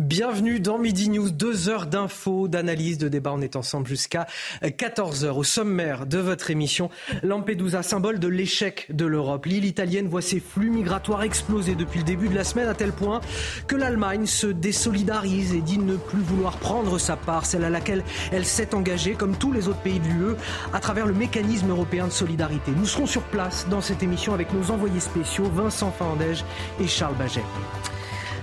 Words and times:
Bienvenue 0.00 0.60
dans 0.60 0.78
Midi 0.78 1.10
News, 1.10 1.30
deux 1.30 1.68
heures 1.68 1.84
d'infos, 1.84 2.48
d'analyse, 2.48 2.96
de 2.96 3.08
débat. 3.08 3.32
On 3.34 3.42
est 3.42 3.54
ensemble 3.54 3.86
jusqu'à 3.86 4.26
14 4.62 5.26
heures. 5.26 5.36
Au 5.36 5.44
sommaire 5.44 6.06
de 6.06 6.16
votre 6.16 6.50
émission, 6.50 6.88
Lampedusa, 7.22 7.82
symbole 7.82 8.18
de 8.18 8.26
l'échec 8.26 8.86
de 8.88 9.04
l'Europe. 9.04 9.44
L'île 9.44 9.66
italienne 9.66 10.08
voit 10.08 10.22
ses 10.22 10.40
flux 10.40 10.70
migratoires 10.70 11.22
exploser 11.22 11.74
depuis 11.74 11.98
le 11.98 12.06
début 12.06 12.30
de 12.30 12.34
la 12.34 12.44
semaine 12.44 12.68
à 12.68 12.72
tel 12.72 12.92
point 12.92 13.20
que 13.66 13.76
l'Allemagne 13.76 14.24
se 14.24 14.46
désolidarise 14.46 15.52
et 15.52 15.60
dit 15.60 15.76
ne 15.76 15.96
plus 15.96 16.22
vouloir 16.22 16.56
prendre 16.56 16.96
sa 16.96 17.16
part, 17.16 17.44
celle 17.44 17.64
à 17.64 17.70
laquelle 17.70 18.02
elle 18.32 18.46
s'est 18.46 18.74
engagée, 18.74 19.12
comme 19.12 19.36
tous 19.36 19.52
les 19.52 19.68
autres 19.68 19.82
pays 19.82 20.00
de 20.00 20.08
l'UE, 20.08 20.34
à 20.72 20.80
travers 20.80 21.04
le 21.04 21.12
mécanisme 21.12 21.68
européen 21.68 22.06
de 22.06 22.12
solidarité. 22.12 22.72
Nous 22.74 22.86
serons 22.86 23.06
sur 23.06 23.22
place 23.24 23.66
dans 23.68 23.82
cette 23.82 24.02
émission 24.02 24.32
avec 24.32 24.50
nos 24.54 24.70
envoyés 24.70 24.98
spéciaux 24.98 25.50
Vincent 25.54 25.90
Fandège 25.90 26.42
et 26.80 26.88
Charles 26.88 27.16
Baget. 27.16 27.44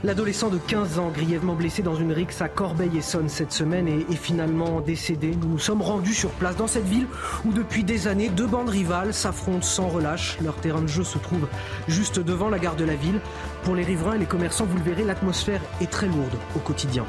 L'adolescent 0.07 0.47
de 0.47 0.57
15 0.57 0.99
ans, 0.99 1.11
grièvement 1.13 1.53
blessé 1.53 1.81
dans 1.81 1.97
une 1.97 2.13
rixe 2.13 2.41
à 2.41 2.47
Corbeil-Essonne 2.47 3.27
cette 3.27 3.51
semaine, 3.51 3.89
est, 3.89 4.15
finalement 4.15 4.79
décédé. 4.79 5.35
Nous 5.35 5.49
nous 5.49 5.59
sommes 5.59 5.81
rendus 5.81 6.13
sur 6.13 6.29
place 6.29 6.55
dans 6.55 6.65
cette 6.65 6.85
ville 6.85 7.07
où 7.43 7.51
depuis 7.51 7.83
des 7.83 8.07
années, 8.07 8.29
deux 8.29 8.47
bandes 8.47 8.69
rivales 8.69 9.13
s'affrontent 9.13 9.65
sans 9.65 9.89
relâche. 9.89 10.37
Leur 10.41 10.55
terrain 10.55 10.81
de 10.81 10.87
jeu 10.87 11.03
se 11.03 11.17
trouve 11.17 11.49
juste 11.89 12.21
devant 12.21 12.47
la 12.47 12.57
gare 12.57 12.77
de 12.77 12.85
la 12.85 12.95
ville. 12.95 13.19
Pour 13.63 13.75
les 13.75 13.83
riverains 13.83 14.13
et 14.15 14.19
les 14.19 14.25
commerçants, 14.25 14.63
vous 14.63 14.77
le 14.77 14.83
verrez, 14.83 15.03
l'atmosphère 15.03 15.59
est 15.81 15.91
très 15.91 16.07
lourde 16.07 16.37
au 16.55 16.59
quotidien. 16.59 17.03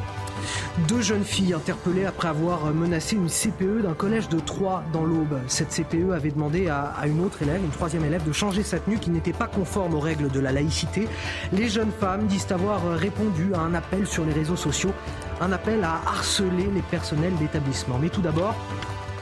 Deux 0.87 1.01
jeunes 1.01 1.25
filles 1.25 1.55
interpellées 1.55 2.05
après 2.05 2.29
avoir 2.29 2.67
menacé 2.73 3.17
une 3.17 3.29
CPE 3.29 3.83
d'un 3.83 3.95
collège 3.95 4.29
de 4.29 4.39
Troyes 4.39 4.85
dans 4.93 5.05
l'Aube. 5.05 5.39
Cette 5.47 5.71
CPE 5.71 6.13
avait 6.15 6.31
demandé 6.31 6.69
à, 6.69 6.95
une 7.07 7.21
autre 7.25 7.43
élève, 7.43 7.63
une 7.63 7.71
troisième 7.71 8.05
élève, 8.05 8.25
de 8.25 8.33
changer 8.33 8.63
sa 8.63 8.79
tenue 8.79 8.99
qui 8.99 9.11
n'était 9.11 9.33
pas 9.33 9.47
conforme 9.47 9.95
aux 9.95 10.01
règles 10.01 10.29
de 10.31 10.41
la 10.41 10.53
laïcité. 10.53 11.09
Les 11.53 11.69
jeunes 11.69 11.93
femmes 11.99 12.27
disent 12.27 12.47
avoir 12.51 12.83
répondu 12.93 13.55
à 13.55 13.61
un 13.61 13.75
appel 13.75 14.07
sur 14.07 14.25
les 14.25 14.33
réseaux 14.33 14.57
sociaux, 14.57 14.93
un 15.41 15.53
appel 15.53 15.85
à 15.85 16.01
harceler 16.07 16.69
les 16.75 16.83
personnels 16.83 17.35
d'établissement. 17.37 17.99
Mais 17.99 18.09
tout 18.09 18.23
d'abord, 18.23 18.55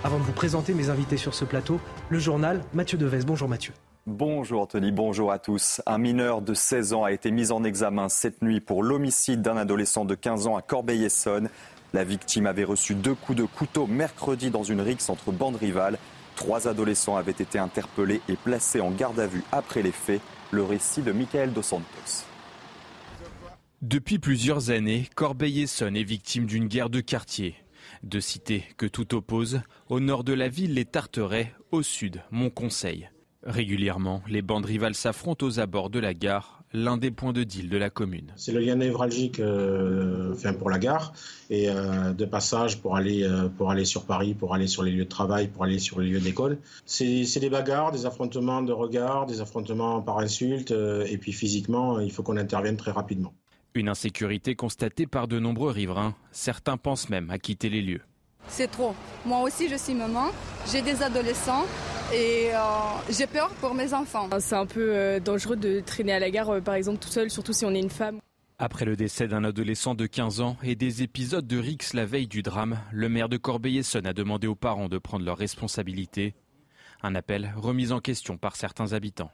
avant 0.04 0.18
de 0.18 0.24
vous 0.24 0.32
présenter 0.32 0.74
mes 0.74 0.90
invités 0.90 1.16
sur 1.16 1.34
ce 1.34 1.44
plateau, 1.44 1.80
le 2.10 2.18
journal 2.18 2.62
Mathieu 2.74 2.98
Deves. 2.98 3.24
Bonjour 3.24 3.48
Mathieu. 3.48 3.72
Bonjour 4.06 4.62
Anthony, 4.62 4.92
bonjour 4.92 5.32
à 5.32 5.40
tous. 5.40 5.82
Un 5.84 5.98
mineur 5.98 6.40
de 6.40 6.54
16 6.54 6.92
ans 6.92 7.02
a 7.02 7.10
été 7.10 7.32
mis 7.32 7.50
en 7.50 7.64
examen 7.64 8.08
cette 8.08 8.40
nuit 8.40 8.60
pour 8.60 8.84
l'homicide 8.84 9.42
d'un 9.42 9.56
adolescent 9.56 10.04
de 10.04 10.14
15 10.14 10.46
ans 10.46 10.54
à 10.54 10.62
Corbeil-Essonne. 10.62 11.50
La 11.92 12.04
victime 12.04 12.46
avait 12.46 12.62
reçu 12.62 12.94
deux 12.94 13.16
coups 13.16 13.38
de 13.38 13.44
couteau 13.44 13.88
mercredi 13.88 14.50
dans 14.50 14.62
une 14.62 14.80
rixe 14.80 15.10
entre 15.10 15.32
bandes 15.32 15.56
rivales. 15.56 15.98
Trois 16.36 16.68
adolescents 16.68 17.16
avaient 17.16 17.32
été 17.32 17.58
interpellés 17.58 18.20
et 18.28 18.36
placés 18.36 18.80
en 18.80 18.92
garde 18.92 19.18
à 19.18 19.26
vue 19.26 19.42
après 19.50 19.82
les 19.82 19.90
faits. 19.90 20.20
Le 20.52 20.62
récit 20.62 21.02
de 21.02 21.10
Michael 21.10 21.52
Dos 21.52 21.62
Santos. 21.62 22.26
Depuis 23.82 24.20
plusieurs 24.20 24.70
années, 24.70 25.08
Corbeil-Essonne 25.16 25.96
est 25.96 26.04
victime 26.04 26.46
d'une 26.46 26.68
guerre 26.68 26.90
de 26.90 27.00
quartier. 27.00 27.56
Deux 28.04 28.20
cités 28.20 28.66
que 28.76 28.86
tout 28.86 29.16
oppose. 29.16 29.62
Au 29.88 29.98
nord 29.98 30.22
de 30.22 30.32
la 30.32 30.46
ville, 30.46 30.74
les 30.74 30.84
Tarterets, 30.84 31.52
au 31.72 31.82
sud, 31.82 32.22
Montconseil. 32.30 33.10
Régulièrement, 33.46 34.22
les 34.28 34.42
bandes 34.42 34.64
rivales 34.64 34.96
s'affrontent 34.96 35.46
aux 35.46 35.60
abords 35.60 35.88
de 35.88 36.00
la 36.00 36.14
gare, 36.14 36.64
l'un 36.72 36.96
des 36.96 37.12
points 37.12 37.32
de 37.32 37.44
deal 37.44 37.68
de 37.68 37.76
la 37.76 37.90
commune. 37.90 38.32
C'est 38.34 38.50
le 38.50 38.58
lien 38.58 38.74
névralgique 38.74 39.38
euh, 39.38 40.34
pour 40.58 40.68
la 40.68 40.80
gare 40.80 41.12
et 41.48 41.70
euh, 41.70 42.12
de 42.12 42.24
passage 42.24 42.80
pour 42.82 42.96
aller, 42.96 43.22
euh, 43.22 43.48
pour 43.48 43.70
aller 43.70 43.84
sur 43.84 44.04
Paris, 44.04 44.34
pour 44.34 44.52
aller 44.52 44.66
sur 44.66 44.82
les 44.82 44.90
lieux 44.90 45.04
de 45.04 45.08
travail, 45.08 45.46
pour 45.46 45.62
aller 45.62 45.78
sur 45.78 46.00
les 46.00 46.10
lieux 46.10 46.18
d'école. 46.18 46.58
C'est 46.86 47.38
des 47.38 47.50
bagarres, 47.50 47.92
des 47.92 48.04
affrontements 48.04 48.62
de 48.62 48.72
regard, 48.72 49.26
des 49.26 49.40
affrontements 49.40 50.02
par 50.02 50.18
insulte 50.18 50.72
et 50.72 51.16
puis 51.16 51.32
physiquement, 51.32 52.00
il 52.00 52.10
faut 52.10 52.24
qu'on 52.24 52.36
intervienne 52.36 52.76
très 52.76 52.90
rapidement. 52.90 53.32
Une 53.74 53.88
insécurité 53.88 54.56
constatée 54.56 55.06
par 55.06 55.28
de 55.28 55.38
nombreux 55.38 55.70
riverains. 55.70 56.16
Certains 56.32 56.78
pensent 56.78 57.10
même 57.10 57.30
à 57.30 57.38
quitter 57.38 57.68
les 57.68 57.82
lieux. 57.82 58.02
C'est 58.48 58.70
trop. 58.70 58.94
Moi 59.24 59.40
aussi, 59.40 59.68
je 59.68 59.76
suis 59.76 59.94
maman. 59.94 60.28
J'ai 60.70 60.82
des 60.82 61.02
adolescents 61.02 61.64
et 62.12 62.50
euh, 62.54 62.58
j'ai 63.10 63.26
peur 63.26 63.50
pour 63.60 63.74
mes 63.74 63.92
enfants. 63.92 64.28
C'est 64.38 64.54
un 64.54 64.66
peu 64.66 64.94
euh, 64.94 65.20
dangereux 65.20 65.56
de 65.56 65.80
traîner 65.80 66.12
à 66.12 66.18
la 66.18 66.30
gare, 66.30 66.50
euh, 66.50 66.60
par 66.60 66.74
exemple, 66.74 66.98
tout 66.98 67.08
seul, 67.08 67.30
surtout 67.30 67.52
si 67.52 67.64
on 67.64 67.74
est 67.74 67.80
une 67.80 67.90
femme. 67.90 68.20
Après 68.58 68.84
le 68.84 68.96
décès 68.96 69.28
d'un 69.28 69.44
adolescent 69.44 69.94
de 69.94 70.06
15 70.06 70.40
ans 70.40 70.56
et 70.62 70.76
des 70.76 71.02
épisodes 71.02 71.46
de 71.46 71.58
Rix 71.58 71.92
la 71.92 72.06
veille 72.06 72.26
du 72.26 72.42
drame, 72.42 72.78
le 72.90 73.08
maire 73.08 73.28
de 73.28 73.36
Corbeil-Essonne 73.36 74.06
a 74.06 74.14
demandé 74.14 74.46
aux 74.46 74.54
parents 74.54 74.88
de 74.88 74.96
prendre 74.98 75.24
leurs 75.24 75.36
responsabilités. 75.36 76.34
Un 77.02 77.14
appel 77.14 77.52
remis 77.56 77.92
en 77.92 78.00
question 78.00 78.38
par 78.38 78.56
certains 78.56 78.94
habitants. 78.94 79.30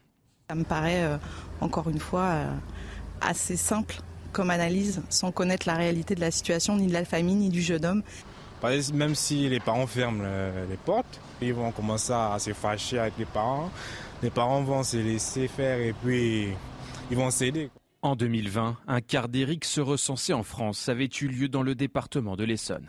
Ça 0.50 0.56
me 0.56 0.64
paraît, 0.64 1.18
encore 1.60 1.88
une 1.88 2.00
fois, 2.00 2.46
assez 3.20 3.56
simple 3.56 4.00
comme 4.32 4.50
analyse, 4.50 5.02
sans 5.08 5.30
connaître 5.30 5.68
la 5.68 5.74
réalité 5.74 6.14
de 6.14 6.20
la 6.20 6.30
situation, 6.30 6.76
ni 6.76 6.88
de 6.88 6.92
la 6.92 7.04
famille, 7.04 7.36
ni 7.36 7.48
du 7.48 7.62
jeune 7.62 7.84
homme. 7.84 8.02
Même 8.94 9.14
si 9.16 9.48
les 9.48 9.58
parents 9.58 9.86
ferment 9.86 10.24
les 10.70 10.76
portes, 10.76 11.20
ils 11.40 11.52
vont 11.52 11.72
commencer 11.72 12.12
à 12.12 12.38
se 12.38 12.52
fâcher 12.52 12.98
avec 12.98 13.14
les 13.18 13.24
parents. 13.24 13.70
Les 14.22 14.30
parents 14.30 14.62
vont 14.62 14.84
se 14.84 14.96
laisser 14.96 15.48
faire 15.48 15.80
et 15.80 15.92
puis 15.92 16.48
ils 17.10 17.16
vont 17.16 17.30
céder. 17.30 17.70
En 18.02 18.14
2020, 18.14 18.78
un 18.86 19.00
quart 19.00 19.28
d'Éric 19.28 19.64
se 19.64 19.80
recensait 19.80 20.32
en 20.32 20.44
France 20.44 20.88
avait 20.88 21.08
eu 21.20 21.26
lieu 21.26 21.48
dans 21.48 21.62
le 21.62 21.74
département 21.74 22.36
de 22.36 22.44
l'Essonne. 22.44 22.88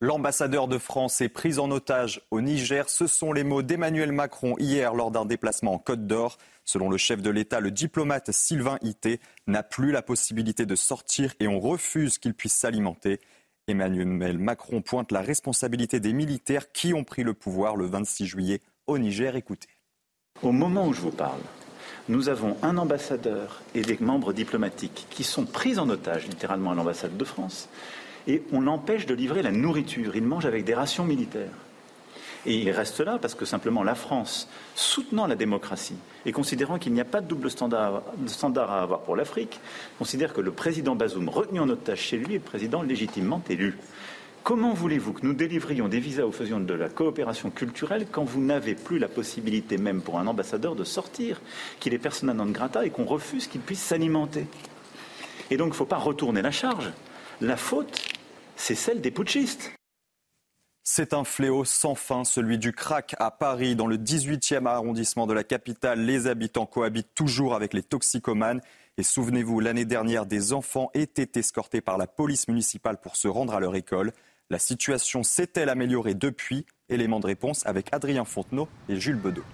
L'ambassadeur 0.00 0.66
de 0.66 0.78
France 0.78 1.20
est 1.20 1.28
pris 1.28 1.58
en 1.58 1.70
otage 1.70 2.20
au 2.30 2.40
Niger. 2.40 2.90
Ce 2.90 3.06
sont 3.06 3.32
les 3.32 3.44
mots 3.44 3.62
d'Emmanuel 3.62 4.10
Macron 4.12 4.56
hier 4.58 4.94
lors 4.94 5.12
d'un 5.12 5.24
déplacement 5.24 5.74
en 5.74 5.78
Côte 5.78 6.06
d'Or. 6.06 6.38
Selon 6.64 6.90
le 6.90 6.96
chef 6.96 7.22
de 7.22 7.30
l'État, 7.30 7.60
le 7.60 7.70
diplomate 7.70 8.32
Sylvain 8.32 8.78
Ité 8.82 9.20
n'a 9.46 9.62
plus 9.62 9.92
la 9.92 10.02
possibilité 10.02 10.66
de 10.66 10.74
sortir 10.74 11.34
et 11.38 11.46
on 11.46 11.60
refuse 11.60 12.18
qu'il 12.18 12.34
puisse 12.34 12.54
s'alimenter. 12.54 13.20
Emmanuel 13.68 14.38
Macron 14.38 14.82
pointe 14.82 15.12
la 15.12 15.20
responsabilité 15.20 16.00
des 16.00 16.12
militaires 16.12 16.72
qui 16.72 16.94
ont 16.94 17.04
pris 17.04 17.22
le 17.22 17.32
pouvoir 17.32 17.76
le 17.76 17.86
26 17.86 18.26
juillet 18.26 18.60
au 18.88 18.98
Niger. 18.98 19.36
Écoutez. 19.36 19.68
Au 20.42 20.50
moment 20.50 20.88
où 20.88 20.92
je 20.92 21.00
vous 21.00 21.12
parle, 21.12 21.40
nous 22.08 22.28
avons 22.28 22.56
un 22.62 22.76
ambassadeur 22.76 23.62
et 23.74 23.82
des 23.82 23.98
membres 24.00 24.32
diplomatiques 24.32 25.06
qui 25.10 25.22
sont 25.22 25.44
pris 25.44 25.78
en 25.78 25.88
otage 25.88 26.26
littéralement 26.26 26.72
à 26.72 26.74
l'ambassade 26.74 27.16
de 27.16 27.24
France 27.24 27.68
et 28.26 28.42
on 28.52 28.60
l'empêche 28.60 29.06
de 29.06 29.14
livrer 29.14 29.42
la 29.42 29.52
nourriture. 29.52 30.16
Ils 30.16 30.24
mangent 30.24 30.46
avec 30.46 30.64
des 30.64 30.74
rations 30.74 31.04
militaires. 31.04 31.50
Et 32.44 32.54
il 32.54 32.70
reste 32.70 33.00
là 33.00 33.18
parce 33.20 33.34
que 33.34 33.44
simplement 33.44 33.84
la 33.84 33.94
France, 33.94 34.48
soutenant 34.74 35.26
la 35.26 35.36
démocratie 35.36 35.96
et 36.26 36.32
considérant 36.32 36.78
qu'il 36.78 36.92
n'y 36.92 37.00
a 37.00 37.04
pas 37.04 37.20
de 37.20 37.26
double 37.26 37.50
standard, 37.50 38.02
à 38.56 38.82
avoir 38.82 39.00
pour 39.00 39.14
l'Afrique, 39.14 39.60
considère 39.98 40.32
que 40.32 40.40
le 40.40 40.50
président 40.50 40.96
Bazoum, 40.96 41.28
retenu 41.28 41.60
en 41.60 41.68
otage 41.68 42.00
chez 42.00 42.16
lui, 42.16 42.34
est 42.34 42.40
président 42.40 42.82
légitimement 42.82 43.42
élu. 43.48 43.78
Comment 44.42 44.74
voulez-vous 44.74 45.12
que 45.12 45.24
nous 45.24 45.34
délivrions 45.34 45.86
des 45.86 46.00
visas 46.00 46.24
ou 46.24 46.32
faisions 46.32 46.58
de 46.58 46.74
la 46.74 46.88
coopération 46.88 47.50
culturelle 47.50 48.08
quand 48.10 48.24
vous 48.24 48.40
n'avez 48.40 48.74
plus 48.74 48.98
la 48.98 49.06
possibilité 49.06 49.78
même 49.78 50.02
pour 50.02 50.18
un 50.18 50.26
ambassadeur 50.26 50.74
de 50.74 50.82
sortir, 50.82 51.40
qu'il 51.78 51.94
est 51.94 51.98
persona 51.98 52.34
non 52.34 52.46
grata 52.46 52.84
et 52.84 52.90
qu'on 52.90 53.04
refuse 53.04 53.46
qu'il 53.46 53.60
puisse 53.60 53.80
s'alimenter? 53.80 54.46
Et 55.52 55.56
donc 55.56 55.68
il 55.68 55.70
ne 55.70 55.76
faut 55.76 55.84
pas 55.84 55.96
retourner 55.96 56.42
la 56.42 56.50
charge. 56.50 56.90
La 57.40 57.56
faute, 57.56 58.02
c'est 58.56 58.74
celle 58.74 59.00
des 59.00 59.12
putschistes. 59.12 59.70
C'est 60.84 61.14
un 61.14 61.22
fléau 61.22 61.64
sans 61.64 61.94
fin, 61.94 62.24
celui 62.24 62.58
du 62.58 62.72
crack 62.72 63.14
à 63.20 63.30
Paris. 63.30 63.76
Dans 63.76 63.86
le 63.86 63.96
18e 63.96 64.66
arrondissement 64.66 65.28
de 65.28 65.32
la 65.32 65.44
capitale, 65.44 66.04
les 66.04 66.26
habitants 66.26 66.66
cohabitent 66.66 67.14
toujours 67.14 67.54
avec 67.54 67.72
les 67.72 67.84
toxicomanes. 67.84 68.60
Et 68.98 69.04
souvenez-vous, 69.04 69.60
l'année 69.60 69.84
dernière, 69.84 70.26
des 70.26 70.52
enfants 70.52 70.90
étaient 70.92 71.38
escortés 71.38 71.80
par 71.80 71.98
la 71.98 72.08
police 72.08 72.48
municipale 72.48 72.98
pour 73.00 73.14
se 73.14 73.28
rendre 73.28 73.54
à 73.54 73.60
leur 73.60 73.76
école. 73.76 74.12
La 74.50 74.58
situation 74.58 75.22
s'est-elle 75.22 75.68
améliorée 75.68 76.14
depuis? 76.14 76.66
Élément 76.88 77.20
de 77.20 77.26
réponse 77.26 77.64
avec 77.64 77.86
Adrien 77.92 78.24
Fontenot 78.24 78.68
et 78.88 78.96
Jules 78.96 79.20
Bedeau. 79.20 79.44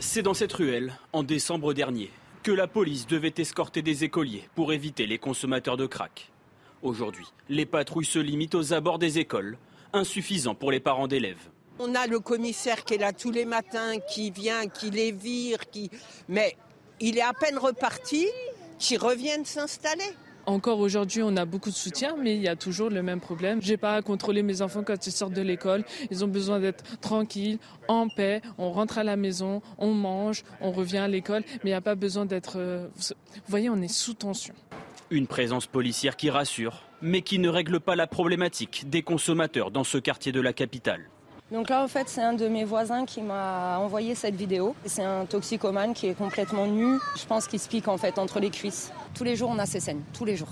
C'est 0.00 0.22
dans 0.22 0.34
cette 0.34 0.52
ruelle, 0.52 0.98
en 1.12 1.22
décembre 1.22 1.72
dernier, 1.72 2.10
que 2.42 2.50
la 2.50 2.66
police 2.66 3.06
devait 3.06 3.32
escorter 3.38 3.80
des 3.80 4.02
écoliers 4.02 4.48
pour 4.56 4.72
éviter 4.72 5.06
les 5.06 5.18
consommateurs 5.18 5.76
de 5.76 5.86
crack. 5.86 6.32
Aujourd'hui, 6.82 7.26
les 7.48 7.64
patrouilles 7.64 8.04
se 8.04 8.18
limitent 8.18 8.56
aux 8.56 8.72
abords 8.72 8.98
des 8.98 9.20
écoles 9.20 9.56
insuffisant 9.96 10.54
pour 10.54 10.70
les 10.70 10.80
parents 10.80 11.08
d'élèves. 11.08 11.48
On 11.78 11.94
a 11.94 12.06
le 12.06 12.20
commissaire 12.20 12.84
qui 12.84 12.94
est 12.94 12.98
là 12.98 13.12
tous 13.12 13.30
les 13.30 13.44
matins, 13.44 13.98
qui 14.08 14.30
vient, 14.30 14.66
qui 14.66 14.90
les 14.90 15.12
vire, 15.12 15.68
qui... 15.70 15.90
mais 16.28 16.56
il 17.00 17.18
est 17.18 17.22
à 17.22 17.32
peine 17.34 17.58
reparti, 17.58 18.26
qui 18.78 18.96
reviennent 18.96 19.44
s'installer. 19.44 20.14
Encore 20.46 20.78
aujourd'hui, 20.78 21.22
on 21.24 21.36
a 21.36 21.44
beaucoup 21.44 21.70
de 21.70 21.74
soutien, 21.74 22.14
mais 22.16 22.36
il 22.36 22.40
y 22.40 22.46
a 22.46 22.54
toujours 22.54 22.88
le 22.88 23.02
même 23.02 23.20
problème. 23.20 23.60
J'ai 23.60 23.76
pas 23.76 23.96
à 23.96 24.02
contrôler 24.02 24.44
mes 24.44 24.62
enfants 24.62 24.84
quand 24.84 25.06
ils 25.06 25.12
sortent 25.12 25.32
de 25.32 25.42
l'école. 25.42 25.84
Ils 26.12 26.24
ont 26.24 26.28
besoin 26.28 26.60
d'être 26.60 26.84
tranquilles, 27.00 27.58
en 27.88 28.08
paix. 28.08 28.40
On 28.56 28.70
rentre 28.70 28.98
à 28.98 29.04
la 29.04 29.16
maison, 29.16 29.60
on 29.76 29.92
mange, 29.92 30.44
on 30.60 30.70
revient 30.70 30.98
à 30.98 31.08
l'école, 31.08 31.42
mais 31.64 31.70
il 31.70 31.72
n'y 31.72 31.74
a 31.74 31.80
pas 31.80 31.96
besoin 31.96 32.26
d'être. 32.26 32.58
Euh, 32.58 32.86
vous 32.94 33.40
voyez, 33.48 33.68
on 33.68 33.82
est 33.82 33.92
sous 33.92 34.14
tension. 34.14 34.54
Une 35.10 35.28
présence 35.28 35.68
policière 35.68 36.16
qui 36.16 36.30
rassure, 36.30 36.82
mais 37.00 37.22
qui 37.22 37.38
ne 37.38 37.48
règle 37.48 37.78
pas 37.78 37.94
la 37.94 38.08
problématique 38.08 38.90
des 38.90 39.02
consommateurs 39.02 39.70
dans 39.70 39.84
ce 39.84 39.98
quartier 39.98 40.32
de 40.32 40.40
la 40.40 40.52
capitale. 40.52 41.08
Donc 41.52 41.68
là, 41.68 41.84
en 41.84 41.86
fait, 41.86 42.08
c'est 42.08 42.22
un 42.22 42.32
de 42.32 42.48
mes 42.48 42.64
voisins 42.64 43.06
qui 43.06 43.22
m'a 43.22 43.78
envoyé 43.78 44.16
cette 44.16 44.34
vidéo. 44.34 44.74
C'est 44.84 45.04
un 45.04 45.24
toxicomane 45.24 45.94
qui 45.94 46.08
est 46.08 46.14
complètement 46.14 46.66
nu. 46.66 46.98
Je 47.16 47.24
pense 47.24 47.46
qu'il 47.46 47.60
se 47.60 47.68
pique 47.68 47.86
en 47.86 47.98
fait 47.98 48.18
entre 48.18 48.40
les 48.40 48.50
cuisses. 48.50 48.92
Tous 49.14 49.22
les 49.22 49.36
jours, 49.36 49.50
on 49.50 49.58
a 49.60 49.66
ces 49.66 49.78
scènes, 49.78 50.02
tous 50.12 50.24
les 50.24 50.36
jours. 50.36 50.50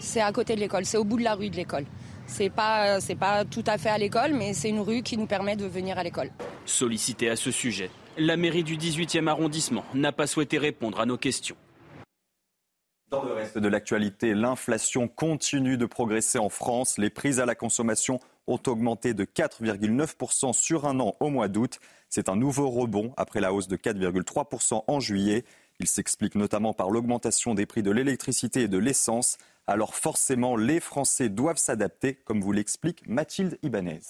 C'est 0.00 0.20
à 0.20 0.32
côté 0.32 0.56
de 0.56 0.60
l'école, 0.60 0.84
c'est 0.84 0.98
au 0.98 1.04
bout 1.04 1.16
de 1.16 1.22
la 1.22 1.36
rue 1.36 1.48
de 1.48 1.54
l'école. 1.54 1.84
C'est 2.26 2.50
pas, 2.50 3.00
c'est 3.00 3.14
pas 3.14 3.44
tout 3.44 3.62
à 3.68 3.78
fait 3.78 3.90
à 3.90 3.98
l'école, 3.98 4.32
mais 4.32 4.52
c'est 4.52 4.68
une 4.68 4.80
rue 4.80 5.02
qui 5.04 5.16
nous 5.16 5.26
permet 5.26 5.54
de 5.54 5.66
venir 5.66 5.96
à 5.96 6.02
l'école. 6.02 6.32
Sollicité 6.66 7.30
à 7.30 7.36
ce 7.36 7.52
sujet, 7.52 7.88
la 8.18 8.36
mairie 8.36 8.64
du 8.64 8.76
18e 8.76 9.28
arrondissement 9.28 9.84
n'a 9.94 10.10
pas 10.10 10.26
souhaité 10.26 10.58
répondre 10.58 10.98
à 10.98 11.06
nos 11.06 11.16
questions. 11.16 11.56
Dans 13.12 13.22
le 13.22 13.34
reste 13.34 13.58
de 13.58 13.68
l'actualité, 13.68 14.32
l'inflation 14.32 15.06
continue 15.06 15.76
de 15.76 15.84
progresser 15.84 16.38
en 16.38 16.48
France. 16.48 16.96
Les 16.96 17.10
prix 17.10 17.40
à 17.40 17.44
la 17.44 17.54
consommation 17.54 18.20
ont 18.46 18.58
augmenté 18.66 19.12
de 19.12 19.26
4,9% 19.26 20.54
sur 20.54 20.86
un 20.86 20.98
an 20.98 21.14
au 21.20 21.28
mois 21.28 21.48
d'août. 21.48 21.78
C'est 22.08 22.30
un 22.30 22.36
nouveau 22.36 22.70
rebond 22.70 23.12
après 23.18 23.42
la 23.42 23.52
hausse 23.52 23.68
de 23.68 23.76
4,3% 23.76 24.84
en 24.86 24.98
juillet. 24.98 25.44
Il 25.78 25.88
s'explique 25.88 26.36
notamment 26.36 26.72
par 26.72 26.88
l'augmentation 26.88 27.52
des 27.52 27.66
prix 27.66 27.82
de 27.82 27.90
l'électricité 27.90 28.62
et 28.62 28.68
de 28.68 28.78
l'essence. 28.78 29.36
Alors 29.66 29.94
forcément, 29.94 30.56
les 30.56 30.80
Français 30.80 31.28
doivent 31.28 31.58
s'adapter, 31.58 32.14
comme 32.14 32.40
vous 32.40 32.52
l'explique 32.52 33.06
Mathilde 33.06 33.58
Ibanez. 33.62 34.00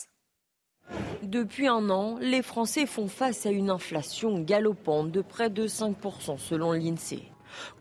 Depuis 1.24 1.66
un 1.66 1.90
an, 1.90 2.18
les 2.20 2.42
Français 2.42 2.86
font 2.86 3.08
face 3.08 3.46
à 3.46 3.50
une 3.50 3.70
inflation 3.70 4.38
galopante 4.38 5.10
de 5.10 5.22
près 5.22 5.50
de 5.50 5.66
5% 5.66 6.38
selon 6.38 6.70
l'INSEE. 6.70 7.32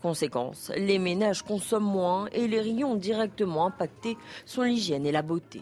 Conséquence, 0.02 0.72
les 0.76 1.00
ménages 1.00 1.44
consomment 1.44 1.92
moins 1.92 2.28
et 2.32 2.48
les 2.48 2.60
rayons 2.60 2.96
directement 2.96 3.68
impactés 3.68 4.18
sont 4.46 4.64
l'hygiène 4.64 5.06
et 5.06 5.12
la 5.12 5.22
beauté. 5.22 5.62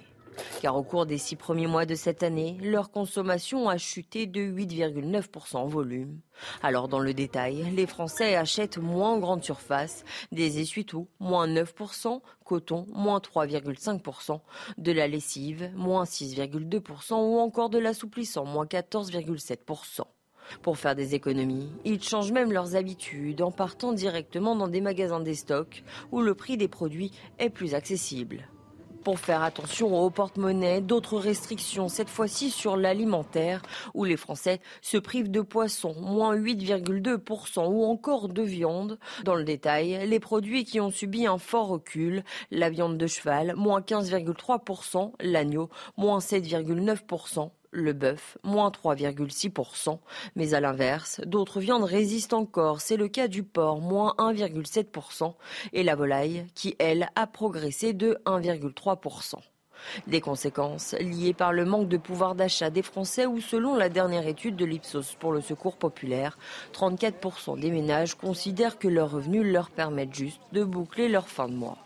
Car 0.61 0.75
au 0.75 0.83
cours 0.83 1.05
des 1.05 1.17
six 1.17 1.35
premiers 1.35 1.67
mois 1.67 1.85
de 1.85 1.95
cette 1.95 2.23
année, 2.23 2.57
leur 2.61 2.91
consommation 2.91 3.69
a 3.69 3.77
chuté 3.77 4.25
de 4.25 4.41
8,9% 4.41 5.57
en 5.57 5.67
volume. 5.67 6.19
Alors 6.63 6.87
dans 6.87 6.99
le 6.99 7.13
détail, 7.13 7.65
les 7.75 7.87
Français 7.87 8.35
achètent 8.35 8.77
moins 8.77 9.11
en 9.11 9.19
grande 9.19 9.43
surface, 9.43 10.03
des 10.31 10.59
essuie-tout, 10.59 11.07
moins 11.19 11.47
9%, 11.47 12.21
coton, 12.45 12.85
moins 12.93 13.19
3,5%, 13.19 14.39
de 14.77 14.91
la 14.91 15.07
lessive, 15.07 15.71
moins 15.75 16.03
6,2% 16.03 17.13
ou 17.13 17.39
encore 17.39 17.69
de 17.69 17.79
l'assouplissant, 17.79 18.45
moins 18.45 18.65
14,7%. 18.65 20.03
Pour 20.61 20.77
faire 20.77 20.95
des 20.95 21.15
économies, 21.15 21.69
ils 21.85 22.01
changent 22.01 22.31
même 22.31 22.51
leurs 22.51 22.75
habitudes 22.75 23.41
en 23.41 23.51
partant 23.51 23.93
directement 23.93 24.55
dans 24.55 24.67
des 24.67 24.81
magasins 24.81 25.19
des 25.19 25.35
stocks 25.35 25.83
où 26.11 26.21
le 26.21 26.35
prix 26.35 26.57
des 26.57 26.67
produits 26.67 27.11
est 27.37 27.49
plus 27.49 27.73
accessible. 27.73 28.47
Pour 29.03 29.17
faire 29.17 29.43
attention 29.43 29.97
au 29.97 30.09
porte-monnaie, 30.09 30.81
d'autres 30.81 31.17
restrictions, 31.17 31.87
cette 31.87 32.09
fois-ci 32.09 32.49
sur 32.49 32.75
l'alimentaire, 32.75 33.61
où 33.93 34.03
les 34.03 34.17
Français 34.17 34.59
se 34.81 34.97
privent 34.97 35.31
de 35.31 35.39
poissons, 35.39 35.95
moins 36.01 36.35
8,2%, 36.35 37.65
ou 37.67 37.85
encore 37.85 38.27
de 38.27 38.41
viande. 38.41 38.99
Dans 39.23 39.35
le 39.35 39.45
détail, 39.45 40.05
les 40.05 40.19
produits 40.19 40.65
qui 40.65 40.81
ont 40.81 40.91
subi 40.91 41.27
un 41.27 41.37
fort 41.37 41.69
recul, 41.69 42.23
la 42.51 42.69
viande 42.69 42.97
de 42.97 43.07
cheval, 43.07 43.53
moins 43.55 43.79
15,3%, 43.79 45.13
l'agneau, 45.21 45.69
moins 45.95 46.19
7,9%, 46.19 47.51
le 47.71 47.93
bœuf, 47.93 48.37
moins 48.43 48.69
3,6%. 48.69 49.99
Mais 50.35 50.53
à 50.53 50.59
l'inverse, 50.59 51.21
d'autres 51.25 51.59
viandes 51.59 51.83
résistent 51.83 52.33
encore. 52.33 52.81
C'est 52.81 52.97
le 52.97 53.07
cas 53.07 53.27
du 53.27 53.43
porc, 53.43 53.79
moins 53.79 54.13
1,7%. 54.17 55.33
Et 55.73 55.83
la 55.83 55.95
volaille, 55.95 56.45
qui, 56.55 56.75
elle, 56.79 57.09
a 57.15 57.27
progressé 57.27 57.93
de 57.93 58.19
1,3%. 58.25 59.35
Des 60.07 60.21
conséquences 60.21 60.93
liées 60.99 61.33
par 61.33 61.53
le 61.53 61.63
manque 61.65 61.87
de 61.87 61.97
pouvoir 61.97 62.35
d'achat 62.35 62.69
des 62.69 62.81
Français 62.81 63.25
ou 63.25 63.39
selon 63.39 63.75
la 63.75 63.87
dernière 63.87 64.27
étude 64.27 64.57
de 64.57 64.65
l'Ipsos 64.65 65.15
pour 65.19 65.31
le 65.31 65.39
secours 65.41 65.77
populaire, 65.77 66.37
34% 66.73 67.59
des 67.59 67.71
ménages 67.71 68.15
considèrent 68.15 68.77
que 68.77 68.87
leurs 68.87 69.11
revenus 69.11 69.45
leur 69.45 69.69
permettent 69.69 70.15
juste 70.15 70.41
de 70.51 70.63
boucler 70.63 71.07
leur 71.07 71.29
fin 71.29 71.47
de 71.47 71.53
mois. 71.53 71.77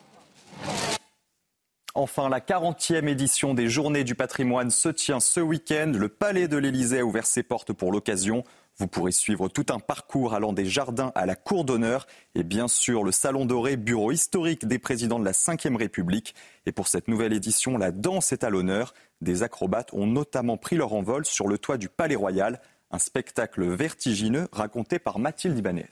Enfin, 1.96 2.28
la 2.28 2.40
40e 2.40 3.08
édition 3.08 3.54
des 3.54 3.70
Journées 3.70 4.04
du 4.04 4.16
patrimoine 4.16 4.72
se 4.72 4.90
tient 4.90 5.20
ce 5.20 5.40
week-end. 5.40 5.92
Le 5.96 6.10
Palais 6.10 6.48
de 6.48 6.58
l'Élysée 6.58 7.02
a 7.02 7.06
ouvert 7.06 7.28
ses 7.28 7.44
portes 7.44 7.72
pour 7.72 7.92
l'occasion. 7.92 8.44
Vous 8.78 8.88
pourrez 8.88 9.12
suivre 9.12 9.48
tout 9.48 9.68
un 9.70 9.78
parcours 9.78 10.34
allant 10.34 10.54
des 10.54 10.66
jardins 10.66 11.12
à 11.14 11.28
la 11.28 11.36
cour 11.36 11.66
d'honneur 11.66 12.08
et 12.34 12.42
bien 12.42 12.68
sûr 12.68 13.04
le 13.04 13.12
Salon 13.12 13.46
Doré, 13.46 13.78
bureau 13.78 14.12
historique 14.12 14.66
des 14.68 14.80
présidents 14.80 15.20
de 15.20 15.26
la 15.26 15.34
Ve 15.34 15.76
République. 15.76 16.34
Et 16.66 16.72
pour 16.72 16.88
cette 16.88 17.08
nouvelle 17.08 17.32
édition, 17.32 17.78
la 17.78 17.92
danse 17.92 18.32
est 18.32 18.44
à 18.44 18.50
l'honneur. 18.50 18.96
Des 19.22 19.44
acrobates 19.44 19.94
ont 19.94 20.08
notamment 20.08 20.58
pris 20.58 20.78
leur 20.78 20.94
envol 20.94 21.26
sur 21.26 21.48
le 21.48 21.60
toit 21.60 21.78
du 21.78 21.90
Palais 21.90 22.16
Royal. 22.16 22.60
Un 22.90 22.98
spectacle 22.98 23.64
vertigineux 23.68 24.48
raconté 24.52 24.98
par 24.98 25.20
Mathilde 25.20 25.60
Ibanez. 25.60 25.86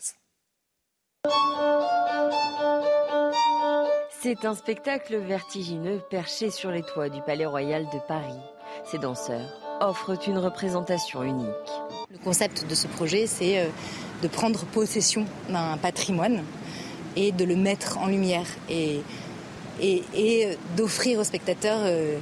C'est 4.24 4.46
un 4.46 4.54
spectacle 4.54 5.18
vertigineux 5.18 6.00
perché 6.12 6.52
sur 6.52 6.70
les 6.70 6.84
toits 6.84 7.10
du 7.10 7.22
Palais 7.22 7.48
Royal 7.48 7.86
de 7.86 7.98
Paris. 8.08 8.38
Ces 8.86 9.00
danseurs 9.00 9.50
offrent 9.80 10.16
une 10.28 10.38
représentation 10.38 11.24
unique. 11.24 11.48
Le 12.12 12.20
concept 12.20 12.68
de 12.70 12.76
ce 12.76 12.86
projet, 12.86 13.26
c'est 13.26 13.58
euh, 13.58 13.66
de 14.22 14.28
prendre 14.28 14.64
possession 14.66 15.26
d'un 15.50 15.76
patrimoine 15.78 16.44
et 17.16 17.32
de 17.32 17.44
le 17.44 17.56
mettre 17.56 17.98
en 17.98 18.06
lumière 18.06 18.46
et, 18.70 19.02
et, 19.82 20.50
d'offrir 20.78 21.18
aux 21.18 21.24
spectateurs 21.24 21.80
euh, 21.82 22.20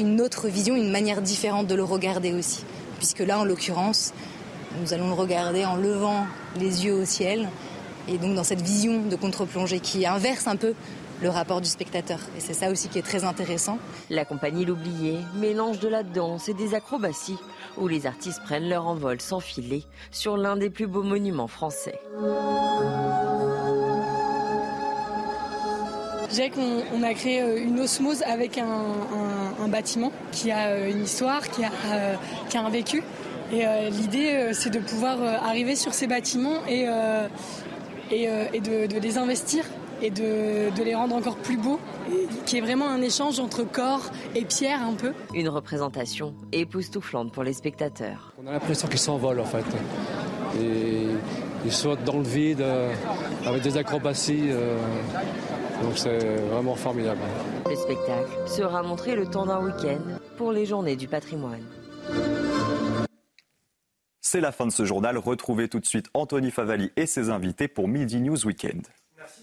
une 0.00 0.20
autre 0.20 0.48
vision, 0.48 0.74
une 0.74 0.90
manière 0.90 1.22
différente 1.22 1.68
de 1.68 1.76
le 1.76 1.84
regarder 1.84 2.32
aussi. 2.32 2.64
Puisque 2.98 3.20
là, 3.20 3.38
en 3.38 3.44
l'occurrence, 3.44 4.12
nous 4.80 4.92
allons 4.92 5.06
le 5.06 5.14
regarder 5.14 5.64
en 5.64 5.76
levant 5.76 6.26
les 6.56 6.84
yeux 6.84 6.94
au 6.94 7.04
ciel 7.04 7.48
et 8.08 8.18
donc 8.18 8.34
dans 8.34 8.44
cette 8.44 8.62
vision 8.62 9.02
de 9.02 9.16
contre-plongée 9.16 9.80
qui 9.80 10.06
inverse 10.06 10.46
un 10.46 10.56
peu 10.56 10.74
le 11.22 11.28
rapport 11.30 11.60
du 11.60 11.68
spectateur. 11.68 12.20
Et 12.36 12.40
c'est 12.40 12.54
ça 12.54 12.70
aussi 12.70 12.88
qui 12.88 12.98
est 12.98 13.02
très 13.02 13.24
intéressant. 13.24 13.78
La 14.10 14.24
compagnie 14.24 14.64
L'Oublié 14.64 15.18
mélange 15.34 15.78
de 15.80 15.88
la 15.88 16.02
danse 16.02 16.48
et 16.48 16.54
des 16.54 16.74
acrobaties 16.74 17.38
où 17.78 17.88
les 17.88 18.06
artistes 18.06 18.42
prennent 18.44 18.68
leur 18.68 18.86
envol 18.86 19.20
sans 19.20 19.40
filet 19.40 19.82
sur 20.10 20.36
l'un 20.36 20.56
des 20.56 20.70
plus 20.70 20.86
beaux 20.86 21.02
monuments 21.02 21.48
français. 21.48 21.98
Je 26.28 26.34
dirais 26.34 26.50
qu'on 26.50 27.02
a 27.02 27.14
créé 27.14 27.40
euh, 27.40 27.64
une 27.64 27.80
osmose 27.80 28.22
avec 28.22 28.58
un, 28.58 29.68
bâtiment 29.68 30.12
qui 30.32 30.50
a 30.50 30.68
euh, 30.68 30.90
une 30.90 31.04
histoire, 31.04 31.48
qui 31.48 31.64
a, 31.64 31.70
euh, 31.86 32.14
qui 32.48 32.56
a 32.56 32.62
un 32.62 32.68
vécu. 32.68 33.02
Et 33.52 33.64
l'idée, 33.90 34.50
c'est 34.54 34.70
de 34.70 34.80
pouvoir 34.80 35.22
arriver 35.22 35.76
sur 35.76 35.94
ces 35.94 36.08
bâtiments 36.08 36.66
et, 36.68 36.88
et, 38.10 38.60
de, 38.60 38.98
les 38.98 39.18
investir 39.18 39.64
et 40.02 40.10
de, 40.10 40.82
les 40.82 40.94
rendre 40.94 41.16
encore 41.16 41.36
plus 41.36 41.56
beaux, 41.56 41.80
qui 42.44 42.58
est 42.58 42.60
vraiment 42.60 42.88
un 42.88 43.00
échange 43.02 43.40
entre 43.40 43.64
corps 43.64 44.10
et 44.34 44.44
pierre 44.44 44.82
un 44.82 44.94
peu. 44.94 45.12
Une 45.34 45.48
représentation 45.48 46.34
époustouflante 46.52 47.32
pour 47.32 47.42
les 47.42 47.52
spectateurs. 47.52 48.32
On 48.42 48.46
a 48.46 48.52
l'impression 48.52 48.88
qu'ils 48.88 48.98
s'envolent 48.98 49.40
en 49.40 49.44
fait. 49.44 49.64
Et 50.60 51.06
ils 51.64 51.72
sautent 51.72 52.04
dans 52.04 52.18
le 52.18 52.24
vide 52.24 52.60
euh, 52.60 52.92
avec 53.44 53.62
des 53.62 53.76
acrobaties. 53.76 54.50
Euh, 54.50 54.78
donc 55.82 55.98
c'est 55.98 56.18
vraiment 56.50 56.74
formidable. 56.74 57.20
Le 57.68 57.76
spectacle 57.76 58.30
sera 58.46 58.82
montré 58.82 59.14
le 59.14 59.26
temps 59.26 59.46
d'un 59.46 59.60
week-end 59.60 60.00
pour 60.36 60.52
les 60.52 60.64
journées 60.64 60.96
du 60.96 61.08
patrimoine. 61.08 61.62
C'est 64.36 64.42
la 64.42 64.52
fin 64.52 64.66
de 64.66 64.70
ce 64.70 64.84
journal. 64.84 65.16
Retrouvez 65.16 65.66
tout 65.66 65.80
de 65.80 65.86
suite 65.86 66.08
Anthony 66.12 66.50
Favali 66.50 66.92
et 66.96 67.06
ses 67.06 67.30
invités 67.30 67.68
pour 67.68 67.88
Midi 67.88 68.20
News 68.20 68.44
Weekend. 68.44 68.82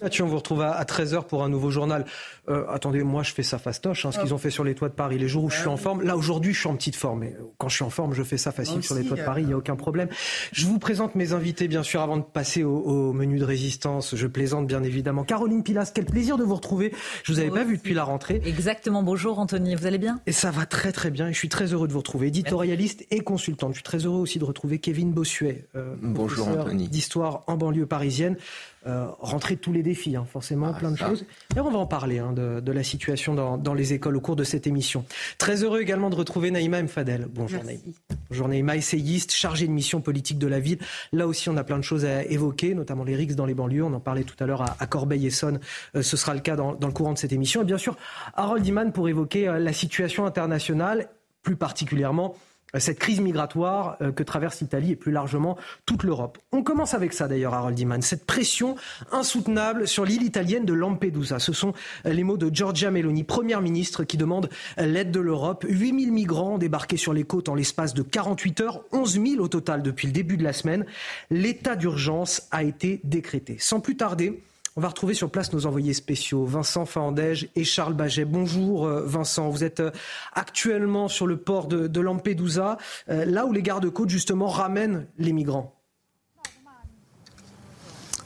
Mathieu, 0.02 0.24
on 0.24 0.28
vous 0.28 0.36
retrouve 0.36 0.62
à 0.62 0.84
13h 0.84 1.26
pour 1.26 1.44
un 1.44 1.50
nouveau 1.50 1.72
journal. 1.72 2.06
Euh, 2.50 2.66
attendez, 2.70 3.04
moi 3.04 3.24
je 3.24 3.34
fais 3.34 3.44
ça 3.44 3.58
fastoche, 3.58 4.06
hein, 4.06 4.12
ce 4.12 4.20
qu'ils 4.20 4.34
ont 4.34 4.38
fait 4.38 4.50
sur 4.50 4.64
les 4.64 4.76
toits 4.76 4.90
de 4.90 4.94
Paris. 4.94 5.18
Les 5.18 5.28
jours 5.28 5.46
où 5.46 5.50
je 5.50 5.58
suis 5.58 5.68
en 5.68 5.78
forme, 5.78 6.02
là 6.02 6.18
aujourd'hui 6.18 6.54
je 6.54 6.60
suis 6.60 6.68
en 6.68 6.76
petite 6.76 6.96
forme, 6.96 7.20
mais 7.20 7.36
quand 7.58 7.70
je 7.70 7.76
suis 7.76 7.86
en 7.86 7.90
forme, 7.90 8.14
je 8.14 8.24
fais 8.24 8.38
ça 8.38 8.52
facile 8.52 8.84
sur 8.84 8.96
les 8.96 9.06
toits 9.06 9.18
de 9.18 9.24
Paris, 9.24 9.44
il 9.44 9.48
n'y 9.48 9.54
a 9.54 9.58
aucun 9.58 9.76
problème. 9.76 10.10
Je 10.52 10.66
vous 10.66 10.78
présente 10.78 11.16
mes 11.16 11.34
invités, 11.34 11.68
bien 11.68 11.84
sûr, 11.84 12.02
avant 12.02 12.18
de 12.18 12.24
passer 12.24 12.64
au, 12.64 13.14
menu 13.14 13.40
de 13.40 13.46
résistance. 13.46 14.16
Je 14.16 14.28
plaisante, 14.28 14.68
bien 14.68 14.84
évidemment. 14.84 15.24
Caroline 15.24 15.64
Pilas, 15.64 15.92
quel 15.94 16.06
plaisir 16.06 16.38
de 16.38 16.44
vous 16.44 16.56
retrouver. 16.56 16.94
Je 17.24 17.32
vous 17.32 17.40
avais 17.40 17.50
pas 17.50 17.64
vu 17.64 17.78
depuis 17.78 17.94
la 17.94 18.04
rentrée. 18.04 18.42
Exactement, 18.46 19.04
bonjour 19.04 19.40
Anthony, 19.40 19.76
vous 19.76 19.86
allez 19.86 19.98
bien? 19.98 20.20
Et 20.26 20.32
ça 20.32 20.52
va 20.52 20.66
très 20.66 20.92
très 20.92 21.12
bien, 21.12 21.30
et 21.30 21.34
je 21.34 21.38
suis 21.38 21.50
très 21.50 21.68
heureux 21.74 21.88
de 21.88 21.94
vous 21.94 22.00
retrouver. 22.00 22.28
Éditorialiste 22.28 23.06
et 23.12 23.22
consultante. 23.22 23.72
Je 23.72 23.78
suis 23.78 23.84
très 23.84 24.00
heureux 24.00 24.20
aussi 24.20 24.40
de 24.40 24.46
retrouver 24.46 24.80
Kevin 24.80 25.12
Bossuet, 25.12 25.68
euh, 25.76 25.96
bonjour 26.02 26.48
Anthony. 26.48 26.90
d'histoire 26.90 27.44
en 27.48 27.58
banlieue 27.58 27.86
parisienne. 27.86 28.38
Euh, 28.86 29.08
rentrer 29.20 29.56
de 29.56 29.62
tous 29.62 29.72
les 29.72 29.82
défis, 29.82 30.18
hein, 30.18 30.26
forcément, 30.30 30.74
ah, 30.76 30.78
plein 30.78 30.92
de 30.92 30.98
choses. 30.98 31.26
Et 31.56 31.60
on 31.62 31.72
va 31.72 31.78
en 31.78 31.86
parler 31.86 32.20
hein, 32.20 32.34
de, 32.34 32.72
la 32.72 32.84
situation 32.84 33.34
dans, 33.34 33.74
les 33.74 33.94
écoles 33.94 34.18
au 34.18 34.20
cours 34.20 34.36
de 34.36 34.44
cette 34.44 34.68
émission. 34.68 35.06
Très 35.38 35.64
heureux 35.64 35.80
également 35.80 36.10
de 36.10 36.16
retrouver 36.16 36.52
Naïma 36.52 36.84
Mfadel. 36.84 37.28
Bonjour 37.30 37.64
Naïma. 37.64 37.82
Bonjour 38.30 38.50
Naïma, 38.50 38.76
essayiste, 38.76 39.32
chargée 39.32 39.68
de 39.68 39.72
mission 39.72 40.02
politique 40.02 40.38
de 40.38 40.48
la 40.48 40.60
ville. 40.60 40.80
Là 41.14 41.28
aussi, 41.28 41.48
on 41.48 41.56
a 41.56 41.64
plein 41.64 41.78
de 41.78 41.84
choses 41.84 42.04
à 42.04 42.26
évoquer, 42.26 42.74
notamment 42.76 43.06
les 43.06 43.16
rixes 43.16 43.36
dans 43.36 43.46
les 43.46 43.54
banlieues. 43.54 43.86
On 43.86 43.94
en 43.94 44.02
parlait 44.02 44.26
tout 44.26 44.36
à 44.44 44.46
l'heure 44.46 44.66
à, 44.78 44.86
Corbeil-Essonne. 44.86 45.62
Euh, 45.96 46.02
ce 46.02 46.18
sera 46.18 46.34
le 46.34 46.42
cas 46.42 46.58
dans, 46.58 46.74
le 46.74 46.92
courant 46.92 47.14
de 47.14 47.18
cette 47.18 47.32
émission. 47.32 47.62
Et 47.62 47.66
bien 47.66 47.78
sûr, 47.78 47.96
Harold 48.34 48.68
Iman 48.68 48.92
pour 48.92 49.08
évoquer 49.08 49.48
euh, 49.48 49.60
la 49.60 49.72
situation 49.72 50.26
internationale, 50.26 51.08
plus 51.42 51.56
particulièrement 51.56 52.36
cette 52.80 53.00
crise 53.00 53.20
migratoire 53.20 53.98
euh, 54.02 54.12
que 54.12 54.24
traverse 54.24 54.62
l'Italie 54.62 54.92
et 54.92 54.96
plus 54.96 55.12
largement 55.12 55.58
toute 55.86 56.04
l'Europe. 56.04 56.38
On 56.52 56.64
commence 56.64 56.94
avec 56.94 57.14
ça 57.14 57.28
d'ailleurs, 57.28 57.54
Harold 57.54 57.78
Iman, 57.80 58.02
cette 58.02 58.26
pression 58.26 58.76
insoutenable 59.12 59.88
sur 59.88 60.06
l'île 60.06 60.24
italienne 60.24 60.66
de 60.66 60.74
Lampedusa. 60.74 61.40
Ce 61.40 61.54
sont 61.54 61.74
euh, 62.06 62.14
les 62.14 62.24
mots 62.24 62.38
de 62.38 62.54
Giorgia 62.54 62.92
Meloni, 62.92 63.24
première 63.24 63.62
ministre, 63.62 64.04
qui 64.04 64.18
demande 64.18 64.50
l'aide 64.78 65.12
de 65.12 65.20
l'Europe. 65.20 65.66
8000 65.68 66.12
migrants 66.12 66.58
débarqués 66.58 66.98
sur 66.98 67.14
les 67.14 67.24
côtes 67.24 67.50
en 67.50 67.56
l'espace 67.56 67.94
de 67.94 68.02
48 68.02 68.62
heures, 68.62 68.82
11 68.92 69.22
000 69.22 69.44
au 69.44 69.48
total 69.48 69.82
depuis 69.82 70.08
le 70.08 70.14
début 70.14 70.38
de 70.38 70.44
la 70.44 70.54
semaine. 70.54 70.86
L'état 71.30 71.76
d'urgence 71.76 72.48
a 72.52 72.64
été 72.64 73.02
décrété. 73.04 73.58
Sans 73.60 73.80
plus 73.80 73.98
tarder, 73.98 74.42
on 74.76 74.82
va 74.82 74.88
retrouver 74.88 75.14
sur 75.14 75.30
place 75.30 75.54
nos 75.54 75.66
envoyés 75.66 75.94
spéciaux, 75.94 76.46
Vincent 76.46 76.86
Faandège 76.86 77.50
et 77.56 77.64
Charles 77.64 77.94
Baget. 77.94 78.26
Bonjour 78.26 78.88
euh, 78.88 79.04
Vincent, 79.06 79.50
vous 79.50 79.64
êtes 79.64 79.80
euh, 79.80 79.92
actuellement 80.34 81.08
sur 81.08 81.28
le 81.28 81.38
port 81.38 81.68
de, 81.68 82.02
Lampedusa, 82.02 82.78
euh, 83.10 83.26
là 83.26 83.46
où 83.46 83.54
les 83.54 83.62
gardes-côtes 83.62 84.10
justement 84.10 84.48
ramènent 84.48 85.08
les 85.18 85.32
migrants. 85.32 85.83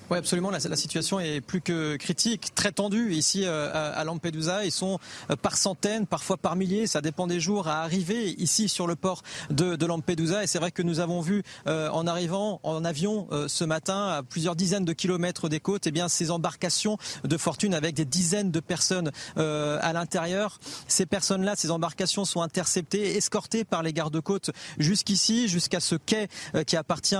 Oui, 0.10 0.18
absolument. 0.18 0.52
La, 0.52 0.60
situation 0.78 1.20
est 1.20 1.42
plus 1.42 1.60
que 1.60 1.98
critique, 1.98 2.56
très 2.56 2.72
tendue 2.72 3.14
ici 3.14 3.44
euh, 3.44 3.92
à 3.94 4.06
Lampedusa. 4.06 4.64
Ils 4.64 4.72
sont 4.72 5.00
euh, 5.30 5.36
par 5.36 5.58
centaines, 5.58 6.08
parfois 6.08 6.38
par 6.38 6.56
milliers, 6.56 6.88
ça 6.88 7.02
dépend 7.02 7.28
des 7.28 7.42
jours, 7.42 7.68
à 7.68 7.82
arriver 7.82 8.32
ici 8.38 8.70
sur 8.70 8.88
le 8.88 8.96
port 8.96 9.22
de, 9.50 9.86
Lampedusa. 9.86 10.44
Et 10.44 10.48
c'est 10.48 10.60
vrai 10.60 10.72
que 10.72 10.82
nous 10.82 11.02
avons 11.02 11.20
vu 11.20 11.44
euh, 11.68 11.90
en 11.90 12.08
arrivant 12.08 12.62
en 12.64 12.86
avion 12.86 13.28
ce 13.48 13.66
matin 13.66 14.08
à 14.08 14.24
plusieurs 14.24 14.56
dizaines 14.56 14.86
de 14.86 14.94
kilomètres 14.94 15.50
des 15.50 15.60
côtes, 15.60 15.88
eh 15.88 15.92
bien 15.92 16.08
ces 16.08 16.32
embarcations 16.32 16.98
de 17.26 17.38
fortune 17.38 17.74
avec 17.74 17.94
des 17.94 18.06
dizaines 18.06 18.52
de 18.52 18.60
personnes 18.60 19.12
à 19.36 19.94
l'intérieur. 19.94 20.60
Ces 20.88 21.06
personnes-là, 21.06 21.56
ces 21.56 21.72
embarcations 21.72 22.26
sont 22.26 22.42
interceptées, 22.42 23.18
escortées 23.18 23.64
par 23.66 23.84
les 23.84 23.94
gardes-côtes 23.94 24.52
jusqu'ici, 24.78 25.48
jusqu'à 25.48 25.80
ce 25.80 25.96
quai 25.96 26.28
qui 26.66 26.78
appartient 26.78 27.16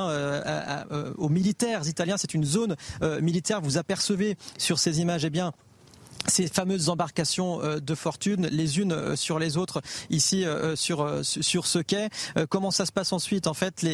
aux 1.18 1.30
militaires 1.30 1.88
italiens. 1.88 2.18
C'est 2.18 2.34
une 2.34 2.46
zone 2.46 2.72
euh, 2.72 2.76
militaire. 3.22 3.62
Vous 3.62 3.78
apercevez 3.78 4.38
sur 4.58 4.80
ces 4.80 5.02
images, 5.02 5.26
eh 5.26 5.30
bien, 5.30 5.54
ces 6.28 6.48
fameuses 6.48 6.90
embarcations 6.90 7.62
euh, 7.64 7.80
de 7.80 7.96
fortune, 7.96 8.48
les 8.48 8.80
unes 8.80 8.92
euh, 8.92 9.16
sur 9.16 9.40
les 9.40 9.58
autres, 9.58 9.82
ici 10.10 10.46
sur 10.76 11.08
sur 11.24 11.68
ce 11.68 11.80
quai. 11.80 12.10
Comment 12.50 12.72
ça 12.72 12.86
se 12.86 12.92
passe 12.92 13.14
ensuite? 13.14 13.48
En 13.48 13.54
fait, 13.54 13.86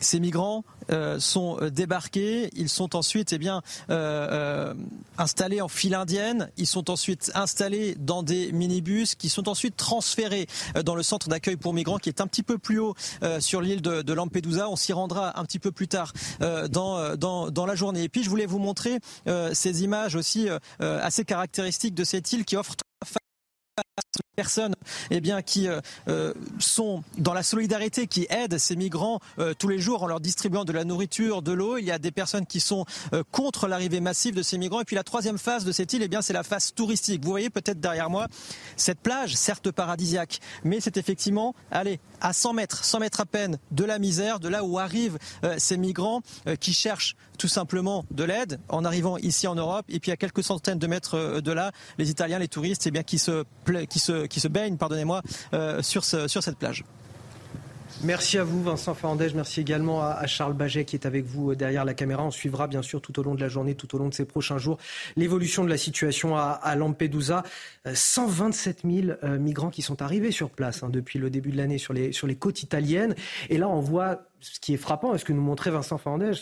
ces 0.00 0.20
migrants 0.20 0.64
euh, 0.90 1.20
sont 1.20 1.58
euh, 1.60 1.70
débarqués, 1.70 2.50
ils 2.54 2.68
sont 2.68 2.96
ensuite 2.96 3.32
eh 3.32 3.38
bien, 3.38 3.62
euh, 3.90 4.74
installés 5.16 5.60
en 5.60 5.68
file 5.68 5.94
indienne, 5.94 6.50
ils 6.56 6.66
sont 6.66 6.90
ensuite 6.90 7.30
installés 7.34 7.94
dans 7.98 8.22
des 8.22 8.52
minibus 8.52 9.14
qui 9.14 9.28
sont 9.28 9.48
ensuite 9.48 9.76
transférés 9.76 10.46
dans 10.84 10.94
le 10.94 11.02
centre 11.02 11.28
d'accueil 11.28 11.56
pour 11.56 11.72
migrants 11.72 11.98
qui 11.98 12.08
est 12.08 12.20
un 12.20 12.26
petit 12.26 12.42
peu 12.42 12.58
plus 12.58 12.78
haut 12.78 12.94
sur 13.40 13.60
l'île 13.60 13.82
de, 13.82 14.12
Lampedusa. 14.12 14.68
On 14.68 14.76
s'y 14.76 14.92
rendra 14.92 15.38
un 15.38 15.44
petit 15.44 15.58
peu 15.58 15.72
plus 15.72 15.88
tard 15.88 16.12
dans, 16.40 17.16
dans, 17.16 17.50
dans, 17.50 17.66
la 17.66 17.74
journée. 17.74 18.02
Et 18.02 18.08
puis 18.08 18.22
je 18.22 18.30
voulais 18.30 18.46
vous 18.46 18.58
montrer 18.58 18.98
ces 19.52 19.84
images 19.84 20.16
aussi 20.16 20.48
assez 20.80 21.24
caractéristiques 21.24 21.41
de 21.94 22.04
cette 22.04 22.32
île 22.32 22.44
qui 22.44 22.56
offre 22.56 22.74
personnes 24.34 24.74
eh 25.10 25.20
bien, 25.20 25.42
qui 25.42 25.68
euh, 25.68 25.80
euh, 26.08 26.32
sont 26.58 27.02
dans 27.18 27.34
la 27.34 27.42
solidarité, 27.42 28.06
qui 28.06 28.26
aident 28.30 28.58
ces 28.58 28.76
migrants 28.76 29.20
euh, 29.38 29.54
tous 29.54 29.68
les 29.68 29.78
jours 29.78 30.02
en 30.02 30.06
leur 30.06 30.20
distribuant 30.20 30.64
de 30.64 30.72
la 30.72 30.84
nourriture, 30.84 31.42
de 31.42 31.52
l'eau. 31.52 31.76
Il 31.78 31.84
y 31.84 31.90
a 31.90 31.98
des 31.98 32.10
personnes 32.10 32.46
qui 32.46 32.60
sont 32.60 32.84
contre 33.30 33.68
l'arrivée 33.68 34.00
massive 34.00 34.34
de 34.34 34.42
ces 34.42 34.58
migrants. 34.58 34.80
Et 34.80 34.84
puis 34.84 34.96
la 34.96 35.04
troisième 35.04 35.38
phase 35.38 35.64
de 35.64 35.72
cette 35.72 35.92
île, 35.92 36.02
eh 36.02 36.08
bien, 36.08 36.22
c'est 36.22 36.32
la 36.32 36.42
phase 36.42 36.72
touristique. 36.74 37.22
Vous 37.24 37.30
voyez 37.30 37.50
peut-être 37.50 37.80
derrière 37.80 38.10
moi 38.10 38.26
cette 38.76 39.00
plage, 39.00 39.34
certes 39.34 39.70
paradisiaque, 39.70 40.40
mais 40.64 40.80
c'est 40.80 40.96
effectivement, 40.96 41.54
allez, 41.70 42.00
à 42.20 42.32
100 42.32 42.54
mètres, 42.54 42.84
100 42.84 43.00
mètres 43.00 43.20
à 43.20 43.26
peine 43.26 43.58
de 43.70 43.84
la 43.84 43.98
misère, 43.98 44.40
de 44.40 44.48
là 44.48 44.64
où 44.64 44.78
arrivent 44.78 45.18
ces 45.58 45.76
migrants 45.76 46.22
qui 46.60 46.72
cherchent 46.72 47.16
tout 47.38 47.48
simplement 47.48 48.04
de 48.10 48.24
l'aide 48.24 48.60
en 48.68 48.84
arrivant 48.84 49.16
ici 49.18 49.46
en 49.46 49.54
Europe. 49.54 49.84
Et 49.88 50.00
puis 50.00 50.12
à 50.12 50.16
quelques 50.16 50.42
centaines 50.42 50.78
de 50.78 50.86
mètres 50.86 51.40
de 51.40 51.52
là, 51.52 51.72
les 51.98 52.10
Italiens, 52.10 52.38
les 52.38 52.48
touristes, 52.48 52.86
eh 52.86 52.90
bien, 52.90 53.02
qui 53.02 53.18
se, 53.18 53.44
qui 53.88 53.98
se, 53.98 54.21
qui 54.26 54.40
se 54.40 54.48
baignent, 54.48 54.76
pardonnez-moi, 54.76 55.22
euh, 55.54 55.82
sur, 55.82 56.04
sur 56.04 56.42
cette 56.42 56.56
plage. 56.56 56.84
Merci 58.04 58.38
à 58.38 58.44
vous, 58.44 58.62
Vincent 58.62 58.94
Fernandez. 58.94 59.28
Merci 59.34 59.60
également 59.60 60.02
à, 60.02 60.26
Charles 60.26 60.54
Baget 60.54 60.84
qui 60.84 60.96
est 60.96 61.06
avec 61.06 61.24
vous 61.24 61.52
euh, 61.52 61.56
derrière 61.56 61.84
la 61.84 61.94
caméra. 61.94 62.24
On 62.24 62.32
suivra 62.32 62.66
bien 62.66 62.82
sûr 62.82 63.00
tout 63.00 63.18
au 63.20 63.22
long 63.22 63.36
de 63.36 63.40
la 63.40 63.48
journée, 63.48 63.76
tout 63.76 63.94
au 63.94 63.98
long 63.98 64.08
de 64.08 64.14
ces 64.14 64.24
prochains 64.24 64.58
jours, 64.58 64.78
l'évolution 65.16 65.62
de 65.62 65.68
la 65.68 65.76
situation 65.76 66.36
à, 66.36 66.74
Lampedusa. 66.74 67.44
127 67.92 68.82
euh, 68.84 69.18
000 69.22 69.38
migrants 69.38 69.70
qui 69.70 69.82
sont 69.82 70.02
arrivés 70.02 70.32
sur 70.32 70.50
place 70.50 70.82
hein, 70.82 70.88
depuis 70.90 71.18
le 71.18 71.30
début 71.30 71.52
de 71.52 71.56
l'année 71.56 71.78
sur 71.78 71.92
les, 71.92 72.36
côtes 72.36 72.62
italiennes. 72.62 73.14
Et 73.50 73.58
là, 73.58 73.68
on 73.68 73.80
voit 73.80 74.22
ce 74.40 74.58
qui 74.58 74.74
est 74.74 74.78
frappant, 74.78 75.16
ce 75.16 75.24
que 75.24 75.32
nous 75.32 75.42
montrait 75.42 75.70
Vincent 75.70 75.98
Fernandez, 75.98 76.32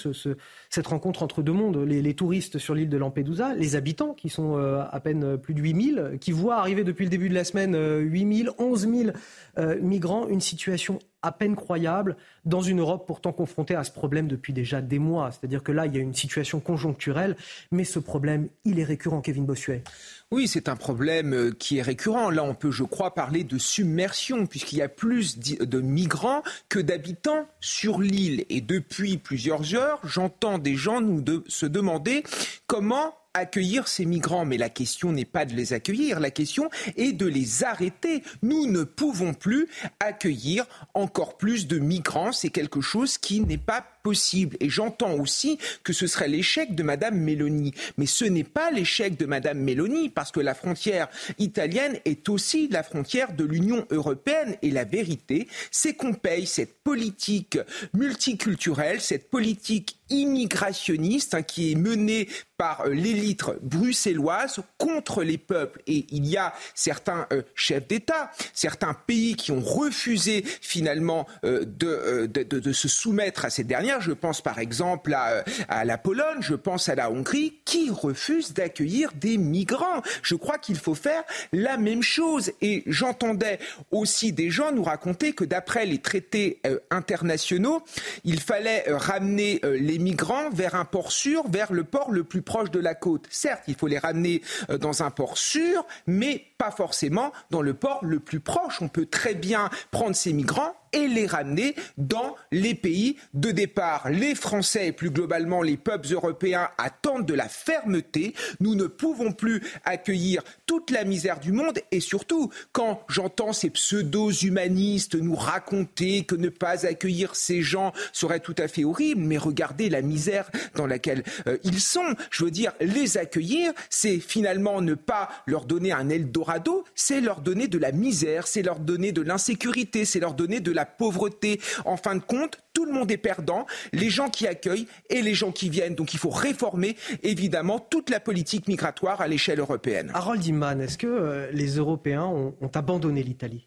cette 0.71 0.87
rencontre 0.87 1.23
entre 1.23 1.43
deux 1.43 1.53
mondes, 1.53 1.77
les, 1.77 2.15
touristes 2.15 2.59
sur 2.59 2.75
l'île 2.75 2.89
de 2.89 2.97
Lampedusa, 2.97 3.55
les 3.55 3.77
habitants 3.77 4.15
qui 4.15 4.31
sont 4.31 4.57
à 4.57 5.01
peine 5.01 5.37
plus 5.37 5.53
de 5.53 5.61
8000, 5.61 6.17
qui 6.19 6.33
voient 6.33 6.57
arriver 6.57 6.83
depuis 6.83 7.05
le 7.05 7.11
début 7.11 7.29
de 7.29 7.35
la 7.35 7.45
semaine 7.45 7.77
8000, 7.77 8.53
11 8.57 8.89
000 8.89 9.77
migrants, 9.83 10.29
une 10.29 10.41
situation 10.41 10.99
à 11.23 11.33
peine 11.33 11.57
croyable 11.57 12.17
dans 12.45 12.63
une 12.63 12.81
Europe 12.81 13.05
pourtant 13.07 13.33
confrontée 13.33 13.75
à 13.75 13.85
ce 13.85 13.91
problème 13.91 14.29
depuis 14.29 14.53
déjà 14.53 14.81
des 14.81 14.99
mois. 14.99 15.31
C'est-à-dire 15.31 15.63
que 15.63 15.73
là, 15.73 15.87
il 15.87 15.95
y 15.95 15.99
a 15.99 16.01
une 16.01 16.15
situation 16.15 16.61
conjoncturelle, 16.61 17.37
mais 17.71 17.85
ce 17.85 17.99
problème, 17.99 18.49
il 18.65 18.79
est 18.79 18.85
récurrent, 18.85 19.21
Kevin 19.21 19.45
Bossuet. 19.45 19.83
Oui, 20.31 20.47
c'est 20.47 20.69
un 20.69 20.77
problème 20.77 21.35
euh, 21.35 21.51
qui 21.51 21.79
est 21.79 21.83
récurrent. 21.83 22.31
Là, 22.31 22.45
on 22.45 22.55
peut, 22.55 22.71
je 22.71 22.85
crois, 22.85 23.15
parler 23.15 23.43
de 23.43 23.59
submersion, 23.59 24.47
puisqu'il 24.47 24.79
y 24.79 24.83
a 24.83 24.89
plus 24.89 25.39
de 25.39 25.81
migrants 25.81 26.43
que 26.69 26.79
d'habitants 26.79 27.47
sur 27.61 28.01
l'île. 28.01 28.45
Et 28.49 28.61
depuis 28.61 29.19
plusieurs 29.19 29.75
heures, 29.75 29.99
j'entends 30.05 30.59
des 30.59 30.77
gens 30.77 31.01
nous 31.01 31.23
se 31.49 31.67
demander 31.67 32.23
comment 32.67 33.15
accueillir 33.35 33.87
ces 33.87 34.07
migrants, 34.07 34.45
mais 34.45 34.59
la 34.59 34.69
question 34.69 35.13
n'est 35.13 35.25
pas 35.25 35.45
de 35.45 35.55
les 35.55 35.73
accueillir, 35.73 36.19
la 36.19 36.31
question 36.31 36.69
est 36.97 37.13
de 37.13 37.27
les 37.27 37.65
arrêter. 37.65 38.23
Nous 38.43 38.67
ne 38.67 38.83
pouvons 38.83 39.35
plus 39.35 39.69
accueillir 40.01 40.67
encore 40.95 41.37
plus 41.37 41.67
de 41.67 41.79
migrants, 41.79 42.33
c'est 42.33 42.51
quelque 42.51 42.81
chose 42.81 43.19
qui 43.19 43.41
n'est 43.41 43.59
pas 43.59 43.87
possible. 44.03 44.57
Et 44.61 44.69
j'entends 44.69 45.15
aussi 45.15 45.59
que 45.83 45.93
ce 45.93 46.07
serait 46.07 46.29
l'échec 46.29 46.75
de 46.75 46.83
Madame 46.83 47.17
Meloni. 47.17 47.73
Mais 47.97 48.07
ce 48.07 48.25
n'est 48.25 48.45
pas 48.45 48.71
l'échec 48.71 49.17
de 49.17 49.27
Madame 49.27 49.59
Meloni, 49.59 50.09
parce 50.09 50.31
que 50.31 50.41
la 50.41 50.55
frontière 50.55 51.09
italienne 51.39 51.99
est 52.05 52.29
aussi 52.29 52.69
la 52.69 52.83
frontière 52.83 53.33
de 53.33 53.45
l'Union 53.45 53.87
européenne. 53.91 54.57
Et 54.63 54.71
la 54.71 54.85
vérité, 54.85 55.49
c'est 55.71 55.95
qu'on 55.95 56.15
paye 56.15 56.47
cette 56.47 56.83
politique 56.83 57.59
multiculturelle, 57.95 59.01
cette 59.01 59.31
politique 59.31 59.97
immigrationniste 60.11 61.35
hein, 61.35 61.43
qui 61.43 61.73
est 61.73 61.77
menée 61.77 62.29
par 62.57 62.83
euh, 62.83 62.91
l'élite 62.91 63.45
bruxelloise 63.63 64.61
contre 64.77 65.23
les 65.23 65.39
peuples. 65.39 65.81
Et 65.87 66.05
il 66.11 66.27
y 66.27 66.37
a 66.37 66.53
certains 66.75 67.27
euh, 67.33 67.43
chefs 67.55 67.87
d'État, 67.89 68.31
certains 68.53 68.93
pays 68.93 69.35
qui 69.35 69.53
ont 69.53 69.61
refusé 69.61 70.45
finalement 70.61 71.27
euh, 71.45 71.65
de, 71.65 72.73
se 72.73 72.89
soumettre 72.89 73.45
à 73.47 73.51
ces 73.51 73.65
dernières 73.65 73.90
je 73.99 74.13
pense 74.13 74.41
par 74.41 74.59
exemple 74.59 75.13
à, 75.15 75.43
à 75.69 75.85
la 75.85 75.99
Pologne, 75.99 76.39
je 76.41 76.55
pense 76.55 76.89
à 76.89 76.95
la 76.95 77.11
Hongrie, 77.11 77.61
qui 77.65 77.91
refusent 77.91 78.53
d'accueillir 78.53 79.13
des 79.15 79.39
migrants. 79.39 80.03
Je 80.23 80.35
crois 80.35 80.59
qu'il 80.59 80.77
faut 80.77 80.95
faire 80.95 81.25
la 81.53 81.77
même 81.77 82.03
chose. 82.03 82.53
Et 82.61 82.83
j'entendais 82.87 83.59
aussi 83.91 84.33
des 84.33 84.51
gens 84.51 84.73
nous 84.73 84.83
raconter 84.83 85.33
que 85.33 85.45
d'après 85.45 85.87
les 85.87 85.99
traités 85.99 86.61
euh, 86.67 86.79
internationaux, 86.91 87.83
il 88.25 88.41
fallait 88.41 88.85
euh, 88.89 88.97
ramener 88.97 89.61
euh, 89.65 89.77
les 89.79 89.99
migrants 89.99 90.51
vers 90.51 90.75
un 90.75 90.85
port 90.85 91.13
sûr, 91.13 91.49
vers 91.49 91.73
le 91.73 91.85
port 91.85 92.11
le 92.11 92.25
plus 92.25 92.43
proche 92.43 92.71
de 92.71 92.81
la 92.81 92.95
côte. 92.95 93.27
Certes, 93.31 93.63
il 93.67 93.75
faut 93.75 93.87
les 93.87 93.99
ramener 93.99 94.43
dans 94.81 95.03
un 95.03 95.11
port 95.11 95.39
sûr, 95.39 95.85
mais 96.07 96.45
pas 96.59 96.71
forcément 96.71 97.33
dans 97.51 97.63
le 97.63 97.75
port 97.75 98.01
le 98.03 98.21
plus 98.21 98.41
proche. 98.41 98.83
On 98.83 98.89
peut 98.89 99.07
très 99.07 99.35
bien 99.35 99.71
prendre 99.91 100.15
ces 100.15 100.33
migrants 100.33 100.75
et 100.93 101.09
les 101.09 101.27
ramener 101.27 101.75
dans 101.99 102.37
les 102.51 102.75
pays 102.75 103.17
de 103.35 103.51
départ. 103.51 104.11
Les 104.11 104.35
Français 104.35 104.89
et 104.89 104.93
plus 104.93 105.11
globalement 105.11 105.63
les 105.63 105.77
peuples 105.77 106.13
européens 106.13 106.69
attendent 106.79 107.27
de 107.27 107.35
la 107.35 107.49
fermeté. 107.49 108.35
Nous 108.61 108.75
ne 108.75 108.87
pouvons 108.87 109.33
plus 109.33 109.63
accueillir 109.85 110.43
toute 110.67 110.91
la 110.91 111.05
misère 111.05 111.41
du 111.41 111.53
monde 111.53 111.79
et 111.91 112.01
surtout 112.01 112.51
quand 112.73 113.03
j'entends 113.09 113.53
ces 113.53 113.71
pseudo-humanistes 113.71 115.15
nous 115.15 115.35
raconter 115.35 116.25
que 116.25 116.35
ne 116.35 116.49
pas 116.49 116.87
accueillir 116.87 117.35
ces 117.35 117.63
gens 117.63 117.93
serait 118.13 118.41
tout 118.41 118.55
à 118.59 118.69
fait 118.69 118.85
horrible, 118.85 119.23
mais 119.23 119.39
regardez 119.39 119.89
la 119.89 120.03
misère 120.03 120.51
dans 120.75 120.87
laquelle 120.87 121.23
euh, 121.47 121.59
ils 121.65 121.81
sont. 121.81 122.15
Je 122.31 122.45
veux 122.45 122.51
dire, 122.51 122.73
les 122.81 123.19
accueillir, 123.19 123.73
c'est 123.89 124.19
finalement 124.19 124.81
ne 124.81 124.95
pas 124.95 125.29
leur 125.47 125.65
donner 125.65 125.93
un 125.93 126.09
Eldorado, 126.09 126.85
c'est 126.95 127.21
leur 127.21 127.41
donner 127.41 127.69
de 127.69 127.79
la 127.79 127.93
misère, 127.93 128.47
c'est 128.47 128.63
leur 128.63 128.81
donner 128.81 129.13
de 129.13 129.23
l'insécurité, 129.23 130.05
c'est 130.05 130.21
leur 130.21 130.35
donner 130.35 130.61
de 130.61 130.73
la 130.73 130.80
la 130.81 130.87
pauvreté. 130.87 131.61
En 131.85 131.97
fin 131.97 132.15
de 132.15 132.21
compte, 132.21 132.59
tout 132.73 132.85
le 132.85 132.93
monde 132.93 133.11
est 133.11 133.17
perdant, 133.17 133.67
les 133.93 134.11
gens 134.11 134.31
qui 134.31 134.47
accueillent 134.47 134.87
et 135.09 135.23
les 135.23 135.35
gens 135.35 135.53
qui 135.53 135.69
viennent. 135.69 135.95
Donc 135.95 136.15
il 136.15 136.19
faut 136.19 136.31
réformer 136.31 136.97
évidemment 137.23 137.79
toute 137.79 138.11
la 138.11 138.21
politique 138.21 138.69
migratoire 138.69 139.21
à 139.21 139.29
l'échelle 139.29 139.61
européenne. 139.61 140.11
Harold 140.15 140.45
Iman, 140.45 140.81
est-ce 140.81 140.99
que 140.99 141.07
euh, 141.07 141.51
les 141.53 141.77
Européens 141.77 142.25
ont, 142.25 142.71
abandonné 142.75 143.23
l'Italie? 143.23 143.67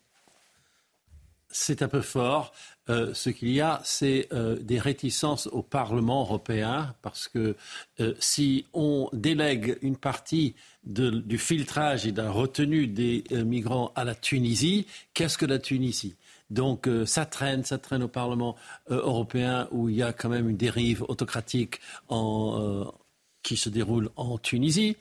C'est 1.49 1.83
un 1.83 1.87
peu 1.87 2.01
fort. 2.01 2.51
Euh, 2.89 3.13
ce 3.13 3.29
qu'il 3.29 3.49
y 3.51 3.61
a, 3.61 3.79
c'est 3.85 4.27
euh, 4.33 4.57
des 4.59 4.79
réticences 4.79 5.47
au 5.47 5.61
Parlement 5.61 6.21
européen, 6.21 6.95
parce 7.01 7.29
que 7.29 7.55
euh, 7.99 8.13
si 8.19 8.65
on 8.73 9.09
délègue 9.13 9.77
une 9.81 9.95
partie 9.95 10.55
du 10.83 11.37
filtrage 11.37 12.05
et 12.05 12.11
de 12.11 12.21
la 12.21 12.29
retenue 12.29 12.87
des 12.87 13.23
migrants 13.31 13.93
à 13.95 14.03
la 14.03 14.15
Tunisie, 14.15 14.85
qu'est-ce 15.13 15.37
que 15.37 15.45
la 15.45 15.59
Tunisie? 15.59 16.15
Donc 16.53 16.89
ça 17.05 17.25
traîne, 17.25 17.63
ça 17.63 17.77
traîne 17.77 18.03
au 18.03 18.07
Parlement 18.07 18.55
européen 18.89 19.67
où 19.71 19.89
il 19.89 19.95
y 19.95 20.03
a 20.03 20.13
quand 20.13 20.29
même 20.29 20.49
une 20.49 20.57
dérive 20.57 21.03
autocratique 21.07 21.79
qui 23.43 23.57
se 23.57 23.69
déroule 23.69 24.09
en 24.15 24.37
Tunisie. 24.37 24.95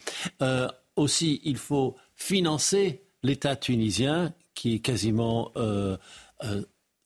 aussi, 0.97 1.40
il 1.44 1.56
faut 1.56 1.97
financer 2.16 3.02
l'État 3.23 3.56
tunisien 3.56 4.32
qui 4.54 4.75
est 4.75 4.78
quasiment 4.80 5.52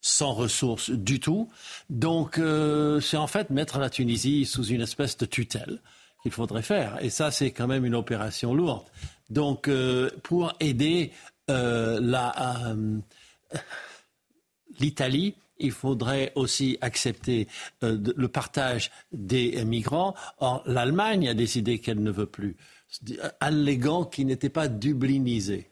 sans 0.07 0.33
ressources 0.35 0.91
du 0.91 1.19
tout. 1.19 1.49
Donc, 1.91 2.39
euh, 2.39 3.01
c'est 3.01 3.17
en 3.17 3.27
fait 3.27 3.51
mettre 3.51 3.79
la 3.79 3.91
Tunisie 3.91 4.47
sous 4.47 4.65
une 4.65 4.81
espèce 4.81 5.17
de 5.17 5.27
tutelle 5.27 5.81
qu'il 6.23 6.31
faudrait 6.31 6.63
faire. 6.63 7.03
Et 7.03 7.11
ça, 7.11 7.33
c'est 7.33 7.51
quand 7.51 7.67
même 7.67 7.85
une 7.85 7.97
opération 7.97 8.55
lourde. 8.55 8.87
Donc, 9.31 9.67
euh, 9.67 10.11
pour 10.23 10.55
aider 10.61 11.11
euh, 11.51 11.99
l'Italie, 14.81 15.35
il 15.59 15.73
faudrait 15.73 16.33
aussi 16.35 16.77
accepter 16.81 17.49
le 17.81 18.27
partage 18.27 18.91
des 19.13 19.65
migrants. 19.65 20.15
Or, 20.39 20.63
l'Allemagne 20.67 21.29
a 21.29 21.35
décidé 21.35 21.79
qu'elle 21.79 22.03
ne 22.03 22.11
veut 22.11 22.27
plus, 22.27 22.57
alléguant 23.41 24.05
qu'il 24.05 24.27
n'était 24.27 24.51
pas 24.51 24.69
dublinisé. 24.69 25.71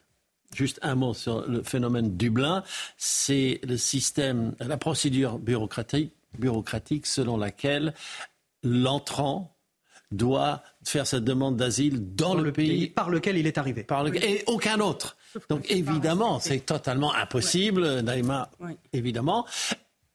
Juste 0.55 0.79
un 0.83 0.95
mot 0.95 1.15
sur 1.15 1.47
le 1.49 1.63
phénomène 1.63 2.17
Dublin. 2.17 2.63
C'est 2.97 3.61
le 3.65 3.77
système, 3.77 4.55
la 4.61 4.77
procédure 4.77 5.39
bureaucratique 5.39 7.07
selon 7.07 7.37
laquelle 7.37 7.93
l'entrant 8.63 9.54
doit 10.13 10.63
faire 10.85 11.07
sa 11.07 11.21
demande 11.21 11.57
d'asile 11.57 12.15
dans, 12.15 12.35
le, 12.35 12.53
pays, 12.53 12.89
par 12.89 13.11
lequel 13.11 13.37
il 13.37 13.47
est 13.47 13.59
arrivé. 13.59 13.85
Par 13.85 14.07
et 14.07 14.45
aucun 14.47 14.81
autre. 14.81 15.17
Donc 15.49 15.71
évidemment, 15.71 16.39
c'est 16.39 16.61
totalement 16.61 17.15
impossible, 17.15 18.01
Naïma, 18.01 18.51
évidemment, 18.93 19.47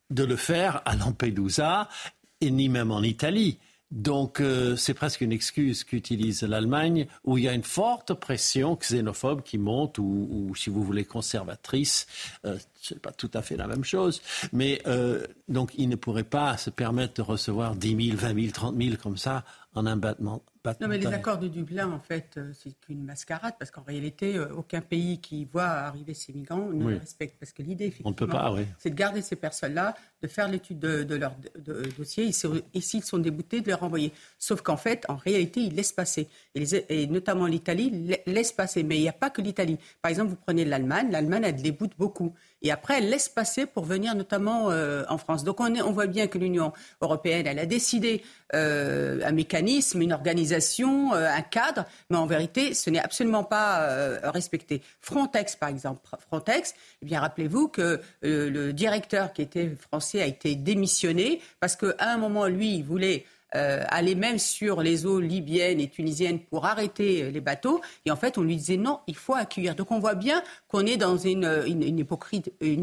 de 0.10 0.24
le 0.24 0.36
faire 0.36 0.82
à 0.86 0.96
Lampedusa 0.96 1.90
et 2.42 2.52
ni 2.52 2.70
même 2.70 2.92
en 2.92 3.02
Italie. 3.02 3.58
Donc 3.92 4.40
euh, 4.40 4.76
c'est 4.76 4.94
presque 4.94 5.22
une 5.22 5.32
excuse 5.32 5.84
qu'utilise 5.84 6.44
l'Allemagne, 6.44 7.08
où 7.24 7.40
il 7.40 7.46
y 7.46 7.48
a 7.48 7.54
une 7.54 7.64
forte 7.64 8.14
pression 8.14 8.76
xénophobe 8.76 9.42
qui 9.42 9.58
monte, 9.58 9.98
ou, 9.98 10.54
si 10.56 10.70
vous 10.70 10.84
voulez 10.84 11.06
conservatrice, 11.06 12.06
euh, 12.46 12.58
ce 12.80 12.94
n'est 12.94 13.00
pas 13.00 13.12
tout 13.12 13.32
à 13.34 13.42
fait 13.42 13.58
la 13.58 13.66
même 13.66 13.84
chose, 13.84 14.22
mais 14.54 14.80
euh, 14.86 15.26
donc 15.48 15.72
il 15.76 15.90
ne 15.90 15.96
pourrait 15.96 16.24
pas 16.24 16.56
se 16.58 16.70
permettre 16.70 17.16
de 17.16 17.22
recevoir 17.24 17.76
10 17.76 18.10
000, 18.10 18.18
20 18.18 18.40
000, 18.40 18.52
30 18.54 18.78
000 18.80 18.96
comme 19.02 19.18
ça 19.18 19.44
en 19.74 19.86
un 19.86 19.98
battement 19.98 20.44
non, 20.82 20.88
mais 20.88 20.98
les 20.98 21.08
accords 21.08 21.38
de 21.38 21.48
Dublin, 21.48 21.90
en 21.90 22.00
fait, 22.00 22.36
euh, 22.38 22.52
c'est 22.54 22.72
qu'une 22.82 23.04
mascarade, 23.04 23.54
parce 23.58 23.72
qu'en 23.72 23.84
réalité, 23.84 24.36
euh, 24.36 24.54
aucun 24.56 24.82
pays 24.82 25.20
qui 25.20 25.46
voit 25.46 25.64
arriver 25.64 26.14
ces 26.14 26.34
migrants 26.34 26.70
ne 26.70 26.90
les 26.90 26.98
respecte. 26.98 27.38
Parce 27.40 27.54
que 27.54 27.62
l'idée, 27.64 27.86
effectivement, 27.86 28.58
c'est 28.78 28.90
de 28.90 28.96
garder 28.96 29.22
ces 29.22 29.38
personnes-là, 29.38 29.96
de 30.22 30.28
faire 30.28 30.50
l'étude 30.50 30.80
de, 30.80 31.16
leur 31.16 31.34
dossier, 31.98 32.30
et 32.74 32.82
s'ils 32.82 33.04
sont 33.04 33.18
déboutés, 33.20 33.62
de 33.62 33.68
les 33.68 33.74
renvoyer. 33.74 34.12
Sauf 34.38 34.62
qu'en 34.62 34.78
fait, 34.78 35.06
en 35.08 35.16
réalité, 35.16 35.62
ils 35.62 35.74
laissent 35.74 35.94
passer. 35.94 36.28
Et, 36.56 37.08
notamment 37.08 37.46
l'Italie 37.46 38.18
laisse 38.26 38.52
passer. 38.52 38.84
Mais 38.84 38.98
il 38.98 39.02
n'y 39.02 39.10
a 39.10 39.14
pas 39.14 39.30
que 39.30 39.42
l'Italie. 39.42 39.78
Par 40.02 40.10
exemple, 40.10 40.30
vous 40.30 40.36
prenez 40.36 40.66
l'Allemagne, 40.66 41.10
l'Allemagne, 41.10 41.44
elle 41.46 41.62
déboute 41.62 41.94
beaucoup. 41.98 42.34
Et 42.62 42.72
après, 42.72 42.98
elle 42.98 43.10
laisse 43.10 43.30
passer 43.30 43.66
pour 43.66 43.86
venir 43.86 44.16
notamment 44.16 44.70
euh, 44.70 45.04
en 45.08 45.18
France. 45.18 45.44
Donc 45.44 45.60
on, 45.60 45.92
voit 45.92 46.08
bien 46.08 46.28
que 46.28 46.38
l'Union 46.38 46.74
européenne, 47.02 47.48
elle 47.48 47.60
a 47.60 47.66
décidé 47.66 48.22
euh, 48.54 49.22
un 49.24 49.32
mécanisme, 49.32 50.02
une 50.02 50.12
organisation, 50.12 51.14
euh, 51.14 51.30
un 51.30 51.42
cadre, 51.42 51.86
mais 52.10 52.18
en 52.18 52.26
vérité, 52.26 52.74
ce 52.74 52.90
n'est 52.90 53.00
absolument 53.00 53.44
pas 53.44 53.88
respecté. 54.24 54.82
Frontex, 55.02 55.56
par 55.56 55.70
exemple, 55.70 56.02
Frontex, 56.28 56.74
eh 57.02 57.06
bien 57.06 57.22
rappelez-vous 57.22 57.68
que 57.70 58.02
le 58.22 58.72
directeur 58.72 59.34
qui 59.34 59.42
était 59.42 59.70
français 59.70 60.22
a 60.22 60.26
été 60.26 60.56
démissionné 60.56 61.42
parce 61.60 61.76
qu'à 61.76 61.96
un 62.00 62.18
moment, 62.18 62.48
lui, 62.48 62.76
il 62.76 62.84
voulait 62.84 63.26
euh, 63.56 63.84
aller 63.88 64.14
même 64.14 64.38
sur 64.38 64.82
les 64.82 65.06
eaux 65.06 65.20
libyennes 65.20 65.80
et 65.80 65.90
tunisiennes 65.90 66.40
pour 66.40 66.66
arrêter 66.66 67.24
euh, 67.24 67.32
les 67.32 67.42
bateaux. 67.42 67.82
Et 68.06 68.12
en 68.12 68.16
fait, 68.16 68.38
on 68.38 68.44
lui 68.44 68.56
disait 68.56 68.78
non, 68.78 69.00
il 69.08 69.16
faut 69.16 69.34
accueillir. 69.34 69.76
Donc 69.76 69.92
on 69.92 70.00
voit 70.00 70.16
bien 70.16 70.44
qu'on 70.68 70.86
est 70.86 70.98
dans 70.98 71.18
une, 71.18 71.64
une, 71.66 71.82
une, 71.82 72.00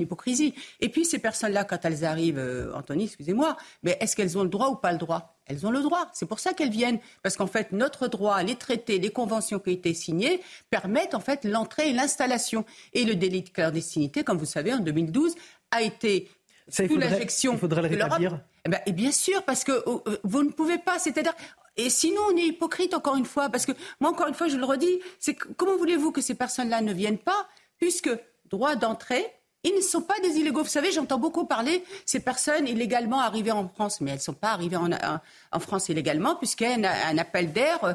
hypocrisie. 0.00 0.55
Et 0.81 0.88
puis 0.88 1.05
ces 1.05 1.20
personnes-là, 1.20 1.64
quand 1.64 1.85
elles 1.85 2.05
arrivent, 2.05 2.38
euh, 2.38 2.72
Anthony, 2.74 3.05
excusez-moi, 3.05 3.57
mais 3.85 3.96
est-ce 4.00 4.16
qu'elles 4.16 4.37
ont 4.37 4.42
le 4.42 4.48
droit 4.48 4.68
ou 4.68 4.74
pas 4.76 4.90
le 4.90 4.98
droit? 4.98 5.37
Elles 5.46 5.64
ont 5.64 5.70
le 5.70 5.81
droit. 5.81 6.09
C'est 6.12 6.26
pour 6.26 6.40
ça 6.40 6.52
qu'elles 6.52 6.70
viennent. 6.70 6.98
Parce 7.22 7.37
qu'en 7.37 7.46
fait, 7.46 7.70
notre 7.70 8.09
droit, 8.09 8.42
les 8.42 8.57
traités, 8.57 8.98
les 8.98 9.11
conventions 9.11 9.61
qui 9.61 9.70
ont 9.70 9.72
été 9.72 9.94
signées 9.94 10.40
permettent 10.70 11.14
en 11.14 11.20
fait 11.20 11.44
l'entrée 11.44 11.90
et 11.90 11.92
l'installation. 11.92 12.64
Et 12.92 13.05
le 13.05 13.14
délit 13.14 13.42
de 13.42 13.50
clandestinité, 13.50 14.24
comme 14.24 14.38
vous 14.38 14.44
savez, 14.44 14.72
en 14.74 14.81
2012, 14.81 15.37
a 15.70 15.83
été 15.83 16.29
sous 16.68 16.96
l'injection. 16.96 17.52
Il 17.52 17.59
faudrait 17.59 17.83
le 17.83 17.88
rétablir. 17.88 18.40
Eh 18.64 18.68
ben, 18.68 18.81
et 18.87 18.92
bien 18.92 19.12
sûr, 19.12 19.42
parce 19.44 19.64
que 19.64 19.72
euh, 19.72 19.98
euh, 20.07 20.18
vous 20.24 20.42
ne 20.42 20.50
pouvez 20.50 20.79
pas, 20.79 20.98
c'est-à-dire. 20.98 21.35
Et 21.76 21.90
sinon, 21.90 22.22
on 22.33 22.37
est 22.37 22.46
hypocrite 22.46 22.94
encore 22.94 23.16
une 23.16 23.26
fois, 23.26 23.50
parce 23.50 23.66
que 23.66 23.72
moi, 24.00 24.11
encore 24.11 24.29
une 24.29 24.35
fois, 24.35 24.48
je 24.48 24.57
le 24.57 24.64
redis, 24.64 25.00
c'est 25.20 25.35
comment 25.35 25.76
voulez-vous 25.76 26.11
que 26.11 26.20
ces 26.20 26.35
personnes-là 26.35 26.81
ne 26.81 26.92
viennent 26.92 27.18
pas, 27.18 27.46
puisque 27.79 28.11
droit 28.46 28.76
d'entrée, 28.76 29.26
ils 29.62 29.74
ne 29.74 29.81
sont 29.81 30.00
pas 30.00 30.18
des 30.22 30.38
illégaux. 30.38 30.62
Vous 30.62 30.68
savez, 30.68 30.90
j'entends 30.90 31.18
beaucoup 31.18 31.44
parler 31.44 31.85
ces 32.07 32.20
personnes 32.20 32.66
illégalement 32.66 33.20
arrivées 33.20 33.50
en 33.50 33.68
France, 33.68 34.00
mais 34.00 34.12
elles 34.12 34.18
ne 34.18 34.22
sont 34.22 34.33
pas 34.33 34.52
arrivées 34.52 34.76
en, 34.76 35.61
France 35.61 35.88
illégalement, 35.88 36.37
puisqu'il 36.37 36.81
y 36.81 36.87
a 36.87 37.09
un, 37.09 37.18
appel 37.18 37.52
d'air 37.52 37.85
euh, 37.85 37.92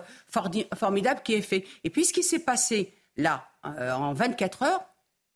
formidable 0.76 1.22
qui 1.24 1.34
est 1.34 1.42
fait. 1.42 1.66
Et 1.84 1.90
puis, 1.90 2.06
ce 2.06 2.14
qui 2.14 2.24
s'est 2.24 2.40
passé 2.40 2.94
là, 3.18 3.48
en 3.64 4.14
24 4.14 4.64
heures, 4.64 4.91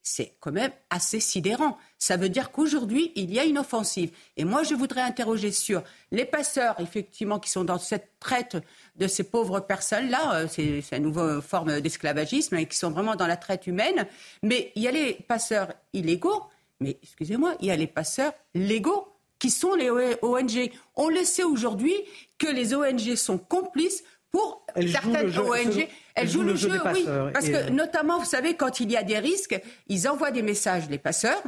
c'est 0.08 0.34
quand 0.40 0.52
même 0.52 0.72
assez 0.92 1.20
sidérant. 1.20 1.80
Ça 1.98 2.16
veut 2.16 2.30
dire 2.30 2.52
qu'aujourd'hui, 2.52 3.12
il 3.16 3.34
y 3.34 3.40
a 3.40 3.44
une 3.44 3.58
offensive. 3.58 4.12
Et 4.38 4.46
moi, 4.46 4.62
je 4.62 4.76
voudrais 4.76 5.02
interroger 5.02 5.52
sur 5.52 5.82
les 6.12 6.26
passeurs, 6.26 6.80
effectivement, 6.80 7.40
qui 7.40 7.50
sont 7.50 7.64
dans 7.64 7.80
cette 7.80 8.12
traite 8.20 8.56
de 8.98 9.08
ces 9.08 9.24
pauvres 9.24 9.60
personnes-là. 9.62 10.36
Euh, 10.36 10.48
c'est 10.48 10.96
une 10.96 11.04
nouvelle 11.04 11.42
forme 11.42 11.82
d'esclavagisme 11.82 12.56
et 12.56 12.68
qui 12.68 12.78
sont 12.78 12.92
vraiment 12.92 13.16
dans 13.16 13.26
la 13.26 13.36
traite 13.36 13.66
humaine. 13.66 14.06
Mais 14.44 14.72
il 14.76 14.84
y 14.84 14.88
a 14.88 14.92
les 14.92 15.14
passeurs 15.14 15.74
illégaux, 15.92 16.44
mais 16.80 17.00
excusez-moi, 17.02 17.56
il 17.60 17.66
y 17.66 17.72
a 17.72 17.76
les 17.76 17.88
passeurs 17.88 18.34
légaux 18.54 19.08
qui 19.40 19.50
sont 19.50 19.74
les 19.74 19.90
ONG. 19.90 20.72
On 20.96 21.10
le 21.10 21.24
sait 21.24 21.44
aujourd'hui 21.44 21.96
que 22.38 22.48
les 22.48 22.76
ONG 22.76 23.16
sont 23.16 23.40
complices 23.40 24.04
pour 24.32 24.64
certaines 24.76 25.36
ONG. 25.40 25.88
Elle 26.16 26.30
joue, 26.30 26.44
le, 26.44 26.56
jeu, 26.56 26.72
oui. 26.72 27.06
Parce 27.34 27.50
que, 27.50 27.56
euh, 27.56 27.70
notamment, 27.70 28.20
vous 28.20 28.26
savez, 28.26 28.56
quand 28.56 28.80
il 28.80 28.90
y 28.90 28.96
a 28.96 29.04
des 29.04 29.20
risques, 29.20 29.62
ils 29.88 30.08
envoient 30.08 30.32
des 30.32 30.42
messages, 30.42 30.90
les 30.90 30.98
passeurs, 30.98 31.44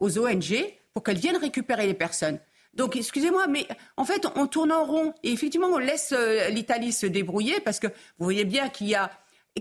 aux 0.00 0.18
ONG 0.18 0.54
pour 0.92 1.02
qu'elles 1.02 1.18
viennent 1.18 1.38
récupérer 1.38 1.86
les 1.86 1.94
personnes. 1.94 2.38
Donc, 2.74 2.94
excusez-moi, 2.94 3.46
mais 3.46 3.66
en 3.96 4.04
fait, 4.04 4.26
on 4.36 4.46
tourne 4.46 4.70
en 4.70 4.84
rond. 4.84 5.14
Et 5.22 5.32
effectivement, 5.32 5.68
on 5.68 5.78
laisse 5.78 6.12
euh, 6.12 6.48
l'Italie 6.48 6.92
se 6.92 7.06
débrouiller 7.06 7.58
parce 7.60 7.80
que 7.80 7.86
vous 7.86 8.24
voyez 8.24 8.44
bien 8.44 8.68
qu'il 8.68 8.88
y 8.88 8.94
a, 8.94 9.10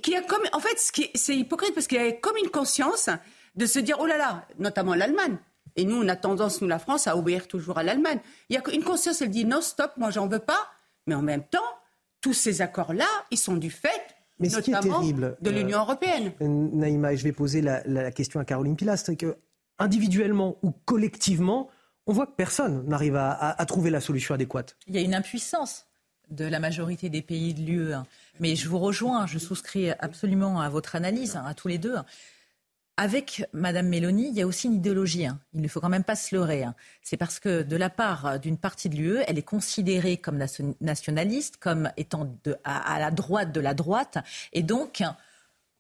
qu'il 0.02 0.14
y 0.14 0.18
a 0.18 0.22
comme, 0.22 0.44
en 0.52 0.60
fait, 0.60 0.78
c'est 1.16 1.36
hypocrite 1.36 1.74
parce 1.74 1.88
qu'il 1.88 2.02
y 2.02 2.06
a 2.06 2.12
comme 2.12 2.36
une 2.36 2.50
conscience 2.50 3.10
de 3.56 3.66
se 3.66 3.80
dire, 3.80 3.98
oh 4.02 4.06
là 4.06 4.18
là, 4.18 4.46
notamment 4.60 4.96
l'Allemagne. 4.96 5.38
Et 5.78 5.86
nous, 5.86 6.04
on 6.04 6.08
a 6.10 6.18
tendance, 6.18 6.62
nous, 6.62 6.68
la 6.68 6.80
France, 6.80 7.08
à 7.08 7.16
obéir 7.16 7.48
toujours 7.48 7.78
à 7.78 7.84
l'Allemagne. 7.84 8.20
Il 8.50 8.56
y 8.56 8.58
a 8.58 8.62
une 8.74 8.84
conscience, 8.84 9.22
elle 9.22 9.30
dit, 9.30 9.46
non, 9.46 9.62
stop, 9.62 9.94
moi, 9.96 10.10
j'en 10.10 10.28
veux 10.28 10.40
pas. 10.40 10.70
Mais 11.08 11.16
en 11.16 11.22
même 11.22 11.44
temps, 11.44 11.60
tous 12.20 12.34
ces 12.34 12.62
accords-là, 12.62 13.08
ils 13.32 13.38
sont 13.38 13.56
du 13.56 13.72
fait 13.72 14.15
mais 14.40 14.50
ce 14.50 14.60
qui 14.60 14.72
est 14.72 14.80
terrible, 14.80 15.38
de 15.42 15.50
l'Union 15.50 15.80
euh, 15.80 15.82
européenne. 15.82 16.32
Naïma, 16.42 17.14
et 17.14 17.18
je 17.18 17.24
vais 17.24 17.32
poser 17.32 17.62
la, 17.62 18.12
question 18.12 18.40
à 18.40 18.46
Caroline 18.46 18.76
Pilastre, 18.76 19.08
c'est 19.08 19.16
que 19.16 19.38
individuellement 19.80 20.58
ou 20.62 20.72
collectivement, 20.72 21.70
on 22.08 22.14
voit 22.14 22.28
que 22.28 22.36
personne 22.36 22.86
n'arrive 22.88 23.16
à, 23.16 23.66
trouver 23.68 23.90
la 23.90 24.00
solution 24.00 24.36
adéquate. 24.36 24.78
Il 24.88 24.96
y 24.96 24.98
a 24.98 25.02
une 25.02 25.16
impuissance 25.16 25.86
de 26.30 26.46
la 26.46 26.60
majorité 26.60 27.10
des 27.10 27.22
pays 27.22 27.54
de 27.54 27.62
l'UE. 27.62 27.94
Mais 28.40 28.56
je 28.56 28.68
vous 28.68 28.80
rejoins, 28.80 29.28
je 29.28 29.38
souscris 29.38 29.92
absolument 29.92 30.60
à 30.60 30.70
votre 30.70 30.96
analyse, 30.96 31.36
à 31.36 31.54
tous 31.54 31.68
les 31.68 31.78
deux 31.78 31.96
avec 32.98 33.44
Madame 33.52 33.88
Mélanie, 33.88 34.30
il 34.30 34.36
y 34.36 34.42
a 34.42 34.48
aussi 34.48 34.68
une 34.68 34.76
idéologie. 34.76 35.26
Hein. 35.26 35.40
Il 35.54 35.62
ne 35.62 35.68
faut 35.68 35.82
quand 35.82 35.90
même 35.90 36.04
pas 36.04 36.16
se 36.16 36.34
leurrer. 36.34 36.64
Hein. 36.64 36.76
C'est 37.02 37.18
parce 37.18 37.40
que 37.40 37.62
de 37.62 37.76
la 37.76 37.90
part 37.90 38.40
d'une 38.40 38.58
partie 38.58 38.90
de 38.90 38.96
l'UE, 38.96 39.20
elle 39.28 39.38
est 39.38 39.44
considérée 39.44 40.18
comme 40.18 40.40
nationaliste, 40.80 41.58
comme 41.58 41.92
étant 41.98 42.34
à, 42.64 43.00
la 43.00 43.12
droite 43.12 43.52
de 43.52 43.60
la 43.60 43.74
droite. 43.74 44.18
Et 44.54 44.64
donc, 44.64 45.04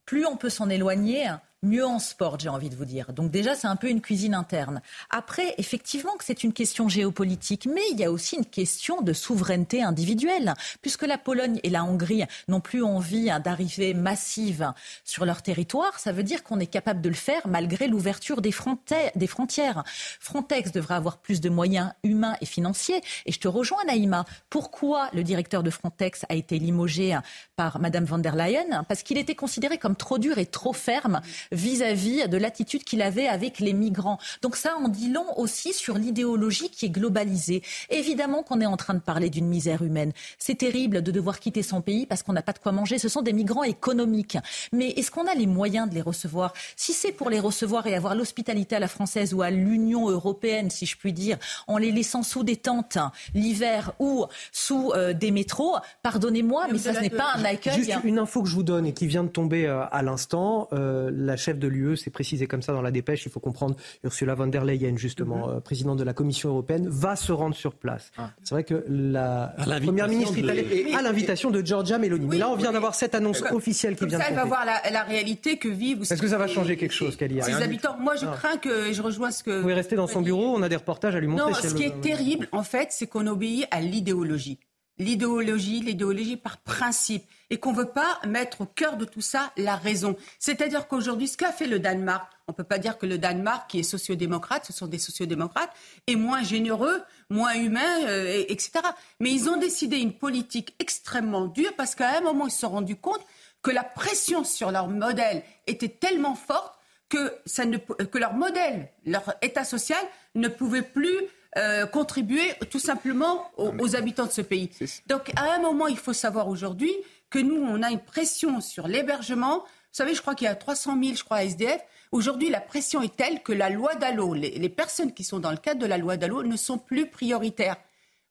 plus 0.05 0.25
on 0.25 0.35
peut 0.35 0.49
s'en 0.49 0.69
éloigner, 0.69 1.29
mieux 1.65 1.85
en 1.85 1.99
sport, 1.99 2.39
j'ai 2.39 2.49
envie 2.49 2.69
de 2.69 2.75
vous 2.75 2.85
dire. 2.85 3.11
Donc 3.11 3.31
déjà, 3.31 3.55
c'est 3.55 3.67
un 3.67 3.75
peu 3.75 3.89
une 3.89 4.01
cuisine 4.01 4.33
interne. 4.33 4.81
Après, 5.09 5.55
effectivement 5.57 6.15
que 6.17 6.23
c'est 6.23 6.43
une 6.43 6.53
question 6.53 6.87
géopolitique, 6.87 7.65
mais 7.65 7.81
il 7.91 7.99
y 7.99 8.05
a 8.05 8.11
aussi 8.11 8.37
une 8.37 8.45
question 8.45 9.01
de 9.01 9.11
souveraineté 9.13 9.83
individuelle, 9.83 10.53
puisque 10.81 11.05
la 11.05 11.17
Pologne 11.17 11.59
et 11.63 11.69
la 11.69 11.83
Hongrie 11.83 12.23
n'ont 12.47 12.61
plus 12.61 12.83
envie 12.83 13.29
hein, 13.29 13.39
d'arriver 13.39 13.93
massive 13.93 14.71
sur 15.03 15.25
leur 15.25 15.41
territoire. 15.41 15.99
Ça 15.99 16.11
veut 16.11 16.23
dire 16.23 16.43
qu'on 16.43 16.59
est 16.59 16.67
capable 16.67 17.01
de 17.01 17.09
le 17.09 17.15
faire 17.15 17.47
malgré 17.47 17.87
l'ouverture 17.87 18.41
des, 18.41 18.51
frontières. 18.51 19.83
Frontex 20.19 20.71
devrait 20.71 20.95
avoir 20.95 21.17
plus 21.17 21.41
de 21.41 21.49
moyens 21.49 21.91
humains 22.03 22.35
et 22.41 22.45
financiers. 22.45 23.01
Et 23.25 23.31
je 23.31 23.39
te 23.39 23.47
rejoins, 23.47 23.83
Naïma. 23.85 24.25
Pourquoi 24.49 25.09
le 25.13 25.23
directeur 25.23 25.63
de 25.63 25.69
Frontex 25.69 26.25
a 26.29 26.35
été 26.35 26.59
limogé 26.59 27.17
par 27.55 27.79
Madame 27.79 28.05
von 28.05 28.19
der 28.19 28.35
Leyen? 28.35 28.83
Parce 28.87 29.03
qu'il 29.03 29.17
était 29.17 29.35
considéré 29.35 29.77
comme 29.77 29.95
trop 29.95 30.17
dur 30.17 30.37
et 30.37 30.45
trop 30.45 30.73
ferme 30.73 31.21
vis-à-vis 31.55 32.27
de 32.27 32.37
l'attitude 32.37 32.83
qu'il 32.83 33.01
avait 33.01 33.27
avec 33.27 33.59
les 33.59 33.73
migrants. 33.73 34.19
Donc 34.41 34.55
ça 34.55 34.75
en 34.77 34.87
dit 34.87 35.09
long 35.09 35.25
aussi 35.37 35.73
sur 35.73 35.97
l'idéologie 35.97 36.69
qui 36.69 36.85
est 36.85 36.89
globalisée. 36.89 37.63
Évidemment 37.89 38.43
qu'on 38.43 38.61
est 38.61 38.65
en 38.65 38.77
train 38.77 38.93
de 38.93 38.99
parler 38.99 39.29
d'une 39.29 39.47
misère 39.47 39.81
humaine. 39.81 40.11
C'est 40.37 40.57
terrible 40.57 41.01
de 41.01 41.11
devoir 41.11 41.39
quitter 41.39 41.63
son 41.63 41.81
pays 41.81 42.05
parce 42.05 42.23
qu'on 42.23 42.33
n'a 42.33 42.41
pas 42.41 42.53
de 42.53 42.59
quoi 42.59 42.71
manger. 42.71 42.99
Ce 42.99 43.09
sont 43.09 43.21
des 43.21 43.33
migrants 43.33 43.63
économiques. 43.63 44.37
Mais 44.71 44.89
est-ce 44.89 45.11
qu'on 45.11 45.27
a 45.27 45.33
les 45.33 45.47
moyens 45.47 45.89
de 45.89 45.95
les 45.95 46.01
recevoir? 46.01 46.53
Si 46.75 46.93
c'est 46.93 47.11
pour 47.11 47.29
les 47.29 47.39
recevoir 47.39 47.87
et 47.87 47.95
avoir 47.95 48.15
l'hospitalité 48.15 48.75
à 48.75 48.79
la 48.79 48.87
française 48.87 49.33
ou 49.33 49.41
à 49.41 49.49
l'Union 49.49 50.09
européenne, 50.09 50.69
si 50.69 50.85
je 50.85 50.97
puis 50.97 51.13
dire, 51.13 51.37
en 51.67 51.77
les 51.77 51.91
laissant 51.91 52.23
sous 52.23 52.43
des 52.43 52.57
tentes 52.57 52.97
l'hiver 53.33 53.93
ou 53.99 54.25
sous 54.51 54.91
euh, 54.93 55.13
des 55.13 55.31
métros, 55.31 55.77
pardonnez-moi, 56.03 56.67
mais, 56.71 56.77
ça 56.77 56.93
ce 56.93 56.99
n'est 56.99 57.09
pas 57.09 57.33
un 57.35 57.45
accueil. 57.45 57.75
Juste 57.75 58.03
une 58.03 58.19
info 58.19 58.43
que 58.43 58.49
je 58.49 58.55
vous 58.55 58.63
donne 58.63 58.85
et 58.85 58.93
qui 58.93 59.07
vient 59.07 59.23
de 59.23 59.29
tomber 59.29 59.65
euh, 59.65 59.83
à 59.91 60.01
l'instant. 60.01 60.67
Euh, 60.73 61.09
la 61.13 61.37
chef 61.45 61.59
de 61.59 61.67
l'UE, 61.67 61.95
c'est 61.97 62.09
précisé 62.09 62.47
comme 62.47 62.61
ça 62.61 62.73
dans 62.73 62.81
la 62.81 62.91
dépêche, 62.91 63.25
il 63.25 63.31
faut 63.31 63.39
comprendre, 63.39 63.75
Ursula 64.03 64.35
von 64.35 64.47
der 64.47 64.65
Leyen, 64.65 64.97
justement, 64.97 65.47
mhm. 65.47 65.61
présidente 65.61 65.99
de 65.99 66.03
la 66.03 66.13
Commission 66.13 66.49
européenne, 66.49 66.87
va 66.89 67.15
se 67.15 67.31
rendre 67.31 67.55
sur 67.55 67.75
place. 67.75 68.11
Ah. 68.17 68.31
C'est 68.43 68.55
vrai 68.55 68.63
que 68.63 68.83
la 68.87 69.53
première 69.83 70.07
ministre 70.07 70.37
italienne, 70.37 70.95
à 70.95 71.01
l'invitation 71.01 71.51
de 71.51 71.65
Giorgia 71.65 71.97
Meloni. 71.97 72.27
mais 72.27 72.37
là, 72.37 72.49
on 72.49 72.55
vient 72.55 72.71
d'avoir 72.71 72.95
cette 72.95 73.15
annonce 73.15 73.43
officielle 73.51 73.95
qui 73.95 74.05
vient 74.05 74.19
ça, 74.19 74.25
de 74.25 74.29
elle 74.29 74.35
va 74.35 74.45
voir 74.45 74.65
la, 74.65 75.03
réalité 75.03 75.57
que 75.57 75.67
vivent. 75.67 76.01
Est-ce 76.01 76.21
que 76.21 76.27
ça 76.27 76.37
va 76.37 76.47
changer 76.47 76.77
quelque 76.77 76.93
chose, 76.93 77.15
Kelly 77.15 77.41
Ses 77.41 77.53
habitants. 77.53 77.97
Moi, 77.99 78.15
je 78.15 78.25
crains 78.25 78.57
que, 78.57 78.91
je 78.91 79.01
rejoins 79.01 79.31
ce 79.31 79.43
que. 79.43 79.51
Vous 79.51 79.61
pouvez 79.61 79.73
rester 79.73 79.95
dans 79.95 80.07
son 80.07 80.21
bureau, 80.21 80.55
on 80.55 80.61
a 80.61 80.69
des 80.69 80.75
reportages 80.75 81.15
à 81.15 81.19
lui 81.19 81.27
montrer. 81.27 81.51
Non, 81.51 81.53
ce 81.53 81.73
qui 81.73 81.83
est 81.83 82.01
terrible, 82.01 82.47
en 82.51 82.63
fait, 82.63 82.87
c'est 82.91 83.07
qu'on 83.07 83.27
obéit 83.27 83.67
à 83.71 83.81
l'idéologie 83.81 84.59
l'idéologie, 84.97 85.81
l'idéologie 85.81 86.37
par 86.37 86.57
principe, 86.57 87.25
et 87.49 87.59
qu'on 87.59 87.71
ne 87.71 87.77
veut 87.77 87.91
pas 87.91 88.19
mettre 88.25 88.61
au 88.61 88.65
cœur 88.65 88.97
de 88.97 89.05
tout 89.05 89.21
ça 89.21 89.51
la 89.57 89.75
raison. 89.75 90.15
C'est-à-dire 90.39 90.87
qu'aujourd'hui, 90.87 91.27
ce 91.27 91.37
qu'a 91.37 91.51
fait 91.51 91.67
le 91.67 91.79
Danemark, 91.79 92.31
on 92.47 92.51
ne 92.51 92.55
peut 92.55 92.63
pas 92.63 92.77
dire 92.77 92.97
que 92.97 93.05
le 93.05 93.17
Danemark, 93.17 93.69
qui 93.69 93.79
est 93.79 93.83
sociodémocrate, 93.83 94.65
ce 94.65 94.73
sont 94.73 94.87
des 94.87 94.99
sociodémocrates, 94.99 95.71
est 96.07 96.15
moins 96.15 96.43
généreux, 96.43 97.01
moins 97.29 97.53
humain, 97.55 98.03
euh, 98.03 98.43
etc. 98.47 98.71
Mais 99.19 99.31
ils 99.31 99.49
ont 99.49 99.57
décidé 99.57 99.97
une 99.97 100.13
politique 100.13 100.75
extrêmement 100.79 101.45
dure 101.45 101.75
parce 101.75 101.95
qu'à 101.95 102.17
un 102.17 102.21
moment, 102.21 102.47
ils 102.47 102.51
se 102.51 102.59
sont 102.59 102.69
rendus 102.69 102.95
compte 102.95 103.21
que 103.61 103.71
la 103.71 103.83
pression 103.83 104.43
sur 104.43 104.71
leur 104.71 104.87
modèle 104.87 105.43
était 105.65 105.89
tellement 105.89 106.35
forte 106.35 106.77
que, 107.09 107.33
ça 107.45 107.65
ne, 107.65 107.77
que 107.77 108.17
leur 108.17 108.33
modèle, 108.33 108.89
leur 109.05 109.35
état 109.41 109.63
social 109.63 110.03
ne 110.35 110.47
pouvait 110.47 110.81
plus 110.81 111.19
euh, 111.57 111.85
contribuer 111.85 112.53
tout 112.69 112.79
simplement 112.79 113.49
aux, 113.55 113.95
habitants 113.95 114.25
de 114.25 114.31
ce 114.31 114.41
pays. 114.41 114.69
Donc 115.07 115.31
à 115.37 115.53
un 115.53 115.59
moment, 115.59 115.87
il 115.87 115.97
faut 115.97 116.11
savoir 116.11 116.49
aujourd'hui 116.49 116.93
que 117.29 117.39
nous, 117.39 117.55
on 117.55 117.81
a 117.81 117.91
une 117.91 118.01
pression 118.01 118.59
sur 118.59 118.89
l'hébergement. 118.89 119.59
Vous 119.59 119.93
savez, 119.93 120.13
je 120.13 120.21
crois 120.21 120.35
qu'il 120.35 120.45
y 120.45 120.49
a 120.49 120.55
300 120.55 120.97
000, 121.01 121.15
je 121.15 121.23
crois, 121.23 121.45
SDF. 121.45 121.79
Aujourd'hui, 122.11 122.49
la 122.49 122.59
pression 122.59 123.01
est 123.01 123.15
telle 123.15 123.41
que 123.41 123.53
la 123.53 123.69
loi 123.69 123.95
Dallot, 123.95 124.33
les, 124.33 124.51
les 124.51 124.67
personnes 124.67 125.13
qui 125.13 125.23
sont 125.23 125.39
dans 125.39 125.51
le 125.51 125.55
cadre 125.55 125.79
de 125.79 125.85
la 125.85 125.97
loi 125.97 126.17
Dallot 126.17 126.43
ne 126.43 126.57
sont 126.57 126.77
plus 126.77 127.07
prioritaires. 127.09 127.77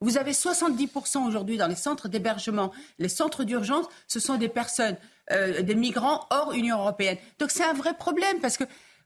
Vous 0.01 0.19
avez 0.19 0.33
70% 0.33 1.27
aujourd'hui 1.27 1.57
dans 1.57 1.67
les 1.67 1.77
centres 1.77 2.09
d'hébergement. 2.09 2.73
Les 2.99 3.09
centres 3.09 3.45
d'urgence, 3.45 3.87
ce 4.07 4.21
sont 4.21 4.37
des 4.37 4.51
personnes, 4.51 4.99
euh, 5.33 5.63
des 5.63 5.75
migrants 5.75 6.27
hors 6.29 6.53
Union 6.53 6.77
européenne. 6.77 7.17
Donc 7.39 7.51
c'est 7.51 7.65
un 7.65 7.73
vrai 7.73 7.95
problème 7.95 8.39
parce 8.41 8.59
que 8.59 8.65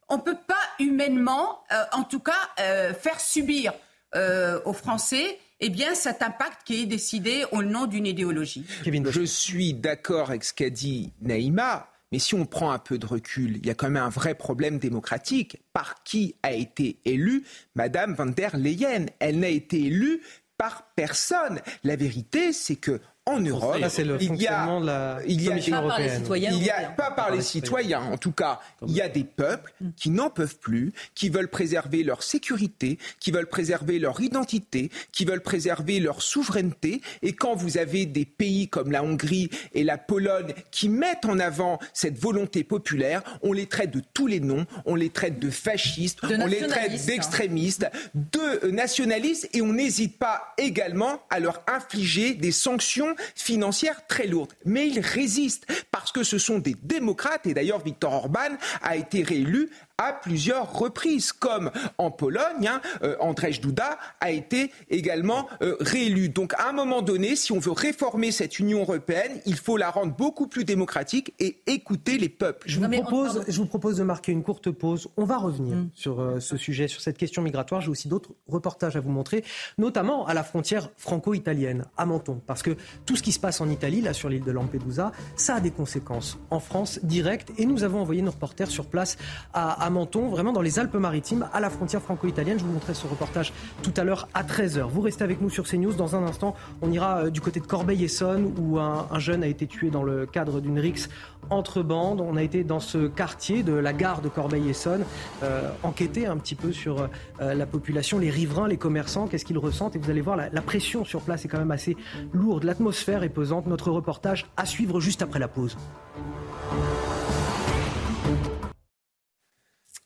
on 0.08 0.16
ne 0.16 0.22
peut 0.22 0.38
pas 0.44 0.56
humainement, 0.80 1.62
euh, 1.70 1.84
en 1.92 2.02
tout 2.02 2.18
cas, 2.18 2.32
faire 2.56 3.20
subir 3.20 3.74
euh, 4.14 4.60
aux 4.64 4.72
Français 4.72 5.38
eh 5.60 5.70
bien, 5.70 5.94
cet 5.94 6.22
impact 6.22 6.60
qui 6.64 6.82
est 6.82 6.86
décidé 6.86 7.44
au 7.50 7.62
nom 7.62 7.86
d'une 7.86 8.06
idéologie. 8.06 8.64
Je 8.84 9.24
suis 9.24 9.74
d'accord 9.74 10.30
avec 10.30 10.44
ce 10.44 10.54
qu'a 10.54 10.70
dit 10.70 11.12
Naïma, 11.20 11.90
mais 12.12 12.18
si 12.18 12.34
on 12.34 12.46
prend 12.46 12.70
un 12.70 12.78
peu 12.78 12.98
de 12.98 13.06
recul, 13.06 13.56
il 13.56 13.66
y 13.66 13.70
a 13.70 13.74
quand 13.74 13.90
même 13.90 14.02
un 14.02 14.08
vrai 14.08 14.34
problème 14.34 14.78
démocratique. 14.78 15.58
Par 15.72 16.02
qui 16.04 16.36
a 16.42 16.52
été 16.52 17.00
élue 17.04 17.44
Madame 17.74 18.14
van 18.14 18.26
der 18.26 18.56
Leyen? 18.56 19.06
Elle 19.18 19.40
n'a 19.40 19.48
été 19.48 19.84
élue 19.84 20.22
par 20.56 20.90
personne. 20.94 21.60
La 21.84 21.96
vérité, 21.96 22.52
c'est 22.52 22.76
que 22.76 23.00
en 23.28 23.40
Europe, 23.40 23.76
il 23.76 23.80
y 23.82 24.46
a, 24.46 24.80
la 24.80 25.20
il 25.26 25.42
y 25.42 25.50
a, 25.50 25.56
il 25.56 26.64
y 26.64 26.70
a 26.70 26.90
pas 26.90 27.10
par 27.10 27.30
les 27.30 27.42
citoyens, 27.42 28.00
en 28.00 28.16
tout 28.16 28.32
cas, 28.32 28.60
il 28.86 28.92
y 28.94 29.00
a 29.00 29.08
des 29.08 29.24
peuples 29.24 29.72
mm. 29.80 29.90
qui 29.96 30.10
n'en 30.10 30.30
peuvent 30.30 30.58
plus, 30.58 30.92
qui 31.14 31.28
veulent 31.28 31.48
préserver 31.48 32.02
leur 32.02 32.22
sécurité, 32.22 32.98
qui 33.20 33.30
veulent 33.30 33.48
préserver 33.48 33.98
leur 33.98 34.20
identité, 34.20 34.90
qui 35.12 35.24
veulent 35.24 35.42
préserver 35.42 36.00
leur 36.00 36.22
souveraineté. 36.22 37.02
Et 37.22 37.32
quand 37.34 37.54
vous 37.54 37.76
avez 37.78 38.06
des 38.06 38.24
pays 38.24 38.68
comme 38.68 38.90
la 38.90 39.02
Hongrie 39.02 39.50
et 39.74 39.84
la 39.84 39.98
Pologne 39.98 40.54
qui 40.70 40.88
mettent 40.88 41.26
en 41.26 41.38
avant 41.38 41.78
cette 41.92 42.18
volonté 42.18 42.64
populaire, 42.64 43.22
on 43.42 43.52
les 43.52 43.66
traite 43.66 43.90
de 43.90 44.02
tous 44.14 44.26
les 44.26 44.40
noms, 44.40 44.66
on 44.86 44.94
les 44.94 45.10
traite 45.10 45.38
de 45.38 45.50
fascistes, 45.50 46.20
on 46.24 46.46
les 46.46 46.66
traite 46.66 46.92
hein. 46.92 47.06
d'extrémistes, 47.06 47.86
de 48.14 48.70
nationalistes, 48.70 49.48
et 49.52 49.60
on 49.60 49.72
n'hésite 49.72 50.18
pas 50.18 50.54
également 50.56 51.20
à 51.30 51.40
leur 51.40 51.62
infliger 51.66 52.34
des 52.34 52.52
sanctions 52.52 53.14
financières 53.34 54.06
très 54.06 54.26
lourdes. 54.26 54.52
Mais 54.64 54.88
ils 54.88 55.00
résistent 55.00 55.66
parce 55.90 56.12
que 56.12 56.22
ce 56.22 56.38
sont 56.38 56.58
des 56.58 56.76
démocrates 56.82 57.46
et 57.46 57.54
d'ailleurs 57.54 57.82
Viktor 57.82 58.12
Orban 58.12 58.56
a 58.82 58.96
été 58.96 59.22
réélu 59.22 59.70
à 59.98 60.12
plusieurs 60.12 60.72
reprises, 60.72 61.32
comme 61.32 61.72
en 61.98 62.12
Pologne, 62.12 62.68
hein, 62.68 62.80
euh, 63.02 63.16
Andrzej 63.18 63.60
Duda 63.60 63.98
a 64.20 64.30
été 64.30 64.70
également 64.90 65.48
euh, 65.60 65.76
réélu. 65.80 66.28
Donc 66.28 66.54
à 66.54 66.68
un 66.68 66.72
moment 66.72 67.02
donné, 67.02 67.34
si 67.34 67.50
on 67.50 67.58
veut 67.58 67.72
réformer 67.72 68.30
cette 68.30 68.60
Union 68.60 68.80
européenne, 68.80 69.40
il 69.44 69.56
faut 69.56 69.76
la 69.76 69.90
rendre 69.90 70.14
beaucoup 70.14 70.46
plus 70.46 70.64
démocratique 70.64 71.34
et 71.40 71.58
écouter 71.66 72.16
les 72.16 72.28
peuples. 72.28 72.68
Je 72.68 72.78
vous, 72.78 72.88
propose, 72.88 73.42
je 73.48 73.58
vous 73.58 73.66
propose 73.66 73.96
de 73.96 74.04
marquer 74.04 74.30
une 74.30 74.44
courte 74.44 74.70
pause. 74.70 75.08
On 75.16 75.24
va 75.24 75.36
revenir 75.36 75.76
mm. 75.76 75.90
sur 75.94 76.20
euh, 76.20 76.38
ce 76.38 76.56
sujet, 76.56 76.86
sur 76.86 77.00
cette 77.00 77.18
question 77.18 77.42
migratoire. 77.42 77.80
J'ai 77.80 77.90
aussi 77.90 78.06
d'autres 78.06 78.30
reportages 78.46 78.94
à 78.94 79.00
vous 79.00 79.10
montrer, 79.10 79.44
notamment 79.78 80.26
à 80.26 80.34
la 80.34 80.44
frontière 80.44 80.90
franco-italienne, 80.96 81.86
à 81.96 82.06
Menton, 82.06 82.40
parce 82.46 82.62
que 82.62 82.76
tout 83.04 83.16
ce 83.16 83.22
qui 83.24 83.32
se 83.32 83.40
passe 83.40 83.60
en 83.60 83.68
Italie, 83.68 84.00
là 84.00 84.12
sur 84.12 84.28
l'île 84.28 84.44
de 84.44 84.52
Lampedusa, 84.52 85.10
ça 85.34 85.56
a 85.56 85.60
des 85.60 85.72
conséquences 85.72 86.38
en 86.50 86.60
France 86.60 87.00
directes. 87.02 87.50
Et 87.58 87.66
nous 87.66 87.82
avons 87.82 88.00
envoyé 88.00 88.22
nos 88.22 88.30
reporters 88.30 88.70
sur 88.70 88.86
place 88.86 89.16
à 89.52 89.87
Menton, 89.90 90.28
vraiment 90.28 90.52
dans 90.52 90.60
les 90.60 90.78
Alpes-Maritimes, 90.78 91.48
à 91.52 91.60
la 91.60 91.70
frontière 91.70 92.02
franco-italienne. 92.02 92.58
Je 92.58 92.64
vous 92.64 92.72
montrerai 92.72 92.94
ce 92.94 93.06
reportage 93.06 93.52
tout 93.82 93.92
à 93.96 94.04
l'heure 94.04 94.28
à 94.34 94.42
13h. 94.42 94.88
Vous 94.88 95.00
restez 95.00 95.24
avec 95.24 95.40
nous 95.40 95.50
sur 95.50 95.64
CNews. 95.64 95.92
Dans 95.92 96.16
un 96.16 96.24
instant, 96.24 96.54
on 96.82 96.90
ira 96.90 97.18
euh, 97.18 97.30
du 97.30 97.40
côté 97.40 97.60
de 97.60 97.66
Corbeil-Essonne, 97.66 98.52
où 98.58 98.78
un, 98.78 99.06
jeune 99.18 99.42
a 99.42 99.46
été 99.46 99.66
tué 99.66 99.90
dans 99.90 100.02
le 100.02 100.26
cadre 100.26 100.60
d'une 100.60 100.78
rixe 100.78 101.08
entre 101.50 101.82
bandes. 101.82 102.20
On 102.20 102.36
a 102.36 102.42
été 102.42 102.64
dans 102.64 102.80
ce 102.80 103.06
quartier 103.06 103.62
de 103.62 103.72
la 103.72 103.92
gare 103.92 104.20
de 104.20 104.28
Corbeil-Essonne, 104.28 105.04
euh, 105.42 105.70
enquêter 105.82 106.26
un 106.26 106.36
petit 106.36 106.54
peu 106.54 106.72
sur 106.72 107.08
euh, 107.40 107.54
la 107.54 107.66
population, 107.66 108.18
les 108.18 108.30
riverains, 108.30 108.68
les 108.68 108.76
commerçants, 108.76 109.26
qu'est-ce 109.26 109.44
qu'ils 109.44 109.58
ressentent? 109.58 109.96
Et 109.96 109.98
vous 109.98 110.10
allez 110.10 110.20
voir, 110.20 110.36
la 110.36 110.62
pression 110.62 111.04
sur 111.04 111.22
place 111.22 111.44
est 111.44 111.48
quand 111.48 111.58
même 111.58 111.70
assez 111.70 111.96
lourde. 112.32 112.64
L'atmosphère 112.64 113.22
est 113.22 113.28
pesante. 113.28 113.66
Notre 113.66 113.90
reportage 113.90 114.46
à 114.56 114.66
suivre 114.66 115.00
juste 115.00 115.22
après 115.22 115.38
la 115.38 115.48
pause. 115.48 115.76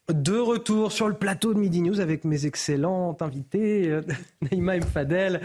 De 0.08 0.36
retour 0.36 0.90
sur 0.90 1.06
le 1.06 1.14
plateau 1.14 1.54
de 1.54 1.60
Midi 1.60 1.80
News 1.80 2.00
avec 2.00 2.24
mes 2.24 2.44
excellentes 2.44 3.22
invités, 3.22 3.88
euh, 3.88 4.02
Naïma 4.50 4.74
M. 4.74 4.82
Fadel, 4.82 5.40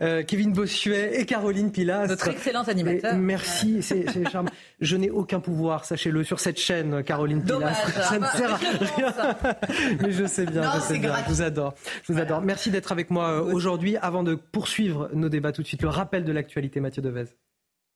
euh, 0.00 0.24
Kevin 0.24 0.52
Bossuet 0.52 1.20
et 1.20 1.26
Caroline 1.26 1.70
Pilas. 1.70 2.08
Notre 2.08 2.26
excellente 2.26 2.68
animateur. 2.68 3.14
merci, 3.14 3.82
c'est 3.82 4.28
charmant. 4.28 4.50
Je 4.80 4.96
n'ai 4.96 5.10
aucun 5.10 5.38
pouvoir, 5.38 5.84
sachez-le, 5.84 6.24
sur 6.24 6.40
cette 6.40 6.58
chaîne, 6.58 7.04
Caroline 7.04 7.44
Pilas. 7.44 7.72
Ça 7.72 8.18
ne 8.18 8.26
sert 8.26 8.52
à 8.52 8.56
rien. 8.56 9.56
Mais 10.02 10.10
je 10.10 10.24
sais 10.26 10.44
bien, 10.44 10.72
je 10.74 10.80
sais 10.80 10.98
bien. 10.98 11.14
Je 11.24 11.32
vous 11.32 11.42
adore. 11.42 11.74
Je 12.02 12.12
vous 12.12 12.18
adore. 12.18 12.42
Merci 12.42 12.72
d'être 12.72 12.90
avec 12.90 13.10
moi 13.10 13.28
euh, 13.28 13.54
aujourd'hui. 13.54 13.96
Avant 13.96 14.24
de 14.24 14.34
poursuivre 14.34 15.08
nos 15.14 15.28
débats 15.28 15.52
tout 15.52 15.62
de 15.62 15.68
suite, 15.68 15.82
le 15.82 15.88
rappel 15.88 16.24
de 16.24 16.32
l'actualité, 16.32 16.80
Mathieu 16.80 17.00
Devez. 17.00 17.26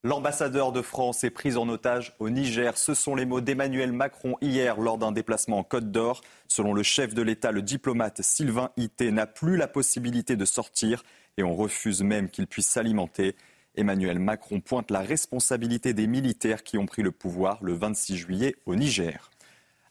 L'ambassadeur 0.06 0.70
de 0.70 0.82
France 0.82 1.24
est 1.24 1.30
pris 1.30 1.56
en 1.56 1.66
otage 1.70 2.14
au 2.18 2.28
Niger. 2.28 2.76
Ce 2.76 2.92
sont 2.92 3.14
les 3.14 3.24
mots 3.24 3.40
d'Emmanuel 3.40 3.90
Macron 3.90 4.36
hier 4.42 4.78
lors 4.78 4.98
d'un 4.98 5.12
déplacement 5.12 5.60
en 5.60 5.64
Côte 5.64 5.90
d'Or. 5.90 6.20
Selon 6.46 6.74
le 6.74 6.82
chef 6.82 7.14
de 7.14 7.22
l'État, 7.22 7.52
le 7.52 7.62
diplomate 7.62 8.20
Sylvain 8.20 8.68
Ité 8.76 9.10
n'a 9.12 9.26
plus 9.26 9.56
la 9.56 9.66
possibilité 9.66 10.36
de 10.36 10.44
sortir 10.44 11.04
et 11.38 11.42
on 11.42 11.56
refuse 11.56 12.02
même 12.02 12.28
qu'il 12.28 12.46
puisse 12.46 12.66
s'alimenter. 12.66 13.34
Emmanuel 13.76 14.18
Macron 14.18 14.60
pointe 14.60 14.90
la 14.90 15.00
responsabilité 15.00 15.94
des 15.94 16.06
militaires 16.06 16.64
qui 16.64 16.76
ont 16.76 16.84
pris 16.84 17.00
le 17.00 17.10
pouvoir 17.10 17.56
le 17.62 17.72
26 17.72 18.18
juillet 18.18 18.56
au 18.66 18.74
Niger. 18.74 19.30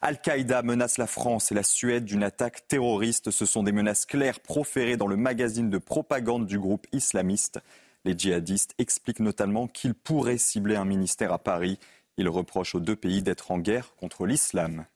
Al-Qaïda 0.00 0.62
menace 0.62 0.96
la 0.96 1.08
France 1.08 1.50
et 1.50 1.56
la 1.56 1.64
Suède 1.64 2.04
d'une 2.04 2.22
attaque 2.22 2.68
terroriste. 2.68 3.32
Ce 3.32 3.46
sont 3.46 3.64
des 3.64 3.72
menaces 3.72 4.06
claires 4.06 4.38
proférées 4.38 4.96
dans 4.96 5.08
le 5.08 5.16
magazine 5.16 5.70
de 5.70 5.78
propagande 5.78 6.46
du 6.46 6.60
groupe 6.60 6.86
islamiste. 6.92 7.58
Les 8.04 8.16
djihadistes 8.16 8.74
expliquent 8.78 9.20
notamment 9.20 9.66
qu'ils 9.66 9.94
pourraient 9.94 10.38
cibler 10.38 10.76
un 10.76 10.84
ministère 10.84 11.32
à 11.32 11.38
Paris. 11.38 11.78
Ils 12.16 12.28
reprochent 12.28 12.74
aux 12.74 12.80
deux 12.80 12.96
pays 12.96 13.22
d'être 13.22 13.50
en 13.50 13.58
guerre 13.58 13.94
contre 13.96 14.26
l'islam. 14.26 14.86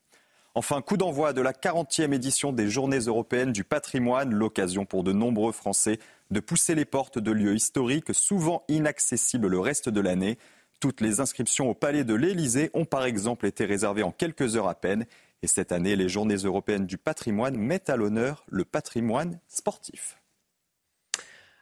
Enfin, 0.55 0.81
coup 0.81 0.97
d'envoi 0.97 1.33
de 1.33 1.41
la 1.41 1.53
40e 1.53 2.13
édition 2.13 2.51
des 2.51 2.69
Journées 2.69 2.99
européennes 2.99 3.51
du 3.51 3.63
patrimoine, 3.63 4.33
l'occasion 4.33 4.85
pour 4.85 5.03
de 5.03 5.13
nombreux 5.13 5.51
Français 5.51 5.99
de 6.31 6.39
pousser 6.39 6.75
les 6.75 6.85
portes 6.85 7.17
de 7.17 7.31
lieux 7.31 7.55
historiques 7.55 8.13
souvent 8.13 8.63
inaccessibles 8.67 9.47
le 9.47 9.59
reste 9.59 9.89
de 9.89 10.01
l'année. 10.01 10.37
Toutes 10.79 11.01
les 11.01 11.19
inscriptions 11.19 11.69
au 11.69 11.73
Palais 11.73 12.03
de 12.03 12.13
l'Élysée 12.13 12.71
ont 12.73 12.85
par 12.85 13.05
exemple 13.05 13.45
été 13.45 13.65
réservées 13.65 14.03
en 14.03 14.11
quelques 14.11 14.55
heures 14.55 14.67
à 14.67 14.75
peine. 14.75 15.05
Et 15.41 15.47
cette 15.47 15.71
année, 15.71 15.95
les 15.95 16.09
Journées 16.09 16.35
européennes 16.35 16.85
du 16.85 16.97
patrimoine 16.97 17.57
mettent 17.57 17.89
à 17.89 17.95
l'honneur 17.95 18.43
le 18.49 18.65
patrimoine 18.65 19.39
sportif. 19.47 20.18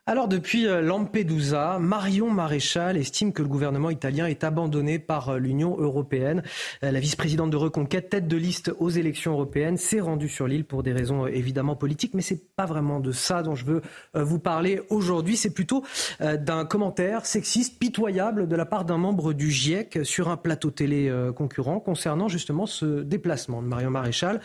Alors 0.10 0.30
depuis 0.30 0.65
euh, 0.65 0.80
Lampedusa, 0.80 1.80
Marion 1.82 2.32
Maréchal 2.32 2.96
estime 2.96 3.34
que 3.34 3.41
le 3.41 3.50
gouvernement 3.50 3.89
italien 3.89 4.26
est 4.26 4.46
abandonné 4.46 5.00
par 5.00 5.28
euh, 5.28 5.38
l'Union 5.38 5.76
européenne. 5.78 6.43
Euh, 6.86 6.91
la 6.91 7.02
vice-présidente 7.02 7.50
de 7.50 7.58
Reconquête, 7.58 8.08
tête 8.08 8.26
de 8.26 8.38
liste 8.38 8.72
aux 8.80 8.89
élections 8.89 9.34
européennes, 9.34 9.76
s'est 9.76 10.00
rendue 10.00 10.30
sur 10.30 10.48
l'île 10.48 10.63
pour 10.63 10.82
des 10.82 10.93
raisons 10.93 11.28
évidemment 11.28 11.76
politiques, 11.76 12.13
mais 12.13 12.22
c'est 12.22 12.56
pas 12.56 12.65
vraiment 12.65 13.02
de 13.02 13.12
ça 13.12 13.43
dont 13.43 13.56
je 13.56 13.65
veux 13.65 13.82
vous 14.13 14.39
parler 14.39 14.80
aujourd'hui. 14.89 15.36
C'est 15.36 15.54
plutôt 15.54 15.84
d'un 16.20 16.63
commentaire 16.63 17.26
sexiste 17.26 17.78
pitoyable 17.78 18.48
de 18.48 18.56
la 18.56 18.65
part 18.65 18.86
d'un 18.86 18.98
membre 18.98 19.34
du 19.34 19.52
GIEC 19.52 20.00
sur 20.04 20.30
un 20.30 20.38
plateau 20.38 20.72
télé 20.72 21.13
concurrent 21.36 21.80
concernant 21.80 22.30
justement 22.30 22.65
ce 22.65 23.02
déplacement 23.02 23.62
de 23.62 23.67
Marion 23.67 23.91
Maréchal. 23.91 24.39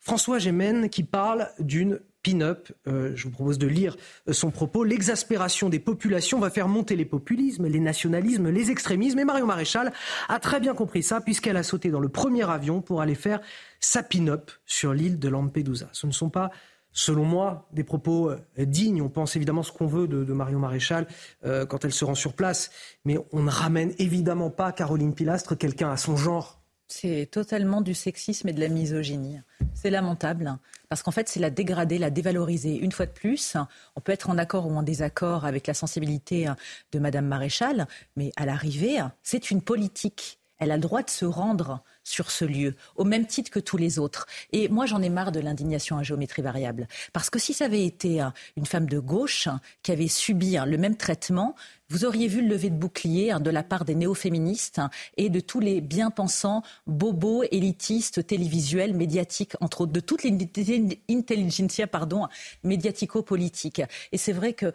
François 0.00 0.38
Gémen 0.38 0.88
qui 0.88 1.02
parle 1.02 1.48
d'une 1.58 2.00
Euh, 2.34 3.12
je 3.14 3.24
vous 3.24 3.30
propose 3.30 3.58
de 3.58 3.66
lire 3.66 3.96
euh, 4.28 4.32
son 4.32 4.50
propos. 4.50 4.84
L'exaspération 4.84 5.68
des 5.68 5.78
populations 5.78 6.38
va 6.38 6.50
faire 6.50 6.68
monter 6.68 6.96
les 6.96 7.04
populismes, 7.04 7.66
les 7.66 7.80
nationalismes, 7.80 8.50
les 8.50 8.70
extrémismes. 8.70 9.18
Et 9.18 9.24
Marion 9.24 9.46
Maréchal 9.46 9.92
a 10.28 10.38
très 10.38 10.60
bien 10.60 10.74
compris 10.74 11.02
ça 11.02 11.20
puisqu'elle 11.20 11.56
a 11.56 11.62
sauté 11.62 11.90
dans 11.90 12.00
le 12.00 12.08
premier 12.08 12.48
avion 12.48 12.80
pour 12.80 13.00
aller 13.00 13.14
faire 13.14 13.40
sa 13.80 14.02
pin-up 14.02 14.50
sur 14.66 14.92
l'île 14.92 15.18
de 15.18 15.28
Lampedusa. 15.28 15.88
Ce 15.92 16.06
ne 16.06 16.12
sont 16.12 16.30
pas 16.30 16.50
selon 16.92 17.24
moi, 17.24 17.68
des 17.72 17.84
propos 17.84 18.30
euh, 18.30 18.38
dignes. 18.58 19.02
On 19.02 19.08
pense 19.08 19.36
évidemment 19.36 19.62
ce 19.62 19.70
qu'on 19.70 19.86
veut 19.86 20.08
de, 20.08 20.32
Marion 20.32 20.58
Maréchal 20.58 21.06
quand 21.44 21.84
elle 21.84 21.92
se 21.92 22.04
rend 22.04 22.14
sur 22.14 22.32
place, 22.32 22.70
mais 23.04 23.18
on 23.32 23.42
ne 23.42 23.50
ramène 23.50 23.92
évidemment 23.98 24.50
pas 24.50 24.72
Caroline 24.72 25.14
Pilastre, 25.14 25.56
quelqu'un 25.56 25.90
à 25.90 25.96
son 25.96 26.16
genre. 26.16 26.57
C'est 26.90 27.28
totalement 27.30 27.82
du 27.82 27.92
sexisme 27.92 28.48
et 28.48 28.52
de 28.54 28.60
la 28.60 28.68
misogynie. 28.68 29.40
C'est 29.74 29.90
lamentable, 29.90 30.56
parce 30.88 31.02
qu'en 31.02 31.10
fait, 31.10 31.28
c'est 31.28 31.38
la 31.38 31.50
dégrader, 31.50 31.98
la 31.98 32.10
dévaloriser. 32.10 32.76
Une 32.76 32.92
fois 32.92 33.04
de 33.04 33.10
plus, 33.10 33.56
on 33.94 34.00
peut 34.00 34.12
être 34.12 34.30
en 34.30 34.38
accord 34.38 34.66
ou 34.66 34.74
en 34.74 34.82
désaccord 34.82 35.44
avec 35.44 35.66
la 35.66 35.74
sensibilité 35.74 36.48
de 36.92 36.98
Madame 36.98 37.26
Maréchal, 37.26 37.86
mais 38.16 38.32
à 38.36 38.46
l'arrivée, 38.46 38.98
c'est 39.22 39.50
une 39.50 39.60
politique. 39.60 40.40
Elle 40.56 40.72
a 40.72 40.76
le 40.76 40.82
droit 40.82 41.02
de 41.02 41.10
se 41.10 41.26
rendre 41.26 41.84
sur 42.08 42.30
ce 42.30 42.44
lieu, 42.44 42.74
au 42.96 43.04
même 43.04 43.26
titre 43.26 43.50
que 43.50 43.60
tous 43.60 43.76
les 43.76 43.98
autres. 43.98 44.26
Et 44.52 44.68
moi, 44.68 44.86
j'en 44.86 45.02
ai 45.02 45.08
marre 45.08 45.32
de 45.32 45.40
l'indignation 45.40 45.98
à 45.98 46.02
géométrie 46.02 46.42
variable. 46.42 46.88
Parce 47.12 47.30
que 47.30 47.38
si 47.38 47.54
ça 47.54 47.66
avait 47.66 47.84
été 47.84 48.24
une 48.56 48.66
femme 48.66 48.88
de 48.88 48.98
gauche 48.98 49.48
qui 49.82 49.92
avait 49.92 50.08
subi 50.08 50.56
le 50.64 50.78
même 50.78 50.96
traitement, 50.96 51.54
vous 51.90 52.04
auriez 52.04 52.28
vu 52.28 52.42
le 52.42 52.48
lever 52.48 52.68
de 52.68 52.76
bouclier 52.76 53.30
hein, 53.30 53.40
de 53.40 53.50
la 53.50 53.62
part 53.62 53.84
des 53.84 53.94
néo-féministes 53.94 54.78
hein, 54.78 54.90
et 55.16 55.30
de 55.30 55.40
tous 55.40 55.60
les 55.60 55.80
bien-pensants, 55.80 56.62
bobos, 56.86 57.44
élitistes, 57.50 58.26
télévisuels, 58.26 58.94
médiatiques, 58.94 59.54
entre 59.60 59.82
autres, 59.82 59.92
de 59.92 60.00
toute 60.00 60.22
l'intelligentsia 60.22 61.86
pardon, 61.86 62.28
médiatico-politique. 62.62 63.80
Et 64.12 64.18
c'est 64.18 64.32
vrai 64.32 64.52
que 64.52 64.72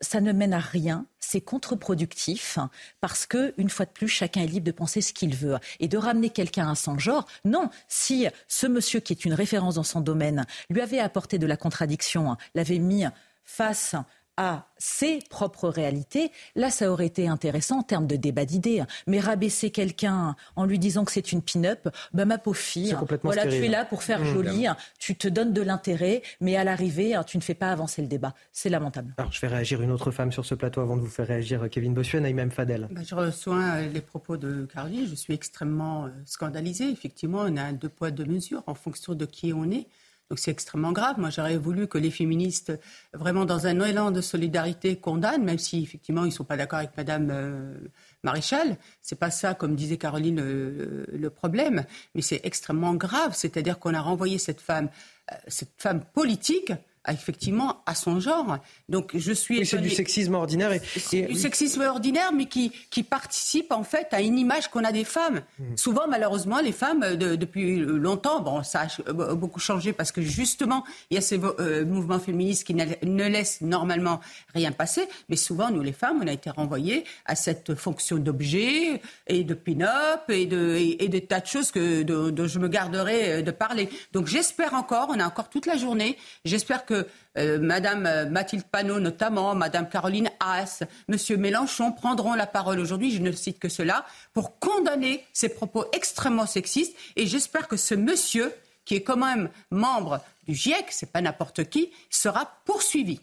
ça 0.00 0.20
ne 0.20 0.32
mène 0.32 0.52
à 0.52 0.58
rien, 0.58 1.06
c'est 1.20 1.40
contre-productif 1.40 2.58
parce 3.00 3.26
que 3.26 3.54
une 3.56 3.70
fois 3.70 3.86
de 3.86 3.90
plus, 3.90 4.08
chacun 4.08 4.42
est 4.42 4.46
libre 4.46 4.66
de 4.66 4.72
penser 4.72 5.00
ce 5.00 5.12
qu'il 5.12 5.34
veut 5.34 5.58
et 5.80 5.88
de 5.88 5.96
ramener 5.96 6.30
quelqu'un 6.30 6.70
à 6.70 6.74
son 6.74 6.98
genre. 6.98 7.26
Non, 7.44 7.70
si 7.88 8.26
ce 8.48 8.66
monsieur 8.66 9.00
qui 9.00 9.12
est 9.12 9.24
une 9.24 9.34
référence 9.34 9.76
dans 9.76 9.82
son 9.82 10.00
domaine 10.00 10.46
lui 10.70 10.80
avait 10.80 10.98
apporté 10.98 11.38
de 11.38 11.46
la 11.46 11.56
contradiction, 11.56 12.30
hein, 12.32 12.38
l'avait 12.54 12.78
mis 12.78 13.04
face 13.44 13.94
à 14.36 14.66
ses 14.78 15.20
propres 15.30 15.68
réalités, 15.68 16.30
là, 16.56 16.70
ça 16.70 16.90
aurait 16.90 17.06
été 17.06 17.28
intéressant 17.28 17.78
en 17.78 17.82
termes 17.82 18.06
de 18.06 18.16
débat 18.16 18.44
d'idées. 18.44 18.82
Mais 19.06 19.20
rabaisser 19.20 19.70
quelqu'un 19.70 20.36
en 20.56 20.64
lui 20.64 20.78
disant 20.78 21.04
que 21.04 21.12
c'est 21.12 21.32
une 21.32 21.42
pin-up, 21.42 21.88
bah, 22.12 22.24
ma 22.24 22.38
pauvre 22.38 22.56
fille, 22.56 22.96
voilà, 23.22 23.46
tu 23.46 23.64
es 23.64 23.68
là 23.68 23.84
pour 23.84 24.02
faire 24.02 24.20
mmh, 24.20 24.32
joli, 24.32 24.66
tu 24.98 25.14
te 25.16 25.28
donnes 25.28 25.52
de 25.52 25.62
l'intérêt, 25.62 26.22
mais 26.40 26.56
à 26.56 26.64
l'arrivée, 26.64 27.18
tu 27.26 27.36
ne 27.36 27.42
fais 27.42 27.54
pas 27.54 27.70
avancer 27.70 28.02
le 28.02 28.08
débat. 28.08 28.34
C'est 28.52 28.68
lamentable. 28.68 29.14
Alors, 29.18 29.32
je 29.32 29.38
fais 29.38 29.46
réagir 29.46 29.80
une 29.82 29.90
autre 29.90 30.10
femme 30.10 30.32
sur 30.32 30.44
ce 30.44 30.54
plateau 30.54 30.80
avant 30.80 30.96
de 30.96 31.02
vous 31.02 31.08
faire 31.08 31.26
réagir 31.26 31.68
Kevin 31.70 31.94
Bossuet, 31.94 32.20
Naïm 32.20 32.50
Fadel. 32.50 32.88
Bah, 32.90 33.02
je 33.06 33.14
reçois 33.14 33.62
euh, 33.62 33.88
les 33.88 34.00
propos 34.00 34.36
de 34.36 34.66
Carly. 34.72 35.06
Je 35.06 35.14
suis 35.14 35.34
extrêmement 35.34 36.06
euh, 36.06 36.10
scandalisée. 36.26 36.90
Effectivement, 36.90 37.42
on 37.46 37.56
a 37.56 37.62
un 37.62 37.72
deux 37.72 37.88
poids, 37.88 38.10
deux 38.10 38.24
mesures 38.24 38.62
en 38.66 38.74
fonction 38.74 39.14
de 39.14 39.24
qui 39.24 39.52
on 39.52 39.70
est. 39.70 39.86
Donc 40.30 40.38
c'est 40.38 40.50
extrêmement 40.50 40.92
grave. 40.92 41.18
Moi, 41.18 41.30
j'aurais 41.30 41.58
voulu 41.58 41.86
que 41.86 41.98
les 41.98 42.10
féministes, 42.10 42.72
vraiment 43.12 43.44
dans 43.44 43.66
un 43.66 43.80
élan 43.80 44.10
de 44.10 44.20
solidarité, 44.20 44.96
condamnent, 44.96 45.44
même 45.44 45.58
si 45.58 45.82
effectivement 45.82 46.24
ils 46.24 46.28
ne 46.28 46.32
sont 46.32 46.44
pas 46.44 46.56
d'accord 46.56 46.78
avec 46.78 46.96
Madame 46.96 47.28
euh, 47.30 47.74
Maréchal. 48.22 48.78
C'est 49.02 49.18
pas 49.18 49.30
ça, 49.30 49.54
comme 49.54 49.74
disait 49.76 49.98
Caroline, 49.98 50.40
le 50.40 51.30
problème. 51.30 51.84
Mais 52.14 52.22
c'est 52.22 52.40
extrêmement 52.44 52.94
grave. 52.94 53.34
C'est-à-dire 53.34 53.78
qu'on 53.78 53.94
a 53.94 54.00
renvoyé 54.00 54.38
cette 54.38 54.60
femme, 54.60 54.88
euh, 55.30 55.36
cette 55.48 55.72
femme 55.76 56.02
politique 56.04 56.72
effectivement 57.12 57.82
à 57.86 57.94
son 57.94 58.20
genre. 58.20 58.58
Donc 58.88 59.12
je 59.14 59.32
suis. 59.32 59.66
c'est 59.66 59.78
du 59.78 59.90
sexisme 59.90 60.34
ordinaire. 60.34 60.72
Et, 60.72 60.80
C'est 60.96 61.22
du 61.22 61.34
sexisme 61.34 61.82
ordinaire, 61.82 62.32
mais 62.32 62.46
qui, 62.46 62.70
qui 62.90 63.02
participe 63.02 63.72
en 63.72 63.84
fait 63.84 64.08
à 64.12 64.20
une 64.20 64.38
image 64.38 64.68
qu'on 64.70 64.84
a 64.84 64.92
des 64.92 65.04
femmes. 65.04 65.42
Hmm. 65.58 65.76
Souvent, 65.76 66.08
malheureusement, 66.08 66.60
les 66.60 66.72
femmes, 66.72 67.16
depuis 67.16 67.78
longtemps, 67.78 68.40
bon, 68.40 68.62
ça 68.62 68.86
a 69.06 69.34
beaucoup 69.34 69.60
changé 69.60 69.92
parce 69.92 70.12
que 70.12 70.22
justement, 70.22 70.84
il 71.10 71.14
y 71.14 71.18
a 71.18 71.20
ces 71.20 71.38
euh, 71.42 71.84
mouvements 71.84 72.18
féministes 72.18 72.64
qui 72.64 72.74
ne, 72.74 73.28
laissent 73.28 73.60
normalement 73.60 74.20
rien 74.54 74.72
passer. 74.72 75.08
Mais 75.28 75.36
souvent, 75.36 75.70
nous, 75.70 75.82
les 75.82 75.92
femmes, 75.92 76.20
on 76.22 76.26
a 76.26 76.32
été 76.32 76.50
renvoyées 76.50 77.04
à 77.26 77.34
cette 77.34 77.74
fonction 77.74 78.16
d'objet 78.16 79.00
et 79.26 79.44
de 79.44 79.54
pin-up 79.54 80.22
et 80.28 80.46
de, 80.46 80.76
et, 80.76 81.26
tas 81.26 81.40
de 81.40 81.46
choses 81.46 81.70
que, 81.70 82.02
dont 82.02 82.46
je 82.46 82.58
me 82.58 82.68
garderai 82.68 83.42
de 83.42 83.50
parler. 83.50 83.88
Donc 84.12 84.26
j'espère 84.26 84.74
encore, 84.74 85.08
on 85.10 85.20
a 85.20 85.26
encore 85.26 85.48
toute 85.48 85.66
la 85.66 85.76
journée, 85.76 86.16
j'espère 86.44 86.84
que 86.84 86.93
que 86.94 87.06
euh, 87.38 87.58
Madame 87.58 88.06
euh, 88.06 88.26
Mathilde 88.26 88.64
Panot 88.64 89.00
notamment, 89.00 89.54
Madame 89.54 89.88
Caroline 89.88 90.30
Haas, 90.40 90.84
Monsieur 91.08 91.36
Mélenchon 91.36 91.92
prendront 91.92 92.34
la 92.34 92.46
parole 92.46 92.78
aujourd'hui, 92.78 93.10
je 93.10 93.20
ne 93.20 93.32
cite 93.32 93.58
que 93.58 93.68
cela, 93.68 94.04
pour 94.32 94.58
condamner 94.58 95.24
ces 95.32 95.48
propos 95.48 95.86
extrêmement 95.92 96.46
sexistes. 96.46 96.96
Et 97.16 97.26
j'espère 97.26 97.68
que 97.68 97.76
ce 97.76 97.94
monsieur, 97.94 98.52
qui 98.84 98.94
est 98.94 99.02
quand 99.02 99.16
même 99.16 99.48
membre 99.70 100.20
du 100.46 100.54
GIEC, 100.54 100.86
c'est 100.90 101.10
pas 101.10 101.20
n'importe 101.20 101.64
qui, 101.68 101.90
sera 102.10 102.60
poursuivi. 102.64 103.20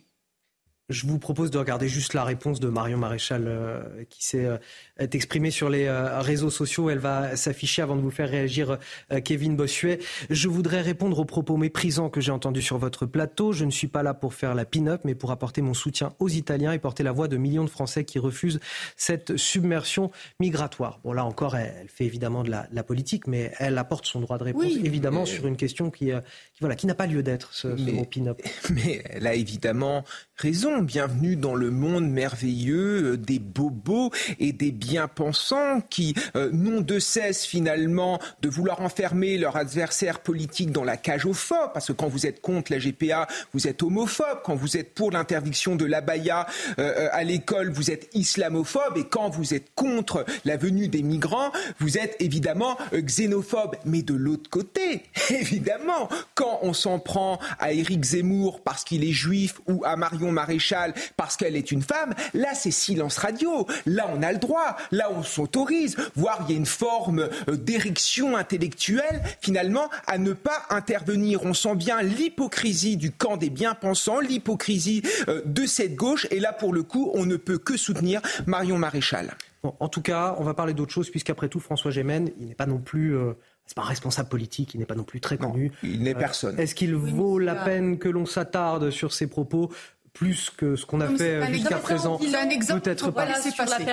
Je 0.91 1.07
vous 1.07 1.19
propose 1.19 1.51
de 1.51 1.57
regarder 1.57 1.87
juste 1.87 2.13
la 2.13 2.23
réponse 2.23 2.59
de 2.59 2.67
Marion 2.67 2.97
Maréchal 2.97 3.45
euh, 3.47 3.81
qui 4.09 4.25
s'est 4.25 4.45
euh, 4.45 4.57
exprimée 4.99 5.49
sur 5.49 5.69
les 5.69 5.85
euh, 5.85 6.19
réseaux 6.19 6.49
sociaux. 6.49 6.89
Elle 6.89 6.99
va 6.99 7.37
s'afficher 7.37 7.81
avant 7.81 7.95
de 7.95 8.01
vous 8.01 8.11
faire 8.11 8.29
réagir 8.29 8.77
Kevin 9.23 9.55
Bossuet. 9.55 9.99
Je 10.29 10.47
voudrais 10.49 10.81
répondre 10.81 11.17
aux 11.17 11.25
propos 11.25 11.55
méprisants 11.55 12.09
que 12.09 12.19
j'ai 12.19 12.31
entendus 12.31 12.61
sur 12.61 12.77
votre 12.77 13.05
plateau. 13.05 13.53
Je 13.53 13.63
ne 13.63 13.71
suis 13.71 13.87
pas 13.87 14.03
là 14.03 14.13
pour 14.13 14.33
faire 14.33 14.53
la 14.53 14.65
pin-up, 14.65 15.01
mais 15.05 15.15
pour 15.15 15.31
apporter 15.31 15.61
mon 15.61 15.73
soutien 15.73 16.13
aux 16.19 16.29
Italiens 16.29 16.73
et 16.73 16.79
porter 16.79 17.03
la 17.03 17.11
voix 17.11 17.27
de 17.27 17.37
millions 17.37 17.63
de 17.63 17.69
Français 17.69 18.03
qui 18.03 18.19
refusent 18.19 18.59
cette 18.97 19.37
submersion 19.37 20.11
migratoire. 20.39 20.99
Bon, 21.03 21.13
là 21.13 21.23
encore, 21.25 21.55
elle, 21.55 21.87
fait 21.87 22.05
évidemment 22.05 22.43
de 22.43 22.51
la, 22.51 22.83
politique, 22.83 23.27
mais 23.27 23.51
elle 23.59 23.77
apporte 23.77 24.05
son 24.05 24.19
droit 24.19 24.37
de 24.37 24.43
réponse, 24.43 24.73
évidemment, 24.83 25.25
sur 25.25 25.47
une 25.47 25.55
question 25.55 25.89
qui, 25.89 26.07
qui 26.07 26.59
voilà, 26.59 26.75
qui 26.75 26.87
n'a 26.87 26.95
pas 26.95 27.07
lieu 27.07 27.23
d'être, 27.23 27.53
ce, 27.53 27.77
ce 27.77 27.91
mot 27.91 28.05
pin-up. 28.05 28.41
Mais 28.71 29.03
a 29.25 29.35
évidemment 29.35 30.03
raison. 30.41 30.81
Bienvenue 30.81 31.35
dans 31.35 31.53
le 31.53 31.69
monde 31.69 32.09
merveilleux 32.09 33.11
euh, 33.11 33.17
des 33.17 33.37
bobos 33.37 34.09
et 34.39 34.53
des 34.53 34.71
bien-pensants 34.71 35.81
qui 35.87 36.15
euh, 36.35 36.49
n'ont 36.51 36.81
de 36.81 36.97
cesse 36.97 37.45
finalement 37.45 38.19
de 38.41 38.49
vouloir 38.49 38.81
enfermer 38.81 39.37
leur 39.37 39.55
adversaire 39.55 40.19
politique 40.19 40.71
dans 40.71 40.83
la 40.83 40.97
cage 40.97 41.27
aux 41.27 41.33
phobes, 41.33 41.69
parce 41.73 41.87
que 41.87 41.93
quand 41.93 42.07
vous 42.07 42.25
êtes 42.25 42.41
contre 42.41 42.71
la 42.71 42.79
GPA, 42.79 43.27
vous 43.53 43.67
êtes 43.67 43.83
homophobe, 43.83 44.39
quand 44.43 44.55
vous 44.55 44.77
êtes 44.77 44.95
pour 44.95 45.11
l'interdiction 45.11 45.75
de 45.75 45.85
l'abaya 45.85 46.47
euh, 46.79 47.07
à 47.11 47.23
l'école, 47.23 47.69
vous 47.69 47.91
êtes 47.91 48.09
islamophobe, 48.15 48.97
et 48.97 49.05
quand 49.05 49.29
vous 49.29 49.53
êtes 49.53 49.75
contre 49.75 50.25
la 50.43 50.57
venue 50.57 50.87
des 50.87 51.03
migrants, 51.03 51.51
vous 51.79 51.99
êtes 51.99 52.15
évidemment 52.19 52.77
xénophobe. 52.93 53.75
Mais 53.85 54.01
de 54.01 54.15
l'autre 54.15 54.49
côté, 54.49 55.03
évidemment, 55.29 56.09
quand 56.33 56.59
on 56.63 56.73
s'en 56.73 56.97
prend 56.97 57.37
à 57.59 57.73
Éric 57.73 58.03
Zemmour 58.03 58.63
parce 58.63 58.83
qu'il 58.83 59.03
est 59.03 59.13
juif 59.13 59.61
ou 59.67 59.83
à 59.85 59.95
Marion 59.95 60.30
Marion 60.31 60.51
Maréchal 60.51 60.93
parce 61.17 61.37
qu'elle 61.37 61.55
est 61.55 61.71
une 61.71 61.81
femme. 61.81 62.13
Là, 62.33 62.53
c'est 62.53 62.71
silence 62.71 63.17
radio. 63.17 63.67
Là, 63.85 64.09
on 64.13 64.23
a 64.23 64.31
le 64.31 64.39
droit. 64.39 64.75
Là, 64.91 65.09
on 65.11 65.23
s'autorise. 65.23 65.95
Voire, 66.15 66.45
il 66.47 66.51
y 66.51 66.55
a 66.55 66.57
une 66.57 66.65
forme 66.65 67.29
euh, 67.47 67.55
d'érection 67.55 68.35
intellectuelle, 68.35 69.21
finalement, 69.39 69.89
à 70.07 70.17
ne 70.17 70.33
pas 70.33 70.65
intervenir. 70.69 71.43
On 71.43 71.53
sent 71.53 71.75
bien 71.75 72.01
l'hypocrisie 72.01 72.97
du 72.97 73.11
camp 73.11 73.37
des 73.37 73.49
bien-pensants, 73.49 74.19
l'hypocrisie 74.19 75.03
euh, 75.27 75.41
de 75.45 75.65
cette 75.65 75.95
gauche. 75.95 76.27
Et 76.31 76.39
là, 76.39 76.53
pour 76.53 76.73
le 76.73 76.83
coup, 76.83 77.11
on 77.13 77.25
ne 77.25 77.37
peut 77.37 77.57
que 77.57 77.77
soutenir 77.77 78.21
Marion 78.47 78.77
Maréchal. 78.77 79.35
en 79.63 79.87
tout 79.87 80.01
cas, 80.01 80.35
on 80.39 80.43
va 80.43 80.53
parler 80.53 80.73
d'autre 80.73 80.91
chose, 80.91 81.09
puisqu'après 81.09 81.49
tout, 81.49 81.59
François 81.59 81.91
Gémen, 81.91 82.29
il 82.39 82.47
n'est 82.47 82.55
pas 82.55 82.65
non 82.65 82.79
plus. 82.79 83.15
Euh, 83.15 83.33
c'est 83.71 83.75
pas 83.75 83.83
un 83.83 83.85
responsable 83.85 84.27
politique, 84.27 84.73
il 84.73 84.79
n'est 84.81 84.85
pas 84.85 84.95
non 84.95 85.05
plus 85.05 85.21
très 85.21 85.37
connu. 85.37 85.71
il 85.81 86.03
n'est 86.03 86.13
personne. 86.13 86.59
Est-ce 86.59 86.75
qu'il 86.75 86.93
vaut 86.93 87.39
la 87.39 87.55
peine 87.55 87.99
que 87.99 88.09
l'on 88.09 88.25
s'attarde 88.25 88.89
sur 88.89 89.13
ses 89.13 89.27
propos 89.27 89.71
plus 90.13 90.49
que 90.49 90.75
ce 90.75 90.85
qu'on 90.85 91.01
a 91.01 91.07
fait 91.07 91.53
jusqu'à 91.53 91.77
présent. 91.77 92.17
Peut-être 92.17 93.11
pas. 93.11 93.27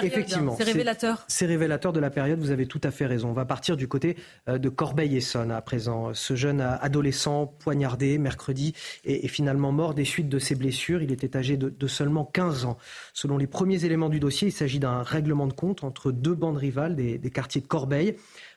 Effectivement, 0.02 0.56
c'est 0.56 0.64
révélateur. 0.64 1.24
C'est 1.28 1.46
révélateur 1.46 1.92
de 1.92 2.00
la 2.00 2.10
période. 2.10 2.38
Vous 2.40 2.50
avez 2.50 2.66
tout 2.66 2.80
à 2.82 2.90
fait 2.90 3.06
raison. 3.06 3.28
On 3.30 3.32
va 3.32 3.44
partir 3.44 3.76
du 3.76 3.88
côté 3.88 4.16
euh, 4.48 4.58
de 4.58 4.68
Corbeil-Essonne 4.68 5.50
à 5.50 5.60
présent. 5.60 6.12
Ce 6.14 6.34
jeune 6.34 6.60
adolescent 6.60 7.46
poignardé 7.46 8.18
mercredi 8.18 8.74
est, 9.04 9.28
finalement 9.28 9.72
mort 9.72 9.94
des 9.94 10.04
suites 10.04 10.28
de 10.28 10.38
ses 10.38 10.54
blessures. 10.54 11.02
Il 11.02 11.12
était 11.12 11.36
âgé 11.36 11.56
de, 11.56 11.86
seulement 11.86 12.24
15 12.24 12.64
ans. 12.64 12.78
Selon 13.20 13.36
les 13.36 13.48
premiers 13.48 13.84
éléments 13.84 14.10
du 14.10 14.20
dossier, 14.20 14.46
il 14.46 14.52
s'agit 14.52 14.78
d'un 14.78 15.02
règlement 15.02 15.48
de 15.48 15.52
compte 15.52 15.82
entre 15.82 16.12
deux 16.12 16.36
bandes 16.36 16.56
rivales 16.56 16.94
des, 16.94 17.18
quartiers 17.32 17.60
de 17.60 17.66
Corbeil. 17.66 18.14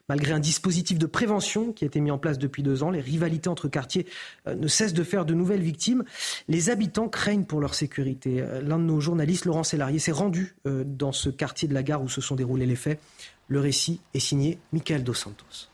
Malgré 0.08 0.34
un 0.34 0.40
dispositif 0.40 1.00
de 1.00 1.08
prévention 1.08 1.74
qui 1.74 1.84
a 1.84 1.88
été 1.88 2.00
mis 2.00 2.12
en 2.12 2.20
place 2.20 2.38
depuis 2.38 2.62
deux 2.62 2.84
ans, 2.84 2.92
les 2.92 3.02
rivalités 3.02 3.50
entre 3.50 3.68
quartiers 3.68 4.06
euh, 4.46 4.54
ne 4.54 4.68
cessent 4.68 4.94
de 4.94 5.04
faire 5.04 5.26
de 5.26 5.34
nouvelles 5.34 5.64
victimes. 5.64 6.04
Les 6.48 6.70
habitants 6.70 7.10
craignent 7.10 7.46
pour 7.46 7.60
leur 7.60 7.74
sécurité. 7.74 8.40
Euh, 8.40 8.62
l'un 8.62 8.78
de 8.78 8.84
nos 8.84 9.00
journalistes, 9.00 9.46
Laurent 9.46 9.64
Sélarié, 9.64 9.98
s'est 9.98 10.12
rendu 10.12 10.56
euh, 10.68 10.84
dans 10.86 11.12
ce 11.12 11.32
quartier 11.32 11.68
de 11.68 11.74
la 11.74 11.82
gare 11.82 12.04
où 12.04 12.08
se 12.08 12.22
sont 12.22 12.36
déroulés 12.36 12.68
les 12.68 12.76
faits. 12.76 13.00
Le 13.48 13.60
récit 13.60 14.00
est 14.14 14.20
signé 14.20 14.60
Michael 14.74 15.04
Dos 15.04 15.16
Santos. 15.16 15.70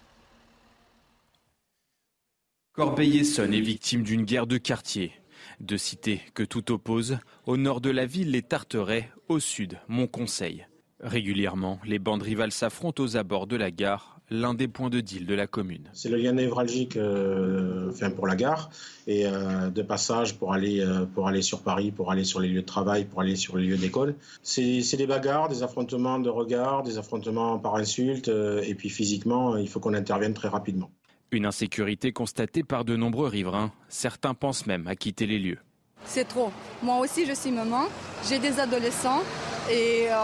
Corbeil-Essonne 2.71 3.53
est 3.53 3.59
victime 3.59 4.03
d'une 4.03 4.23
guerre 4.23 4.47
de 4.47 4.57
quartier. 4.57 5.11
Deux 5.59 5.77
cités 5.77 6.21
que 6.33 6.43
tout 6.43 6.71
oppose. 6.71 7.17
Au 7.45 7.57
nord 7.57 7.81
de 7.81 7.89
la 7.89 8.05
ville, 8.05 8.31
les 8.31 8.43
Tarterets. 8.43 9.09
Au 9.27 9.39
sud, 9.39 9.79
Montconseil. 9.87 10.67
Régulièrement, 10.99 11.79
les 11.85 11.99
bandes 11.99 12.21
rivales 12.21 12.51
s'affrontent 12.51 13.03
aux 13.03 13.17
abords 13.17 13.47
de 13.47 13.55
la 13.55 13.71
gare 13.71 14.17
l'un 14.29 14.53
des 14.53 14.67
points 14.67 14.89
de 14.89 14.99
deal 14.99 15.25
de 15.25 15.33
la 15.33 15.47
commune. 15.47 15.89
C'est 15.93 16.09
le 16.09 16.17
lien 16.17 16.33
névralgique 16.33 16.97
euh, 16.97 17.91
pour 18.15 18.27
la 18.27 18.35
gare 18.35 18.69
et 19.07 19.25
euh, 19.25 19.69
de 19.69 19.81
passage 19.81 20.37
pour 20.37 20.53
aller, 20.53 20.81
euh, 20.81 21.05
pour 21.05 21.27
aller 21.27 21.41
sur 21.41 21.61
Paris, 21.61 21.91
pour 21.91 22.11
aller 22.11 22.23
sur 22.23 22.39
les 22.39 22.49
lieux 22.49 22.61
de 22.61 22.65
travail, 22.65 23.05
pour 23.05 23.21
aller 23.21 23.35
sur 23.35 23.57
les 23.57 23.65
lieux 23.65 23.77
d'école. 23.77 24.15
C'est 24.43 24.97
des 24.97 25.07
bagarres, 25.07 25.49
des 25.49 25.63
affrontements 25.63 26.19
de 26.19 26.29
regard, 26.29 26.83
des 26.83 26.97
affrontements 26.97 27.57
par 27.59 27.75
insulte 27.75 28.27
et 28.27 28.75
puis 28.75 28.89
physiquement, 28.89 29.55
il 29.57 29.69
faut 29.69 29.79
qu'on 29.79 29.93
intervienne 29.93 30.33
très 30.33 30.49
rapidement. 30.49 30.91
Une 31.31 31.45
insécurité 31.45 32.13
constatée 32.13 32.63
par 32.63 32.85
de 32.85 32.95
nombreux 32.95 33.27
riverains. 33.27 33.73
Certains 33.89 34.33
pensent 34.33 34.65
même 34.65 34.87
à 34.87 34.95
quitter 34.95 35.25
les 35.25 35.39
lieux. 35.39 35.59
C'est 36.05 36.25
trop. 36.25 36.51
Moi 36.81 36.99
aussi, 36.99 37.25
je 37.25 37.33
suis 37.33 37.51
maman. 37.51 37.87
J'ai 38.29 38.39
des 38.39 38.61
adolescents 38.61 39.21
et 39.69 40.07
euh, 40.09 40.15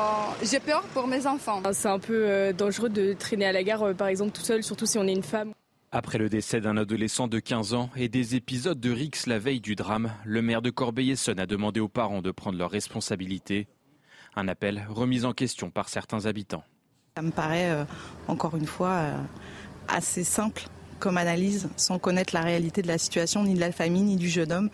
j'ai 0.44 0.62
peur 0.62 0.84
pour 0.94 1.08
mes 1.08 1.28
enfants. 1.28 1.62
C'est 1.74 1.90
un 1.90 2.00
peu 2.00 2.26
euh, 2.26 2.54
dangereux 2.54 2.88
de 2.88 3.12
traîner 3.12 3.46
à 3.46 3.52
la 3.52 3.64
gare, 3.64 3.84
euh, 3.84 3.94
par 3.94 4.08
exemple, 4.08 4.32
tout 4.32 4.44
seul, 4.44 4.64
surtout 4.64 4.86
si 4.86 4.98
on 4.98 5.06
est 5.06 5.12
une 5.12 5.24
femme. 5.24 5.52
Après 5.92 6.18
le 6.18 6.30
décès 6.30 6.62
d'un 6.62 6.78
adolescent 6.78 7.28
de 7.28 7.40
15 7.40 7.74
ans 7.74 7.90
et 7.98 8.08
des 8.08 8.36
épisodes 8.36 8.80
de 8.80 8.90
Rix 8.90 9.28
la 9.28 9.40
veille 9.40 9.60
du 9.60 9.76
drame, 9.76 10.14
le 10.24 10.42
maire 10.42 10.62
de 10.62 10.70
Corbeil-Essonne 10.70 11.40
a 11.40 11.46
demandé 11.46 11.82
aux 11.82 11.90
parents 11.90 12.22
de 12.22 12.32
prendre 12.32 12.58
leurs 12.58 12.72
responsabilités. 12.72 13.68
Un 14.36 14.48
appel 14.48 14.88
remis 14.90 15.26
en 15.26 15.34
question 15.34 15.70
par 15.70 15.90
certains 15.90 16.26
habitants. 16.26 16.64
Ça 17.16 17.22
me 17.22 17.30
paraît, 17.30 17.86
encore 18.28 18.56
une 18.56 18.66
fois, 18.66 19.12
assez 19.88 20.24
simple 20.24 20.64
comme 21.04 21.18
analyse, 21.18 21.68
sans 21.76 22.00
connaître 22.00 22.34
la 22.34 22.44
réalité 22.44 22.82
de 22.82 22.88
la 22.88 22.98
situation, 22.98 23.44
ni 23.44 23.56
de 23.56 23.60
la 23.60 23.74
famille, 23.74 24.04
ni 24.04 24.16
du 24.16 24.30
jeune 24.30 24.54
homme. 24.54 24.70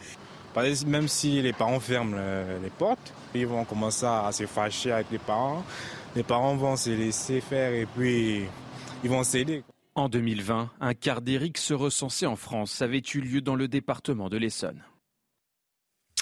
Même 0.86 1.08
si 1.08 1.42
les 1.42 1.54
parents 1.54 1.80
ferment 1.80 2.16
les 2.62 2.70
portes, 2.70 3.14
ils 3.34 3.48
vont 3.48 3.66
commencer 3.66 4.06
à 4.06 4.30
se 4.32 4.46
fâcher 4.46 4.92
avec 4.92 5.08
les 5.12 5.18
parents. 5.18 5.64
Les 6.16 6.22
parents 6.22 6.56
vont 6.56 6.76
se 6.76 6.92
laisser 6.92 7.42
faire 7.42 7.74
et 7.74 7.88
puis 7.88 8.44
ils 9.04 9.10
vont 9.10 9.24
céder. 9.24 9.64
En 9.96 10.08
2020, 10.08 10.70
un 10.80 10.94
quart 10.94 11.22
d'Éric 11.22 11.58
se 11.58 11.74
recensait 11.74 12.28
en 12.28 12.36
France 12.36 12.82
avait 12.84 13.02
eu 13.16 13.22
lieu 13.22 13.42
dans 13.42 13.56
le 13.56 13.68
département 13.68 14.30
de 14.30 14.38
l'Essonne. 14.38 14.84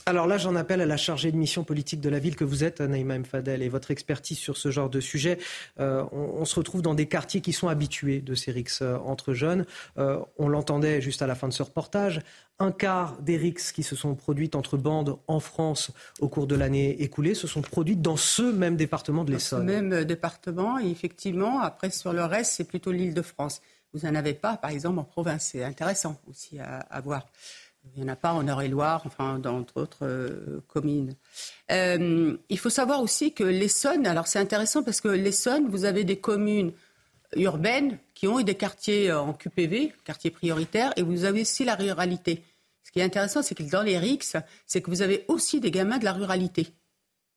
Alors 0.08 0.26
là, 0.26 0.38
j'en 0.38 0.56
appelle 0.56 0.80
à 0.80 0.86
la 0.86 0.96
chargée 0.96 1.34
de 1.34 1.36
mission 1.36 1.66
politique 1.66 2.00
de 2.00 2.08
la 2.08 2.18
ville 2.18 2.38
que 2.38 2.46
vous 2.46 2.64
êtes, 2.64 2.80
Naïma 2.80 3.20
Mfadel, 3.20 3.62
et 3.62 3.68
votre 3.68 3.92
expertise 3.92 4.38
sur 4.38 4.56
ce 4.56 4.72
genre 4.72 4.90
de 4.90 5.02
sujet. 5.02 5.38
Euh, 5.82 6.06
on, 6.14 6.46
se 6.46 6.56
retrouve 6.56 6.82
dans 6.82 6.94
des 6.94 7.08
quartiers 7.08 7.42
qui 7.42 7.52
sont 7.52 7.68
habitués 7.68 8.22
de 8.22 8.34
ces 8.34 8.54
rixes 8.54 8.82
euh, 8.82 8.96
entre 9.00 9.34
jeunes. 9.34 9.66
Euh, 9.98 10.22
on 10.38 10.48
l'entendait 10.48 11.02
juste 11.02 11.22
à 11.24 11.28
la 11.28 11.36
fin 11.36 11.50
de 11.50 11.54
ce 11.54 11.62
reportage. 11.62 12.22
Un 12.58 12.72
quart 12.72 13.18
des 13.22 13.36
rixes 13.36 13.74
qui 13.74 13.84
se 13.84 13.98
sont 13.98 14.16
produites 14.16 14.56
entre 14.56 14.78
bandes 14.78 15.18
en 15.28 15.42
France 15.42 15.92
au 16.22 16.30
cours 16.30 16.48
de 16.48 16.56
l'année 16.56 17.02
écoulée 17.02 17.34
se 17.34 17.46
sont 17.46 17.62
produites 17.62 18.02
dans 18.02 18.16
ce 18.16 18.44
même 18.44 18.78
département 18.78 19.26
de 19.26 19.34
l'Essonne. 19.34 19.66
Même 19.66 20.06
département, 20.06 20.80
et 20.80 20.90
effectivement, 20.90 21.60
après 21.60 21.90
sur 21.90 22.14
le 22.14 22.24
reste, 22.24 22.54
c'est 22.54 22.64
plutôt 22.64 22.94
l'île 22.94 23.14
de 23.14 23.22
France. 23.22 23.62
Vous 23.94 24.08
n'en 24.08 24.16
avez 24.16 24.34
pas, 24.34 24.56
par 24.56 24.72
exemple, 24.72 25.00
en 25.00 25.04
province. 25.04 25.50
C'est 25.52 25.66
intéressant 25.66 26.18
aussi 26.30 26.60
à, 26.60 26.80
à 26.80 27.02
voir. 27.02 27.26
Il 27.96 28.04
n'y 28.04 28.10
en 28.10 28.14
a 28.14 28.16
pas 28.16 28.34
en 28.34 28.48
Eure-et-Loire, 28.48 29.04
enfin, 29.06 29.40
dans 29.40 29.62
d'autres 29.62 30.04
euh, 30.04 30.62
communes. 30.68 31.16
Euh, 31.72 32.38
il 32.50 32.60
faut 32.60 32.70
savoir 32.70 33.02
aussi 33.02 33.34
que 33.34 33.44
l'Essonne, 33.44 34.06
alors 34.08 34.28
c'est 34.28 34.40
intéressant 34.40 34.84
parce 34.84 35.02
que 35.02 35.08
l'Essonne, 35.08 35.68
vous 35.70 35.86
avez 35.86 36.04
des 36.04 36.18
communes 36.18 36.72
urbaines 37.36 38.00
qui 38.14 38.28
ont 38.28 38.40
eu 38.40 38.44
des 38.44 38.56
quartiers 38.56 39.12
en 39.12 39.34
QPV, 39.34 39.94
quartiers 40.06 40.32
prioritaires, 40.32 40.94
et 40.96 41.02
vous 41.02 41.26
avez 41.26 41.42
aussi 41.42 41.66
la 41.66 41.76
ruralité. 41.76 42.44
Ce 42.84 42.92
qui 42.92 43.00
est 43.00 43.04
intéressant, 43.04 43.42
c'est 43.42 43.56
que 43.56 43.64
dans 43.64 43.84
les 43.84 43.98
RIX, 43.98 44.38
c'est 44.66 44.82
que 44.82 44.90
vous 44.90 45.02
avez 45.02 45.26
aussi 45.28 45.60
des 45.60 45.72
gamins 45.72 45.98
de 45.98 46.06
la 46.06 46.14
ruralité. 46.14 46.68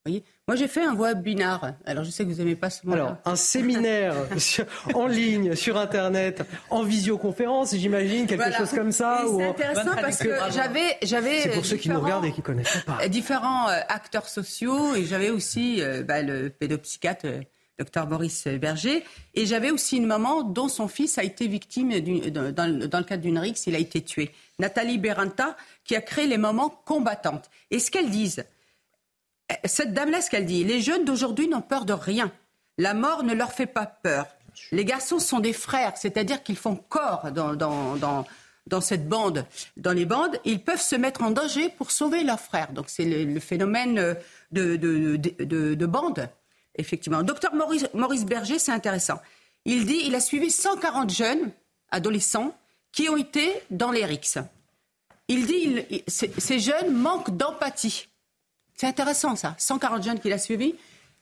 Moi, 0.06 0.56
j'ai 0.56 0.66
fait 0.66 0.82
un 0.82 0.94
webinaire. 0.94 1.74
Alors, 1.84 2.04
je 2.04 2.10
sais 2.10 2.24
que 2.24 2.30
vous 2.30 2.38
n'aimez 2.38 2.56
pas 2.56 2.70
ce 2.70 2.86
mot. 2.86 2.94
Alors, 2.94 3.16
un 3.26 3.36
séminaire 3.36 4.14
en 4.94 5.06
ligne, 5.06 5.54
sur 5.54 5.76
Internet, 5.76 6.42
en 6.70 6.82
visioconférence, 6.82 7.74
j'imagine, 7.76 8.26
quelque 8.26 8.52
chose 8.56 8.70
comme 8.70 8.92
ça. 8.92 9.24
C'est 9.26 9.44
intéressant 9.44 9.94
parce 10.00 10.18
que 10.18 10.30
j'avais, 10.52 10.96
j'avais. 11.02 11.40
C'est 11.42 11.50
pour 11.50 11.66
ceux 11.66 11.76
qui 11.76 11.90
nous 11.90 12.00
regardent 12.00 12.24
et 12.24 12.32
qui 12.32 12.40
connaissent 12.40 12.82
pas. 12.86 13.06
Différents 13.08 13.68
euh, 13.68 13.78
acteurs 13.88 14.28
sociaux 14.28 14.94
et 14.94 15.04
j'avais 15.04 15.30
aussi 15.30 15.82
euh, 15.82 16.02
bah, 16.02 16.22
le 16.22 16.48
pédopsychiatre. 16.48 17.26
Euh, 17.26 17.40
docteur 17.78 18.06
Boris 18.06 18.46
Berger. 18.46 19.02
Et 19.32 19.46
j'avais 19.46 19.70
aussi 19.70 19.96
une 19.96 20.04
maman 20.04 20.42
dont 20.42 20.68
son 20.68 20.86
fils 20.86 21.16
a 21.16 21.24
été 21.24 21.46
victime 21.46 21.98
dans, 22.30 22.52
dans, 22.52 22.98
le 22.98 23.04
cadre 23.04 23.22
d'une 23.22 23.38
rixe, 23.38 23.66
il 23.66 23.74
a 23.74 23.78
été 23.78 24.02
tué. 24.02 24.32
Nathalie 24.58 24.98
Beranta, 24.98 25.56
qui 25.84 25.96
a 25.96 26.02
créé 26.02 26.26
les 26.26 26.36
moments 26.36 26.68
combattantes. 26.68 27.48
Et 27.70 27.78
ce 27.78 27.90
qu'elles 27.90 28.10
disent, 28.10 28.44
cette 29.64 29.92
dame-là, 29.92 30.20
ce 30.20 30.30
qu'elle 30.30 30.46
dit, 30.46 30.64
les 30.64 30.80
jeunes 30.80 31.04
d'aujourd'hui 31.04 31.48
n'ont 31.48 31.60
peur 31.60 31.84
de 31.84 31.92
rien. 31.92 32.32
La 32.78 32.94
mort 32.94 33.22
ne 33.22 33.34
leur 33.34 33.52
fait 33.52 33.66
pas 33.66 33.86
peur. 33.86 34.26
Les 34.72 34.84
garçons 34.84 35.18
sont 35.18 35.40
des 35.40 35.52
frères, 35.52 35.96
c'est-à-dire 35.96 36.42
qu'ils 36.42 36.56
font 36.56 36.76
corps 36.76 37.30
dans, 37.32 37.54
dans, 37.54 38.80
cette 38.80 39.08
bande. 39.08 39.46
Dans 39.76 39.92
les 39.92 40.06
bandes, 40.06 40.38
ils 40.44 40.62
peuvent 40.62 40.80
se 40.80 40.96
mettre 40.96 41.22
en 41.22 41.30
danger 41.30 41.68
pour 41.70 41.90
sauver 41.90 42.24
leurs 42.24 42.40
frères. 42.40 42.72
Donc 42.72 42.86
c'est 42.88 43.04
le, 43.04 43.40
phénomène 43.40 44.16
de, 44.52 44.76
de, 44.76 45.86
bande, 45.86 46.28
effectivement. 46.76 47.22
Docteur 47.22 47.54
Maurice, 47.54 47.88
Maurice 47.94 48.24
Berger, 48.24 48.58
c'est 48.58 48.72
intéressant. 48.72 49.20
Il 49.64 49.86
dit 49.86 50.02
il 50.04 50.14
a 50.14 50.20
suivi 50.20 50.50
140 50.50 51.10
jeunes 51.10 51.50
adolescents 51.90 52.54
qui 52.92 53.08
ont 53.08 53.16
été 53.16 53.52
dans 53.70 53.90
les 53.90 54.04
RIX. 54.04 54.38
Il 55.28 55.46
dit 55.46 55.84
ces 56.06 56.58
jeunes 56.58 56.92
manquent 56.92 57.36
d'empathie. 57.36 58.09
C'est 58.80 58.86
intéressant 58.86 59.36
ça. 59.36 59.54
140 59.58 60.02
jeunes 60.02 60.20
qu'il 60.20 60.32
a 60.32 60.38
suivis 60.38 60.74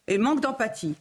et 0.07 0.17
manque 0.17 0.39
d'empathie. 0.41 0.95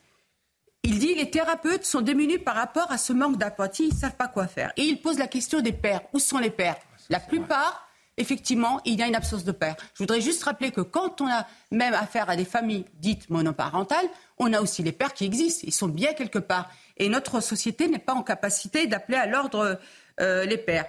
Il 0.82 0.98
dit 0.98 1.14
les 1.14 1.30
thérapeutes 1.30 1.86
sont 1.86 2.02
démunis 2.02 2.40
par 2.40 2.56
rapport 2.56 2.92
à 2.92 2.98
ce 2.98 3.14
manque 3.14 3.38
d'empathie, 3.38 3.90
ils 3.90 3.94
ne 3.94 4.00
savent 4.00 4.16
pas 4.16 4.28
quoi 4.28 4.48
faire. 4.48 4.74
Et 4.76 4.82
il 4.82 5.00
pose 5.00 5.20
la 5.20 5.28
question 5.28 5.62
des 5.62 5.72
pères. 5.72 6.02
Où 6.14 6.20
sont 6.20 6.40
les 6.40 6.50
pères 6.50 6.78
La 7.12 7.20
plupart, 7.20 7.88
effectivement, 8.18 8.82
il 8.86 8.98
y 8.98 9.04
a 9.04 9.08
une 9.08 9.14
absence 9.14 9.44
de 9.44 9.52
pères. 9.52 9.76
Je 9.94 10.00
voudrais 10.00 10.20
juste 10.20 10.44
rappeler 10.46 10.72
que 10.72 10.82
quand 10.82 11.22
on 11.22 11.28
a 11.28 11.46
même 11.70 11.94
affaire 11.94 12.28
à 12.28 12.36
des 12.36 12.44
familles 12.44 12.86
dites 12.96 13.30
monoparentales, 13.30 14.10
on 14.40 14.52
a 14.52 14.60
aussi 14.60 14.82
les 14.82 14.94
pères 14.94 15.14
qui 15.14 15.26
existent. 15.26 15.62
Ils 15.68 15.74
sont 15.74 15.90
bien 15.90 16.14
quelque 16.14 16.40
part. 16.40 16.72
Et 16.98 17.08
notre 17.08 17.40
société 17.40 17.88
n'est 17.88 18.00
pas 18.00 18.16
en 18.16 18.24
capacité 18.24 18.88
d'appeler 18.88 19.20
à 19.20 19.28
l'ordre 19.28 19.80
euh, 20.20 20.46
les 20.46 20.58
pères. 20.58 20.88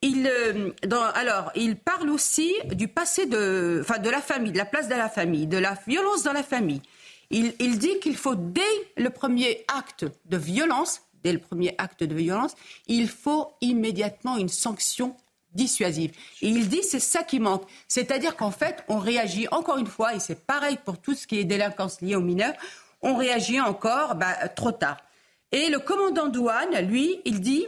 Il, 0.00 0.26
euh, 0.26 0.70
alors, 1.14 1.50
il 1.56 1.76
parle 1.76 2.10
aussi 2.10 2.54
du 2.66 2.86
passé 2.86 3.26
de, 3.26 3.78
enfin, 3.82 3.98
de 3.98 4.08
la 4.10 4.20
famille, 4.20 4.52
de 4.52 4.58
la 4.58 4.64
place 4.64 4.88
de 4.88 4.94
la 4.94 5.08
famille, 5.08 5.46
de 5.46 5.58
la 5.58 5.76
violence 5.86 6.22
dans 6.22 6.32
la 6.32 6.44
famille. 6.44 6.82
Il, 7.30 7.52
il 7.58 7.78
dit 7.78 7.98
qu'il 8.00 8.16
faut, 8.16 8.36
dès 8.36 8.60
le 8.96 9.10
premier 9.10 9.64
acte 9.76 10.06
de 10.26 10.36
violence, 10.36 11.02
dès 11.24 11.32
le 11.32 11.40
premier 11.40 11.74
acte 11.78 12.04
de 12.04 12.14
violence, 12.14 12.54
il 12.86 13.08
faut 13.08 13.48
immédiatement 13.60 14.36
une 14.36 14.48
sanction 14.48 15.16
dissuasive. 15.52 16.12
Et 16.42 16.48
il 16.48 16.68
dit 16.68 16.82
c'est 16.82 17.00
ça 17.00 17.22
qui 17.22 17.40
manque. 17.40 17.64
C'est-à-dire 17.88 18.36
qu'en 18.36 18.50
fait, 18.50 18.84
on 18.88 18.98
réagit 18.98 19.48
encore 19.50 19.78
une 19.78 19.86
fois, 19.86 20.14
et 20.14 20.20
c'est 20.20 20.46
pareil 20.46 20.78
pour 20.84 20.98
tout 20.98 21.14
ce 21.14 21.26
qui 21.26 21.38
est 21.38 21.44
délinquance 21.44 22.00
liée 22.00 22.16
aux 22.16 22.20
mineurs, 22.20 22.54
on 23.02 23.16
réagit 23.16 23.60
encore 23.60 24.14
bah, 24.14 24.48
trop 24.48 24.72
tard. 24.72 24.98
Et 25.50 25.68
le 25.70 25.78
commandant 25.78 26.28
douane, 26.28 26.86
lui, 26.86 27.20
il 27.24 27.40
dit 27.40 27.66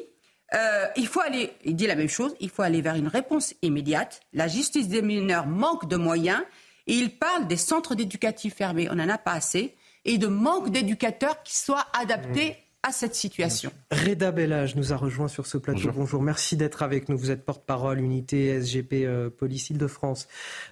euh, 0.55 0.87
il 0.97 1.07
faut 1.07 1.21
aller, 1.21 1.53
il 1.65 1.77
dit 1.77 1.87
la 1.87 1.95
même 1.95 2.09
chose, 2.09 2.35
il 2.41 2.51
faut 2.51 2.63
aller 2.63 2.81
vers 2.81 2.97
une 2.97 3.09
réponse 3.09 3.55
immédiate. 3.63 4.21
La 4.33 4.49
justice 4.49 4.89
des 4.89 5.03
mineurs 5.03 5.47
manque 5.47 5.89
de 5.89 5.97
moyens 5.97 6.43
et 6.87 6.95
il 6.95 7.17
parle 7.17 7.47
des 7.47 7.57
centres 7.57 7.95
d'éducatifs 7.95 8.57
fermés. 8.57 8.89
On 8.91 8.97
n'en 8.97 9.09
a 9.09 9.19
pas 9.19 9.33
assez 9.33 9.75
et 10.05 10.19
de 10.19 10.27
manque 10.27 10.71
d'éducateurs 10.71 11.43
qui 11.43 11.57
soient 11.57 11.87
adaptés 11.93 12.57
à 12.83 12.93
cette 12.93 13.15
situation. 13.15 13.71
Reda 13.91 14.33
Bellage 14.33 14.75
nous 14.75 14.93
a 14.93 14.97
rejoint 14.97 15.29
sur 15.29 15.47
ce 15.47 15.59
plateau. 15.59 15.91
Bonjour, 15.95 16.23
merci 16.23 16.57
d'être 16.57 16.83
avec 16.83 17.11
nous. 17.11 17.19
Vous 17.19 17.31
êtes 17.31 17.45
porte-parole 17.45 18.01
unité 18.01 18.59
SGP 18.59 19.05
euh, 19.05 19.29
Police 19.29 19.69
Île-de-France. 19.69 20.29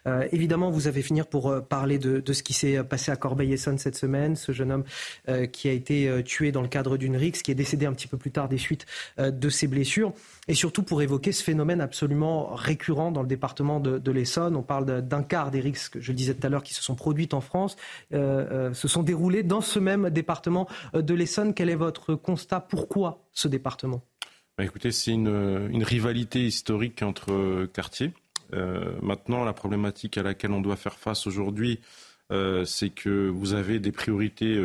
Euh, 0.07 0.27
évidemment, 0.33 0.71
vous 0.71 0.87
avez 0.87 1.03
finir 1.03 1.27
pour 1.27 1.51
euh, 1.51 1.61
parler 1.61 1.99
de, 1.99 2.33
ce 2.33 2.43
qui 2.43 2.55
s'est 2.55 2.83
passé 2.83 3.13
à 3.13 3.17
Corbeil-Essonne 3.17 3.77
cette 3.77 3.97
semaine, 3.97 4.37
ce 4.37 4.53
jeune 4.53 4.73
homme 4.73 4.85
qui 5.53 5.69
a 5.69 5.73
été 5.73 6.23
tué 6.25 6.53
dans 6.53 6.63
le 6.63 6.69
cadre 6.69 6.97
d'une 6.97 7.17
rixe, 7.17 7.43
qui 7.43 7.51
est 7.51 7.55
décédé 7.55 7.87
un 7.87 7.93
petit 7.93 8.07
peu 8.07 8.17
plus 8.17 8.31
tard 8.31 8.49
des 8.49 8.59
suites 8.59 8.87
de 9.19 9.49
ses 9.49 9.67
blessures, 9.67 10.13
et 10.49 10.55
surtout 10.55 10.83
pour 10.83 11.03
évoquer 11.03 11.33
ce 11.33 11.43
phénomène 11.43 11.81
absolument 11.81 12.55
récurrent 12.55 13.13
dans 13.13 13.23
le 13.23 13.29
département 13.29 13.81
de, 13.81 14.11
l'Essonne. 14.11 14.57
On 14.57 14.63
parle 14.63 15.03
d'un 15.03 15.23
quart 15.23 15.51
des 15.51 15.61
rixes, 15.61 15.89
que 15.89 16.01
je 16.01 16.13
le 16.13 16.17
disais 16.17 16.35
tout 16.35 16.47
à 16.47 16.51
l'heure, 16.51 16.63
qui 16.63 16.75
se 16.75 16.83
sont 16.83 16.95
produites 16.95 17.35
en 17.35 17.41
France, 17.41 17.77
se 18.11 18.89
sont 18.89 19.03
déroulées 19.03 19.43
dans 19.43 19.61
ce 19.61 19.79
même 19.79 20.11
département 20.11 20.67
de 20.95 21.15
l'Essonne. 21.15 21.55
Quel 21.55 21.69
est 21.69 21.77
votre 21.77 22.15
constat? 22.15 22.61
Pourquoi 22.61 23.29
ce 23.33 23.47
département? 23.49 24.03
Bah, 24.59 24.65
Écoutez, 24.65 24.91
c'est 24.91 25.13
une, 25.13 25.85
rivalité 25.85 26.45
historique 26.45 27.03
entre 27.03 27.67
quartiers. 27.67 28.13
Euh, 28.55 28.93
maintenant, 29.03 29.45
la 29.45 29.53
problématique 29.53 30.19
à 30.19 30.25
laquelle 30.25 30.51
on 30.51 30.61
doit 30.61 30.77
faire 30.77 30.99
face 30.99 31.29
aujourd'hui, 31.29 31.79
euh, 32.33 32.65
c'est 32.65 32.91
que 32.91 33.29
vous 33.29 33.53
avez 33.53 33.79
des 33.79 33.93
priorités 33.93 34.57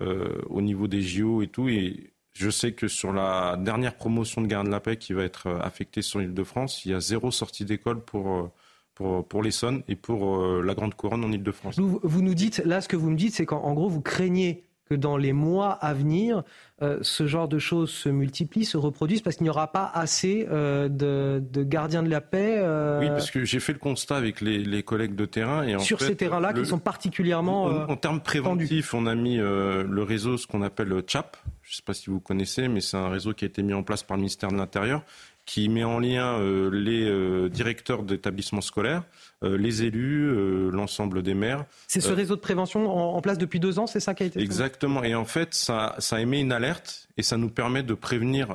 euh, 0.00 0.42
au 0.48 0.60
niveau 0.60 0.88
des 0.88 1.02
JO 1.02 1.42
et 1.42 1.46
tout. 1.46 1.68
Et 1.68 2.10
je 2.38 2.50
sais 2.50 2.72
que 2.72 2.88
sur 2.88 3.12
la 3.12 3.56
dernière 3.56 3.94
promotion 3.94 4.40
de 4.40 4.46
Garde 4.46 4.66
de 4.66 4.72
la 4.72 4.80
Paix 4.80 4.96
qui 4.96 5.12
va 5.12 5.24
être 5.24 5.48
affectée 5.62 6.02
sur 6.02 6.20
l'île 6.20 6.34
de 6.34 6.44
France, 6.44 6.84
il 6.84 6.92
y 6.92 6.94
a 6.94 7.00
zéro 7.00 7.30
sortie 7.30 7.64
d'école 7.64 8.04
pour. 8.04 8.50
Pour, 8.94 9.24
pour 9.28 9.44
l'Essonne 9.44 9.84
et 9.86 9.94
pour 9.94 10.44
la 10.60 10.74
Grande 10.74 10.92
Couronne 10.92 11.24
en 11.24 11.30
Ile-de-France. 11.30 11.78
Vous, 11.78 12.00
vous, 12.02 12.20
nous 12.20 12.34
dites, 12.34 12.60
là, 12.64 12.80
ce 12.80 12.88
que 12.88 12.96
vous 12.96 13.10
me 13.10 13.14
dites, 13.14 13.32
c'est 13.32 13.46
qu'en 13.46 13.72
gros, 13.72 13.88
vous 13.88 14.00
craignez 14.00 14.67
que 14.88 14.94
dans 14.94 15.16
les 15.16 15.32
mois 15.32 15.72
à 15.72 15.92
venir, 15.94 16.42
euh, 16.80 16.98
ce 17.02 17.26
genre 17.26 17.48
de 17.48 17.58
choses 17.58 17.90
se 17.90 18.08
multiplient, 18.08 18.64
se 18.64 18.76
reproduisent, 18.76 19.20
parce 19.20 19.36
qu'il 19.36 19.44
n'y 19.44 19.50
aura 19.50 19.72
pas 19.72 19.90
assez 19.92 20.46
euh, 20.50 20.88
de, 20.88 21.42
gardiens 21.64 22.02
de 22.02 22.08
la 22.08 22.20
paix. 22.20 22.56
Euh, 22.58 23.00
oui, 23.00 23.08
parce 23.08 23.30
que 23.30 23.44
j'ai 23.44 23.60
fait 23.60 23.72
le 23.72 23.78
constat 23.78 24.16
avec 24.16 24.40
les, 24.40 24.82
collègues 24.82 25.16
de 25.16 25.26
terrain. 25.26 25.66
Et 25.66 25.78
sur 25.80 26.00
ces 26.00 26.16
terrains-là, 26.16 26.52
qui 26.52 26.64
sont 26.64 26.78
particulièrement. 26.78 27.64
En, 27.64 27.96
termes 27.96 28.20
préventifs, 28.20 28.94
on 28.94 29.06
a 29.06 29.14
mis 29.14 29.36
le 29.36 30.02
réseau, 30.02 30.36
ce 30.36 30.46
qu'on 30.46 30.62
appelle 30.62 30.88
le 30.88 31.02
CHAP. 31.06 31.36
Je 31.62 31.72
ne 31.72 31.76
sais 31.76 31.82
pas 31.84 31.94
si 31.94 32.08
vous 32.08 32.20
connaissez, 32.20 32.68
mais 32.68 32.80
c'est 32.80 32.96
un 32.96 33.08
réseau 33.10 33.34
qui 33.34 33.44
a 33.44 33.48
été 33.48 33.62
mis 33.62 33.74
en 33.74 33.82
place 33.82 34.02
par 34.02 34.16
le 34.16 34.22
ministère 34.22 34.50
de 34.50 34.56
l'Intérieur, 34.56 35.02
qui 35.44 35.68
met 35.68 35.84
en 35.84 35.98
lien 35.98 36.38
les 36.70 37.50
directeurs 37.50 38.04
d'établissements 38.04 38.60
scolaires 38.60 39.02
les 39.42 39.84
élus, 39.84 40.28
euh, 40.28 40.70
l'ensemble 40.70 41.22
des 41.22 41.34
maires. 41.34 41.64
C'est 41.86 42.00
ce 42.00 42.10
euh, 42.10 42.14
réseau 42.14 42.34
de 42.34 42.40
prévention 42.40 42.90
en, 42.90 43.20
place 43.20 43.38
depuis 43.38 43.60
deux 43.60 43.78
ans, 43.78 43.86
c'est 43.86 44.00
ça 44.00 44.14
qui 44.14 44.24
a 44.24 44.26
été 44.26 44.40
Exactement. 44.40 45.04
Et 45.04 45.14
en 45.14 45.24
fait, 45.24 45.54
ça, 45.54 45.94
ça 45.98 46.20
émet 46.20 46.40
une 46.40 46.52
alerte 46.52 47.08
et 47.16 47.22
ça 47.22 47.36
nous 47.36 47.50
permet 47.50 47.82
de 47.82 47.94
prévenir 47.94 48.50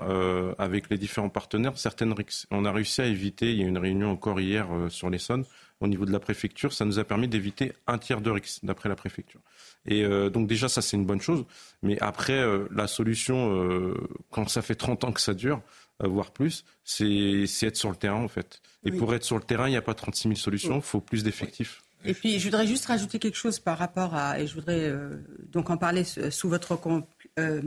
avec 0.58 0.90
les 0.90 0.98
différents 0.98 1.30
partenaires 1.30 1.78
certaines 1.78 2.14
risques. 2.14 2.48
On 2.52 2.66
a 2.66 2.72
réussi 2.72 3.02
à 3.02 3.06
éviter, 3.06 3.52
il 3.52 3.60
y 3.60 3.62
a 3.62 3.66
eu 3.66 3.70
une 3.70 3.78
réunion 3.78 4.12
encore 4.12 4.40
hier 4.40 4.68
sur 4.90 5.10
l'Essonne, 5.10 5.44
au 5.82 5.88
niveau 5.88 6.06
de 6.06 6.12
la 6.12 6.20
préfecture, 6.20 6.72
ça 6.72 6.86
nous 6.86 6.98
a 6.98 7.04
permis 7.04 7.28
d'éviter 7.28 7.74
un 7.88 7.98
tiers 7.98 8.22
de 8.22 8.30
risques, 8.30 8.64
d'après 8.64 8.88
la 8.88 8.96
préfecture. 8.96 9.42
Et 9.86 10.08
donc 10.30 10.48
déjà, 10.48 10.70
ça 10.70 10.82
c'est 10.82 10.96
une 10.96 11.06
bonne 11.06 11.20
chose. 11.20 11.46
Mais 11.82 12.00
après, 12.00 12.42
la 12.72 12.88
solution, 12.88 13.94
quand 14.32 14.48
ça 14.48 14.62
fait 14.62 14.76
30 14.76 15.04
ans 15.04 15.12
que 15.12 15.22
ça 15.22 15.34
dure, 15.34 15.62
voire 16.00 16.32
plus, 16.32 16.66
c'est 16.84 17.46
être 17.62 17.78
sur 17.78 17.90
le 17.90 17.96
terrain 17.96 18.22
en 18.24 18.28
fait. 18.28 18.62
Et 18.86 18.92
pour 18.92 19.14
être 19.14 19.24
sur 19.24 19.38
le 19.38 19.44
terrain, 19.44 19.68
il 19.68 19.72
n'y 19.72 19.78
a 19.78 19.82
pas 19.82 19.94
36 19.94 20.24
000 20.24 20.36
solutions, 20.36 20.76
il 20.78 20.82
faut 20.82 21.02
plus 21.02 21.24
d'effectifs. 21.24 21.84
Et 22.06 22.14
puis, 22.14 22.40
je 22.40 22.46
voudrais 22.46 22.68
juste 22.68 22.86
rajouter 22.86 23.20
quelque 23.20 23.38
chose 23.38 23.60
par 23.60 23.78
rapport 23.78 24.14
à, 24.14 24.40
et 24.40 24.48
je 24.48 24.56
voudrais 24.56 24.90
euh, 24.90 25.24
donc 25.52 25.70
en 25.70 25.78
parler 25.78 26.04
sous 26.04 26.50
votre 26.50 26.78
euh, 27.40 27.62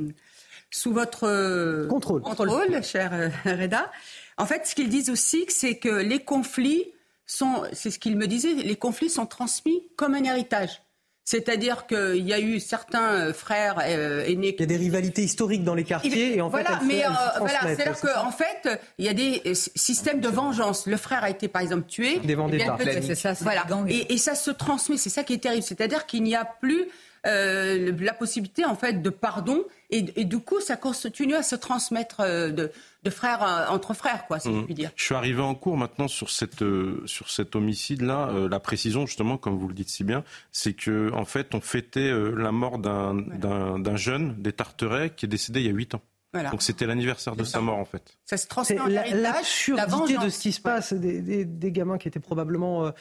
sous 0.70 0.92
votre 0.92 1.24
euh, 1.24 1.86
contrôle, 1.88 2.20
contrôle, 2.20 2.82
cher 2.82 3.32
Reda. 3.44 3.90
En 4.36 4.44
fait, 4.44 4.66
ce 4.66 4.74
qu'ils 4.74 4.90
disent 4.90 5.10
aussi, 5.10 5.46
c'est 5.48 5.78
que 5.78 5.88
les 5.88 6.22
conflits 6.22 6.84
sont, 7.24 7.62
c'est 7.72 7.90
ce 7.90 7.98
qu'ils 7.98 8.16
me 8.16 8.26
disaient, 8.26 8.54
les 8.54 8.76
conflits 8.76 9.08
sont 9.08 9.26
transmis 9.26 9.82
comme 9.96 10.14
un 10.14 10.24
héritage. 10.24 10.82
C'est-à-dire 11.26 11.88
qu'il 11.88 12.24
y 12.24 12.32
a 12.32 12.38
eu 12.38 12.60
certains 12.60 13.12
euh, 13.12 13.32
frères 13.32 13.80
euh, 13.84 14.24
aînés. 14.24 14.54
Il 14.56 14.60
y 14.60 14.62
a 14.62 14.66
des 14.66 14.76
rivalités 14.76 15.22
historiques 15.24 15.64
dans 15.64 15.74
les 15.74 15.82
quartiers 15.82 16.36
et 16.36 16.40
en 16.40 16.48
voilà, 16.48 16.78
fait. 16.78 16.84
mais 16.86 17.04
euh, 17.04 17.08
voilà, 17.40 17.58
c'est-à-dire 17.62 18.00
qu'en 18.00 18.30
fait, 18.30 18.80
il 18.98 19.04
y 19.04 19.08
a 19.08 19.12
des 19.12 19.42
systèmes 19.54 20.20
de 20.20 20.28
vengeance. 20.28 20.86
Le 20.86 20.96
frère 20.96 21.24
a 21.24 21.30
été 21.30 21.48
par 21.48 21.62
exemple 21.62 21.88
tué. 21.88 22.20
Des 22.20 22.36
vendettas. 22.36 22.78
C'est 23.02 23.16
ça, 23.16 23.32
voilà. 23.40 23.66
Et, 23.88 24.14
et, 24.14 24.18
ça 24.18 24.36
se 24.36 24.52
transmet. 24.52 24.98
C'est 24.98 25.10
ça 25.10 25.24
qui 25.24 25.34
est 25.34 25.38
terrible. 25.38 25.64
C'est-à-dire 25.64 26.06
qu'il 26.06 26.22
n'y 26.22 26.36
a 26.36 26.44
plus 26.44 26.86
euh, 27.26 27.92
la 27.98 28.12
possibilité 28.12 28.64
en 28.64 28.76
fait 28.76 29.02
de 29.02 29.10
pardon 29.10 29.64
et, 29.90 30.02
du 30.02 30.38
coup 30.38 30.60
ça 30.60 30.76
continue 30.76 31.34
à 31.34 31.42
se 31.42 31.56
transmettre 31.56 32.20
euh, 32.20 32.50
de, 32.50 32.70
de 33.02 33.10
frères 33.10 33.42
euh, 33.42 33.66
entre 33.68 33.94
frères 33.94 34.26
quoi 34.26 34.38
si 34.38 34.48
je 34.48 34.54
mmh. 34.54 34.64
puis 34.64 34.74
dire. 34.74 34.90
Je 34.94 35.02
suis 35.02 35.14
arrivé 35.14 35.40
en 35.40 35.54
cours 35.54 35.76
maintenant 35.76 36.08
sur 36.08 36.30
cette 36.30 36.64
sur 37.06 37.30
cet 37.30 37.56
homicide 37.56 38.02
là 38.02 38.30
la 38.48 38.60
précision 38.60 39.06
justement 39.06 39.38
comme 39.38 39.58
vous 39.58 39.68
le 39.68 39.74
dites 39.74 39.88
si 39.88 40.04
bien 40.04 40.24
c'est 40.52 40.74
que 40.74 41.12
en 41.14 41.24
fait 41.24 41.54
on 41.54 41.60
fêtait 41.60 42.12
la 42.12 42.52
mort 42.52 42.78
d'un 42.78 43.14
d'un 43.14 43.96
jeune 43.96 44.40
des 44.40 44.52
Tarterets 44.52 45.10
qui 45.16 45.26
est 45.26 45.28
décédé 45.28 45.60
il 45.60 45.66
y 45.66 45.70
a 45.70 45.72
8 45.72 45.96
ans. 45.96 46.02
Donc 46.50 46.62
c'était 46.62 46.84
l'anniversaire 46.84 47.34
de 47.34 47.44
sa 47.44 47.60
mort 47.60 47.78
en 47.78 47.86
fait. 47.86 48.18
Ça 48.26 48.36
se 48.36 48.46
transmet 48.46 48.78
en 48.78 48.88
la, 48.88 49.08
l'absurdité 49.08 50.18
de 50.22 50.28
ce 50.28 50.38
qui 50.38 50.52
se 50.52 50.60
passe, 50.60 50.92
des, 50.92 51.22
des, 51.22 51.46
des 51.46 51.72
gamins 51.72 51.96
qui 51.96 52.08
étaient 52.08 52.20
probablement 52.20 52.92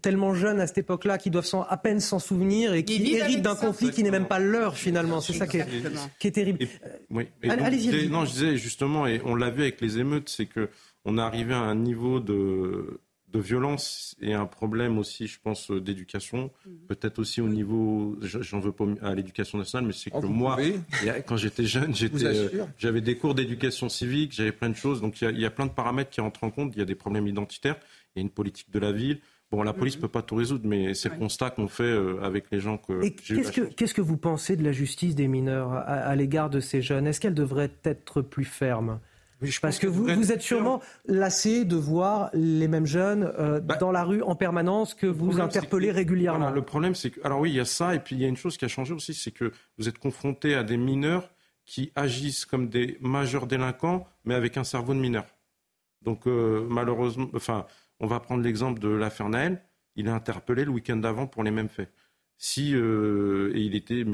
tellement 0.00 0.34
jeunes 0.34 0.60
à 0.60 0.66
cette 0.66 0.78
époque-là, 0.78 1.18
qui 1.18 1.30
doivent 1.30 1.48
à 1.68 1.76
peine 1.76 2.00
s'en 2.00 2.18
souvenir 2.18 2.74
et 2.74 2.84
qui 2.84 3.14
héritent 3.14 3.42
d'un 3.42 3.54
conflit 3.54 3.90
qui 3.90 4.02
n'est 4.02 4.10
même 4.10 4.26
pas 4.26 4.38
leur 4.38 4.76
finalement. 4.76 5.20
C'est 5.20 5.34
ça 5.34 5.46
qui 5.46 5.58
est, 5.58 6.30
terrible. 6.30 6.66
oui. 7.10 7.28
allez 7.42 8.08
non, 8.08 8.24
je 8.24 8.32
disais 8.32 8.56
justement, 8.56 9.06
et 9.06 9.20
on 9.24 9.34
l'a 9.34 9.50
vu 9.50 9.62
avec 9.62 9.80
les 9.80 9.98
émeutes, 9.98 10.28
c'est 10.28 10.46
que 10.46 10.68
on 11.04 11.18
est 11.18 11.20
arrivé 11.20 11.52
à 11.52 11.58
un 11.58 11.74
niveau 11.74 12.18
de, 12.18 13.00
de 13.34 13.40
violence 13.40 14.16
et 14.20 14.32
un 14.32 14.46
problème 14.46 14.96
aussi, 14.96 15.26
je 15.26 15.38
pense, 15.42 15.70
d'éducation. 15.70 16.50
Mhm. 16.64 16.86
Peut-être 16.88 17.18
aussi 17.18 17.40
au 17.40 17.48
niveau, 17.48 18.16
j'en 18.22 18.60
veux 18.60 18.72
pas 18.72 18.84
à 19.02 19.14
l'éducation 19.14 19.58
nationale, 19.58 19.86
mais 19.86 19.92
c'est 19.92 20.10
que 20.10 20.16
oh, 20.16 20.28
moi, 20.28 20.56
quand 21.26 21.36
j'étais 21.36 21.64
jeune, 21.66 21.94
j'étais, 21.94 22.24
euh, 22.24 22.64
j'avais 22.78 23.00
des 23.00 23.16
cours 23.16 23.34
d'éducation 23.34 23.88
civique, 23.88 24.32
j'avais 24.32 24.52
plein 24.52 24.70
de 24.70 24.76
choses. 24.76 25.00
Donc 25.00 25.20
il 25.20 25.36
y, 25.36 25.42
y, 25.42 25.46
a 25.46 25.50
plein 25.50 25.66
de 25.66 25.72
paramètres 25.72 26.10
qui 26.10 26.20
rentrent 26.20 26.44
en 26.44 26.50
compte. 26.50 26.72
Il 26.74 26.78
y 26.78 26.82
a 26.82 26.86
des 26.86 26.94
problèmes 26.94 27.26
identitaires, 27.26 27.76
il 28.14 28.20
y 28.20 28.20
a 28.20 28.22
une 28.22 28.30
politique 28.30 28.70
de 28.70 28.78
la 28.78 28.92
ville, 28.92 29.18
Bon, 29.54 29.62
la 29.62 29.72
police 29.72 29.94
ne 29.94 29.98
mhm. 29.98 30.02
peut 30.02 30.08
pas 30.08 30.22
tout 30.22 30.34
résoudre, 30.34 30.66
mais 30.66 30.94
c'est 30.94 31.08
le 31.10 31.16
constat 31.16 31.50
qu'on 31.50 31.68
fait 31.68 31.84
euh, 31.84 32.20
avec 32.22 32.46
les 32.50 32.58
gens 32.58 32.76
que 32.76 33.00
j'ai 33.00 33.36
qu'est-ce 33.36 33.52
que, 33.52 33.60
qu'est-ce 33.60 33.94
que 33.94 34.00
vous 34.00 34.16
pensez 34.16 34.56
de 34.56 34.64
la 34.64 34.72
justice 34.72 35.14
des 35.14 35.28
mineurs 35.28 35.72
à, 35.72 36.16
l'égard 36.16 36.50
de 36.50 36.58
ces 36.58 36.82
jeunes? 36.82 37.06
Est-ce 37.06 37.20
qu'elle 37.20 37.34
devrait 37.34 37.70
être 37.84 38.20
plus 38.20 38.44
ferme? 38.44 38.98
Parce 39.62 39.78
que 39.78 39.86
vous, 39.86 40.06
vous 40.06 40.32
êtes 40.32 40.40
sûrement 40.40 40.80
lassé 41.06 41.64
de 41.64 41.76
voir 41.76 42.30
les 42.32 42.66
mêmes 42.66 42.86
jeunes 42.86 43.30
euh, 43.38 43.60
bah, 43.60 43.76
dans 43.76 43.92
la 43.92 44.02
rue 44.02 44.22
en 44.22 44.34
permanence 44.34 44.94
que 44.94 45.06
vous 45.06 45.38
interpellez 45.40 45.92
régulièrement. 45.92 46.50
le 46.50 46.62
problème, 46.62 46.94
c'est 46.96 47.10
que. 47.10 47.20
Alors 47.24 47.40
oui, 47.40 47.50
il 47.50 47.56
y 47.56 47.60
a 47.60 47.64
ça, 47.64 47.94
et 47.94 48.00
puis 48.00 48.16
il 48.16 48.22
y 48.22 48.24
a 48.24 48.28
une 48.28 48.36
chose 48.36 48.56
qui 48.56 48.64
a 48.64 48.68
changé 48.68 48.92
aussi, 48.92 49.14
c'est 49.14 49.30
que 49.30 49.52
vous 49.78 49.88
êtes 49.88 49.98
confronté 49.98 50.54
à 50.54 50.64
des 50.64 50.78
mineurs 50.78 51.30
qui 51.64 51.92
agissent 51.94 52.44
comme 52.44 52.68
des 52.68 52.98
majeurs 53.00 53.46
délinquants, 53.46 54.06
mais 54.24 54.34
avec 54.34 54.56
un 54.56 54.64
cerveau 54.64 54.94
de 54.94 54.98
mineur. 54.98 55.26
Donc 56.02 56.26
euh, 56.26 56.66
malheureusement, 56.68 57.28
enfin, 57.34 57.66
on 58.00 58.06
va 58.06 58.20
prendre 58.20 58.42
l'exemple 58.42 58.80
de 58.80 58.88
l'affaire 58.88 59.28
Naël. 59.28 59.62
Il 59.96 60.06
est 60.06 60.10
interpellé 60.10 60.64
le 60.64 60.70
week-end 60.70 60.96
d'avant 60.96 61.26
pour 61.26 61.44
les 61.44 61.50
mêmes 61.50 61.68
faits. 61.68 61.92
Si, 62.36 62.74
euh, 62.74 63.52
et 63.54 63.60
il 63.60 63.74
était 63.76 64.04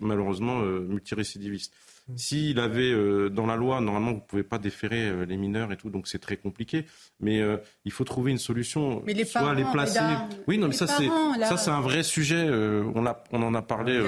malheureusement 0.00 0.62
euh, 0.62 0.80
multirécidiviste. 0.80 1.74
S'il 2.16 2.58
avait 2.58 2.90
euh, 2.90 3.28
dans 3.28 3.46
la 3.46 3.56
loi, 3.56 3.80
normalement, 3.80 4.10
vous 4.10 4.16
ne 4.16 4.22
pouvez 4.22 4.42
pas 4.42 4.58
déférer 4.58 5.08
euh, 5.08 5.26
les 5.26 5.36
mineurs 5.36 5.72
et 5.72 5.76
tout, 5.76 5.90
donc 5.90 6.08
c'est 6.08 6.18
très 6.18 6.36
compliqué. 6.36 6.86
Mais 7.20 7.40
euh, 7.40 7.58
il 7.84 7.92
faut 7.92 8.04
trouver 8.04 8.30
une 8.30 8.38
solution. 8.38 9.02
Mais 9.04 9.12
les 9.12 9.24
soit 9.24 9.54
les 9.54 9.64
placer. 9.64 10.00
Oui, 10.46 10.58
non, 10.58 10.68
mais 10.68 10.74
ça 10.74 10.86
c'est 10.86 11.08
ça 11.44 11.56
c'est 11.56 11.70
un 11.70 11.80
vrai 11.80 12.02
sujet. 12.02 12.48
on, 12.48 13.04
on 13.32 13.42
en 13.42 13.54
a 13.54 13.62
parlé. 13.62 14.00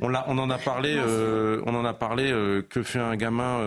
on, 0.00 0.12
on 0.12 0.38
en 0.38 0.50
a 0.50 0.58
parlé. 0.58 1.00
on 1.66 1.74
en 1.74 1.84
a 1.84 1.94
parlé. 1.94 2.30
que 2.68 2.82
fait 2.82 3.00
un 3.00 3.16
gamin 3.16 3.60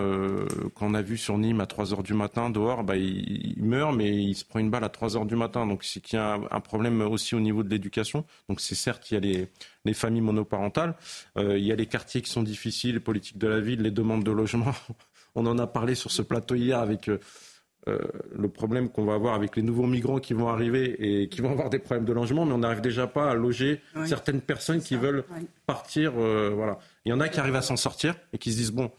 qu'on 0.74 0.94
a 0.94 1.02
vu 1.02 1.18
sur 1.18 1.36
Nîmes 1.36 1.60
à 1.60 1.66
3 1.66 1.92
heures 1.92 2.02
du 2.02 2.14
matin 2.14 2.50
dehors 2.50 2.84
bah, 2.84 2.96
il, 2.96 3.54
meurt, 3.58 3.94
mais 3.94 4.14
il 4.14 4.34
se 4.34 4.44
prend 4.44 4.58
une 4.58 4.70
balle 4.70 4.84
à 4.84 4.88
3 4.88 5.16
heures 5.16 5.26
du 5.26 5.36
matin. 5.36 5.66
Donc 5.66 5.84
c'est 5.84 6.00
qu'il 6.00 6.18
y 6.18 6.22
a 6.22 6.38
un, 6.50 6.60
problème 6.60 7.02
aussi 7.02 7.34
au 7.34 7.40
niveau 7.40 7.62
de 7.62 7.68
l'éducation. 7.68 8.24
Donc 8.48 8.60
c'est 8.60 8.74
certes 8.74 9.10
il 9.10 9.14
y 9.14 9.16
a 9.16 9.20
les 9.20 9.48
les 9.86 9.94
familles 9.94 10.22
monoparentales. 10.22 10.94
il 11.36 11.64
y 11.64 11.72
a 11.72 11.76
les 11.76 11.86
quartiers 11.86 12.22
qui 12.22 12.30
sont 12.30 12.42
difficiles, 12.42 12.94
les 12.94 13.00
politiques 13.00 13.38
de 13.38 13.46
la 13.46 13.60
ville, 13.60 13.82
les 13.82 13.90
demandes 13.90 14.24
de 14.24 14.32
logement. 14.32 14.74
On 15.36 15.46
en 15.46 15.58
a 15.58 15.66
parlé 15.66 15.94
sur 15.94 16.10
ce 16.10 16.22
plateau 16.22 16.54
hier 16.54 16.78
avec 16.78 17.08
euh, 17.08 17.20
euh, 17.88 17.98
le 18.34 18.48
problème 18.48 18.88
qu'on 18.88 19.04
va 19.04 19.14
avoir 19.14 19.34
avec 19.34 19.54
les 19.54 19.62
nouveaux 19.62 19.86
migrants 19.86 20.18
qui 20.18 20.32
vont 20.32 20.48
arriver 20.48 20.96
et 20.98 21.28
qui 21.28 21.42
vont 21.42 21.52
avoir 21.52 21.68
des 21.68 21.78
problèmes 21.78 22.06
de 22.06 22.12
logement, 22.12 22.46
mais 22.46 22.54
on 22.54 22.58
n'arrive 22.58 22.80
déjà 22.80 23.06
pas 23.06 23.30
à 23.30 23.34
loger 23.34 23.80
certaines 24.06 24.40
personnes 24.40 24.80
qui 24.80 24.96
veulent 24.96 25.24
partir. 25.66 26.14
Euh, 26.16 26.50
voilà. 26.54 26.78
Il 27.04 27.10
y 27.10 27.12
en 27.12 27.20
a 27.20 27.28
qui 27.28 27.38
arrivent 27.38 27.54
à 27.54 27.62
s'en 27.62 27.76
sortir 27.76 28.16
et 28.32 28.38
qui 28.38 28.50
se 28.50 28.56
disent 28.56 28.72
bon, 28.72 28.90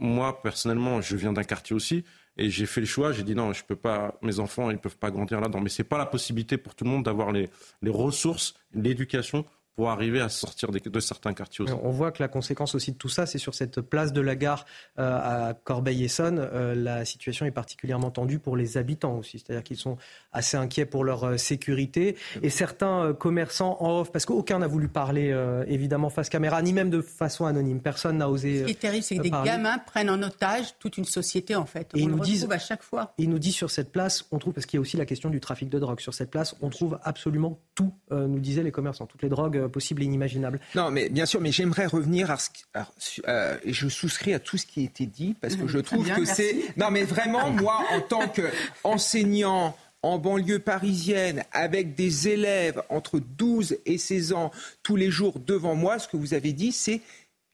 moi 0.00 0.42
personnellement, 0.42 1.02
je 1.02 1.14
viens 1.14 1.34
d'un 1.34 1.44
quartier 1.44 1.76
aussi 1.76 2.04
et 2.38 2.48
j'ai 2.48 2.64
fait 2.64 2.80
le 2.80 2.86
choix. 2.86 3.12
J'ai 3.12 3.22
dit 3.22 3.34
non, 3.34 3.52
je 3.52 3.62
peux 3.62 3.76
pas. 3.76 4.18
Mes 4.22 4.40
enfants, 4.40 4.70
ils 4.70 4.78
peuvent 4.78 4.96
pas 4.96 5.10
grandir 5.10 5.42
là-dedans. 5.42 5.60
Mais 5.60 5.68
c'est 5.68 5.84
pas 5.84 5.98
la 5.98 6.06
possibilité 6.06 6.56
pour 6.56 6.74
tout 6.74 6.84
le 6.84 6.90
monde 6.90 7.04
d'avoir 7.04 7.32
les, 7.32 7.50
les 7.82 7.90
ressources, 7.90 8.54
l'éducation 8.72 9.44
pour 9.76 9.90
arriver 9.90 10.22
à 10.22 10.30
sortir 10.30 10.70
de, 10.72 11.00
certains 11.00 11.34
quartiers 11.34 11.64
aussi. 11.64 11.74
On 11.82 11.90
voit 11.90 12.10
que 12.10 12.22
la 12.22 12.28
conséquence 12.28 12.74
aussi 12.74 12.92
de 12.92 12.96
tout 12.96 13.10
ça, 13.10 13.26
c'est 13.26 13.36
sur 13.36 13.54
cette 13.54 13.82
place 13.82 14.14
de 14.14 14.22
la 14.22 14.34
gare 14.34 14.64
euh, 14.98 15.50
à 15.50 15.54
Corbeil-Essonne, 15.54 16.38
euh, 16.38 16.74
la 16.74 17.04
situation 17.04 17.44
est 17.44 17.50
particulièrement 17.50 18.10
tendue 18.10 18.38
pour 18.38 18.56
les 18.56 18.78
habitants 18.78 19.18
aussi. 19.18 19.38
C'est-à-dire 19.38 19.62
qu'ils 19.62 19.76
sont 19.76 19.98
assez 20.32 20.56
inquiets 20.56 20.86
pour 20.86 21.04
leur 21.04 21.24
euh, 21.24 21.36
sécurité. 21.36 22.16
Et 22.42 22.48
certains 22.48 23.12
commerçants 23.12 23.76
en 23.80 24.00
off, 24.00 24.12
parce 24.12 24.24
qu'aucun 24.24 24.60
n'a 24.60 24.66
voulu 24.66 24.88
parler 24.88 25.36
évidemment 25.66 26.08
face 26.08 26.30
caméra, 26.30 26.62
ni 26.62 26.72
même 26.72 26.88
de 26.88 27.02
façon 27.02 27.44
anonyme. 27.44 27.80
Personne 27.80 28.16
n'a 28.16 28.30
osé. 28.30 28.60
Ce 28.60 28.64
qui 28.64 28.70
est 28.70 28.80
terrible, 28.80 29.02
c'est 29.02 29.16
que 29.18 29.22
des 29.22 29.30
gamins 29.30 29.78
prennent 29.78 30.08
en 30.08 30.22
otage 30.22 30.78
toute 30.78 30.96
une 30.96 31.04
société 31.04 31.54
en 31.54 31.66
fait. 31.66 31.90
Et 31.94 31.98
on 32.02 32.04
ils 32.04 32.08
nous 32.08 32.16
le 32.16 32.22
disent 32.22 32.48
à 32.50 32.58
chaque 32.58 32.82
fois. 32.82 33.12
ils 33.18 33.28
nous 33.28 33.38
disent 33.38 33.54
sur 33.54 33.70
cette 33.70 33.92
place, 33.92 34.24
on 34.32 34.38
trouve, 34.38 34.54
parce 34.54 34.64
qu'il 34.64 34.78
y 34.78 34.80
a 34.80 34.80
aussi 34.80 34.96
la 34.96 35.04
question 35.04 35.28
du 35.28 35.40
trafic 35.40 35.68
de 35.68 35.78
drogue. 35.78 36.00
Sur 36.00 36.14
cette 36.14 36.30
place, 36.30 36.54
on 36.62 36.70
trouve 36.70 36.98
absolument 37.02 37.58
tout, 37.74 37.92
nous 38.10 38.40
disaient 38.40 38.62
les 38.62 38.72
commerçants, 38.72 39.06
toutes 39.06 39.22
les 39.22 39.28
drogues 39.28 39.65
possible 39.68 40.02
et 40.02 40.06
inimaginable. 40.06 40.60
Non, 40.74 40.90
mais 40.90 41.08
bien 41.08 41.26
sûr, 41.26 41.40
mais 41.40 41.52
j'aimerais 41.52 41.86
revenir 41.86 42.30
à 42.30 42.36
ce 42.38 43.20
euh, 43.28 43.56
et 43.64 43.72
je 43.72 43.88
souscris 43.88 44.34
à 44.34 44.38
tout 44.38 44.56
ce 44.56 44.66
qui 44.66 44.80
a 44.80 44.84
été 44.84 45.06
dit 45.06 45.34
parce 45.40 45.56
que 45.56 45.66
je 45.66 45.78
trouve 45.78 46.08
que 46.08 46.24
c'est 46.24 46.56
non, 46.76 46.90
mais 46.90 47.04
vraiment 47.04 47.50
moi 47.50 47.80
en 47.92 48.00
tant 48.00 48.28
qu'enseignant 48.28 49.76
en 50.02 50.18
banlieue 50.18 50.60
parisienne 50.60 51.42
avec 51.52 51.94
des 51.94 52.28
élèves 52.28 52.82
entre 52.90 53.18
12 53.18 53.78
et 53.86 53.98
16 53.98 54.32
ans 54.32 54.50
tous 54.82 54.96
les 54.96 55.10
jours 55.10 55.40
devant 55.40 55.74
moi, 55.74 55.98
ce 55.98 56.06
que 56.08 56.16
vous 56.16 56.34
avez 56.34 56.52
dit, 56.52 56.72
c'est 56.72 57.00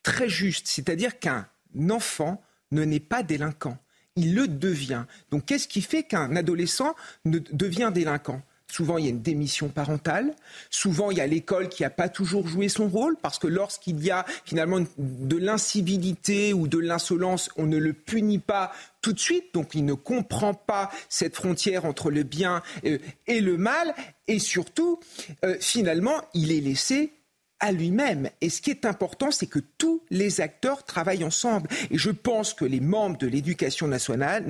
très 0.03 0.29
juste. 0.29 0.67
C'est-à-dire 0.67 1.19
qu'un 1.19 1.47
enfant 1.91 2.43
ne 2.71 2.85
n'est 2.85 3.01
pas 3.01 3.23
délinquant. 3.23 3.79
Il 4.17 4.35
le 4.35 4.49
devient. 4.49 5.05
Donc 5.31 5.47
qu'est-ce 5.47 5.69
qui 5.69 5.81
fait 5.81 6.03
qu'un 6.03 6.37
adolescent 6.37 6.95
ne 7.25 7.39
devient 7.39 7.91
délinquant? 7.95 8.43
Souvent, 8.73 8.97
il 8.97 9.05
y 9.05 9.09
a 9.09 9.11
une 9.11 9.21
démission 9.21 9.69
parentale. 9.69 10.35
Souvent, 10.71 11.11
il 11.11 11.19
y 11.19 11.21
a 11.21 11.27
l'école 11.27 11.69
qui 11.69 11.83
n'a 11.83 11.91
pas 11.91 12.09
toujours 12.09 12.49
joué 12.49 12.71
son 12.71 12.89
rôle 12.89 13.19
parce 13.21 13.39
que 13.39 13.47
lorsqu'il 13.47 14.03
y 14.03 14.11
a 14.11 14.25
finalement 14.47 14.81
de 14.97 15.37
l'incivilité 15.37 16.55
ou 16.55 16.69
de 16.69 16.79
l'insolence, 16.79 17.51
on 17.59 17.67
ne 17.67 17.77
le 17.77 17.93
punit 17.93 18.39
pas 18.39 18.73
tout 19.03 19.13
de 19.13 19.19
suite. 19.19 19.53
Donc, 19.53 19.75
il 19.75 19.85
ne 19.85 19.93
comprend 19.93 20.55
pas 20.55 20.91
cette 21.11 21.37
frontière 21.37 21.85
entre 21.85 22.11
le 22.11 22.23
bien 22.23 22.63
euh, 22.87 22.97
et 23.27 23.43
le 23.43 23.59
mal. 23.59 23.95
Et 24.27 24.39
surtout, 24.39 25.01
euh, 25.45 25.55
finalement, 25.61 26.23
il 26.33 26.51
est 26.51 26.61
laissé 26.61 27.13
à 27.63 27.71
lui-même. 27.71 28.29
Et 28.41 28.51
ce 28.51 28.61
qui 28.61 28.71
est 28.71 28.85
important, 28.85 29.31
c'est 29.31 29.47
que 29.47 29.61
tous 29.79 30.03
les 30.11 30.41
acteurs 30.41 30.85
travaillent 30.85 31.25
ensemble. 31.25 31.71
Et 31.93 31.97
je 31.97 32.11
pense 32.11 32.55
que 32.55 32.65
les 32.65 32.81
membres 32.81 33.17
de 33.17 33.29
l'éducation 33.29 33.87
nationale, 33.87 34.45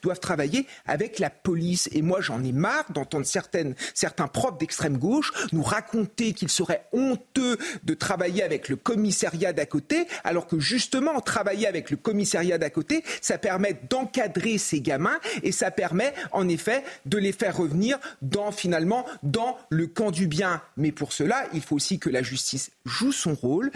doivent 0.00 0.18
travailler 0.18 0.66
avec 0.86 1.18
la 1.18 1.28
police. 1.28 1.90
Et 1.92 2.00
moi, 2.00 2.22
j'en 2.22 2.42
ai 2.42 2.52
marre 2.52 2.90
d'entendre 2.90 3.26
certains 3.26 4.26
profs 4.28 4.58
d'extrême 4.58 4.96
gauche 4.96 5.32
nous 5.52 5.62
raconter 5.62 6.32
qu'il 6.32 6.48
serait 6.48 6.86
honteux 6.92 7.58
de 7.84 7.94
travailler 7.94 8.42
avec 8.42 8.70
le 8.70 8.76
commissariat 8.76 9.52
d'à 9.52 9.66
côté, 9.66 10.06
alors 10.24 10.46
que 10.46 10.58
justement, 10.58 11.20
travailler 11.20 11.66
avec 11.66 11.90
le 11.90 11.98
commissariat 11.98 12.56
d'à 12.56 12.70
côté, 12.70 13.04
ça 13.20 13.36
permet 13.36 13.78
d'encadrer 13.90 14.56
ces 14.56 14.80
gamins 14.80 15.18
et 15.42 15.52
ça 15.52 15.70
permet, 15.70 16.14
en 16.32 16.48
effet, 16.48 16.82
de 17.04 17.18
les 17.18 17.32
faire 17.32 17.58
revenir 17.58 17.98
dans, 18.22 18.52
finalement, 18.52 19.04
dans 19.22 19.58
le 19.68 19.86
camp 19.86 20.10
du 20.10 20.28
bien. 20.28 20.62
Mais 20.78 20.92
pour 20.92 21.12
cela, 21.12 21.44
il 21.52 21.60
faut 21.60 21.76
aussi 21.76 21.98
que 21.98 22.08
la 22.08 22.22
justice 22.22 22.37
justice 22.38 22.70
joue 22.84 23.12
son 23.12 23.34
rôle, 23.34 23.70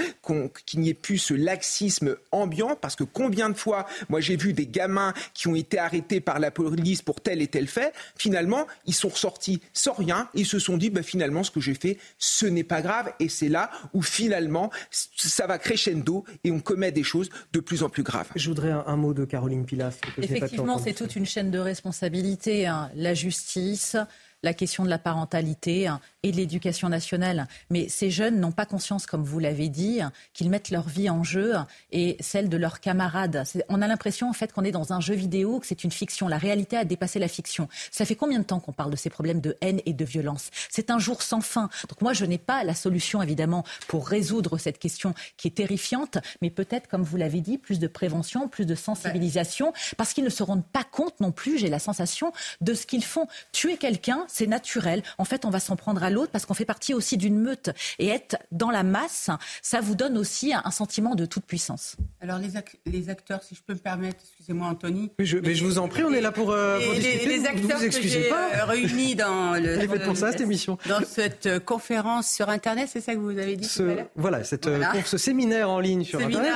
qu'il 0.67 0.81
n'y 0.81 0.89
ait 0.89 0.95
plus 0.95 1.19
ce 1.19 1.35
laxisme 1.35 2.17
ambiant, 2.31 2.77
parce 2.81 2.97
que 2.97 3.05
combien 3.05 3.51
de 3.51 3.55
fois, 3.55 3.87
moi 4.09 4.21
j'ai 4.21 4.37
vu 4.37 4.53
des 4.53 4.67
gamins 4.67 5.13
qui 5.35 5.49
ont 5.49 5.55
été 5.55 5.79
arrêtés 5.79 6.21
par 6.21 6.39
la 6.39 6.51
police 6.51 7.03
pour 7.03 7.21
tel 7.21 7.43
et 7.43 7.49
tel 7.49 7.67
fait, 7.67 7.93
finalement, 8.17 8.67
ils 8.87 8.95
sont 8.95 9.09
ressortis 9.09 9.61
sans 9.73 9.93
rien, 9.93 10.29
ils 10.35 10.47
se 10.47 10.59
sont 10.59 10.77
dit, 10.77 10.91
bah, 10.91 11.03
finalement, 11.03 11.43
ce 11.43 11.51
que 11.51 11.61
j'ai 11.61 11.75
fait, 11.75 11.99
ce 12.19 12.47
n'est 12.47 12.65
pas 12.65 12.83
grave, 12.83 13.13
et 13.19 13.29
c'est 13.29 13.49
là 13.49 13.71
où 13.93 14.03
finalement, 14.03 14.71
ça 14.91 15.47
va 15.47 15.59
crescendo 15.59 16.25
et 16.45 16.51
on 16.51 16.61
commet 16.61 16.93
des 16.93 17.03
choses 17.03 17.31
de 17.53 17.61
plus 17.61 17.83
en 17.83 17.89
plus 17.89 18.05
graves. 18.05 18.29
Je 18.37 18.49
voudrais 18.49 18.71
un, 18.71 18.97
mot 18.97 19.13
de 19.13 19.25
Caroline 19.25 19.65
Pilas. 19.65 19.99
Effectivement, 20.19 20.79
c'est 20.79 20.95
toute 20.95 21.17
une 21.17 21.27
chaîne 21.27 21.51
de 21.51 21.59
responsabilité, 21.59 22.67
hein. 22.67 22.91
la 22.95 23.15
justice, 23.15 23.97
la 24.43 24.55
question 24.55 24.85
de 24.85 24.91
la 24.91 24.99
parentalité 24.99 25.87
hein, 25.87 26.01
et 26.23 26.33
de 26.33 26.37
l'éducation 26.37 26.89
nationale. 26.89 27.49
Mais 27.71 27.89
ces 27.89 28.11
jeunes 28.11 28.39
n'ont 28.39 28.53
pas 28.53 28.67
conscience, 28.67 29.07
comme 29.07 29.25
vous 29.25 29.39
l'avez 29.39 29.69
dit, 29.69 30.01
qu'ils 30.35 30.51
mettent 30.51 30.71
leur 30.71 30.89
vie 30.89 31.11
en 31.11 31.25
jeu 31.25 31.55
et 31.91 32.17
celle 32.21 32.49
de 32.49 32.57
leurs 32.57 32.81
camarades. 32.81 33.45
On 33.69 33.83
a 33.83 33.87
l'impression 33.87 34.29
en 34.29 34.33
fait 34.33 34.53
qu'on 34.53 34.65
est 34.65 34.71
dans 34.71 34.93
un 34.93 35.01
jeu 35.01 35.15
vidéo, 35.15 35.61
que 35.61 35.67
c'est 35.67 35.85
une 35.85 35.91
fiction. 35.91 36.29
La 36.29 36.39
réalité 36.39 36.77
a 36.77 36.85
dépassé 36.85 37.19
la 37.19 37.29
fiction. 37.29 37.69
Ça 37.91 38.05
fait 38.05 38.15
combien 38.15 38.39
de 38.39 38.45
temps 38.45 38.61
qu'on 38.61 38.73
parle 38.73 38.91
de 38.91 38.97
ces 38.97 39.11
problèmes 39.11 39.41
de 39.41 39.57
haine 39.61 39.81
et 39.87 39.93
de 39.93 40.05
violence? 40.05 40.51
C'est 40.71 40.91
un 40.91 40.99
jour 40.99 41.23
sans 41.23 41.41
fin. 41.41 41.69
Donc 41.89 42.01
moi, 42.01 42.13
je 42.13 42.25
n'ai 42.25 42.39
pas 42.39 42.65
la 42.65 42.75
solution 42.75 43.23
évidemment 43.23 43.65
pour 43.89 44.07
résoudre 44.07 44.59
cette 44.59 44.79
question 44.79 45.15
qui 45.37 45.49
est 45.49 45.53
terrifiante, 45.53 46.19
mais 46.41 46.51
peut-être, 46.51 46.89
comme 46.89 47.03
vous 47.03 47.17
l'avez 47.17 47.41
dit, 47.41 47.59
plus 47.59 47.79
de 47.79 47.87
prévention, 47.89 48.49
plus 48.49 48.67
de 48.67 48.75
sensibilisation, 48.75 49.73
parce 49.97 50.13
qu'ils 50.13 50.25
ne 50.25 50.31
se 50.31 50.43
rendent 50.43 50.67
pas 50.67 50.85
compte 50.85 51.19
non 51.21 51.33
plus, 51.33 51.59
j'ai 51.59 51.69
la 51.69 51.79
sensation, 51.79 52.33
de 52.61 52.75
ce 52.75 52.87
qu'ils 52.87 53.05
font. 53.05 53.27
Tuer 53.53 53.77
quelqu'un, 53.77 54.25
c'est 54.29 54.47
naturel. 54.47 55.03
En 55.19 55.25
fait, 55.25 55.45
on 55.45 55.51
va 55.51 55.61
s'en 55.61 55.77
prendre 55.77 56.03
à 56.03 56.11
l'autre 56.13 56.33
parce 56.33 56.47
qu'on 56.47 56.55
fait 56.55 56.65
partie 56.65 56.95
aussi 56.95 57.17
d'une 57.17 57.39
meute. 57.39 57.71
Et 57.99 58.09
être 58.09 58.37
dans 58.51 58.71
la 58.71 58.83
masse, 58.83 59.31
ça 59.63 59.81
vous 59.81 59.95
donne 59.95 60.17
aussi 60.19 60.53
un 60.53 60.71
sentiment 60.71 61.15
de 61.15 61.27
toute 61.27 61.45
puissance. 61.45 61.97
Alors, 62.21 62.39
les, 62.39 62.51
les 62.87 63.09
acteurs, 63.09 63.43
si 63.43 63.55
je 63.55 63.63
peux 63.63 63.75
me 63.75 63.79
permettre, 63.79 64.19
excusez-moi, 64.23 64.69
Anthony. 64.69 65.11
Mais 65.19 65.25
je, 65.25 65.39
mais 65.39 65.55
je 65.55 65.65
vous 65.65 65.79
en 65.79 65.89
prie, 65.89 66.05
on 66.05 66.13
est 66.13 66.21
là 66.21 66.33
pour, 66.33 66.53
euh, 66.53 66.79
discuter. 66.79 67.27
Les, 67.27 67.47
acteurs 67.47 67.79
vous, 67.79 67.87
que 67.87 68.03
j'ai 68.03 68.33
euh, 68.33 68.65
réunis 68.65 69.15
dans 69.15 69.55
le. 69.55 69.87
pour 70.05 70.17
ça, 70.17 70.33
cette 70.33 70.41
émission. 70.41 70.79
Dans 70.89 71.05
cette 71.05 71.47
euh, 71.47 71.61
conférence 71.61 72.29
sur 72.29 72.49
Internet, 72.49 72.89
c'est 72.93 73.01
ça 73.01 73.15
que 73.15 73.21
vous 73.21 73.39
avez 73.39 73.57
dit 73.57 73.69
Voilà, 74.17 74.45
cette, 74.45 74.69
ce 75.05 75.19
séminaire 75.19 75.71
en 75.71 75.81
ligne 75.81 76.05
sur 76.05 76.21
Internet. 76.21 76.53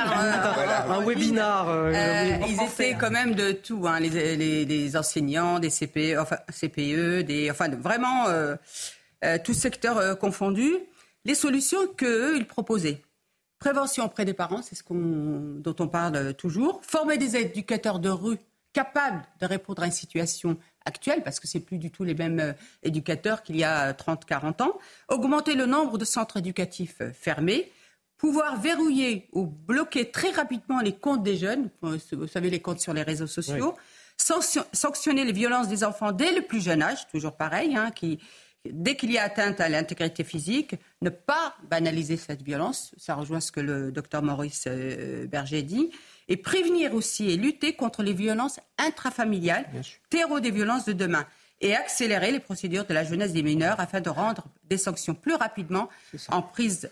un, 0.89 1.03
webinaire. 1.03 1.65
ils 2.47 2.61
étaient 2.63 2.95
quand 2.99 3.11
même 3.11 3.35
de 3.35 3.51
tout, 3.51 3.85
hein, 3.87 3.99
les, 3.99 4.65
les, 4.65 4.97
enseignants, 4.97 5.59
des 5.59 5.69
CPE, 5.69 6.19
enfin, 6.19 6.37
CPE, 6.51 7.23
des, 7.23 7.49
enfin, 7.51 7.69
vraiment 7.69 8.25
euh, 9.23 9.27
euh, 9.27 9.37
tout 9.43 9.53
secteur 9.53 9.97
euh, 9.97 10.15
confondu, 10.15 10.73
les 11.25 11.35
solutions 11.35 11.87
qu'eux, 11.95 12.35
ils 12.37 12.47
proposaient. 12.47 13.01
Prévention 13.59 14.05
auprès 14.05 14.25
des 14.25 14.33
parents, 14.33 14.61
c'est 14.61 14.75
ce 14.75 14.83
dont 14.89 15.75
on 15.79 15.87
parle 15.87 16.33
toujours. 16.35 16.81
Former 16.83 17.17
des 17.17 17.35
éducateurs 17.35 17.99
de 17.99 18.09
rue 18.09 18.37
capables 18.71 19.23
de 19.39 19.47
répondre 19.47 19.81
à 19.81 19.87
une 19.87 19.91
situation 19.91 20.57
actuelle, 20.85 21.23
parce 21.23 21.39
que 21.39 21.47
ce 21.47 21.57
n'est 21.57 21.63
plus 21.63 21.79
du 21.79 21.89
tout 21.89 22.03
les 22.03 22.13
mêmes 22.13 22.53
éducateurs 22.83 23.41
qu'il 23.41 23.57
y 23.57 23.63
a 23.63 23.93
30-40 23.93 24.61
ans. 24.61 24.77
Augmenter 25.09 25.55
le 25.55 25.65
nombre 25.65 25.97
de 25.97 26.05
centres 26.05 26.37
éducatifs 26.37 27.01
fermés. 27.13 27.71
Pouvoir 28.17 28.59
verrouiller 28.59 29.27
ou 29.31 29.45
bloquer 29.45 30.11
très 30.11 30.31
rapidement 30.31 30.79
les 30.81 30.93
comptes 30.93 31.23
des 31.23 31.37
jeunes, 31.37 31.69
vous 31.81 32.27
savez, 32.27 32.49
les 32.49 32.61
comptes 32.61 32.79
sur 32.79 32.93
les 32.93 33.03
réseaux 33.03 33.27
sociaux 33.27 33.75
sanctionner 34.73 35.23
les 35.23 35.31
violences 35.31 35.67
des 35.67 35.83
enfants 35.83 36.11
dès 36.11 36.33
le 36.33 36.41
plus 36.41 36.61
jeune 36.61 36.81
âge, 36.81 37.07
toujours 37.11 37.33
pareil, 37.33 37.75
hein, 37.75 37.91
qui, 37.91 38.19
dès 38.73 38.95
qu'il 38.95 39.11
y 39.11 39.17
a 39.17 39.23
atteinte 39.23 39.59
à 39.59 39.69
l'intégrité 39.69 40.23
physique, 40.23 40.75
ne 41.01 41.09
pas 41.09 41.55
banaliser 41.69 42.17
cette 42.17 42.41
violence, 42.41 42.93
ça 42.97 43.15
rejoint 43.15 43.39
ce 43.39 43.51
que 43.51 43.59
le 43.59 43.91
docteur 43.91 44.23
Maurice 44.23 44.65
euh, 44.67 45.27
Berger 45.27 45.61
dit, 45.61 45.91
et 46.27 46.37
prévenir 46.37 46.93
aussi 46.93 47.29
et 47.29 47.37
lutter 47.37 47.73
contre 47.73 48.03
les 48.03 48.13
violences 48.13 48.59
intrafamiliales, 48.77 49.65
terreau 50.09 50.39
des 50.39 50.51
violences 50.51 50.85
de 50.85 50.93
demain, 50.93 51.25
et 51.61 51.75
accélérer 51.75 52.31
les 52.31 52.39
procédures 52.39 52.85
de 52.85 52.93
la 52.93 53.03
jeunesse 53.03 53.33
des 53.33 53.43
mineurs 53.43 53.79
afin 53.79 54.01
de 54.01 54.09
rendre 54.09 54.47
des 54.69 54.77
sanctions 54.77 55.15
plus 55.15 55.33
rapidement 55.33 55.89
en 56.29 56.41
prise 56.41 56.89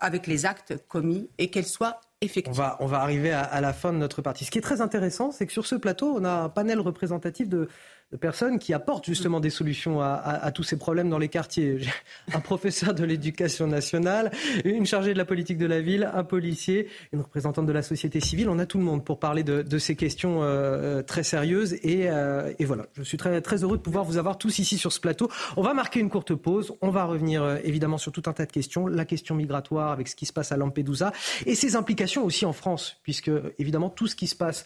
avec 0.00 0.26
les 0.26 0.46
actes 0.46 0.76
commis 0.88 1.28
et 1.38 1.50
qu'elles 1.50 1.66
soient 1.66 2.00
on 2.46 2.52
va, 2.52 2.76
on 2.80 2.86
va 2.86 3.00
arriver 3.00 3.30
à, 3.30 3.60
la 3.60 3.74
fin 3.74 3.92
de 3.92 3.98
notre 3.98 4.22
partie. 4.22 4.46
Ce 4.46 4.50
qui 4.50 4.56
est 4.56 4.62
très 4.62 4.80
intéressant, 4.80 5.32
c'est 5.32 5.46
que 5.46 5.52
sur 5.52 5.66
ce 5.66 5.74
plateau, 5.74 6.16
on 6.16 6.24
a 6.24 6.30
un 6.30 6.48
panel 6.48 6.80
représentatif 6.80 7.48
de, 7.48 7.68
de 8.12 8.16
personnes 8.16 8.60
qui 8.60 8.72
apportent 8.72 9.04
justement 9.04 9.40
des 9.40 9.50
solutions 9.50 10.00
à, 10.00 10.50
tous 10.54 10.62
ces 10.62 10.78
problèmes 10.78 11.10
dans 11.10 11.18
les 11.18 11.28
quartiers. 11.28 11.80
Un 12.32 12.38
professeur 12.38 12.94
de 12.94 13.04
l'éducation 13.04 13.66
nationale, 13.66 14.30
une 14.64 14.86
chargée 14.86 15.12
de 15.12 15.18
la 15.18 15.24
politique 15.24 15.58
de 15.58 15.66
la 15.66 15.80
ville, 15.80 16.10
un 16.12 16.24
policier, 16.24 16.88
une 17.12 17.20
représentante 17.20 17.66
de 17.66 17.72
la 17.72 17.82
société 17.82 18.20
civile. 18.20 18.48
On 18.48 18.58
a 18.58 18.66
tout 18.66 18.78
le 18.78 18.84
monde 18.84 19.04
pour 19.04 19.18
parler 19.18 19.42
de, 19.42 19.78
ces 19.78 19.96
questions 19.96 20.42
euh, 20.42 20.46
euh, 20.46 21.02
très 21.02 21.22
sérieuses. 21.22 21.74
Et, 21.82 22.08
euh, 22.10 22.52
et, 22.58 22.64
voilà, 22.64 22.86
je 22.94 23.02
suis 23.02 23.16
très 23.16 23.62
heureux 23.62 23.76
de 23.76 23.82
pouvoir 23.82 24.04
vous 24.04 24.18
avoir 24.18 24.38
tous 24.38 24.58
ici 24.58 24.78
sur 24.78 24.92
ce 24.92 25.00
plateau. 25.00 25.30
On 25.56 25.62
va 25.62 25.74
marquer 25.74 26.00
une 26.00 26.10
courte 26.10 26.34
pause. 26.34 26.74
On 26.82 26.90
va 26.90 27.04
revenir 27.04 27.58
évidemment 27.64 27.98
sur 27.98 28.12
tout 28.12 28.22
un 28.26 28.32
tas 28.32 28.46
de 28.46 28.52
questions. 28.52 28.86
La 28.86 29.04
question 29.04 29.34
migratoire 29.34 29.90
avec 29.92 30.08
ce 30.08 30.16
qui 30.16 30.26
se 30.26 30.32
passe 30.32 30.52
à 30.52 30.56
Lampedusa 30.56 31.12
et 31.44 31.54
ses 31.54 31.76
implications 31.76 32.24
aussi 32.24 32.44
en 32.44 32.52
France, 32.52 32.98
puisque 33.02 33.30
évidemment 33.58 33.90
tout 33.90 34.06
ce 34.06 34.16
qui 34.16 34.26
se 34.26 34.36
passe 34.36 34.64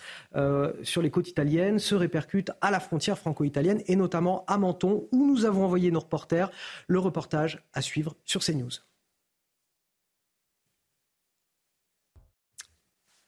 sur 0.83 1.03
les 1.03 1.11
côtes 1.11 1.29
italiennes 1.29 1.79
se 1.79 1.95
répercute 1.95 2.51
à 2.61 2.71
la 2.71 2.81
frontière 2.81 3.19
française 3.19 3.30
franco-italienne 3.31 3.83
et 3.87 3.97
notamment 3.97 4.45
à 4.49 4.59
Menton 4.59 5.09
où 5.13 5.27
nous 5.27 5.45
avons 5.45 5.65
envoyé 5.65 5.91
nos 5.91 6.01
reporters. 6.01 6.51
Le 6.89 6.99
reportage 6.99 7.63
à 7.73 7.81
suivre 7.81 8.17
sur 8.25 8.43
CNews. 8.43 8.71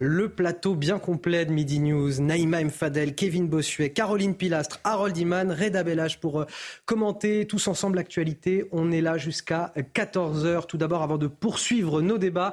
Le 0.01 0.29
plateau 0.29 0.75
bien 0.75 0.99
complet 0.99 1.45
de 1.45 1.53
Midi 1.53 1.79
News, 1.79 2.21
Naïma 2.21 2.65
Mfadel, 2.65 3.15
Kevin 3.15 3.47
Bossuet, 3.47 3.91
Caroline 3.91 4.35
Pilastre, 4.35 4.81
Harold 4.83 5.17
Iman, 5.17 5.53
Reda 5.53 5.85
Bellage 5.85 6.19
pour 6.19 6.41
euh, 6.41 6.47
commenter 6.87 7.47
tous 7.47 7.69
ensemble 7.69 7.99
l'actualité. 7.99 8.67
On 8.73 8.91
est 8.91 9.01
là 9.01 9.17
jusqu'à 9.17 9.73
14h. 9.95 10.67
Tout 10.67 10.77
d'abord, 10.77 11.03
avant 11.03 11.19
de 11.19 11.29
poursuivre 11.29 12.03
nos 12.03 12.19
débats, 12.19 12.53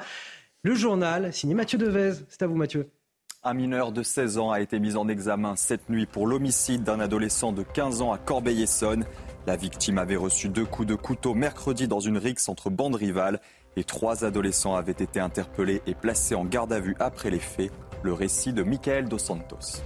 le 0.62 0.76
journal 0.76 1.34
signé 1.34 1.56
Mathieu 1.56 1.80
Devez. 1.80 2.14
C'est 2.30 2.44
à 2.44 2.48
vous 2.48 2.56
Mathieu. 2.56 2.92
Un 3.42 3.54
mineur 3.54 3.94
de 3.94 4.04
16 4.04 4.38
ans 4.38 4.52
a 4.52 4.60
été 4.60 4.82
mis 4.82 4.98
en 4.98 5.08
examen 5.08 5.56
cette 5.56 5.90
nuit 5.90 6.06
pour 6.06 6.28
l'homicide 6.28 6.84
d'un 6.84 7.00
adolescent 7.00 7.54
de 7.54 7.64
15 7.64 8.02
ans 8.02 8.12
à 8.12 8.18
Corbeil-Essonne. 8.18 9.06
La 9.48 9.56
victime 9.56 9.98
avait 9.98 10.18
reçu 10.18 10.50
deux 10.50 10.66
coups 10.66 10.90
de 10.90 10.96
couteau 10.96 11.34
mercredi 11.36 11.88
dans 11.88 12.02
une 12.02 12.18
rixe 12.18 12.50
entre 12.50 12.70
bandes 12.70 12.96
rivales 12.96 13.40
et 13.78 13.86
trois 13.86 14.26
adolescents 14.26 14.76
avaient 14.76 14.92
été 14.92 15.22
interpellés 15.22 15.82
et 15.88 15.96
placés 15.96 16.36
en 16.36 16.44
garde 16.44 16.74
à 16.74 16.82
vue 16.82 16.98
après 17.00 17.30
les 17.30 17.40
faits. 17.40 17.72
Le 18.04 18.12
récit 18.12 18.52
de 18.52 18.62
Michael 18.62 19.08
Dos 19.08 19.18
Santos. 19.18 19.84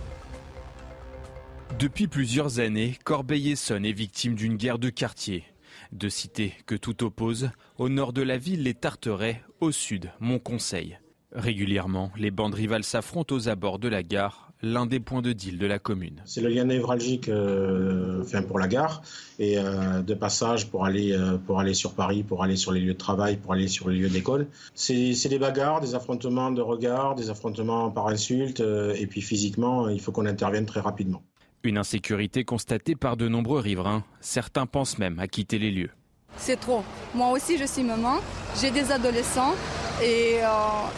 Depuis 1.78 2.08
plusieurs 2.08 2.60
années, 2.60 2.98
Corbeil-Essonne 3.04 3.86
est 3.86 3.94
victime 3.94 4.34
d'une 4.34 4.58
guerre 4.58 4.80
de 4.80 4.90
quartier. 4.90 5.44
Deux 5.92 6.10
cités 6.10 6.56
que 6.66 6.74
tout 6.74 7.04
oppose, 7.04 7.52
au 7.78 7.88
nord 7.88 8.14
de 8.14 8.24
la 8.24 8.40
ville 8.40 8.64
les 8.64 8.74
Tarterets, 8.74 9.44
au 9.60 9.72
sud 9.72 10.12
Montconseil. 10.20 10.98
Régulièrement, 11.36 12.12
les 12.16 12.30
bandes 12.30 12.54
rivales 12.54 12.84
s'affrontent 12.84 13.36
aux 13.36 13.50
abords 13.50 13.80
de 13.80 13.88
la 13.88 14.04
gare, 14.04 14.52
l'un 14.62 14.86
des 14.86 15.00
points 15.00 15.24
de 15.24 15.34
deal 15.34 15.58
de 15.58 15.66
la 15.66 15.80
commune. 15.80 16.22
C'est 16.26 16.42
le 16.42 16.50
lien 16.50 16.64
névralgique 16.64 17.28
euh, 17.28 18.24
pour 18.48 18.60
la 18.60 18.68
gare 18.68 19.02
et 19.40 19.58
euh, 19.58 20.04
de 20.04 20.14
passage 20.14 20.70
pour 20.70 20.86
aller, 20.86 21.12
euh, 21.12 21.38
pour 21.38 21.60
aller 21.60 21.74
sur 21.74 21.94
Paris, 21.94 22.22
pour 22.22 22.44
aller 22.44 22.56
sur 22.56 22.72
les 22.72 22.82
lieux 22.82 22.94
de 22.94 22.98
travail, 22.98 23.38
pour 23.38 23.54
aller 23.54 23.68
sur 23.68 23.90
les 23.90 23.98
lieux 23.98 24.10
d'école. 24.10 24.48
C'est 24.76 25.28
des 25.28 25.40
bagarres, 25.40 25.82
des 25.82 25.96
affrontements 25.96 26.52
de 26.52 26.62
regard, 26.62 27.16
des 27.16 27.32
affrontements 27.32 27.90
par 27.90 28.08
insulte 28.08 28.62
et 28.62 29.08
puis 29.08 29.22
physiquement, 29.22 29.90
il 29.90 30.00
faut 30.00 30.12
qu'on 30.12 30.28
intervienne 30.28 30.68
très 30.68 30.82
rapidement. 30.82 31.24
Une 31.64 31.78
insécurité 31.78 32.44
constatée 32.44 32.96
par 32.96 33.18
de 33.18 33.28
nombreux 33.28 33.60
riverains. 33.60 34.04
Certains 34.22 34.68
pensent 34.68 35.00
même 35.00 35.18
à 35.18 35.28
quitter 35.28 35.58
les 35.58 35.72
lieux. 35.72 35.92
C'est 36.38 36.60
trop. 36.60 36.84
Moi 37.14 37.30
aussi, 37.30 37.58
je 37.58 37.66
suis 37.66 37.84
maman. 37.84 38.16
J'ai 38.60 38.72
des 38.72 38.92
adolescents 38.92 39.54
et 40.02 40.38
euh, 40.44 40.48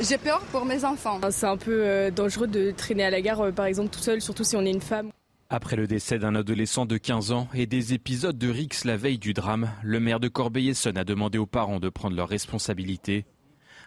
j'ai 0.02 0.18
peur 0.18 0.42
pour 0.52 0.66
mes 0.66 0.84
enfants. 0.86 1.20
C'est 1.30 1.46
un 1.46 1.58
peu 1.58 1.86
euh, 1.86 2.12
dangereux 2.12 2.48
de 2.48 2.72
traîner 2.72 3.06
à 3.06 3.10
la 3.10 3.22
gare, 3.22 3.42
euh, 3.42 3.52
par 3.52 3.66
exemple, 3.66 3.90
tout 3.90 4.00
seul, 4.00 4.22
surtout 4.22 4.44
si 4.44 4.56
on 4.56 4.62
est 4.62 4.72
une 4.72 4.82
femme. 4.82 5.10
Après 5.50 5.76
le 5.76 5.88
décès 5.88 6.18
d'un 6.18 6.34
adolescent 6.36 6.86
de 6.86 6.98
15 6.98 7.32
ans 7.32 7.48
et 7.54 7.68
des 7.68 7.94
épisodes 7.94 8.38
de 8.38 8.50
Rix 8.50 8.84
la 8.84 8.98
veille 8.98 9.20
du 9.20 9.34
drame, 9.34 9.70
le 9.84 10.00
maire 10.00 10.20
de 10.20 10.28
Corbeil-Essonne 10.28 10.98
a 10.98 11.04
demandé 11.04 11.38
aux 11.38 11.46
parents 11.46 11.80
de 11.80 11.90
prendre 11.90 12.16
leurs 12.16 12.30
responsabilités. 12.30 13.26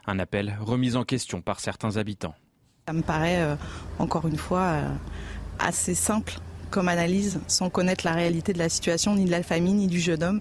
Un 0.06 0.18
appel 0.18 0.56
remis 0.60 0.94
en 0.94 1.04
question 1.04 1.40
par 1.40 1.58
certains 1.58 1.96
habitants. 1.96 2.34
Ça 2.86 2.94
me 2.94 3.02
paraît, 3.02 3.56
encore 3.98 4.26
une 4.26 4.38
fois, 4.38 4.80
assez 5.58 5.94
simple 5.94 6.34
comme 6.70 6.88
analyse, 6.88 7.40
sans 7.46 7.70
connaître 7.70 8.06
la 8.06 8.12
réalité 8.12 8.52
de 8.52 8.58
la 8.58 8.68
situation, 8.68 9.14
ni 9.16 9.24
de 9.24 9.30
la 9.30 9.42
famille, 9.42 9.74
ni 9.74 9.86
du 9.86 10.00
jeune 10.00 10.22
homme. 10.22 10.40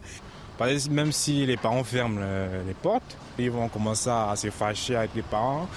Même 0.89 1.11
si 1.11 1.45
les 1.45 1.57
parents 1.57 1.83
ferment 1.83 2.19
les 2.65 2.73
portes, 2.73 3.17
ils 3.37 3.51
vont 3.51 3.69
commencer 3.69 4.09
à 4.09 4.35
se 4.35 4.49
fâcher 4.49 4.95
avec 4.95 5.11
les 5.15 5.21
parents. 5.21 5.67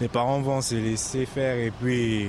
Les 0.00 0.08
parents 0.08 0.40
vont 0.40 0.60
se 0.60 0.76
laisser 0.76 1.26
faire 1.26 1.56
et 1.56 1.72
puis 1.72 2.28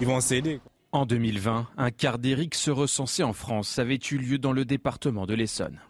ils 0.00 0.06
vont 0.06 0.20
céder. 0.20 0.60
En 0.92 1.06
2020, 1.06 1.68
un 1.76 1.90
quart 1.90 2.18
d'Éric 2.18 2.54
se 2.54 2.70
recensait 2.70 3.22
en 3.22 3.32
France 3.32 3.78
avait 3.78 3.98
eu 4.10 4.18
lieu 4.18 4.38
dans 4.38 4.52
le 4.52 4.64
département 4.64 5.26
de 5.26 5.34
l'Essonne. 5.34 5.80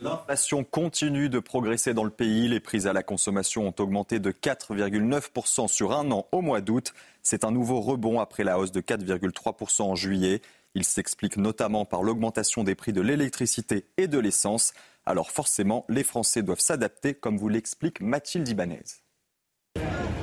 L'inflation 0.00 0.64
continue 0.64 1.28
de 1.28 1.38
progresser 1.38 1.94
dans 1.94 2.04
le 2.04 2.10
pays. 2.10 2.48
Les 2.48 2.60
prix 2.60 2.86
à 2.86 2.92
la 2.92 3.02
consommation 3.02 3.66
ont 3.68 3.74
augmenté 3.78 4.18
de 4.18 4.32
4,9% 4.32 5.68
sur 5.68 5.92
un 5.92 6.10
an 6.10 6.26
au 6.32 6.40
mois 6.42 6.60
d'août. 6.60 6.92
C'est 7.22 7.44
un 7.44 7.50
nouveau 7.50 7.80
rebond 7.80 8.20
après 8.20 8.44
la 8.44 8.58
hausse 8.58 8.72
de 8.72 8.80
4,3% 8.80 9.82
en 9.82 9.94
juillet. 9.94 10.42
Il 10.76 10.84
s'explique 10.84 11.36
notamment 11.36 11.84
par 11.84 12.02
l'augmentation 12.02 12.64
des 12.64 12.74
prix 12.74 12.92
de 12.92 13.00
l'électricité 13.00 13.86
et 13.96 14.08
de 14.08 14.18
l'essence. 14.18 14.72
Alors 15.06 15.30
forcément, 15.30 15.84
les 15.88 16.02
Français 16.02 16.42
doivent 16.42 16.60
s'adapter, 16.60 17.14
comme 17.14 17.36
vous 17.36 17.48
l'explique 17.48 18.00
Mathilde 18.00 18.48
Ibanez. 18.48 18.82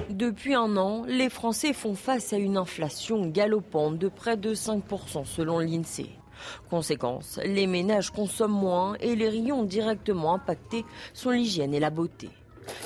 Depuis 0.10 0.54
un 0.54 0.76
an, 0.76 1.06
les 1.08 1.30
Français 1.30 1.72
font 1.72 1.96
face 1.96 2.34
à 2.34 2.38
une 2.38 2.58
inflation 2.58 3.28
galopante 3.28 3.98
de 3.98 4.10
près 4.10 4.36
de 4.36 4.54
5% 4.54 5.24
selon 5.24 5.60
l'INSEE. 5.60 6.10
Conséquence, 6.70 7.40
les 7.46 7.66
ménages 7.66 8.12
consomment 8.12 8.52
moins 8.52 8.96
et 9.00 9.16
les 9.16 9.30
rayons 9.30 9.64
directement 9.64 10.34
impactés 10.34 10.86
sont 11.14 11.30
l'hygiène 11.30 11.74
et 11.74 11.80
la 11.80 11.92
beauté 11.92 12.30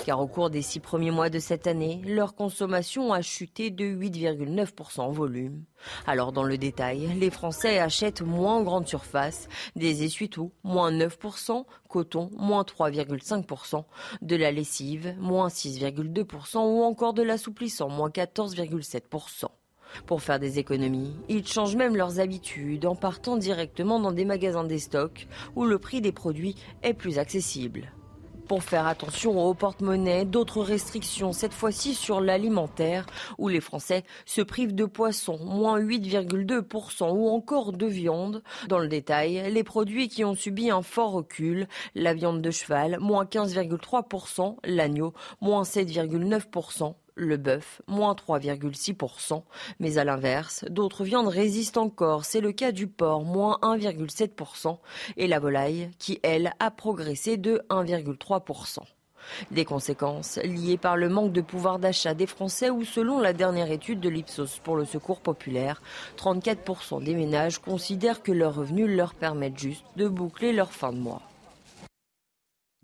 car 0.06 0.20
au 0.22 0.28
cours 0.28 0.50
des 0.50 0.62
six 0.62 0.80
premiers 0.80 1.12
mois 1.12 1.30
de 1.30 1.40
cette 1.40 1.68
année, 1.68 2.02
leur 2.06 2.36
consommation 2.36 3.14
a 3.14 3.22
chuté 3.22 3.72
de 3.72 3.86
8,9% 3.86 5.02
en 5.02 5.12
volume. 5.12 5.64
Alors 6.08 6.32
dans 6.32 6.44
le 6.44 6.58
détail, 6.58 7.10
les 7.20 7.30
Français 7.30 7.80
achètent 7.80 8.22
moins 8.22 8.56
en 8.56 8.64
grande 8.64 8.88
surface, 8.88 9.48
des 9.76 10.04
essuie-tout, 10.04 10.52
moins 10.64 10.92
9%, 10.92 11.66
coton, 11.90 12.30
moins 12.38 12.64
3,5%, 12.64 13.84
de 14.22 14.36
la 14.36 14.52
lessive, 14.52 15.16
moins 15.20 15.48
6,2% 15.48 16.58
ou 16.58 16.84
encore 16.84 17.14
de 17.14 17.24
l'assouplissant, 17.24 17.90
moins 17.90 18.10
14,7%. 18.10 19.46
Pour 20.06 20.22
faire 20.22 20.40
des 20.40 20.60
économies, 20.60 21.14
ils 21.30 21.48
changent 21.48 21.76
même 21.76 21.96
leurs 21.96 22.20
habitudes 22.20 22.86
en 22.86 22.96
partant 22.96 23.38
directement 23.38 24.00
dans 24.00 24.12
des 24.12 24.26
magasins 24.26 24.64
des 24.64 24.80
stocks 24.80 25.28
où 25.56 25.66
le 25.66 25.80
prix 25.80 26.02
des 26.02 26.12
produits 26.12 26.56
est 26.84 26.94
plus 26.94 27.18
accessible. 27.18 27.92
Pour 28.48 28.62
faire 28.62 28.86
attention 28.86 29.44
au 29.44 29.54
porte-monnaie, 29.56 30.24
d'autres 30.24 30.62
restrictions, 30.62 31.34
cette 31.34 31.54
fois-ci 31.54 31.96
sur 31.96 32.22
l'alimentaire, 32.22 33.08
où 33.40 33.48
les 33.48 33.60
Français 33.60 34.04
se 34.26 34.42
privent 34.42 34.76
de 34.76 34.86
poissons, 34.86 35.40
moins 35.44 35.80
8,2%, 35.80 37.12
ou 37.12 37.30
encore 37.30 37.74
de 37.74 37.88
viande. 37.88 38.44
Dans 38.68 38.78
le 38.78 38.88
détail, 38.88 39.52
les 39.52 39.64
produits 39.64 40.10
qui 40.10 40.24
ont 40.24 40.36
subi 40.36 40.70
un 40.70 40.84
fort 40.84 41.14
recul, 41.14 41.68
la 41.96 42.14
viande 42.14 42.42
de 42.42 42.52
cheval, 42.52 43.00
moins 43.00 43.26
15,3%, 43.26 44.58
l'agneau, 44.64 45.14
moins 45.42 45.64
7,9%, 45.64 46.94
le 47.16 47.38
bœuf, 47.38 47.82
moins 47.88 48.14
3,6%. 48.14 49.44
Mais 49.80 49.98
à 49.98 50.04
l'inverse, 50.04 50.66
d'autres 50.70 51.04
viandes 51.04 51.28
résistent 51.28 51.78
encore. 51.78 52.26
C'est 52.26 52.42
le 52.42 52.52
cas 52.52 52.72
du 52.72 52.88
porc, 52.88 53.24
moins 53.24 53.58
1,7%, 53.62 54.78
et 55.18 55.28
la 55.28 55.40
volaille, 55.40 55.90
qui, 55.98 56.20
elle, 56.24 56.54
a 56.60 56.72
progressé 56.72 57.38
de 57.38 57.62
1,3%. 57.70 58.80
Des 59.52 59.66
conséquences 59.66 60.38
liées 60.44 60.78
par 60.78 60.98
le 60.98 61.10
manque 61.10 61.32
de 61.32 61.42
pouvoir 61.42 61.80
d'achat 61.80 62.14
des 62.14 62.28
Français 62.28 62.70
ou 62.70 62.84
selon 62.84 63.20
la 63.20 63.34
dernière 63.34 63.72
étude 63.72 64.00
de 64.00 64.10
l'Ipsos 64.10 64.60
pour 64.64 64.76
le 64.76 64.86
Secours 64.86 65.22
populaire, 65.22 65.82
34% 66.18 67.04
des 67.04 67.16
ménages 67.16 67.60
considèrent 67.60 68.22
que 68.22 68.32
leurs 68.32 68.56
revenus 68.56 68.88
leur 68.88 69.16
permettent 69.16 69.58
juste 69.58 69.86
de 69.96 70.08
boucler 70.08 70.54
leur 70.54 70.72
fin 70.72 70.94
de 70.94 71.00
mois. 71.00 71.24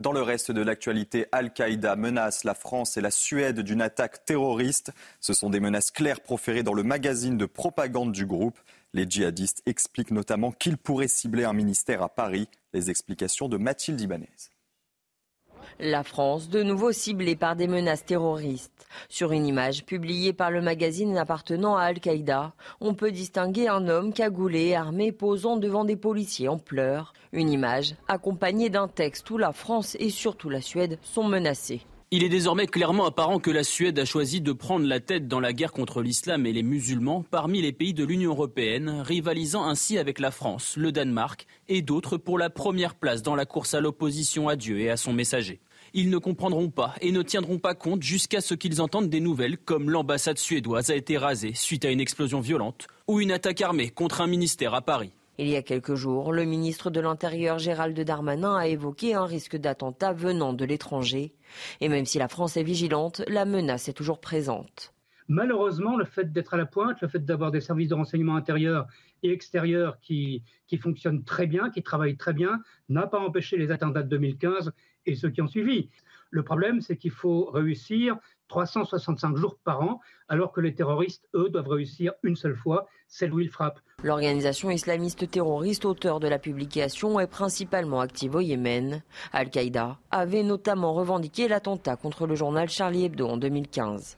Dans 0.01 0.13
le 0.13 0.23
reste 0.23 0.51
de 0.51 0.63
l'actualité, 0.63 1.27
Al-Qaïda 1.31 1.95
menace 1.95 2.43
la 2.43 2.55
France 2.55 2.97
et 2.97 3.01
la 3.01 3.11
Suède 3.11 3.59
d'une 3.59 3.83
attaque 3.83 4.25
terroriste. 4.25 4.91
Ce 5.19 5.33
sont 5.33 5.51
des 5.51 5.59
menaces 5.59 5.91
claires 5.91 6.21
proférées 6.21 6.63
dans 6.63 6.73
le 6.73 6.81
magazine 6.81 7.37
de 7.37 7.45
propagande 7.45 8.11
du 8.11 8.25
groupe. 8.25 8.57
Les 8.93 9.05
djihadistes 9.07 9.61
expliquent 9.67 10.09
notamment 10.09 10.51
qu'ils 10.51 10.77
pourraient 10.77 11.07
cibler 11.07 11.43
un 11.43 11.53
ministère 11.53 12.01
à 12.01 12.09
Paris. 12.09 12.47
Les 12.73 12.89
explications 12.89 13.47
de 13.47 13.57
Mathilde 13.57 14.01
Ibanez. 14.01 14.50
La 15.79 16.03
France, 16.03 16.49
de 16.49 16.63
nouveau 16.63 16.91
ciblée 16.91 17.35
par 17.35 17.55
des 17.55 17.67
menaces 17.67 18.05
terroristes. 18.05 18.87
Sur 19.09 19.31
une 19.31 19.45
image 19.45 19.85
publiée 19.85 20.33
par 20.33 20.51
le 20.51 20.61
magazine 20.61 21.17
appartenant 21.17 21.75
à 21.75 21.83
Al-Qaïda, 21.83 22.53
on 22.79 22.93
peut 22.93 23.11
distinguer 23.11 23.67
un 23.67 23.87
homme 23.87 24.13
cagoulé, 24.13 24.75
armé, 24.75 25.11
posant 25.11 25.57
devant 25.57 25.85
des 25.85 25.95
policiers 25.95 26.47
en 26.47 26.57
pleurs. 26.57 27.13
Une 27.31 27.49
image 27.49 27.95
accompagnée 28.07 28.69
d'un 28.69 28.87
texte 28.87 29.29
où 29.29 29.37
la 29.37 29.53
France 29.53 29.95
et 29.99 30.09
surtout 30.09 30.49
la 30.49 30.61
Suède 30.61 30.99
sont 31.01 31.23
menacées. 31.23 31.81
Il 32.13 32.25
est 32.25 32.29
désormais 32.29 32.67
clairement 32.67 33.05
apparent 33.05 33.39
que 33.39 33.51
la 33.51 33.63
Suède 33.63 33.97
a 33.97 34.03
choisi 34.03 34.41
de 34.41 34.51
prendre 34.51 34.85
la 34.85 34.99
tête 34.99 35.29
dans 35.29 35.39
la 35.39 35.53
guerre 35.53 35.71
contre 35.71 36.01
l'islam 36.01 36.45
et 36.45 36.51
les 36.51 36.61
musulmans 36.61 37.23
parmi 37.31 37.61
les 37.61 37.71
pays 37.71 37.93
de 37.93 38.03
l'Union 38.03 38.31
européenne, 38.31 39.01
rivalisant 39.01 39.63
ainsi 39.63 39.97
avec 39.97 40.19
la 40.19 40.29
France, 40.29 40.75
le 40.75 40.91
Danemark 40.91 41.47
et 41.69 41.81
d'autres 41.81 42.17
pour 42.17 42.37
la 42.37 42.49
première 42.49 42.95
place 42.95 43.21
dans 43.21 43.35
la 43.35 43.45
course 43.45 43.75
à 43.75 43.79
l'opposition 43.79 44.49
à 44.49 44.57
Dieu 44.57 44.81
et 44.81 44.89
à 44.89 44.97
son 44.97 45.13
messager. 45.13 45.61
Ils 45.93 46.09
ne 46.09 46.17
comprendront 46.17 46.69
pas 46.69 46.95
et 46.99 47.13
ne 47.13 47.21
tiendront 47.21 47.59
pas 47.59 47.75
compte 47.75 48.03
jusqu'à 48.03 48.41
ce 48.41 48.55
qu'ils 48.55 48.81
entendent 48.81 49.09
des 49.09 49.21
nouvelles 49.21 49.57
comme 49.57 49.89
l'ambassade 49.89 50.37
suédoise 50.37 50.89
a 50.89 50.95
été 50.97 51.17
rasée 51.17 51.53
suite 51.53 51.85
à 51.85 51.91
une 51.91 52.01
explosion 52.01 52.41
violente 52.41 52.87
ou 53.07 53.21
une 53.21 53.31
attaque 53.31 53.61
armée 53.61 53.89
contre 53.89 54.19
un 54.19 54.27
ministère 54.27 54.73
à 54.73 54.81
Paris. 54.81 55.13
Il 55.37 55.47
y 55.47 55.55
a 55.55 55.61
quelques 55.61 55.95
jours, 55.95 56.33
le 56.33 56.43
ministre 56.43 56.89
de 56.89 56.99
l'Intérieur 56.99 57.57
Gérald 57.57 57.99
Darmanin 57.99 58.57
a 58.57 58.67
évoqué 58.67 59.15
un 59.15 59.25
risque 59.25 59.55
d'attentat 59.55 60.11
venant 60.11 60.51
de 60.51 60.65
l'étranger. 60.65 61.33
Et 61.79 61.89
même 61.89 62.05
si 62.05 62.19
la 62.19 62.27
France 62.27 62.57
est 62.57 62.63
vigilante, 62.63 63.21
la 63.27 63.45
menace 63.45 63.89
est 63.89 63.93
toujours 63.93 64.21
présente. 64.21 64.93
Malheureusement, 65.27 65.95
le 65.95 66.03
fait 66.03 66.33
d'être 66.33 66.53
à 66.53 66.57
la 66.57 66.65
pointe, 66.65 66.99
le 67.01 67.07
fait 67.07 67.23
d'avoir 67.23 67.51
des 67.51 67.61
services 67.61 67.87
de 67.87 67.95
renseignement 67.95 68.35
intérieur 68.35 68.87
et 69.23 69.31
extérieur 69.31 69.99
qui, 70.01 70.43
fonctionnent 70.81 71.23
très 71.23 71.47
bien, 71.47 71.69
qui 71.69 71.81
travaillent 71.83 72.17
très 72.17 72.33
bien, 72.33 72.59
n'a 72.89 73.07
pas 73.07 73.19
empêché 73.19 73.57
les 73.57 73.71
attentats 73.71 74.03
de 74.03 74.09
2015 74.09 74.73
et 75.05 75.15
ceux 75.15 75.29
qui 75.29 75.41
ont 75.41 75.47
suivi. 75.47 75.89
Le 76.31 76.43
problème, 76.43 76.81
c'est 76.81 76.97
qu'il 76.97 77.11
faut 77.11 77.45
réussir 77.45 78.17
365 78.51 79.37
jours 79.37 79.57
par 79.63 79.81
an, 79.81 80.01
alors 80.27 80.51
que 80.51 80.59
les 80.59 80.75
terroristes, 80.75 81.27
eux, 81.33 81.49
doivent 81.49 81.69
réussir 81.69 82.11
une 82.21 82.35
seule 82.35 82.55
fois, 82.55 82.85
celle 83.07 83.33
où 83.33 83.39
ils 83.39 83.49
frappent. 83.49 83.79
L'organisation 84.03 84.69
islamiste 84.69 85.31
terroriste 85.31 85.85
auteur 85.85 86.19
de 86.19 86.27
la 86.27 86.37
publication 86.37 87.19
est 87.19 87.27
principalement 87.27 88.01
active 88.01 88.35
au 88.35 88.41
Yémen. 88.41 89.03
Al-Qaïda 89.31 89.97
avait 90.11 90.43
notamment 90.43 90.93
revendiqué 90.93 91.47
l'attentat 91.47 91.95
contre 91.95 92.27
le 92.27 92.35
journal 92.35 92.67
Charlie 92.69 93.05
Hebdo 93.05 93.25
en 93.25 93.37
2015. 93.37 94.17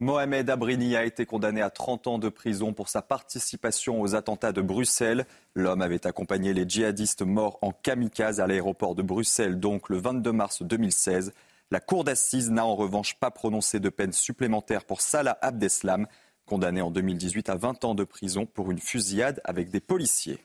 Mohamed 0.00 0.50
Abrini 0.50 0.96
a 0.96 1.04
été 1.04 1.24
condamné 1.24 1.62
à 1.62 1.70
30 1.70 2.08
ans 2.08 2.18
de 2.18 2.28
prison 2.28 2.74
pour 2.74 2.90
sa 2.90 3.00
participation 3.00 4.02
aux 4.02 4.14
attentats 4.14 4.52
de 4.52 4.60
Bruxelles. 4.60 5.24
L'homme 5.54 5.80
avait 5.80 6.06
accompagné 6.06 6.52
les 6.52 6.68
djihadistes 6.68 7.22
morts 7.22 7.58
en 7.62 7.70
kamikaze 7.70 8.38
à 8.38 8.46
l'aéroport 8.46 8.94
de 8.94 9.02
Bruxelles, 9.02 9.58
donc 9.58 9.88
le 9.88 9.96
22 9.96 10.32
mars 10.32 10.62
2016. 10.62 11.32
La 11.70 11.80
cour 11.80 12.04
d'assises 12.04 12.50
n'a 12.50 12.64
en 12.64 12.76
revanche 12.76 13.18
pas 13.18 13.30
prononcé 13.30 13.80
de 13.80 13.88
peine 13.88 14.12
supplémentaire 14.12 14.84
pour 14.84 15.00
Salah 15.00 15.38
Abdeslam, 15.40 16.06
condamné 16.46 16.80
en 16.82 16.90
2018 16.90 17.48
à 17.48 17.56
20 17.56 17.84
ans 17.84 17.94
de 17.94 18.04
prison 18.04 18.46
pour 18.46 18.70
une 18.70 18.78
fusillade 18.78 19.40
avec 19.44 19.70
des 19.70 19.80
policiers. 19.80 20.38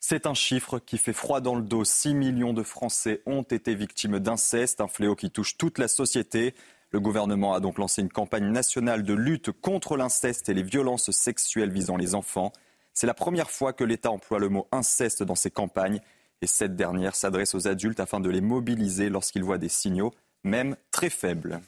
C'est 0.00 0.26
un 0.26 0.34
chiffre 0.34 0.78
qui 0.78 0.96
fait 0.96 1.12
froid 1.12 1.40
dans 1.40 1.56
le 1.56 1.62
dos. 1.62 1.84
6 1.84 2.14
millions 2.14 2.54
de 2.54 2.62
Français 2.62 3.20
ont 3.26 3.42
été 3.42 3.74
victimes 3.74 4.18
d'inceste, 4.18 4.80
un 4.80 4.88
fléau 4.88 5.16
qui 5.16 5.30
touche 5.30 5.56
toute 5.58 5.78
la 5.78 5.88
société. 5.88 6.54
Le 6.90 7.00
gouvernement 7.00 7.52
a 7.52 7.60
donc 7.60 7.78
lancé 7.78 8.00
une 8.00 8.08
campagne 8.08 8.50
nationale 8.50 9.02
de 9.02 9.12
lutte 9.12 9.50
contre 9.50 9.96
l'inceste 9.96 10.48
et 10.48 10.54
les 10.54 10.62
violences 10.62 11.10
sexuelles 11.10 11.72
visant 11.72 11.96
les 11.96 12.14
enfants. 12.14 12.52
C'est 12.94 13.06
la 13.06 13.14
première 13.14 13.50
fois 13.50 13.72
que 13.72 13.84
l'État 13.84 14.10
emploie 14.10 14.38
le 14.38 14.48
mot 14.48 14.68
inceste 14.72 15.22
dans 15.22 15.34
ses 15.34 15.50
campagnes 15.50 16.00
et 16.42 16.46
cette 16.46 16.76
dernière 16.76 17.14
s'adresse 17.14 17.54
aux 17.54 17.68
adultes 17.68 18.00
afin 18.00 18.20
de 18.20 18.30
les 18.30 18.40
mobiliser 18.40 19.08
lorsqu'ils 19.08 19.44
voient 19.44 19.58
des 19.58 19.68
signaux, 19.68 20.12
même 20.44 20.76
très 20.90 21.10
faibles. 21.10 21.60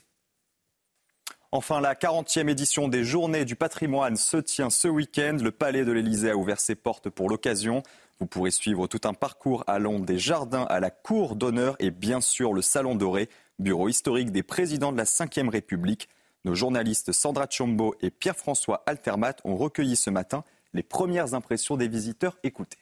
Enfin, 1.52 1.80
la 1.80 1.94
40e 1.94 2.48
édition 2.48 2.86
des 2.86 3.02
Journées 3.02 3.44
du 3.44 3.56
patrimoine 3.56 4.14
se 4.14 4.36
tient 4.36 4.70
ce 4.70 4.86
week-end. 4.86 5.36
Le 5.42 5.50
Palais 5.50 5.84
de 5.84 5.90
l'Élysée 5.90 6.30
a 6.30 6.36
ouvert 6.36 6.60
ses 6.60 6.76
portes 6.76 7.10
pour 7.10 7.28
l'occasion. 7.28 7.82
Vous 8.20 8.26
pourrez 8.26 8.52
suivre 8.52 8.86
tout 8.86 9.00
un 9.02 9.14
parcours 9.14 9.64
allant 9.66 9.98
des 9.98 10.18
jardins 10.18 10.64
à 10.68 10.78
la 10.78 10.90
cour 10.90 11.34
d'honneur 11.34 11.74
et 11.80 11.90
bien 11.90 12.20
sûr 12.20 12.52
le 12.52 12.62
Salon 12.62 12.94
Doré, 12.94 13.28
bureau 13.58 13.88
historique 13.88 14.30
des 14.30 14.44
présidents 14.44 14.92
de 14.92 14.98
la 14.98 15.04
Ve 15.04 15.48
République. 15.48 16.08
Nos 16.44 16.54
journalistes 16.54 17.10
Sandra 17.10 17.48
Chombo 17.50 17.96
et 18.00 18.10
Pierre-François 18.10 18.84
Altermat 18.86 19.34
ont 19.44 19.56
recueilli 19.56 19.96
ce 19.96 20.10
matin 20.10 20.44
les 20.72 20.84
premières 20.84 21.34
impressions 21.34 21.76
des 21.76 21.88
visiteurs. 21.88 22.38
Écoutez. 22.44 22.78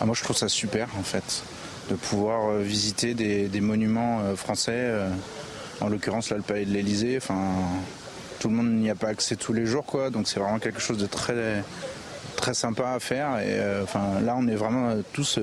Ah, 0.00 0.04
moi, 0.04 0.14
je 0.14 0.22
trouve 0.22 0.36
ça 0.36 0.48
super, 0.48 0.88
en 0.98 1.02
fait, 1.02 1.42
de 1.88 1.94
pouvoir 1.94 2.50
euh, 2.50 2.60
visiter 2.60 3.14
des, 3.14 3.60
monuments 3.60 4.20
euh, 4.20 4.36
français, 4.36 4.72
euh, 4.74 5.08
en 5.80 5.88
l'occurrence 5.88 6.30
là, 6.30 6.36
le 6.36 6.42
palais 6.42 6.66
de 6.66 6.72
l'Elysée. 6.72 7.16
Enfin, 7.16 7.54
tout 8.38 8.48
le 8.48 8.54
monde 8.54 8.70
n'y 8.70 8.90
a 8.90 8.94
pas 8.94 9.08
accès 9.08 9.36
tous 9.36 9.54
les 9.54 9.64
jours, 9.64 9.84
quoi. 9.84 10.10
Donc, 10.10 10.28
c'est 10.28 10.38
vraiment 10.38 10.58
quelque 10.58 10.80
chose 10.80 10.98
de 10.98 11.06
très, 11.06 11.64
très 12.36 12.52
sympa 12.52 12.90
à 12.90 13.00
faire. 13.00 13.38
Et 13.38 13.58
enfin, 13.82 14.20
là, 14.22 14.36
on 14.38 14.46
est 14.48 14.54
vraiment 14.54 14.94
tous 15.14 15.38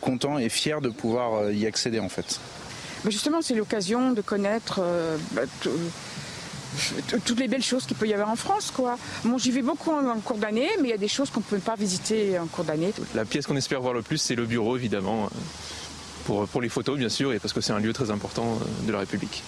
contents 0.00 0.38
et 0.38 0.48
fiers 0.48 0.80
de 0.80 0.88
pouvoir 0.88 1.50
y 1.50 1.66
accéder, 1.66 1.98
en 1.98 2.08
fait. 2.08 2.38
Mais 3.04 3.10
justement, 3.10 3.42
c'est 3.42 3.54
l'occasion 3.54 4.12
de 4.12 4.20
connaître 4.20 4.80
bah, 5.32 5.42
toutes 7.24 7.38
les 7.38 7.48
belles 7.48 7.62
choses 7.62 7.86
qu'il 7.86 7.96
peut 7.96 8.06
y 8.06 8.14
avoir 8.14 8.30
en 8.30 8.36
France. 8.36 8.70
Quoi. 8.70 8.98
Bon, 9.24 9.38
j'y 9.38 9.50
vais 9.50 9.62
beaucoup 9.62 9.90
en, 9.90 10.20
cours 10.20 10.38
d'année, 10.38 10.68
mais 10.80 10.88
il 10.88 10.90
y 10.90 10.94
a 10.94 10.98
des 10.98 11.08
choses 11.08 11.30
qu'on 11.30 11.40
ne 11.40 11.44
peut 11.44 11.58
pas 11.58 11.76
visiter 11.76 12.38
en 12.38 12.46
cours 12.46 12.64
d'année. 12.64 12.92
La 13.14 13.24
pièce 13.24 13.46
qu'on 13.46 13.56
espère 13.56 13.80
voir 13.80 13.94
le 13.94 14.02
plus, 14.02 14.18
c'est 14.18 14.34
le 14.34 14.46
bureau, 14.46 14.76
évidemment, 14.76 15.28
pour, 16.24 16.46
pour 16.48 16.60
les 16.60 16.68
photos, 16.68 16.98
bien 16.98 17.08
sûr, 17.08 17.32
et 17.32 17.38
parce 17.38 17.52
que 17.52 17.60
c'est 17.60 17.72
un 17.72 17.80
lieu 17.80 17.92
très 17.92 18.10
important 18.10 18.58
euh, 18.60 18.86
de 18.86 18.92
la 18.92 19.00
République. 19.00 19.42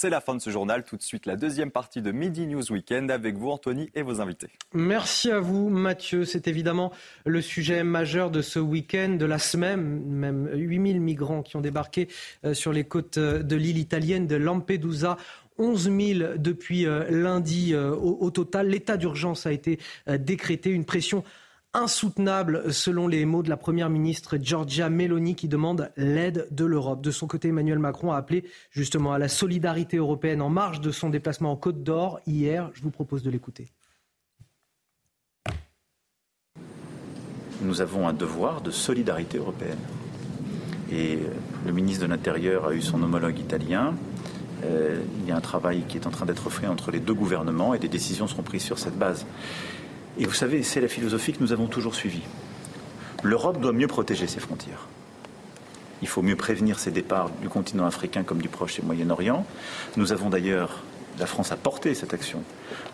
C'est 0.00 0.08
la 0.08 0.22
fin 0.22 0.34
de 0.34 0.40
ce 0.40 0.48
journal. 0.48 0.82
Tout 0.82 0.96
de 0.96 1.02
suite, 1.02 1.26
la 1.26 1.36
deuxième 1.36 1.70
partie 1.70 2.00
de 2.00 2.10
Midi 2.10 2.46
News 2.46 2.72
Weekend 2.72 3.10
avec 3.10 3.36
vous, 3.36 3.50
Anthony, 3.50 3.90
et 3.94 4.00
vos 4.00 4.22
invités. 4.22 4.48
Merci 4.72 5.30
à 5.30 5.40
vous, 5.40 5.68
Mathieu. 5.68 6.24
C'est 6.24 6.48
évidemment 6.48 6.90
le 7.26 7.42
sujet 7.42 7.84
majeur 7.84 8.30
de 8.30 8.40
ce 8.40 8.58
week-end, 8.58 9.10
de 9.18 9.26
la 9.26 9.38
semaine. 9.38 10.02
Même 10.06 10.48
8000 10.54 11.02
migrants 11.02 11.42
qui 11.42 11.56
ont 11.56 11.60
débarqué 11.60 12.08
euh, 12.46 12.54
sur 12.54 12.72
les 12.72 12.84
côtes 12.84 13.18
euh, 13.18 13.42
de 13.42 13.56
l'île 13.56 13.76
italienne 13.76 14.26
de 14.26 14.36
Lampedusa 14.36 15.18
11 15.60 15.82
000 15.84 16.38
depuis 16.38 16.86
euh, 16.86 17.04
lundi 17.10 17.74
euh, 17.74 17.94
au, 17.94 18.30
total. 18.30 18.68
L'état 18.68 18.96
d'urgence 18.96 19.46
a 19.46 19.52
été 19.52 19.78
euh, 20.08 20.16
décrété, 20.16 20.70
une 20.70 20.86
pression 20.86 21.22
insoutenable 21.74 22.72
selon 22.72 23.06
les 23.06 23.24
mots 23.26 23.44
de 23.44 23.48
la 23.48 23.56
Première 23.56 23.90
ministre 23.90 24.38
Giorgia 24.38 24.88
Meloni 24.88 25.36
qui 25.36 25.46
demande 25.46 25.92
l'aide 25.96 26.48
de 26.50 26.64
l'Europe. 26.64 27.02
De 27.02 27.10
son 27.12 27.28
côté, 27.28 27.48
Emmanuel 27.48 27.78
Macron 27.78 28.10
a 28.10 28.16
appelé 28.16 28.44
justement 28.70 29.12
à 29.12 29.18
la 29.18 29.28
solidarité 29.28 29.98
européenne 29.98 30.42
en 30.42 30.48
marge 30.48 30.80
de 30.80 30.90
son 30.90 31.10
déplacement 31.10 31.52
en 31.52 31.56
Côte 31.56 31.84
d'Or 31.84 32.20
hier. 32.26 32.70
Je 32.72 32.82
vous 32.82 32.90
propose 32.90 33.22
de 33.22 33.30
l'écouter. 33.30 33.68
Nous 37.62 37.82
avons 37.82 38.08
un 38.08 38.14
devoir 38.14 38.62
de 38.62 38.70
solidarité 38.70 39.38
européenne. 39.38 39.78
Et 40.90 41.18
le 41.66 41.72
ministre 41.72 42.04
de 42.04 42.10
l'Intérieur 42.10 42.66
a 42.66 42.74
eu 42.74 42.80
son 42.80 43.00
homologue 43.02 43.38
italien. 43.38 43.94
Euh, 44.64 45.00
il 45.20 45.28
y 45.28 45.32
a 45.32 45.36
un 45.36 45.40
travail 45.40 45.84
qui 45.88 45.96
est 45.96 46.06
en 46.06 46.10
train 46.10 46.26
d'être 46.26 46.50
fait 46.50 46.66
entre 46.66 46.90
les 46.90 47.00
deux 47.00 47.14
gouvernements 47.14 47.74
et 47.74 47.78
des 47.78 47.88
décisions 47.88 48.26
seront 48.26 48.42
prises 48.42 48.62
sur 48.62 48.78
cette 48.78 48.98
base. 48.98 49.26
Et 50.18 50.26
vous 50.26 50.34
savez, 50.34 50.62
c'est 50.62 50.80
la 50.80 50.88
philosophie 50.88 51.32
que 51.32 51.40
nous 51.40 51.52
avons 51.52 51.66
toujours 51.66 51.94
suivie. 51.94 52.22
L'Europe 53.22 53.60
doit 53.60 53.72
mieux 53.72 53.86
protéger 53.86 54.26
ses 54.26 54.40
frontières. 54.40 54.86
Il 56.02 56.08
faut 56.08 56.22
mieux 56.22 56.36
prévenir 56.36 56.78
ses 56.78 56.90
départs 56.90 57.30
du 57.42 57.48
continent 57.48 57.86
africain 57.86 58.22
comme 58.22 58.40
du 58.40 58.48
Proche 58.48 58.78
et 58.78 58.82
Moyen-Orient. 58.82 59.44
Nous 59.96 60.12
avons 60.12 60.30
d'ailleurs, 60.30 60.82
la 61.18 61.26
France 61.26 61.52
a 61.52 61.56
porté 61.56 61.94
cette 61.94 62.14
action, 62.14 62.42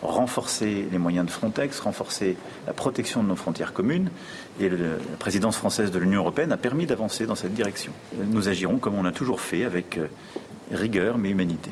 renforcer 0.03 0.89
les 0.91 0.99
moyens 0.99 1.27
de 1.27 1.31
Frontex, 1.31 1.79
renforcer 1.79 2.37
la 2.67 2.73
protection 2.73 3.23
de 3.23 3.29
nos 3.29 3.37
frontières 3.37 3.73
communes. 3.73 4.11
Et 4.59 4.69
la 4.69 4.97
présidence 5.21 5.57
française 5.57 5.93
de 5.93 5.99
l'Union 6.01 6.21
européenne 6.21 6.51
a 6.51 6.57
permis 6.57 6.87
d'avancer 6.87 7.27
dans 7.27 7.37
cette 7.37 7.55
direction. 7.55 7.93
Nous 8.19 8.49
agirons 8.49 8.79
comme 8.79 8.97
on 8.97 9.05
a 9.05 9.13
toujours 9.13 9.41
fait 9.41 9.65
avec 9.65 9.99
euh, 9.99 10.09
rigueur 10.71 11.19
mais 11.19 11.31
humanité. 11.31 11.71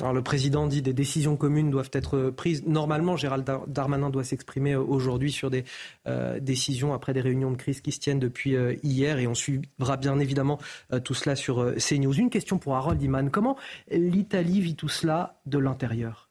Alors 0.00 0.14
le 0.14 0.22
président 0.22 0.66
dit 0.66 0.80
des 0.80 0.94
décisions 0.94 1.36
communes 1.36 1.70
doivent 1.70 1.90
être 1.92 2.30
prises. 2.30 2.64
Normalement, 2.66 3.16
Gérald 3.16 3.46
Darmanin 3.66 4.08
doit 4.08 4.24
s'exprimer 4.24 4.74
aujourd'hui 4.74 5.30
sur 5.30 5.50
des 5.50 5.64
euh, 6.06 6.40
décisions 6.40 6.94
après 6.94 7.12
des 7.12 7.20
réunions 7.20 7.50
de 7.50 7.56
crise 7.56 7.80
qui 7.80 7.92
se 7.92 8.00
tiennent 8.00 8.18
depuis 8.18 8.56
euh, 8.56 8.74
hier 8.82 9.18
et 9.18 9.26
on 9.26 9.34
suivra 9.34 9.96
bien 9.98 10.18
évidemment 10.18 10.58
euh, 10.92 11.00
tout 11.00 11.14
cela 11.14 11.36
sur 11.36 11.74
CNews. 11.76 12.18
Une 12.18 12.30
question 12.30 12.58
pour 12.58 12.76
Harold 12.76 13.00
Iman. 13.02 13.30
Comment 13.30 13.56
l'Italie 13.90 14.60
vit 14.60 14.74
tout 14.74 14.88
cela 14.88 15.40
de 15.46 15.58
l'intérieur? 15.58 16.30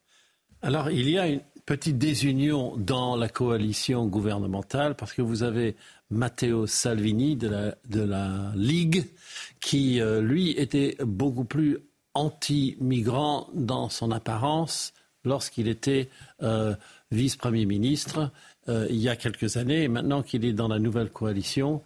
Alors 0.61 0.89
il 0.89 1.09
y 1.09 1.19
a 1.19 1.27
une 1.27 1.41
petite 1.65 1.99
désunion 1.99 2.73
dans 2.75 3.15
la 3.15 3.29
coalition 3.29 4.07
gouvernementale 4.07 4.95
parce 4.95 5.13
que 5.13 5.21
vous 5.21 5.43
avez 5.43 5.75
Matteo 6.09 6.65
Salvini 6.65 7.35
de 7.35 7.47
la, 7.47 7.75
de 7.87 8.01
la 8.01 8.51
Ligue 8.55 9.05
qui, 9.59 10.01
euh, 10.01 10.21
lui, 10.21 10.51
était 10.51 10.97
beaucoup 11.01 11.45
plus 11.45 11.77
anti-migrant 12.13 13.47
dans 13.53 13.89
son 13.89 14.11
apparence 14.11 14.93
lorsqu'il 15.23 15.67
était 15.67 16.09
euh, 16.41 16.75
vice-premier 17.11 17.65
ministre 17.65 18.31
euh, 18.67 18.87
il 18.89 18.97
y 18.97 19.09
a 19.09 19.15
quelques 19.15 19.57
années. 19.57 19.83
Et 19.83 19.87
maintenant 19.87 20.23
qu'il 20.23 20.45
est 20.45 20.53
dans 20.53 20.67
la 20.67 20.79
nouvelle 20.79 21.09
coalition, 21.09 21.81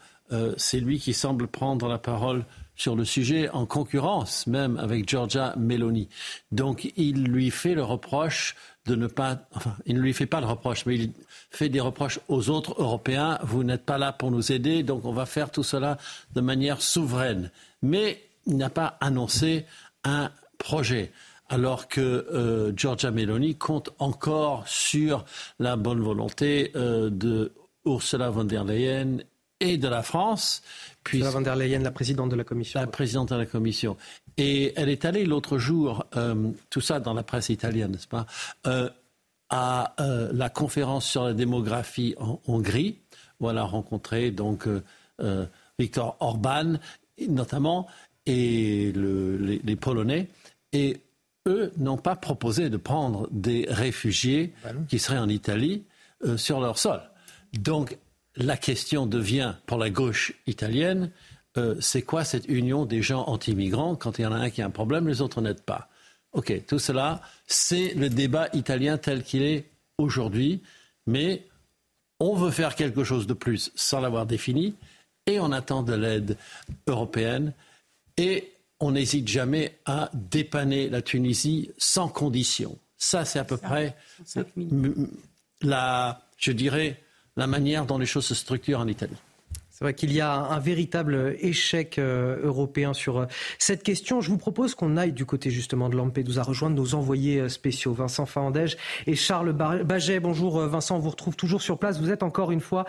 c'est 0.57 0.79
lui 0.79 0.97
qui 0.97 1.13
semble 1.13 1.47
prendre 1.47 1.87
la 1.87 1.99
parole 1.99 2.43
sur 2.75 2.95
le 2.95 3.05
sujet 3.05 3.49
en 3.49 3.67
concurrence 3.67 4.47
même 4.47 4.77
avec 4.77 5.07
Georgia 5.07 5.53
Meloni. 5.57 6.09
Donc 6.51 6.91
il 6.95 7.23
lui 7.25 7.51
fait 7.51 7.75
le 7.75 7.83
reproche 7.83 8.55
de 8.85 8.95
ne 8.95 9.07
pas, 9.07 9.47
enfin, 9.53 9.75
il 9.85 9.95
ne 9.95 10.01
lui 10.01 10.13
fait 10.13 10.25
pas 10.25 10.41
le 10.41 10.47
reproche, 10.47 10.85
mais 10.85 10.95
il 10.95 11.13
fait 11.51 11.69
des 11.69 11.79
reproches 11.79 12.19
aux 12.27 12.49
autres 12.49 12.75
Européens. 12.79 13.39
Vous 13.43 13.63
n'êtes 13.63 13.85
pas 13.85 13.97
là 13.97 14.11
pour 14.11 14.29
nous 14.29 14.51
aider, 14.51 14.83
donc 14.83 15.05
on 15.05 15.13
va 15.13 15.25
faire 15.25 15.51
tout 15.51 15.63
cela 15.63 15.97
de 16.33 16.41
manière 16.41 16.81
souveraine. 16.81 17.49
Mais 17.81 18.21
il 18.45 18.57
n'a 18.57 18.69
pas 18.69 18.97
annoncé 18.99 19.65
un 20.03 20.31
projet 20.57 21.11
alors 21.49 21.87
que 21.87 22.01
euh, 22.01 22.73
Georgia 22.75 23.11
Meloni 23.11 23.55
compte 23.55 23.91
encore 23.99 24.67
sur 24.67 25.25
la 25.59 25.75
bonne 25.75 26.01
volonté 26.01 26.71
euh, 26.75 27.09
de 27.09 27.53
Ursula 27.85 28.29
von 28.29 28.45
der 28.45 28.63
Leyen 28.63 29.17
et 29.59 29.77
de 29.77 29.87
la 29.87 30.01
France. 30.01 30.63
Ursula 31.05 31.29
von 31.29 31.41
der 31.41 31.55
Leyen, 31.55 31.83
la 31.83 31.91
présidente 31.91 32.29
de 32.29 32.35
la 32.35 32.43
Commission. 32.43 32.79
La 32.79 32.87
présidente 32.87 33.29
de 33.29 33.35
la 33.35 33.45
Commission. 33.45 33.97
Et 34.37 34.73
elle 34.75 34.89
est 34.89 35.05
allée 35.05 35.25
l'autre 35.25 35.57
jour, 35.57 36.05
euh, 36.15 36.51
tout 36.69 36.81
ça 36.81 36.99
dans 36.99 37.13
la 37.13 37.23
presse 37.23 37.49
italienne, 37.49 37.91
n'est-ce 37.91 38.07
pas, 38.07 38.25
euh, 38.67 38.89
à 39.49 39.93
euh, 39.99 40.31
la 40.33 40.49
conférence 40.49 41.07
sur 41.07 41.23
la 41.23 41.33
démographie 41.33 42.15
en 42.17 42.41
Hongrie, 42.47 42.97
où 43.39 43.49
elle 43.49 43.57
a 43.57 43.63
rencontré 43.63 44.31
donc 44.31 44.67
Viktor 45.77 46.17
Orban, 46.19 46.79
notamment, 47.27 47.87
et 48.25 48.91
les, 48.93 49.59
les, 49.63 49.75
Polonais. 49.75 50.29
Et 50.71 51.01
eux 51.47 51.71
n'ont 51.77 51.97
pas 51.97 52.15
proposé 52.15 52.69
de 52.69 52.77
prendre 52.77 53.27
des 53.31 53.65
réfugiés 53.69 54.53
bah 54.63 54.69
qui 54.87 54.97
seraient 54.97 55.17
en 55.17 55.29
Italie 55.29 55.83
sur 56.37 56.61
leur 56.61 56.77
sol. 56.77 57.01
Donc 57.53 57.97
la 58.35 58.57
question 58.57 59.05
devient, 59.05 59.55
pour 59.65 59.77
la 59.77 59.89
gauche 59.89 60.33
italienne, 60.47 61.11
euh, 61.57 61.75
c'est 61.79 62.01
quoi 62.01 62.23
cette 62.23 62.47
union 62.47 62.85
des 62.85 63.01
gens 63.01 63.23
anti-migrants 63.25 63.95
Quand 63.95 64.17
il 64.17 64.23
y 64.23 64.25
en 64.25 64.31
a 64.31 64.37
un 64.37 64.49
qui 64.49 64.61
a 64.61 64.65
un 64.65 64.71
problème, 64.71 65.07
les 65.07 65.21
autres 65.21 65.41
n'aident 65.41 65.61
pas? 65.61 65.89
OK, 66.33 66.65
tout 66.65 66.79
cela, 66.79 67.21
c'est 67.45 67.93
le 67.93 68.09
débat 68.09 68.47
italien 68.53 68.97
tel 68.97 69.23
qu'il 69.23 69.43
est 69.43 69.69
aujourd'hui, 69.97 70.61
mais 71.05 71.45
on 72.19 72.35
veut 72.35 72.51
faire 72.51 72.75
quelque 72.75 73.03
chose 73.03 73.27
de 73.27 73.33
plus 73.33 73.71
sans 73.75 73.99
l'avoir 73.99 74.25
défini, 74.25 74.75
et 75.27 75.39
on 75.39 75.51
attend 75.51 75.83
de 75.83 75.93
l'aide 75.93 76.37
européenne, 76.87 77.53
et 78.17 78.51
on 78.79 78.91
n'hésite 78.91 79.27
jamais 79.27 79.77
à 79.85 80.09
dépanner 80.13 80.89
la 80.89 81.01
Tunisie 81.01 81.71
sans 81.77 82.07
condition. 82.07 82.77
Ça, 82.97 83.25
c'est 83.25 83.39
à 83.39 83.43
peu 83.43 83.57
près 83.57 83.95
la, 85.61 86.21
je 86.37 86.51
dirais, 86.51 87.01
la 87.37 87.47
manière 87.47 87.85
dont 87.85 87.97
les 87.97 88.05
choses 88.05 88.25
se 88.25 88.35
structurent 88.35 88.79
en 88.79 88.87
Italie. 88.87 89.17
C'est 89.73 89.85
vrai 89.85 89.95
qu'il 89.95 90.13
y 90.13 90.21
a 90.21 90.31
un, 90.31 90.59
véritable 90.59 91.35
échec 91.39 91.97
euh, 91.97 92.37
européen 92.43 92.93
sur 92.93 93.17
euh, 93.17 93.25
cette 93.57 93.81
question. 93.81 94.21
Je 94.21 94.29
vous 94.29 94.37
propose 94.37 94.75
qu'on 94.75 94.97
aille 94.97 95.13
du 95.13 95.25
côté 95.25 95.49
justement 95.49 95.89
de 95.89 95.95
Lampedusa, 95.95 96.43
rejoindre 96.43 96.75
nos 96.75 96.93
envoyés 96.93 97.39
euh, 97.39 97.49
spéciaux, 97.49 97.91
Vincent 97.91 98.27
Fahandège 98.27 98.77
et 99.07 99.15
Charles 99.15 99.51
Baget. 99.51 100.19
Bonjour 100.19 100.59
Vincent, 100.59 100.97
on 100.97 100.99
vous 100.99 101.09
retrouve 101.09 101.35
toujours 101.35 101.63
sur 101.63 101.79
place. 101.79 101.99
Vous 101.99 102.11
êtes 102.11 102.21
encore 102.21 102.51
une 102.51 102.61
fois 102.61 102.85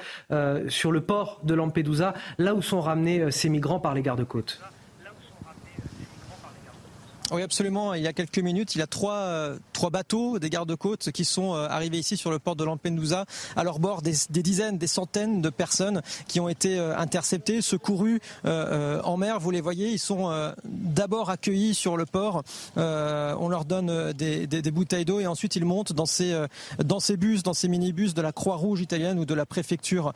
sur 0.68 0.93
le 0.93 1.01
port 1.01 1.41
de 1.43 1.55
Lampedusa, 1.55 2.12
là 2.37 2.55
où 2.55 2.61
sont 2.61 2.80
ramenés 2.82 3.30
ces 3.30 3.49
migrants 3.49 3.80
par 3.80 3.95
les 3.95 4.03
gardes-côtes. 4.03 4.61
Oui, 7.35 7.43
absolument. 7.43 7.95
Il 7.95 8.03
y 8.03 8.07
a 8.07 8.12
quelques 8.12 8.39
minutes, 8.39 8.76
il 8.76 8.78
y 8.78 8.82
a 8.82 8.87
trois, 8.87 9.16
euh, 9.16 9.59
trois 9.72 9.91
bateaux 9.91 10.39
des 10.39 10.51
gardes-côtes 10.51 11.11
qui 11.11 11.24
sont 11.24 11.53
euh, 11.53 11.66
arrivés 11.68 11.99
ici 11.99 12.16
sur 12.16 12.30
le 12.30 12.39
port 12.39 12.55
de 12.55 12.62
Lampedusa. 12.62 13.24
À 13.57 13.64
leur 13.64 13.80
bord, 13.80 14.03
des, 14.03 14.14
dizaines, 14.30 14.78
des 14.78 14.87
centaines 14.87 15.43
de 15.43 15.51
personnes 15.51 16.01
qui 16.28 16.39
ont 16.39 16.49
été 16.49 16.78
euh, 16.78 16.97
interceptées, 16.97 17.61
secourues 17.61 18.20
en 18.45 19.16
mer. 19.16 19.41
Vous 19.41 19.51
les 19.51 19.61
voyez, 19.61 19.91
ils 19.91 19.99
sont 19.99 20.30
d'abord 20.64 21.30
accueillis 21.30 21.74
sur 21.74 21.97
le 21.97 22.07
port. 22.07 22.45
on 22.76 23.49
leur 23.49 23.64
donne 23.64 24.12
des, 24.12 24.47
des, 24.47 24.70
bouteilles 24.70 25.05
d'eau 25.05 25.18
et 25.18 25.26
ensuite 25.26 25.57
ils 25.57 25.64
montent 25.64 25.93
dans 25.93 26.07
ces, 26.07 26.39
dans 26.78 27.01
ces 27.01 27.16
bus, 27.16 27.43
dans 27.43 27.55
ces 27.55 27.68
minibus 27.68 28.14
de 28.14 28.22
la 28.22 28.32
Croix-Rouge 28.32 28.80
italienne 28.80 29.18
ou 29.18 29.24
de 29.24 29.35
la 29.35 29.47
préfecture 29.47 30.12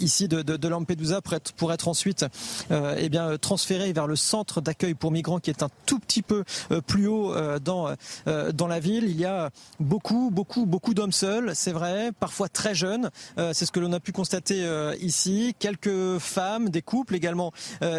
ici 0.00 0.28
de, 0.28 0.42
de, 0.42 0.68
Lampedusa 0.68 1.20
pour 1.20 1.34
être, 1.34 1.52
pour 1.52 1.72
être 1.72 1.88
ensuite 1.88 2.24
eh 2.70 3.08
bien, 3.08 3.36
transférés 3.38 3.92
vers 3.92 4.06
le 4.06 4.16
centre 4.16 4.60
d'accueil 4.60 4.94
pour 4.94 5.10
migrants 5.10 5.40
qui 5.40 5.50
est 5.50 5.62
un 5.62 5.70
tout 5.86 5.98
petit 5.98 6.22
peu 6.22 6.37
euh, 6.72 6.80
plus 6.80 7.06
haut 7.06 7.34
euh, 7.34 7.58
dans, 7.58 7.94
euh, 8.26 8.52
dans 8.52 8.66
la 8.66 8.80
ville. 8.80 9.04
Il 9.04 9.18
y 9.18 9.24
a 9.24 9.50
beaucoup, 9.80 10.30
beaucoup, 10.30 10.66
beaucoup 10.66 10.94
d'hommes 10.94 11.12
seuls, 11.12 11.52
c'est 11.54 11.72
vrai, 11.72 12.12
parfois 12.18 12.48
très 12.48 12.74
jeunes. 12.74 13.10
C'est 13.36 13.66
ce 13.66 13.72
que 13.72 13.80
l'on 13.80 13.92
a 13.92 14.00
pu 14.00 14.12
constater 14.12 14.66
ici. 15.00 15.54
Quelques 15.58 16.18
femmes, 16.18 16.68
des 16.68 16.82
couples 16.82 17.14
également 17.14 17.52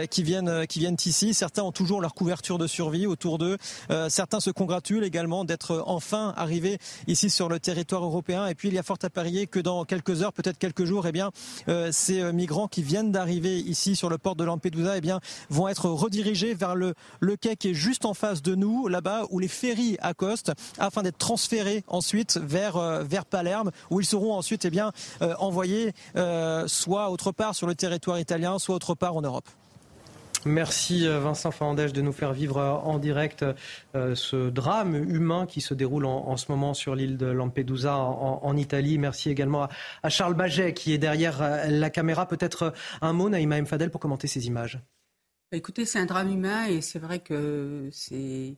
qui 0.10 0.24
viennent, 0.24 0.68
qui 0.68 0.80
viennent 0.80 0.98
ici. 1.06 1.34
Certains 1.34 1.64
ont 1.64 1.72
toujours 1.72 2.02
leur 2.02 2.14
couverture 2.14 2.58
de 2.58 2.68
survie 2.68 3.06
autour 3.06 3.38
d'eux. 3.38 3.58
Certains 4.10 4.40
se 4.40 4.52
congratulent 4.52 5.04
également 5.04 5.46
d'être 5.46 5.84
enfin 5.86 6.34
arrivés 6.38 6.78
ici 7.08 7.30
sur 7.30 7.50
le 7.50 7.60
territoire 7.60 8.04
européen. 8.04 8.48
Et 8.48 8.56
puis 8.56 8.68
il 8.68 8.74
y 8.74 8.80
a 8.80 8.84
fort 8.84 8.98
à 9.04 9.10
parier 9.10 9.48
que 9.48 9.60
dans 9.60 9.86
quelques 9.86 10.22
heures, 10.22 10.34
peut-être 10.34 10.58
quelques 10.58 10.86
jours, 10.86 11.08
eh 11.08 11.12
bien, 11.12 11.32
ces 11.92 12.32
migrants 12.34 12.68
qui 12.68 12.84
viennent 12.84 13.12
d'arriver 13.12 13.60
ici 13.60 13.96
sur 13.96 14.10
le 14.10 14.18
port 14.18 14.36
de 14.36 14.44
Lampedusa, 14.44 14.98
eh 14.98 15.02
bien, 15.02 15.20
vont 15.50 15.68
être 15.68 15.90
redirigés 15.90 16.54
vers 16.54 16.76
le, 16.76 16.94
le 17.20 17.36
quai 17.36 17.56
qui 17.56 17.70
est 17.70 17.74
juste 17.74 18.06
en 18.06 18.14
face 18.20 18.42
de 18.42 18.54
nous, 18.54 18.88
là-bas, 18.88 19.24
où 19.30 19.40
les 19.40 19.48
ferries 19.48 19.98
accostent, 20.02 20.52
afin 20.78 21.04
d'être 21.04 21.18
transférés 21.18 21.84
ensuite 21.88 22.38
vers, 22.38 22.76
euh, 22.76 23.04
vers 23.04 23.26
Palerme, 23.26 23.72
où 23.90 24.02
ils 24.02 24.06
seront 24.06 24.34
ensuite 24.34 24.66
eh 24.66 24.70
bien, 24.70 24.92
euh, 25.22 25.34
envoyés 25.40 25.94
euh, 26.18 26.68
soit 26.68 27.10
autre 27.10 27.32
part 27.32 27.56
sur 27.56 27.66
le 27.66 27.76
territoire 27.76 28.20
italien, 28.20 28.60
soit 28.60 28.76
autre 28.76 28.94
part 28.94 29.16
en 29.16 29.22
Europe. 29.22 29.48
Merci 30.46 31.06
Vincent 31.06 31.52
Fernandez 31.52 31.90
de 31.90 32.02
nous 32.02 32.14
faire 32.14 32.32
vivre 32.32 32.62
en 32.62 32.98
direct 32.98 33.44
ce 33.94 34.50
drame 34.50 34.96
humain 34.96 35.46
qui 35.46 35.60
se 35.60 35.74
déroule 35.74 36.06
en, 36.06 36.38
ce 36.38 36.46
moment 36.50 36.74
sur 36.74 36.96
l'île 36.96 37.18
de 37.18 37.26
Lampedusa 37.26 37.98
en, 37.98 38.56
Italie. 38.56 38.98
Merci 38.98 39.30
également 39.30 39.68
à, 40.02 40.10
Charles 40.10 40.36
Baget 40.36 40.74
qui 40.74 40.94
est 40.94 40.98
derrière 40.98 41.42
la 41.68 41.90
caméra. 41.90 42.26
Peut-être 42.26 42.74
un 43.02 43.12
mot, 43.12 43.28
Naïma 43.28 43.58
M. 43.58 43.66
Fadel, 43.66 43.92
pour 43.92 44.00
commenter 44.00 44.28
ces 44.28 44.48
images. 44.48 44.80
Bah, 45.52 45.58
écoutez, 45.58 45.86
c'est 45.86 45.98
un 45.98 46.06
drame 46.06 46.30
humain 46.32 46.66
et 46.68 46.82
c'est 46.82 47.00
vrai 47.00 47.20
que 47.20 47.90
c'est. 47.92 48.56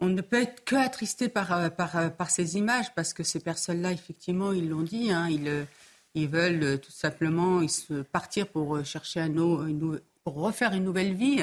On 0.00 0.08
ne 0.08 0.20
peut 0.20 0.42
être 0.42 0.64
que 0.64 0.76
attristé 0.76 1.30
par, 1.30 1.52
euh, 1.52 1.70
euh, 1.94 2.10
par 2.10 2.30
ces 2.30 2.58
images 2.58 2.94
parce 2.94 3.14
que 3.14 3.22
ces 3.22 3.40
personnes-là, 3.40 3.92
effectivement, 3.92 4.52
ils 4.52 4.68
l'ont 4.68 4.82
dit, 4.82 5.10
hein, 5.10 5.28
ils, 5.30 5.48
euh, 5.48 5.64
ils 6.14 6.28
veulent 6.28 6.78
tout 6.80 6.92
simplement 6.92 7.62
ils 7.62 7.70
se 7.70 8.02
partir 8.02 8.48
pour 8.48 8.84
chercher 8.84 9.20
un, 9.20 9.32
pour 10.24 10.34
refaire 10.34 10.74
une 10.74 10.84
nouvelle 10.84 11.14
vie, 11.14 11.42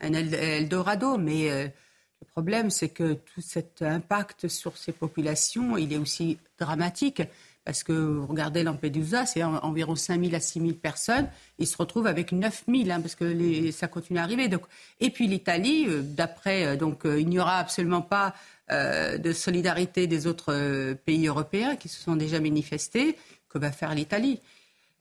un 0.00 0.12
Eldorado. 0.12 1.16
Mais 1.18 1.66
le 1.66 2.26
problème, 2.26 2.70
c'est 2.70 2.88
que 2.88 3.14
tout 3.14 3.40
cet 3.40 3.82
impact 3.82 4.48
sur 4.48 4.76
ces 4.76 4.92
populations, 4.92 5.76
il 5.76 5.92
est 5.92 5.98
aussi 5.98 6.38
dramatique. 6.58 7.22
Parce 7.64 7.84
que 7.84 8.18
regardez 8.28 8.64
Lampedusa, 8.64 9.24
c'est 9.24 9.44
environ 9.44 9.94
5 9.94 10.20
000 10.20 10.34
à 10.34 10.40
6 10.40 10.60
000 10.60 10.72
personnes. 10.72 11.28
Ils 11.58 11.68
se 11.68 11.76
retrouvent 11.76 12.08
avec 12.08 12.32
9 12.32 12.64
000 12.68 12.90
hein, 12.90 13.00
parce 13.00 13.14
que 13.14 13.70
ça 13.70 13.86
continue 13.86 14.18
à 14.18 14.24
arriver. 14.24 14.50
Et 14.98 15.10
puis 15.10 15.28
l'Italie, 15.28 15.86
euh, 15.88 16.02
d'après, 16.02 16.66
euh, 16.66 16.76
donc 16.76 17.06
euh, 17.06 17.20
il 17.20 17.28
n'y 17.28 17.38
aura 17.38 17.58
absolument 17.58 18.02
pas 18.02 18.34
de 18.70 19.34
solidarité 19.34 20.06
des 20.06 20.26
autres 20.26 20.94
pays 21.04 21.26
européens 21.26 21.76
qui 21.76 21.90
se 21.90 22.00
sont 22.00 22.16
déjà 22.16 22.40
manifestés. 22.40 23.18
Que 23.50 23.58
va 23.58 23.70
faire 23.70 23.94
l'Italie? 23.94 24.40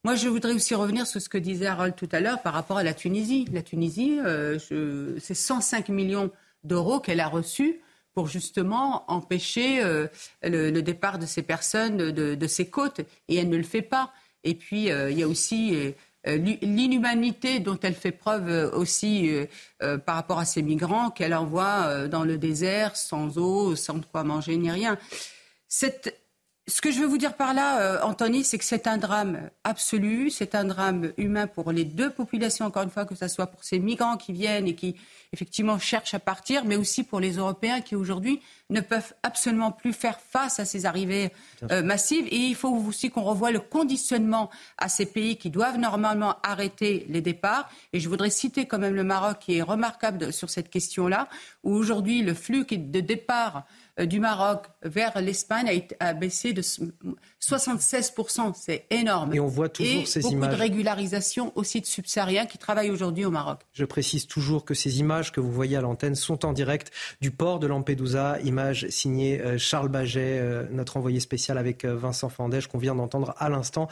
Moi, 0.03 0.15
je 0.15 0.27
voudrais 0.27 0.51
aussi 0.51 0.75
revenir 0.75 1.07
sur 1.07 1.21
ce 1.21 1.29
que 1.29 1.37
disait 1.37 1.67
Harold 1.67 1.95
tout 1.95 2.09
à 2.11 2.19
l'heure 2.19 2.41
par 2.41 2.51
rapport 2.51 2.79
à 2.79 2.83
la 2.83 2.93
Tunisie. 2.93 3.47
La 3.53 3.61
Tunisie, 3.61 4.19
c'est 5.21 5.35
105 5.35 5.87
millions 5.87 6.31
d'euros 6.65 6.99
qu'elle 6.99 7.21
a 7.21 7.29
reçus 7.29 7.79
pour 8.13 8.27
justement 8.27 9.09
empêcher 9.11 9.81
euh, 9.81 10.07
le, 10.43 10.81
départ 10.81 11.19
de 11.19 11.25
ces 11.25 11.41
personnes 11.41 11.97
de, 11.97 12.35
de, 12.35 12.47
ces 12.47 12.69
côtes. 12.69 13.01
Et 13.27 13.35
elle 13.35 13.49
ne 13.49 13.57
le 13.57 13.63
fait 13.63 13.81
pas. 13.81 14.11
Et 14.43 14.55
puis, 14.55 14.91
euh, 14.91 15.11
il 15.11 15.19
y 15.19 15.23
a 15.23 15.27
aussi 15.27 15.75
euh, 15.75 16.55
l'inhumanité 16.61 17.59
dont 17.59 17.79
elle 17.81 17.95
fait 17.95 18.11
preuve 18.11 18.71
aussi 18.75 19.31
par 19.79 20.15
rapport 20.15 20.37
à 20.37 20.45
ces 20.45 20.61
migrants 20.61 21.09
qu'elle 21.09 21.33
envoie 21.33 22.07
dans 22.07 22.23
le 22.23 22.37
désert 22.37 22.95
sans 22.95 23.39
eau, 23.39 23.75
sans 23.75 23.99
quoi 24.01 24.23
manger 24.23 24.55
ni 24.57 24.69
rien. 24.69 24.99
Cette, 25.67 26.20
ce 26.71 26.81
que 26.81 26.89
je 26.89 26.99
veux 26.99 27.05
vous 27.05 27.17
dire 27.17 27.33
par 27.33 27.53
là, 27.53 28.05
Anthony, 28.05 28.45
c'est 28.45 28.57
que 28.57 28.63
c'est 28.63 28.87
un 28.87 28.97
drame 28.97 29.49
absolu, 29.63 30.29
c'est 30.29 30.55
un 30.55 30.63
drame 30.63 31.11
humain 31.17 31.45
pour 31.47 31.71
les 31.71 31.83
deux 31.83 32.09
populations, 32.09 32.65
encore 32.65 32.83
une 32.83 32.89
fois, 32.89 33.05
que 33.05 33.13
ce 33.13 33.27
soit 33.27 33.47
pour 33.47 33.63
ces 33.63 33.77
migrants 33.77 34.15
qui 34.15 34.31
viennent 34.31 34.67
et 34.67 34.75
qui 34.75 34.95
effectivement 35.33 35.77
cherchent 35.79 36.13
à 36.13 36.19
partir, 36.19 36.63
mais 36.63 36.77
aussi 36.77 37.03
pour 37.03 37.19
les 37.19 37.33
Européens 37.33 37.81
qui 37.81 37.95
aujourd'hui 37.95 38.41
ne 38.69 38.79
peuvent 38.79 39.13
absolument 39.23 39.71
plus 39.71 39.91
faire 39.91 40.19
face 40.19 40.59
à 40.59 40.65
ces 40.65 40.85
arrivées 40.85 41.31
euh, 41.71 41.81
massives. 41.83 42.25
Et 42.27 42.37
il 42.37 42.55
faut 42.55 42.69
aussi 42.69 43.09
qu'on 43.09 43.23
revoie 43.23 43.51
le 43.51 43.59
conditionnement 43.59 44.49
à 44.77 44.87
ces 44.87 45.05
pays 45.05 45.37
qui 45.37 45.49
doivent 45.49 45.77
normalement 45.77 46.35
arrêter 46.41 47.05
les 47.09 47.21
départs. 47.21 47.69
Et 47.91 47.99
je 47.99 48.07
voudrais 48.07 48.29
citer 48.29 48.65
quand 48.65 48.79
même 48.79 48.95
le 48.95 49.03
Maroc 49.03 49.39
qui 49.39 49.57
est 49.57 49.61
remarquable 49.61 50.31
sur 50.31 50.49
cette 50.49 50.69
question-là, 50.69 51.27
où 51.63 51.73
aujourd'hui 51.73 52.21
le 52.21 52.33
flux 52.33 52.65
de 52.65 52.99
départ 53.01 53.65
du 54.05 54.19
Maroc 54.19 54.67
vers 54.83 55.19
l'Espagne 55.21 55.85
a, 55.99 56.13
baissé 56.13 56.53
de 56.53 56.61
76%. 57.41 58.53
C'est 58.55 58.85
énorme. 58.91 59.33
Et 59.33 59.39
on 59.39 59.47
voit 59.47 59.69
toujours 59.69 60.07
ces 60.07 60.21
beaucoup 60.21 60.35
images. 60.35 60.55
de 60.55 60.59
régularisation 60.59 61.51
aussi 61.55 61.81
de 61.81 61.85
subsahariens 61.85 62.45
qui 62.45 62.57
travaillent 62.57 62.91
aujourd'hui 62.91 63.25
au 63.25 63.31
Maroc. 63.31 63.61
Je 63.73 63.83
précise 63.85 64.27
toujours 64.27 64.63
que 64.63 64.73
ces 64.73 64.99
images 64.99 65.31
que 65.31 65.39
vous 65.39 65.51
voyez 65.51 65.75
à 65.75 65.81
l'antenne 65.81 66.15
sont 66.15 66.45
en 66.45 66.53
direct 66.53 66.91
du 67.19 67.31
port 67.31 67.59
de 67.59 67.67
Lampedusa. 67.67 68.39
Images 68.43 68.87
signées 68.89 69.41
euh, 69.41 69.57
Charles 69.57 69.89
Baget, 69.89 70.39
euh, 70.39 70.67
notre 70.71 70.97
envoyé 70.97 71.19
spécial 71.19 71.57
avec 71.57 71.83
euh, 71.83 71.95
Vincent 71.95 72.29
Fandège 72.29 72.67
qu'on 72.67 72.77
vient 72.77 72.95
d'entendre 72.95 73.33
à 73.37 73.49
l'instant. 73.49 73.87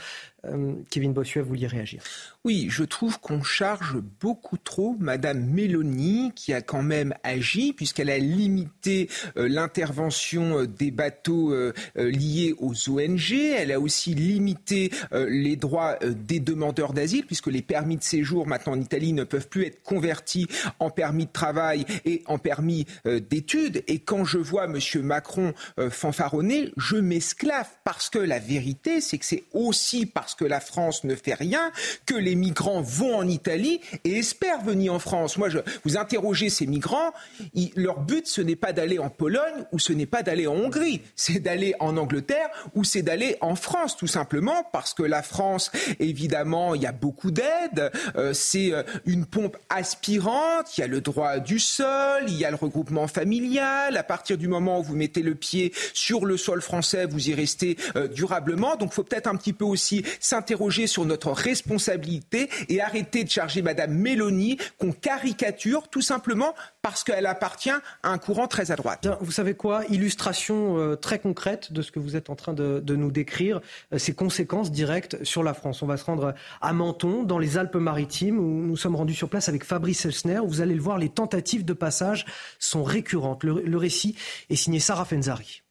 Kevin 0.90 1.12
Bossuet, 1.12 1.42
vous 1.42 1.50
vouliez 1.50 1.68
réagir 1.68 2.02
Oui, 2.46 2.68
je 2.70 2.86
trouve 2.86 3.20
qu'on 3.20 3.44
charge 3.44 3.98
beaucoup 4.22 4.56
trop 4.58 4.96
Madame 4.98 5.44
Mélanie, 5.44 6.32
qui 6.34 6.54
a 6.54 6.62
quand 6.62 6.82
même 6.82 7.14
agi, 7.24 7.74
puisqu'elle 7.74 8.10
a 8.10 8.18
limité 8.18 9.10
l'intervention 9.36 10.64
des 10.64 10.92
bateaux 10.92 11.54
liés 11.98 12.56
aux 12.58 12.90
ONG. 12.90 13.39
Elle 13.48 13.72
a 13.72 13.80
aussi 13.80 14.14
limité 14.14 14.92
les 15.12 15.56
droits 15.56 15.98
des 16.02 16.40
demandeurs 16.40 16.94
d'asile, 16.94 17.26
puisque 17.26 17.48
les 17.48 17.62
permis 17.62 17.98
de 17.98 18.04
séjour 18.04 18.48
maintenant 18.48 18.74
en 18.74 18.82
Italie 18.82 19.14
ne 19.14 19.24
peuvent 19.24 19.48
plus 19.48 19.66
être 19.66 19.82
convertis 19.84 20.48
en 20.80 20.90
permis 20.90 21.26
de 21.26 21.32
travail 21.32 21.86
et 22.06 22.24
en 22.28 22.38
permis 22.38 22.86
d'études. 23.06 23.84
Et 23.88 24.00
quand 24.00 24.26
je 24.26 24.38
vois 24.38 24.66
M. 24.66 24.80
Macron 25.04 25.54
fanfaronner, 25.90 26.72
je 26.78 26.98
m'esclave, 26.98 27.68
parce 27.84 28.10
que 28.10 28.20
la 28.20 28.40
vérité, 28.40 29.02
c'est 29.02 29.18
que 29.18 29.26
c'est 29.26 29.44
aussi 29.54 30.06
parce 30.06 30.36
que 30.36 30.46
la 30.46 30.60
France 30.60 31.04
ne 31.04 31.16
fait 31.16 31.34
rien 31.34 31.72
que 32.06 32.16
les 32.16 32.36
migrants 32.36 32.82
vont 32.82 33.16
en 33.16 33.28
Italie 33.28 33.82
et 34.04 34.18
espèrent 34.18 34.62
venir 34.62 34.94
en 34.94 35.00
France. 35.00 35.38
Moi, 35.38 35.50
je, 35.50 35.60
vous 35.84 35.98
interrogez 35.98 36.50
ces 36.50 36.66
migrants, 36.66 37.14
leur 37.76 38.02
but, 38.02 38.28
ce 38.28 38.42
n'est 38.42 38.56
pas 38.56 38.74
d'aller 38.74 39.00
en 39.00 39.10
Pologne 39.10 39.66
ou 39.72 39.80
ce 39.80 39.94
n'est 39.94 40.06
pas 40.06 40.24
d'aller 40.24 40.48
en 40.48 40.56
Hongrie, 40.56 41.02
c'est 41.16 41.40
d'aller 41.40 41.74
en 41.80 41.98
Angleterre 41.98 42.50
ou 42.76 42.84
c'est 42.84 43.02
d'aller 43.02 43.29
en 43.42 43.56
France, 43.56 43.98
tout 43.98 44.08
simplement, 44.08 44.64
parce 44.72 44.94
que 44.94 45.04
la 45.04 45.22
France, 45.22 45.72
évidemment, 46.00 46.76
il 46.76 46.82
y 46.82 46.86
a 46.86 46.92
beaucoup 46.92 47.32
d'aide, 47.32 47.92
euh, 48.16 48.34
c'est 48.34 48.74
euh, 48.74 48.84
une 49.06 49.26
pompe 49.26 49.58
aspirante, 49.70 50.78
il 50.78 50.82
y 50.82 50.84
a 50.84 50.88
le 50.88 51.02
droit 51.02 51.40
du 51.40 51.60
sol, 51.60 52.24
il 52.28 52.36
y 52.36 52.46
a 52.46 52.50
le 52.50 52.56
regroupement 52.56 53.08
familial, 53.08 53.98
à 53.98 54.04
partir 54.04 54.38
du 54.38 54.48
moment 54.48 54.80
où 54.80 54.84
vous 54.84 54.96
mettez 54.96 55.22
le 55.22 55.36
pied 55.36 55.74
sur 55.94 56.26
le 56.26 56.38
sol 56.38 56.62
français, 56.62 57.06
vous 57.06 57.30
y 57.30 57.34
restez 57.34 57.78
euh, 57.96 58.08
durablement. 58.08 58.76
Donc, 58.76 58.94
faut 58.94 59.04
peut-être 59.04 59.28
un 59.28 59.36
petit 59.36 59.54
peu 59.54 59.66
aussi 59.66 60.04
s'interroger 60.20 60.88
sur 60.88 61.06
notre 61.06 61.32
responsabilité 61.32 62.50
et 62.68 62.82
arrêter 62.82 63.24
de 63.24 63.30
charger 63.30 63.62
Madame 63.62 63.94
Mélanie 63.94 64.58
qu'on 64.78 64.92
caricature 64.92 65.88
tout 65.90 66.02
simplement 66.02 66.54
parce 66.82 67.04
qu'elle 67.04 67.26
appartient 67.26 67.70
à 67.70 67.82
un 68.04 68.18
courant 68.18 68.48
très 68.48 68.72
à 68.72 68.76
droite. 68.76 69.08
vous 69.20 69.32
savez 69.32 69.54
quoi? 69.54 69.84
Illustration 69.90 70.78
euh, 70.78 70.96
très 70.96 71.20
concrète 71.20 71.74
de 71.74 71.82
ce 71.82 71.92
que 71.92 72.00
vous 72.00 72.16
êtes 72.16 72.30
en 72.30 72.36
train 72.36 72.54
de, 72.54 72.82
nous 72.96 73.12
décrire, 73.12 73.60
euh, 73.94 73.98
ces 73.98 74.16
conséquences 74.16 74.72
directes 74.72 75.24
sur 75.24 75.44
la 75.44 75.54
France. 75.54 75.82
On 75.82 75.88
va 75.88 75.98
se 75.98 76.06
rendre 76.06 76.34
à 76.62 76.74
Menton, 76.74 77.24
dans 77.24 77.38
les 77.38 77.58
Alpes-Maritimes, 77.58 78.40
où 78.40 78.62
nous 78.66 78.78
sommes 78.78 78.96
rendus 78.96 79.14
sur 79.14 79.30
place 79.30 79.50
avec 79.50 79.66
Fabrice 79.66 80.06
Elsner. 80.06 80.40
Vous 80.46 80.62
allez 80.62 80.76
le 80.76 80.82
voir, 80.82 80.98
les 80.98 81.10
tentatives 81.10 81.66
de 81.66 81.74
passage 81.74 82.26
sont 82.60 82.84
récurrentes. 82.84 83.44
Le, 83.44 83.62
le 83.62 83.78
récit 83.78 84.16
est 84.50 84.56
signé 84.56 84.80
Sarah 84.80 85.06
Fenzari. 85.06 85.64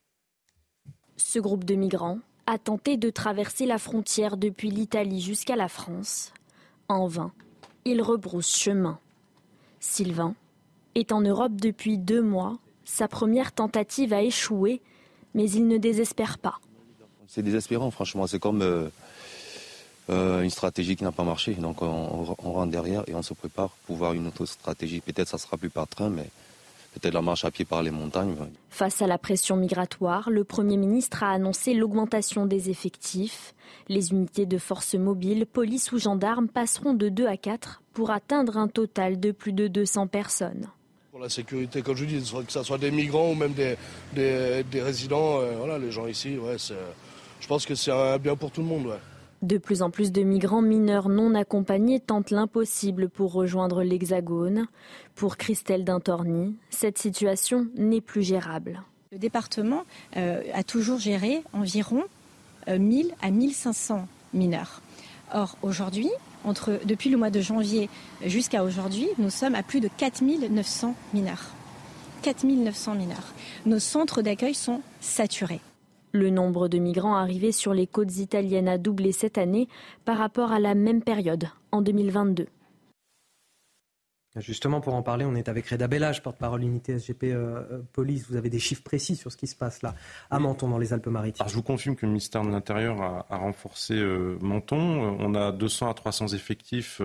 Ce 1.17 1.39
groupe 1.39 1.65
de 1.65 1.75
migrants 1.75 2.19
a 2.47 2.59
tenté 2.59 2.97
de 2.97 3.11
traverser 3.11 3.67
la 3.67 3.79
frontière 3.79 4.37
depuis 4.37 4.71
l'Italie 4.71 5.21
jusqu'à 5.21 5.57
la 5.57 5.69
France. 5.69 6.33
En 6.89 7.07
vain, 7.07 7.33
il 7.85 8.01
rebrousse 8.01 8.55
chemin. 8.57 8.99
Sylvain 9.81 10.35
est 10.99 11.13
en 11.13 11.21
Europe 11.21 11.53
depuis 11.57 11.99
deux 11.99 12.23
mois. 12.23 12.59
Sa 12.85 13.09
première 13.09 13.53
tentative 13.53 14.13
a 14.13 14.23
échoué, 14.23 14.81
mais 15.35 15.51
il 15.51 15.67
ne 15.67 15.79
désespère 15.79 16.39
pas. 16.39 16.61
C'est 17.27 17.43
désespérant, 17.43 17.91
franchement. 17.91 18.27
C'est 18.27 18.39
comme 18.39 18.63
euh, 18.63 18.89
euh, 20.11 20.43
une 20.43 20.51
stratégie 20.51 20.97
qui 20.97 21.05
n'a 21.05 21.13
pas 21.13 21.25
marché. 21.25 21.53
Donc 21.55 21.83
on, 21.83 22.35
on, 22.43 22.53
rentre 22.53 22.71
derrière 22.71 23.05
et 23.07 23.15
on 23.15 23.23
se 23.23 23.35
prépare 23.35 23.71
pour 23.87 23.97
voir 23.97 24.15
une 24.15 24.27
autre 24.27 24.47
stratégie. 24.47 25.01
Peut-être 25.01 25.29
ça 25.29 25.39
sera 25.39 25.57
plus 25.57 25.69
par 25.69 25.87
train, 25.87 26.09
mais 26.09 26.27
peut-être 26.95 27.13
la 27.13 27.21
marche 27.21 27.45
à 27.45 27.51
pied 27.51 27.67
par 27.67 27.83
les 27.83 27.91
montagnes. 27.91 28.35
Face 28.71 29.03
à 29.03 29.07
la 29.07 29.19
pression 29.19 29.57
migratoire, 29.57 30.31
le 30.31 30.45
Premier 30.45 30.79
ministre 30.79 31.23
a 31.23 31.31
annoncé 31.31 31.75
l'augmentation 31.75 32.47
des 32.47 32.71
effectifs. 32.71 33.55
Les 33.89 34.11
unités 34.13 34.47
de 34.47 34.57
force 34.57 34.95
mobile, 34.95 35.45
police 35.45 35.93
ou 35.93 35.99
gendarmes 35.99 36.49
passeront 36.49 36.95
de 36.95 37.11
2 37.11 37.27
à 37.27 37.37
4 37.37 37.83
pour 37.93 38.11
atteindre 38.11 38.57
un 38.57 38.69
total 38.69 39.21
de 39.21 39.31
plus 39.31 39.53
de 39.53 39.69
200 39.69 40.07
personnes. 40.07 40.69
Pour 41.19 41.25
la 41.25 41.31
sécurité, 41.31 41.83
comme 41.83 41.97
je 41.97 42.05
dis, 42.05 42.33
que 42.47 42.53
ce 42.53 42.63
soit 42.63 42.79
des 42.79 42.93
migrants 42.93 43.33
ou 43.33 43.35
même 43.35 43.53
des, 43.53 43.75
des, 44.15 44.81
résidents, 44.81 45.41
euh, 45.41 45.57
voilà, 45.59 45.77
les 45.77 45.91
gens 45.91 46.07
ici, 46.07 46.39
ouais, 46.39 46.55
je 46.61 47.47
pense 47.49 47.67
que 47.67 47.75
c'est 47.75 47.91
un 47.91 48.19
bien 48.19 48.37
pour 48.37 48.53
tout 48.53 48.61
le 48.61 48.69
monde. 48.69 48.87
Ouais. 48.87 49.01
De 49.43 49.59
plus 49.59 49.83
en 49.83 49.91
plus 49.91 50.13
de 50.13 50.23
migrants 50.23 50.63
mineurs 50.63 51.09
non 51.09 51.35
accompagnés 51.35 51.99
tentent 51.99 52.31
l'impossible 52.31 53.09
pour 53.09 53.33
rejoindre 53.33 53.83
l'Hexagone. 53.83 54.69
Pour 55.17 55.37
Christelle 55.39 55.83
Dintorni, 55.83 56.55
cette 56.71 56.99
situation 56.99 57.67
n'est 57.75 58.01
plus 58.01 58.23
gérable. 58.23 58.85
Le 59.11 59.19
département 59.19 59.83
euh, 60.17 60.41
a 60.55 60.63
toujours 60.63 61.01
géré 61.01 61.43
environ 61.53 62.05
1000 62.69 63.07
euh, 63.07 63.11
à 63.23 63.33
1500 63.33 64.07
mineurs. 64.35 64.83
Or, 65.35 65.59
aujourd'hui, 65.63 66.11
depuis 66.85 67.11
le 67.11 67.17
mois 67.17 67.31
de 67.31 67.41
janvier 67.41 67.89
jusqu'à 68.25 68.65
aujourd'hui, 68.65 69.09
nous 69.19 69.31
sommes 69.31 69.55
à 69.55 69.63
plus 69.63 69.81
de 69.81 69.89
4900 69.97 70.95
mineurs. 71.15 71.51
4900 72.23 72.95
mineurs. 72.95 73.35
Nos 73.67 73.79
centres 73.79 74.23
d'accueil 74.23 74.55
sont 74.55 74.81
saturés. 75.01 75.61
Le 76.13 76.31
nombre 76.31 76.69
de 76.69 76.79
migrants 76.79 77.17
arrivés 77.17 77.53
sur 77.53 77.75
les 77.75 77.87
côtes 77.87 78.17
italiennes 78.17 78.69
a 78.69 78.79
doublé 78.79 79.13
cette 79.13 79.39
année 79.39 79.69
par 80.05 80.19
rapport 80.19 80.53
à 80.53 80.59
la 80.59 80.75
même 80.75 81.03
période 81.03 81.49
en 81.71 81.83
2022. 81.83 82.47
Justement, 84.37 84.81
pour 84.81 84.95
en 84.95 85.03
parler, 85.03 85.25
on 85.25 85.35
est 85.35 85.49
avec 85.49 85.69
Reda 85.69 85.89
Bellage, 85.89 86.23
porte-parole 86.23 86.63
unité 86.63 86.99
SGP 86.99 87.25
euh, 87.25 87.63
euh, 87.73 87.83
Police. 87.93 88.27
Vous 88.29 88.37
avez 88.37 88.51
des 88.51 88.59
chiffres 88.59 88.83
précis 88.83 89.17
sur 89.17 89.33
ce 89.33 89.37
qui 89.39 89.47
se 89.47 89.57
passe 89.57 89.81
là, 89.83 89.95
à 90.31 90.39
Menton, 90.39 90.69
dans 90.69 90.79
les 90.79 90.93
Alpes-Maritimes. 90.93 91.47
je 91.49 91.55
vous 91.55 91.63
confirme 91.63 91.97
que 91.97 92.05
le 92.05 92.13
ministère 92.13 92.43
de 92.43 92.51
l'Intérieur 92.51 93.01
a, 93.03 93.37
renforcé 93.37 93.95
euh, 93.95 94.39
Menton. 94.43 94.77
On 95.19 95.35
a 95.35 95.51
200 95.51 95.91
à 95.91 95.95
300 95.95 96.29
effectifs, 96.29 97.01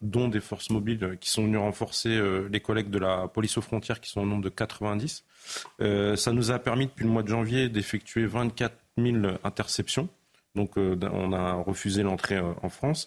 dont 0.00 0.28
des 0.28 0.40
forces 0.40 0.70
mobiles, 0.70 1.18
qui 1.20 1.28
sont 1.28 1.44
venus 1.44 1.60
renforcer 1.60 2.20
les 2.50 2.60
collègues 2.60 2.90
de 2.90 2.98
la 2.98 3.28
police 3.28 3.58
aux 3.58 3.62
frontières, 3.62 4.00
qui 4.00 4.10
sont 4.10 4.22
au 4.22 4.26
nombre 4.26 4.42
de 4.42 4.48
90. 4.48 5.24
Euh, 5.80 6.16
ça 6.16 6.32
nous 6.32 6.50
a 6.52 6.58
permis 6.58 6.86
depuis 6.86 7.04
le 7.04 7.10
mois 7.10 7.22
de 7.22 7.28
janvier 7.28 7.68
d'effectuer 7.68 8.24
24 8.26 8.74
000 8.98 9.16
interceptions. 9.44 10.08
Donc 10.54 10.76
on 10.76 11.32
a 11.32 11.54
refusé 11.54 12.02
l'entrée 12.02 12.38
en 12.38 12.68
France. 12.68 13.06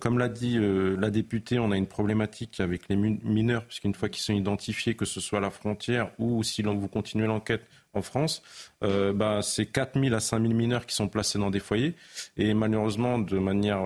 Comme 0.00 0.18
l'a 0.18 0.28
dit 0.28 0.58
la 0.58 1.10
députée, 1.10 1.58
on 1.58 1.70
a 1.70 1.76
une 1.76 1.86
problématique 1.86 2.60
avec 2.60 2.88
les 2.88 2.96
mineurs, 2.96 3.64
puisqu'une 3.64 3.94
fois 3.94 4.08
qu'ils 4.08 4.22
sont 4.22 4.34
identifiés, 4.34 4.94
que 4.94 5.04
ce 5.04 5.20
soit 5.20 5.38
à 5.38 5.42
la 5.42 5.50
frontière 5.50 6.10
ou 6.18 6.42
si 6.42 6.62
vous 6.62 6.88
continuez 6.88 7.26
l'enquête 7.26 7.62
en 7.94 8.02
France, 8.02 8.42
bah, 8.80 9.40
c'est 9.42 9.66
4 9.66 10.00
000 10.00 10.14
à 10.14 10.20
5 10.20 10.40
000 10.42 10.54
mineurs 10.54 10.86
qui 10.86 10.94
sont 10.94 11.08
placés 11.08 11.38
dans 11.38 11.50
des 11.50 11.60
foyers. 11.60 11.94
Et 12.36 12.52
malheureusement, 12.54 13.18
de 13.18 13.38
manière 13.38 13.84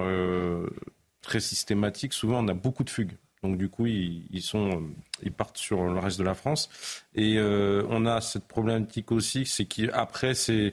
très 1.21 1.41
systématique, 1.41 2.13
souvent 2.13 2.45
on 2.45 2.49
a 2.49 2.55
beaucoup 2.55 2.85
de 2.85 2.91
fugues. 2.91 3.17
Donc 3.45 3.59
du 3.59 3.69
coup, 3.69 3.85
ils, 3.85 4.23
partent 5.37 5.59
sur 5.59 5.85
le 5.85 5.99
reste 5.99 6.19
de 6.19 6.25
la 6.25 6.35
France. 6.35 6.71
Et 7.15 7.37
euh, 7.37 7.85
on 7.91 8.07
a 8.07 8.23
cette 8.23 8.49
problématique 8.49 9.13
aussi, 9.13 9.45
c'est 9.45 9.67
qu'après, 9.67 10.35
ces, 10.35 10.73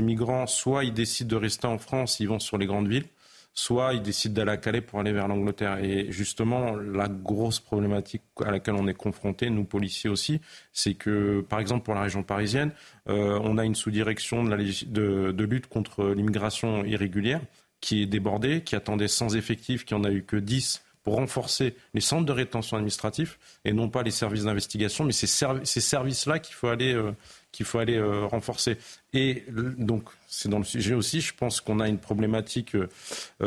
migrants, 0.00 0.46
soit 0.46 0.84
ils 0.84 0.94
décident 0.94 1.28
de 1.28 1.36
rester 1.36 1.66
en 1.66 1.78
France, 1.78 2.20
ils 2.20 2.28
vont 2.28 2.38
sur 2.38 2.56
les 2.56 2.66
grandes 2.66 2.86
villes, 2.86 3.06
soit 3.54 3.94
ils 3.94 4.02
décident 4.02 4.34
d'aller 4.34 4.52
à 4.52 4.56
Calais 4.56 4.80
pour 4.80 5.00
aller 5.00 5.12
vers 5.12 5.28
l'Angleterre. 5.28 5.78
Et 5.82 6.10
justement, 6.10 6.76
la 6.76 7.08
grosse 7.08 7.60
problématique 7.60 8.22
à 8.44 8.50
laquelle 8.50 8.74
on 8.74 8.86
est 8.86 8.94
confronté, 8.94 9.50
nous 9.50 9.64
policiers 9.64 10.10
aussi, 10.10 10.40
c'est 10.72 10.94
que, 10.94 11.44
par 11.48 11.60
exemple, 11.60 11.84
pour 11.84 11.94
la 11.94 12.02
région 12.02 12.22
parisienne, 12.22 12.72
euh, 13.08 13.38
on 13.42 13.58
a 13.58 13.64
une 13.64 13.74
sous-direction 13.74 14.44
de, 14.44 15.44
lutte 15.44 15.66
contre 15.66 16.10
l'immigration 16.10 16.84
irrégulière 16.84 17.40
qui 17.80 18.02
est 18.02 18.06
débordée, 18.06 18.62
qui 18.62 18.76
attendait 18.76 19.08
sans 19.08 19.36
effectifs, 19.36 19.84
qui 19.84 19.94
en 19.94 20.04
a 20.04 20.10
eu 20.10 20.22
que 20.22 20.36
10 20.36 20.82
pour 21.02 21.14
renforcer 21.14 21.74
les 21.94 22.02
centres 22.02 22.26
de 22.26 22.32
rétention 22.32 22.76
administratifs 22.76 23.38
et 23.64 23.72
non 23.72 23.88
pas 23.88 24.02
les 24.02 24.10
services 24.10 24.44
d'investigation, 24.44 25.04
mais 25.04 25.12
c'est 25.12 25.26
ces 25.26 25.80
services-là 25.80 26.38
qu'il 26.40 26.54
faut 26.54 26.68
aller, 26.68 26.92
euh, 26.92 27.12
qu'il 27.52 27.64
faut 27.64 27.78
aller 27.78 27.96
euh, 27.96 28.26
renforcer. 28.26 28.76
Et 29.14 29.44
donc, 29.78 30.10
c'est 30.30 30.48
dans 30.48 30.58
le 30.58 30.64
sujet 30.64 30.94
aussi, 30.94 31.20
je 31.20 31.34
pense 31.34 31.60
qu'on 31.60 31.80
a 31.80 31.88
une 31.88 31.98
problématique, 31.98 32.74
euh, 32.76 32.88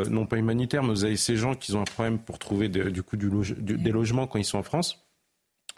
non 0.09 0.25
pas 0.25 0.37
humanitaire, 0.37 0.83
mais 0.83 0.89
vous 0.89 1.05
avez 1.05 1.17
ces 1.17 1.37
gens 1.37 1.55
qui 1.55 1.73
ont 1.73 1.81
un 1.81 1.85
problème 1.85 2.19
pour 2.19 2.39
trouver 2.39 2.69
du 2.69 3.03
coup 3.03 3.17
des 3.17 3.91
logements 3.91 4.27
quand 4.27 4.37
ils 4.37 4.45
sont 4.45 4.57
en 4.57 4.63
France. 4.63 5.05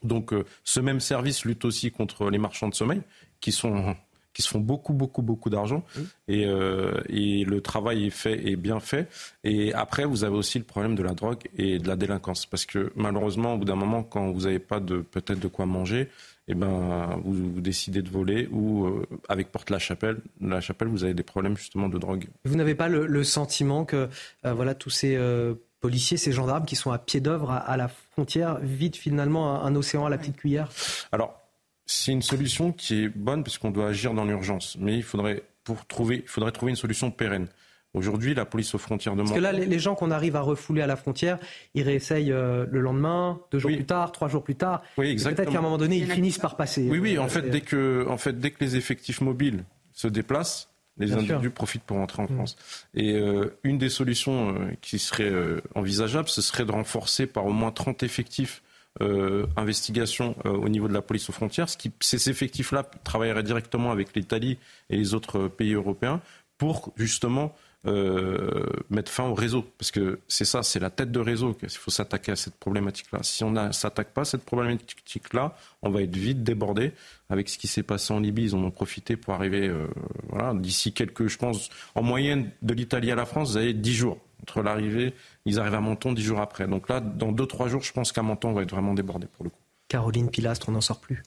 Donc, 0.04 0.34
ce 0.64 0.80
même 0.80 1.00
service 1.00 1.46
lutte 1.46 1.64
aussi 1.64 1.92
contre 1.92 2.30
les 2.30 2.38
marchands 2.38 2.70
de 2.70 2.76
sommeil, 2.76 3.02
qui 3.40 3.52
sont 3.52 3.96
qui 4.36 4.44
se 4.44 4.50
font 4.50 4.60
beaucoup, 4.60 4.94
beaucoup, 4.94 5.24
beaucoup 5.24 5.50
d'argent. 5.50 5.84
Et, 6.28 6.46
euh, 6.46 7.02
et, 7.10 7.44
le 7.46 7.62
travail 7.62 8.06
est 8.06 8.12
fait, 8.12 8.48
est 8.48 8.56
bien 8.56 8.80
fait. 8.80 9.08
Et 9.44 9.74
après, 9.74 10.06
vous 10.06 10.24
avez 10.24 10.36
aussi 10.36 10.60
le 10.60 10.66
problème 10.66 10.94
de 10.94 11.02
la 11.02 11.14
drogue 11.14 11.44
et 11.58 11.80
de 11.80 11.88
la 11.88 11.96
délinquance. 11.96 12.46
Parce 12.46 12.66
que 12.66 12.92
malheureusement, 12.96 13.54
au 13.54 13.58
bout 13.58 13.66
d'un 13.66 13.76
moment, 13.76 14.04
quand 14.04 14.32
vous 14.32 14.42
n'avez 14.42 14.60
pas 14.60 14.80
de 14.80 14.98
peut-être 15.00 15.40
de 15.40 15.48
quoi 15.48 15.66
manger, 15.66 16.10
eh 16.48 16.54
ben, 16.54 17.20
vous, 17.24 17.60
décidez 17.60 18.02
de 18.02 18.10
voler 18.10 18.48
ou 18.52 18.86
euh, 18.86 19.06
avec 19.30 19.52
Porte-la-Chapelle, 19.52 20.20
la 20.40 20.62
Chapelle, 20.62 20.90
vous 20.90 21.04
avez 21.04 21.16
des 21.16 21.24
problèmes 21.24 21.58
justement 21.58 21.90
de 21.90 21.98
drogue. 21.98 22.28
Vous 22.44 22.56
n'avez 22.56 22.76
pas 22.76 22.88
le, 22.88 23.24
sentiment 23.24 23.86
que 23.86 24.10
euh, 24.46 24.54
voilà 24.54 24.76
tous 24.76 24.92
ces 24.92 25.16
euh, 25.16 25.56
policiers, 25.82 26.18
ces 26.18 26.32
gendarmes 26.32 26.66
qui 26.66 26.76
sont 26.76 26.92
à 26.92 27.00
pied 27.00 27.20
d'œuvre 27.20 27.52
à, 27.52 27.78
la 27.78 27.88
frontière 27.88 28.60
vident 28.60 28.98
finalement 28.98 29.64
un, 29.64 29.76
océan 29.76 30.06
à 30.06 30.10
la 30.10 30.20
petite 30.20 30.38
cuillère? 30.38 30.70
Alors, 31.12 31.45
c'est 31.86 32.12
une 32.12 32.22
solution 32.22 32.72
qui 32.72 33.04
est 33.04 33.10
bonne 33.10 33.44
parce 33.44 33.58
qu'on 33.58 33.72
doit 33.72 33.88
agir 33.88 34.14
dans 34.14 34.26
l'urgence, 34.26 34.78
mais 34.80 34.96
il 34.96 35.04
faudrait 35.04 35.44
pour 35.64 35.86
trouver, 35.86 36.22
il 36.24 36.30
faudrait 36.30 36.52
trouver 36.52 36.72
une 36.72 36.78
solution 36.78 37.12
pérenne. 37.12 37.48
Aujourd'hui, 37.94 38.34
la 38.34 38.46
police 38.46 38.76
aux 38.76 38.78
frontières 38.78 39.16
de 39.16 39.22
Parce 39.22 39.32
que 39.32 39.40
là, 39.40 39.54
les 39.54 39.80
gens 39.80 39.96
qu'on 39.96 40.12
arrive 40.12 40.36
à 40.36 40.42
refouler 40.42 40.82
à 40.82 40.88
la 40.88 40.98
frontière, 40.98 41.40
ils 41.76 41.84
réessayent 41.84 42.32
euh, 42.32 42.66
le 42.70 42.82
lendemain, 42.82 43.40
deux 43.52 43.60
jours 43.60 43.72
plus 43.72 43.86
tard, 43.86 44.12
trois 44.12 44.28
jours 44.28 44.44
plus 44.44 44.56
tard. 44.56 44.84
Oui, 44.98 45.10
exactement. 45.10 45.36
Peut-être 45.38 45.52
qu'à 45.54 45.60
un 45.60 45.62
moment 45.62 45.78
donné, 45.78 45.98
ils 45.98 46.12
finissent 46.12 46.38
par 46.38 46.58
passer. 46.58 46.88
Oui, 46.90 47.00
oui. 47.00 47.18
En 47.18 47.30
fait, 47.30 47.50
dès 47.50 47.62
que, 47.62 48.06
en 48.10 48.18
fait, 48.18 48.38
dès 48.38 48.52
que 48.52 48.62
les 48.62 48.76
effectifs 48.76 49.22
mobiles 49.22 49.64
se 49.94 50.10
déplacent, 50.10 50.70
les 50.98 51.14
individus 51.14 51.52
profitent 51.52 51.84
pour 51.84 51.98
rentrer 51.98 52.22
en 52.22 52.26
mm. 52.26 52.36
France. 52.36 52.58
Et 52.96 53.14
euh, 53.14 53.58
une 53.64 53.78
des 53.78 53.90
solutions 53.90 54.50
euh, 54.50 54.72
qui 54.82 55.00
serait 55.00 55.32
envisageable, 55.74 56.28
ce 56.28 56.42
serait 56.42 56.66
de 56.66 56.74
renforcer 56.74 57.28
par 57.28 57.46
au 57.46 57.54
moins 57.54 57.72
30 57.72 58.04
effectifs 58.04 58.62
euh, 59.02 59.46
investigation 59.58 60.36
au 60.46 60.70
niveau 60.70 60.88
de 60.88 60.94
la 60.94 61.02
police 61.02 61.30
aux 61.30 61.34
frontières. 61.34 61.70
Ce 61.70 61.78
qui, 61.78 61.92
ces 62.00 62.30
effectifs-là 62.30 62.84
travailleraient 63.04 63.44
directement 63.44 63.92
avec 63.92 64.16
l'Italie 64.16 64.58
et 64.90 64.98
les 64.98 65.14
autres 65.14 65.48
pays 65.48 65.74
européens 65.74 66.22
pour 66.58 66.94
justement 66.96 67.54
euh, 67.88 68.66
mettre 68.90 69.12
fin 69.12 69.26
au 69.26 69.36
réseau. 69.36 69.64
Parce 69.78 69.92
que 69.92 70.20
c'est 70.28 70.46
ça, 70.46 70.64
c'est 70.64 70.80
la 70.80 70.90
tête 70.90 71.12
de 71.12 71.20
réseau 71.20 71.54
qu'il 71.54 71.70
faut 71.70 71.92
s'attaquer 71.92 72.32
à 72.32 72.36
cette 72.36 72.56
problématique-là. 72.56 73.20
Si 73.22 73.44
on 73.44 73.52
ne 73.52 73.72
s'attaque 73.72 74.12
pas 74.12 74.22
à 74.22 74.26
cette 74.26 74.44
problématique-là, 74.44 75.56
on 75.84 75.92
va 75.92 76.02
être 76.02 76.16
vite 76.16 76.44
débordé. 76.44 76.94
Avec 77.30 77.48
ce 77.48 77.60
qui 77.60 77.68
s'est 77.68 77.84
passé 77.84 78.12
en 78.14 78.20
Libye, 78.20 78.46
ils 78.46 78.56
en 78.56 78.64
ont 78.64 78.72
profité 78.72 79.18
pour 79.18 79.36
arriver, 79.36 79.68
euh, 79.68 79.88
voilà, 80.30 80.54
d'ici 80.56 80.94
quelques, 80.94 81.28
je 81.28 81.38
pense, 81.38 81.70
en 81.94 82.02
moyenne 82.02 82.50
de 82.64 82.74
l'Italie 82.74 83.12
à 83.12 83.16
la 83.16 83.26
France, 83.26 83.52
vous 83.52 83.58
avez 83.58 83.74
10 83.74 83.94
jours. 83.94 84.18
Entre 84.46 84.62
l'arrivée, 84.62 85.16
ils 85.46 85.60
arrivent 85.60 85.74
à 85.74 85.82
Menton 85.82 86.14
10 86.14 86.22
jours 86.22 86.40
après. 86.40 86.68
Donc 86.68 86.88
là, 86.88 87.00
dans 87.00 87.32
2-3 87.32 87.68
jours, 87.68 87.82
je 87.82 87.92
pense 87.92 88.12
qu'à 88.12 88.22
Menton, 88.22 88.50
on 88.50 88.54
va 88.54 88.62
être 88.62 88.70
vraiment 88.70 88.94
débordé 88.94 89.26
pour 89.26 89.44
le 89.44 89.50
coup. 89.50 89.65
Caroline 89.96 90.30
Pilastre, 90.30 90.68
on 90.68 90.74
n'en 90.74 90.82
sort 90.82 91.00
plus. 91.00 91.24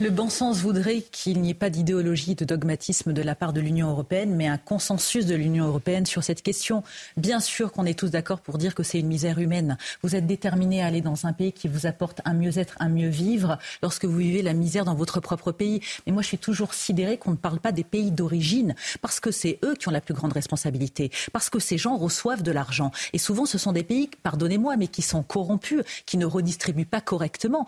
Le 0.00 0.08
bon 0.08 0.30
sens 0.30 0.60
voudrait 0.60 1.02
qu'il 1.02 1.42
n'y 1.42 1.50
ait 1.50 1.54
pas 1.54 1.68
d'idéologie, 1.68 2.34
de 2.34 2.46
dogmatisme 2.46 3.12
de 3.12 3.20
la 3.20 3.34
part 3.34 3.52
de 3.52 3.60
l'Union 3.60 3.90
européenne, 3.90 4.34
mais 4.34 4.46
un 4.46 4.56
consensus 4.56 5.26
de 5.26 5.34
l'Union 5.34 5.66
européenne 5.66 6.06
sur 6.06 6.24
cette 6.24 6.40
question. 6.40 6.82
Bien 7.18 7.38
sûr 7.38 7.70
qu'on 7.70 7.84
est 7.84 7.98
tous 7.98 8.10
d'accord 8.10 8.40
pour 8.40 8.56
dire 8.56 8.74
que 8.74 8.82
c'est 8.82 8.98
une 8.98 9.08
misère 9.08 9.38
humaine. 9.38 9.76
Vous 10.02 10.16
êtes 10.16 10.26
déterminés 10.26 10.82
à 10.82 10.86
aller 10.86 11.02
dans 11.02 11.26
un 11.26 11.34
pays 11.34 11.52
qui 11.52 11.68
vous 11.68 11.84
apporte 11.84 12.22
un 12.24 12.32
mieux-être, 12.32 12.76
un 12.80 12.88
mieux 12.88 13.10
vivre, 13.10 13.58
lorsque 13.82 14.06
vous 14.06 14.16
vivez 14.16 14.40
la 14.40 14.54
misère 14.54 14.86
dans 14.86 14.94
votre 14.94 15.20
propre 15.20 15.52
pays. 15.52 15.82
Mais 16.06 16.12
moi, 16.12 16.22
je 16.22 16.28
suis 16.28 16.38
toujours 16.38 16.72
sidérée 16.72 17.18
qu'on 17.18 17.32
ne 17.32 17.36
parle 17.36 17.60
pas 17.60 17.72
des 17.72 17.84
pays 17.84 18.10
d'origine, 18.10 18.74
parce 19.02 19.20
que 19.20 19.30
c'est 19.30 19.58
eux 19.66 19.74
qui 19.74 19.86
ont 19.86 19.92
la 19.92 20.00
plus 20.00 20.14
grande 20.14 20.32
responsabilité, 20.32 21.10
parce 21.34 21.50
que 21.50 21.58
ces 21.58 21.76
gens 21.76 21.98
reçoivent 21.98 22.42
de 22.42 22.52
l'argent. 22.52 22.90
Et 23.12 23.18
souvent, 23.18 23.44
ce 23.44 23.58
sont 23.58 23.72
des 23.72 23.82
pays, 23.82 24.08
pardonnez-moi, 24.22 24.78
mais 24.78 24.88
qui 24.88 25.02
sont 25.02 25.22
corrompus, 25.22 25.82
qui 26.06 26.16
ne 26.16 26.24
redistribuent 26.24 26.86
pas 26.86 27.02
correctement 27.02 27.66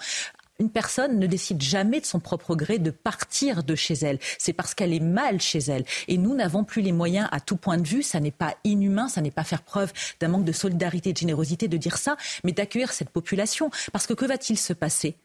une 0.60 0.70
personne 0.70 1.18
ne 1.18 1.26
décide 1.26 1.60
jamais 1.62 2.00
de 2.00 2.06
son 2.06 2.20
propre 2.20 2.54
gré 2.54 2.78
de 2.78 2.90
partir 2.90 3.64
de 3.64 3.74
chez 3.74 3.94
elle. 3.94 4.18
C'est 4.38 4.52
parce 4.52 4.74
qu'elle 4.74 4.92
est 4.92 5.00
mal 5.00 5.40
chez 5.40 5.58
elle. 5.58 5.84
Et 6.06 6.18
nous 6.18 6.34
n'avons 6.34 6.64
plus 6.64 6.82
les 6.82 6.92
moyens 6.92 7.28
à 7.32 7.40
tout 7.40 7.56
point 7.56 7.78
de 7.78 7.88
vue. 7.88 8.02
Ça 8.02 8.20
n'est 8.20 8.30
pas 8.30 8.54
inhumain, 8.64 9.08
ça 9.08 9.22
n'est 9.22 9.30
pas 9.30 9.42
faire 9.44 9.62
preuve 9.62 9.92
d'un 10.20 10.28
manque 10.28 10.44
de 10.44 10.52
solidarité 10.52 11.10
et 11.10 11.12
de 11.14 11.18
générosité 11.18 11.66
de 11.66 11.76
dire 11.78 11.96
ça, 11.96 12.16
mais 12.44 12.52
d'accueillir 12.52 12.92
cette 12.92 13.10
population. 13.10 13.70
Parce 13.92 14.06
que 14.06 14.12
que 14.12 14.26
va-t-il 14.26 14.58
se 14.58 14.74
passer? 14.74 15.16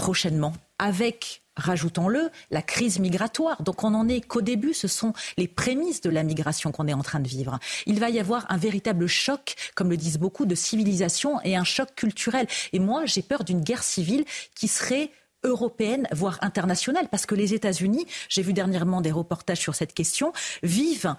Prochainement 0.00 0.54
avec 0.78 1.42
rajoutons-le, 1.56 2.30
la 2.50 2.62
crise 2.62 2.98
migratoire. 3.00 3.62
Donc 3.62 3.84
on 3.84 3.90
n'en 3.90 4.08
est 4.08 4.22
qu'au 4.22 4.40
début, 4.40 4.72
ce 4.72 4.88
sont 4.88 5.12
les 5.36 5.46
prémices 5.46 6.00
de 6.00 6.08
la 6.08 6.22
migration 6.22 6.72
qu'on 6.72 6.88
est 6.88 6.94
en 6.94 7.02
train 7.02 7.20
de 7.20 7.28
vivre. 7.28 7.58
Il 7.84 8.00
va 8.00 8.08
y 8.08 8.18
avoir 8.18 8.46
un 8.50 8.56
véritable 8.56 9.06
choc, 9.08 9.56
comme 9.74 9.90
le 9.90 9.98
disent 9.98 10.18
beaucoup, 10.18 10.46
de 10.46 10.54
civilisation 10.54 11.38
et 11.42 11.54
un 11.54 11.64
choc 11.64 11.94
culturel. 11.94 12.46
Et 12.72 12.78
moi, 12.78 13.04
j'ai 13.04 13.20
peur 13.20 13.44
d'une 13.44 13.60
guerre 13.60 13.82
civile 13.82 14.24
qui 14.54 14.68
serait 14.68 15.10
européenne, 15.44 16.06
voire 16.12 16.38
internationale, 16.40 17.08
parce 17.10 17.26
que 17.26 17.34
les 17.34 17.52
États-Unis, 17.52 18.06
j'ai 18.30 18.42
vu 18.42 18.52
dernièrement 18.54 19.00
des 19.00 19.12
reportages 19.12 19.60
sur 19.60 19.74
cette 19.74 19.92
question, 19.92 20.32
vivent 20.62 21.14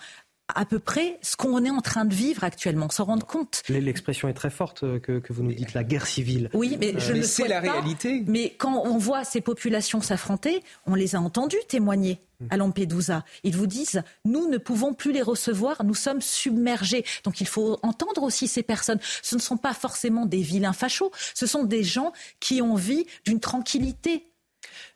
à 0.55 0.65
peu 0.65 0.79
près 0.79 1.17
ce 1.21 1.35
qu'on 1.35 1.63
est 1.63 1.69
en 1.69 1.81
train 1.81 2.05
de 2.05 2.13
vivre 2.13 2.43
actuellement, 2.43 2.89
s'en 2.89 3.05
rendre 3.05 3.25
compte. 3.25 3.63
L'expression 3.69 4.27
est 4.27 4.33
très 4.33 4.49
forte 4.49 4.83
euh, 4.83 4.99
que, 4.99 5.21
vous 5.29 5.43
nous 5.43 5.53
dites, 5.53 5.73
la 5.73 5.83
guerre 5.83 6.07
civile. 6.07 6.49
Oui, 6.53 6.77
mais 6.79 6.93
je 6.97 7.13
ne 7.13 7.21
sais 7.21 7.47
la 7.47 7.59
réalité. 7.59 8.23
Mais 8.27 8.53
quand 8.57 8.83
on 8.85 8.97
voit 8.97 9.23
ces 9.23 9.41
populations 9.41 10.01
s'affronter, 10.01 10.63
on 10.85 10.95
les 10.95 11.15
a 11.15 11.19
entendues 11.19 11.57
témoigner 11.67 12.19
à 12.49 12.57
Lampedusa. 12.57 13.23
Ils 13.43 13.55
vous 13.55 13.67
disent, 13.67 14.01
nous 14.25 14.49
ne 14.49 14.57
pouvons 14.57 14.93
plus 14.93 15.11
les 15.11 15.21
recevoir, 15.21 15.83
nous 15.83 15.93
sommes 15.93 16.21
submergés. 16.21 17.05
Donc 17.23 17.41
il 17.41 17.47
faut 17.47 17.79
entendre 17.83 18.23
aussi 18.23 18.47
ces 18.47 18.63
personnes. 18.63 18.99
Ce 19.21 19.35
ne 19.35 19.41
sont 19.41 19.57
pas 19.57 19.73
forcément 19.73 20.25
des 20.25 20.41
vilains 20.41 20.73
fachos, 20.73 21.11
ce 21.33 21.45
sont 21.45 21.63
des 21.63 21.83
gens 21.83 22.13
qui 22.39 22.61
ont 22.61 22.73
envie 22.73 23.05
d'une 23.25 23.39
tranquillité. 23.39 24.27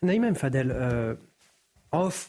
Naïm 0.01 0.35
Fadel, 0.35 0.71
euh, 0.71 1.15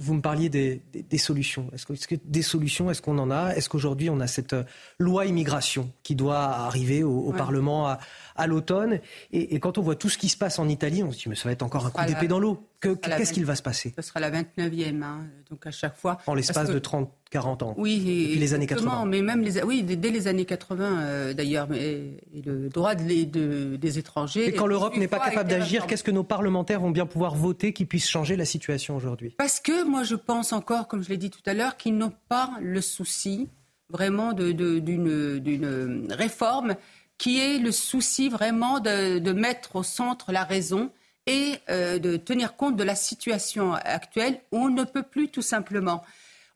vous 0.01 0.15
me 0.15 0.21
parliez 0.21 0.49
des, 0.49 1.19
solutions. 1.19 1.71
Est-ce 1.73 1.87
que, 1.87 2.15
des 2.25 2.43
solutions, 2.43 2.91
est-ce 2.91 3.03
qu'on 3.03 3.19
en 3.19 3.31
a? 3.31 3.53
Est-ce 3.55 3.69
qu'aujourd'hui 3.69 4.11
on 4.11 4.21
a 4.21 4.27
cette 4.27 4.53
euh, 4.53 4.65
loi 4.99 5.27
immigration 5.27 5.91
qui 6.03 6.15
doit 6.15 6.39
arriver 6.39 7.03
au, 7.03 7.33
Parlement 7.33 7.97
à, 8.37 8.47
l'automne? 8.47 9.01
Et, 9.33 9.59
quand 9.61 9.79
on 9.79 9.83
voit 9.83 9.97
tout 9.97 10.09
ce 10.09 10.19
qui 10.19 10.29
se 10.29 10.37
passe 10.37 10.59
en 10.59 10.69
Italie, 10.69 11.03
on 11.03 11.13
se 11.13 11.19
dit 11.19 11.29
mais 11.29 11.37
ça 11.37 11.49
va 11.49 11.53
être 11.53 11.63
encore 11.63 11.87
un 11.87 11.91
coup 11.91 12.05
d'épée 12.05 12.29
dans 12.29 12.39
l'eau. 12.39 12.69
Qu'est-ce 12.95 13.33
qu'il 13.33 13.45
va 13.45 13.57
se 13.57 13.63
passer 13.63 13.93
Ce 13.97 14.03
sera 14.03 14.21
la 14.21 14.31
29e, 14.31 15.03
hein, 15.03 15.27
donc 15.51 15.67
à 15.67 15.71
chaque 15.71 15.97
fois. 15.97 16.19
En 16.27 16.35
l'espace 16.35 16.71
de 16.71 16.79
30, 16.79 17.11
40 17.31 17.63
ans. 17.63 17.75
Oui, 17.77 18.03
et, 18.07 18.23
depuis 18.25 18.39
les 18.39 18.55
années 18.55 18.67
80. 18.67 19.05
Mais 19.07 19.23
même 19.23 19.43
les, 19.43 19.63
oui, 19.63 19.83
dès 19.83 20.11
les 20.11 20.29
années 20.29 20.45
80 20.45 21.01
euh, 21.01 21.35
d'ailleurs, 21.35 21.69
et 21.73 22.17
le 22.45 22.69
droit 22.69 22.95
de, 22.95 23.77
des 23.77 23.99
étrangers. 23.99 24.49
Et 24.49 24.53
quand 24.53 24.67
l'Europe 24.67 24.97
n'est 24.97 25.09
pas 25.09 25.19
capable 25.19 25.51
d'agir, 25.51 25.87
qu'est-ce 25.87 26.05
que 26.05 26.11
nos 26.11 26.25
parlementaires 26.25 26.81
vont 26.81 26.91
bien 26.91 27.07
pouvoir 27.07 27.35
voter 27.35 27.73
qui 27.73 27.85
puisse 27.85 28.09
changer 28.09 28.37
la 28.37 28.45
situation 28.45 28.97
aujourd'hui? 28.97 29.35
Parce 29.37 29.61
que 29.61 29.85
moi, 29.85 30.03
je 30.03 30.15
pense 30.15 30.53
encore, 30.53 30.89
comme 30.89 31.03
je 31.03 31.09
l'ai 31.09 31.19
dit 31.19 31.31
tout 31.31 31.43
à 31.47 31.55
l'heure, 31.55 31.77
qu'ils 31.77 31.97
n'ont 31.97 32.13
pas 32.29 32.51
le 32.61 32.81
souci 32.81 33.49
vraiment 33.89 34.33
d'une 34.33 36.07
réforme 36.11 36.75
qui 37.19 37.41
est 37.41 37.59
le 37.59 37.73
souci 37.73 38.29
vraiment 38.29 38.79
de 38.81 39.33
mettre 39.33 39.77
au 39.77 39.83
centre 39.83 40.33
la 40.33 40.45
raison 40.45 40.91
et 41.27 41.55
euh, 41.69 41.99
de 41.99 42.17
tenir 42.17 42.57
compte 42.57 42.77
de 42.77 42.85
la 42.85 42.95
situation 42.95 43.75
actuelle 43.75 44.41
où 44.53 44.59
on 44.59 44.69
ne 44.69 44.85
peut 44.85 45.03
plus 45.03 45.29
tout 45.29 45.43
simplement. 45.43 46.05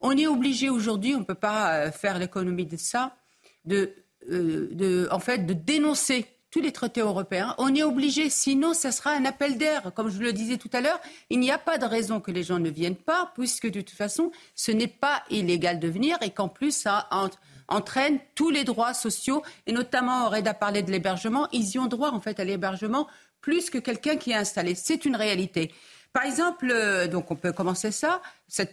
On 0.01 0.17
est 0.17 0.27
obligé 0.27 0.71
aujourd'hui, 0.71 1.15
on 1.15 1.21
ne 1.21 1.25
peut 1.25 1.35
pas 1.35 1.75
euh, 1.75 1.91
faire 1.93 2.19
l'économie 2.19 2.67
de 2.67 2.77
ça, 2.77 3.17
de, 3.65 3.93
euh, 4.31 4.69
de, 4.73 5.09
en 5.11 5.19
fait, 5.19 5.45
de 5.45 5.53
dénoncer 5.53 6.27
tous 6.51 6.61
les 6.61 6.73
traités 6.73 7.01
européens. 7.01 7.55
On 7.59 7.75
est 7.75 7.83
obligé, 7.83 8.29
sinon 8.29 8.75
ce 8.75 8.91
sera 8.91 9.13
un 9.13 9.25
appel 9.25 9.57
d'air. 9.57 9.93
Comme 9.95 10.09
je 10.11 10.19
le 10.19 10.33
disais 10.33 10.57
tout 10.57 10.71
à 10.73 10.81
l'heure, 10.81 11.01
il 11.31 11.39
n'y 11.39 11.51
a 11.51 11.59
pas 11.59 11.79
de 11.79 11.85
raison 11.85 12.21
que 12.21 12.31
les 12.31 12.43
gens 12.43 12.59
ne 12.59 12.71
viennent 12.71 12.97
pas, 12.97 13.31
puisque 13.35 13.71
de 13.71 13.81
toute 13.81 13.97
façon, 13.97 14.33
ce 14.55 14.73
n'est 14.73 14.89
pas 14.89 15.23
illégal 15.31 15.79
de 15.79 15.89
venir 15.89 16.19
et 16.23 16.31
qu'en 16.31 16.49
plus, 16.49 16.73
ça 16.73 17.09
entraîne 17.69 18.19
tous 18.35 18.51
les 18.51 18.65
droits 18.65 18.95
sociaux, 18.95 19.43
et 19.67 19.73
notamment, 19.73 20.29
Reda 20.29 20.55
parlé 20.55 20.83
de 20.83 20.91
l'hébergement, 20.91 21.47
ils 21.53 21.71
y 21.71 21.79
ont 21.79 21.87
droit 21.87 22.11
en 22.11 22.21
fait 22.21 22.41
à 22.41 22.45
l'hébergement 22.45 23.07
plus 23.41 23.71
que 23.71 23.79
quelqu'un 23.79 24.17
qui 24.17 24.31
est 24.31 24.37
installé. 24.37 24.75
C'est 24.75 25.05
une 25.05 25.17
réalité. 25.17 25.73
Par 26.13 26.25
exemple, 26.25 26.69
euh, 26.71 27.07
donc 27.07 27.31
on 27.31 27.37
peut 27.37 27.53
commencer 27.53 27.93
ça 27.93 28.21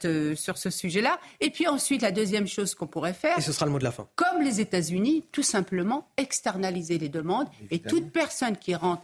euh, 0.06 0.36
sur 0.36 0.58
ce 0.58 0.70
sujet-là. 0.70 1.20
Et 1.40 1.52
puis 1.52 1.68
ensuite, 1.68 2.02
la 2.02 2.12
deuxième 2.12 2.48
chose 2.48 2.74
qu'on 2.74 2.88
pourrait 2.88 3.14
faire. 3.14 3.38
Et 3.38 3.42
ce 3.42 3.52
sera 3.52 3.66
le 3.66 3.72
mot 3.72 3.80
de 3.80 3.84
la 3.84 3.92
fin. 3.92 4.10
Comme 4.16 4.42
les 4.42 4.60
États-Unis, 4.60 5.24
tout 5.32 5.44
simplement 5.44 6.10
externaliser 6.18 6.98
les 6.98 7.10
demandes. 7.10 7.48
Et 7.70 7.80
toute 7.80 8.12
personne 8.12 8.58
qui 8.58 8.74
rentre 8.74 9.04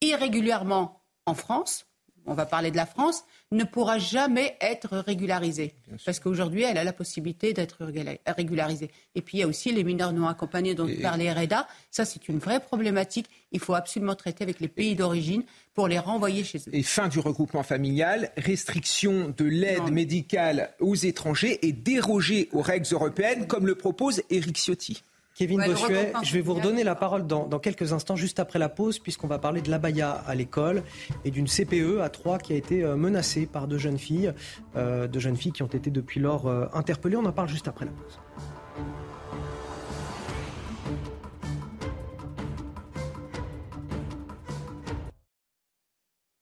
irrégulièrement 0.00 1.02
en 1.26 1.34
France, 1.34 1.86
on 2.26 2.34
va 2.34 2.46
parler 2.46 2.70
de 2.70 2.76
la 2.76 2.86
France, 2.86 3.24
ne 3.52 3.64
pourra 3.64 3.98
jamais 3.98 4.56
être 4.60 4.98
régularisée. 4.98 5.74
Parce 6.04 6.20
qu'aujourd'hui, 6.20 6.62
elle 6.62 6.78
a 6.78 6.84
la 6.84 6.92
possibilité 6.92 7.52
d'être 7.52 7.78
régularisée. 8.26 8.90
Et 9.14 9.22
puis, 9.22 9.38
il 9.38 9.40
y 9.40 9.42
a 9.42 9.48
aussi 9.48 9.72
les 9.72 9.84
mineurs 9.84 10.12
non 10.12 10.28
accompagnés 10.28 10.74
dont 10.74 10.88
parlait 11.02 11.32
Reda. 11.32 11.66
Ça, 11.90 12.04
c'est 12.04 12.28
une 12.28 12.38
vraie 12.38 12.60
problématique. 12.60 13.26
Il 13.52 13.60
faut 13.60 13.74
absolument 13.74 14.14
traiter 14.14 14.44
avec 14.44 14.60
les 14.60 14.68
pays 14.68 14.94
d'origine 14.94 15.42
pour 15.74 15.88
les 15.88 15.98
renvoyer 15.98 16.44
chez 16.44 16.58
eux. 16.58 16.74
Et 16.74 16.82
fin 16.82 17.08
du 17.08 17.18
regroupement 17.18 17.62
familial, 17.62 18.30
restriction 18.36 19.34
de 19.36 19.44
l'aide 19.44 19.90
médicale 19.90 20.74
aux 20.78 20.94
étrangers 20.94 21.58
et 21.66 21.72
déroger 21.72 22.48
aux 22.52 22.62
règles 22.62 22.86
européennes, 22.92 23.46
comme 23.46 23.66
le 23.66 23.74
propose 23.74 24.22
Éric 24.30 24.58
Ciotti. 24.58 25.02
Kevin 25.34 25.62
Bossuet, 25.64 26.12
je 26.22 26.32
vais 26.34 26.40
vous 26.40 26.54
redonner 26.54 26.84
la 26.84 26.94
parole 26.94 27.26
dans, 27.26 27.58
quelques 27.58 27.92
instants, 27.92 28.16
juste 28.16 28.40
après 28.40 28.58
la 28.58 28.68
pause, 28.68 28.98
puisqu'on 28.98 29.26
va 29.26 29.38
parler 29.38 29.62
de 29.62 29.70
l'abaya 29.70 30.10
à 30.10 30.34
l'école 30.34 30.82
et 31.24 31.30
d'une 31.30 31.46
CPE 31.46 32.00
à 32.02 32.08
Troyes 32.08 32.38
qui 32.38 32.52
a 32.52 32.56
été 32.56 32.82
euh, 32.82 32.96
menacée 32.96 33.46
par 33.46 33.66
deux 33.66 33.78
jeunes 33.78 33.98
filles, 33.98 34.32
euh, 34.76 35.06
deux 35.06 35.20
jeunes 35.20 35.36
filles 35.36 35.52
qui 35.52 35.62
ont 35.62 35.68
été 35.68 35.90
depuis 35.90 36.20
lors 36.20 36.46
euh, 36.46 36.66
interpellées. 36.74 37.16
On 37.16 37.24
en 37.24 37.32
parle 37.32 37.48
juste 37.48 37.68
après 37.68 37.86
la 37.86 37.92
pause. 37.92 38.18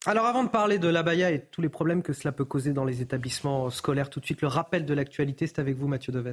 Alors 0.07 0.25
avant 0.25 0.43
de 0.43 0.49
parler 0.49 0.79
de 0.79 0.89
l'abaya 0.89 1.31
et 1.31 1.45
tous 1.45 1.61
les 1.61 1.69
problèmes 1.69 2.03
que 2.03 2.15
cela 2.15 2.33
peut 2.33 2.47
causer 2.47 2.73
dans 2.73 2.85
les 2.85 3.03
établissements 3.03 3.69
scolaires, 3.69 4.09
tout 4.09 4.21
de 4.21 4.25
suite 4.25 4.41
le 4.41 4.49
rappel 4.49 4.87
de 4.87 4.95
l'actualité, 4.95 5.47
c'est 5.47 5.59
avec 5.59 5.77
vous 5.77 5.87
Mathieu 5.87 6.13
Devez. 6.13 6.33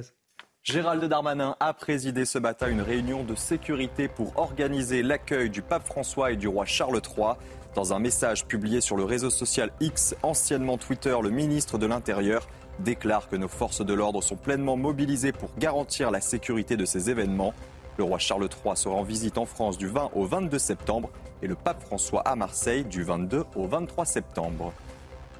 Gérald 0.66 1.04
Darmanin 1.04 1.54
a 1.60 1.72
présidé 1.72 2.24
ce 2.24 2.40
matin 2.40 2.68
une 2.68 2.80
réunion 2.80 3.22
de 3.22 3.36
sécurité 3.36 4.08
pour 4.08 4.36
organiser 4.36 5.04
l'accueil 5.04 5.48
du 5.48 5.62
pape 5.62 5.86
François 5.86 6.32
et 6.32 6.36
du 6.36 6.48
roi 6.48 6.64
Charles 6.64 7.00
III. 7.00 7.34
Dans 7.76 7.92
un 7.92 8.00
message 8.00 8.46
publié 8.46 8.80
sur 8.80 8.96
le 8.96 9.04
réseau 9.04 9.30
social 9.30 9.70
X, 9.78 10.16
anciennement 10.24 10.76
Twitter, 10.76 11.16
le 11.22 11.30
ministre 11.30 11.78
de 11.78 11.86
l'Intérieur 11.86 12.48
déclare 12.80 13.28
que 13.28 13.36
nos 13.36 13.46
forces 13.46 13.86
de 13.86 13.94
l'ordre 13.94 14.24
sont 14.24 14.34
pleinement 14.34 14.76
mobilisées 14.76 15.30
pour 15.30 15.50
garantir 15.56 16.10
la 16.10 16.20
sécurité 16.20 16.76
de 16.76 16.84
ces 16.84 17.10
événements. 17.10 17.54
Le 17.96 18.02
roi 18.02 18.18
Charles 18.18 18.48
III 18.64 18.76
sera 18.76 18.96
en 18.96 19.04
visite 19.04 19.38
en 19.38 19.46
France 19.46 19.78
du 19.78 19.86
20 19.86 20.10
au 20.16 20.24
22 20.24 20.58
septembre 20.58 21.10
et 21.42 21.46
le 21.46 21.54
pape 21.54 21.80
François 21.80 22.22
à 22.22 22.34
Marseille 22.34 22.84
du 22.84 23.04
22 23.04 23.44
au 23.54 23.68
23 23.68 24.04
septembre. 24.04 24.72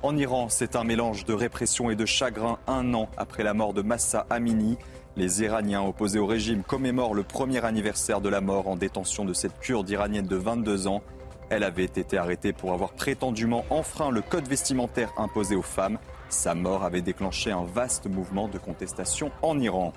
En 0.02 0.16
Iran, 0.16 0.48
c'est 0.50 0.76
un 0.76 0.84
mélange 0.84 1.24
de 1.24 1.32
répression 1.32 1.90
et 1.90 1.96
de 1.96 2.04
chagrin 2.04 2.58
un 2.66 2.92
an 2.92 3.08
après 3.16 3.42
la 3.42 3.54
mort 3.54 3.72
de 3.72 3.80
Massa 3.82 4.26
Amini. 4.28 4.76
Les 5.16 5.42
Iraniens 5.42 5.82
opposés 5.82 6.18
au 6.18 6.26
régime 6.26 6.62
commémorent 6.62 7.14
le 7.14 7.22
premier 7.22 7.64
anniversaire 7.64 8.20
de 8.20 8.28
la 8.28 8.42
mort 8.42 8.68
en 8.68 8.76
détention 8.76 9.24
de 9.24 9.32
cette 9.32 9.58
kurde 9.58 9.88
iranienne 9.88 10.26
de 10.26 10.36
22 10.36 10.86
ans. 10.86 11.02
Elle 11.48 11.64
avait 11.64 11.84
été 11.84 12.18
arrêtée 12.18 12.52
pour 12.52 12.74
avoir 12.74 12.92
prétendument 12.92 13.64
enfreint 13.70 14.10
le 14.10 14.20
code 14.20 14.46
vestimentaire 14.46 15.12
imposé 15.16 15.56
aux 15.56 15.62
femmes. 15.62 15.98
Sa 16.28 16.54
mort 16.54 16.84
avait 16.84 17.00
déclenché 17.00 17.50
un 17.50 17.64
vaste 17.64 18.06
mouvement 18.06 18.48
de 18.48 18.58
contestation 18.58 19.30
en 19.40 19.58
Iran. 19.58 19.94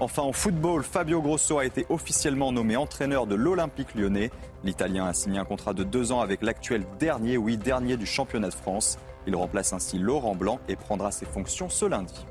Enfin, 0.00 0.22
en 0.22 0.32
football, 0.32 0.82
Fabio 0.82 1.20
Grosso 1.20 1.58
a 1.58 1.64
été 1.64 1.86
officiellement 1.88 2.50
nommé 2.50 2.76
entraîneur 2.76 3.26
de 3.26 3.34
l'Olympique 3.34 3.94
lyonnais. 3.94 4.30
L'Italien 4.64 5.06
a 5.06 5.12
signé 5.12 5.38
un 5.38 5.44
contrat 5.44 5.74
de 5.74 5.84
deux 5.84 6.10
ans 6.10 6.20
avec 6.20 6.42
l'actuel 6.42 6.84
dernier, 6.98 7.36
oui, 7.36 7.56
dernier 7.56 7.96
du 7.96 8.06
championnat 8.06 8.48
de 8.48 8.54
France. 8.54 8.98
Il 9.26 9.36
remplace 9.36 9.72
ainsi 9.72 9.98
Laurent 9.98 10.34
Blanc 10.34 10.60
et 10.68 10.76
prendra 10.76 11.10
ses 11.10 11.26
fonctions 11.26 11.68
ce 11.68 11.86
lundi. 11.86 12.26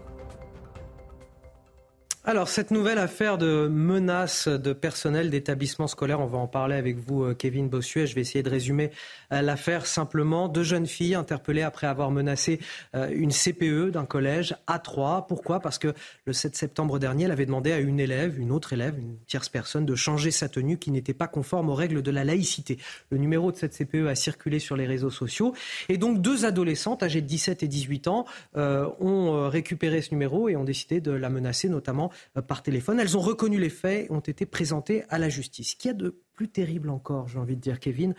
Alors, 2.25 2.47
cette 2.47 2.71
nouvelle 2.71 2.99
affaire 2.99 3.37
de 3.37 3.67
menaces 3.67 4.47
de 4.47 4.71
personnel 4.71 5.29
d'établissements 5.29 5.87
scolaires, 5.87 6.21
on 6.21 6.25
va 6.25 6.37
en 6.37 6.47
parler 6.47 6.77
avec 6.77 6.97
vous, 6.97 7.21
euh, 7.23 7.33
Kevin 7.33 7.67
Bossuet. 7.67 8.07
Je 8.07 8.15
vais 8.15 8.21
essayer 8.21 8.41
de 8.41 8.49
résumer 8.49 8.91
euh, 9.33 9.41
l'affaire 9.41 9.85
simplement. 9.85 10.47
Deux 10.47 10.63
jeunes 10.63 10.87
filles 10.87 11.15
interpellées 11.15 11.63
après 11.63 11.85
avoir 11.85 12.11
menacé 12.11 12.61
euh, 12.95 13.09
une 13.13 13.31
CPE 13.31 13.91
d'un 13.91 14.05
collège 14.05 14.55
à 14.67 14.79
Troyes. 14.79 15.25
Pourquoi? 15.27 15.59
Parce 15.59 15.77
que 15.77 15.93
le 16.23 16.31
7 16.31 16.55
septembre 16.55 16.97
dernier, 16.97 17.25
elle 17.25 17.31
avait 17.31 17.45
demandé 17.45 17.73
à 17.73 17.79
une 17.79 17.99
élève, 17.99 18.39
une 18.39 18.53
autre 18.53 18.71
élève, 18.71 18.97
une 18.97 19.17
tierce 19.27 19.49
personne, 19.49 19.85
de 19.85 19.95
changer 19.95 20.31
sa 20.31 20.47
tenue 20.47 20.77
qui 20.77 20.91
n'était 20.91 21.13
pas 21.13 21.27
conforme 21.27 21.67
aux 21.67 21.75
règles 21.75 22.01
de 22.01 22.11
la 22.11 22.23
laïcité. 22.23 22.77
Le 23.09 23.17
numéro 23.17 23.51
de 23.51 23.57
cette 23.57 23.75
CPE 23.77 24.07
a 24.07 24.15
circulé 24.15 24.59
sur 24.59 24.77
les 24.77 24.85
réseaux 24.85 25.09
sociaux. 25.09 25.53
Et 25.89 25.97
donc, 25.97 26.21
deux 26.21 26.45
adolescentes 26.45 27.03
âgées 27.03 27.19
de 27.19 27.27
17 27.27 27.63
et 27.63 27.67
18 27.67 28.07
ans 28.07 28.25
ont 28.55 29.49
récupéré 29.49 30.01
ce 30.01 30.11
numéro 30.11 30.47
et 30.47 30.55
ont 30.55 30.63
décidé 30.63 31.01
de 31.01 31.11
la 31.11 31.29
menacer, 31.29 31.67
notamment 31.67 32.11
euh, 32.12 32.12
par 32.47 32.63
téléphone. 32.63 32.99
Elles 32.99 33.17
ont 33.17 33.21
reconnu 33.21 33.59
les 33.59 33.69
faits 33.69 34.07
et 34.07 34.11
ont 34.11 34.19
été 34.19 34.45
présentées 34.45 35.03
à 35.09 35.17
la 35.17 35.29
justice. 35.29 35.71
Ce 35.71 35.75
qu'il 35.75 35.89
y 35.89 35.93
a 35.93 35.97
de 35.97 36.15
plus 36.33 36.49
terrible 36.49 36.89
encore, 36.89 37.27
j'ai 37.27 37.37
envie 37.37 37.55
de 37.55 37.61
dire, 37.61 37.79
Kevin, 37.79 38.15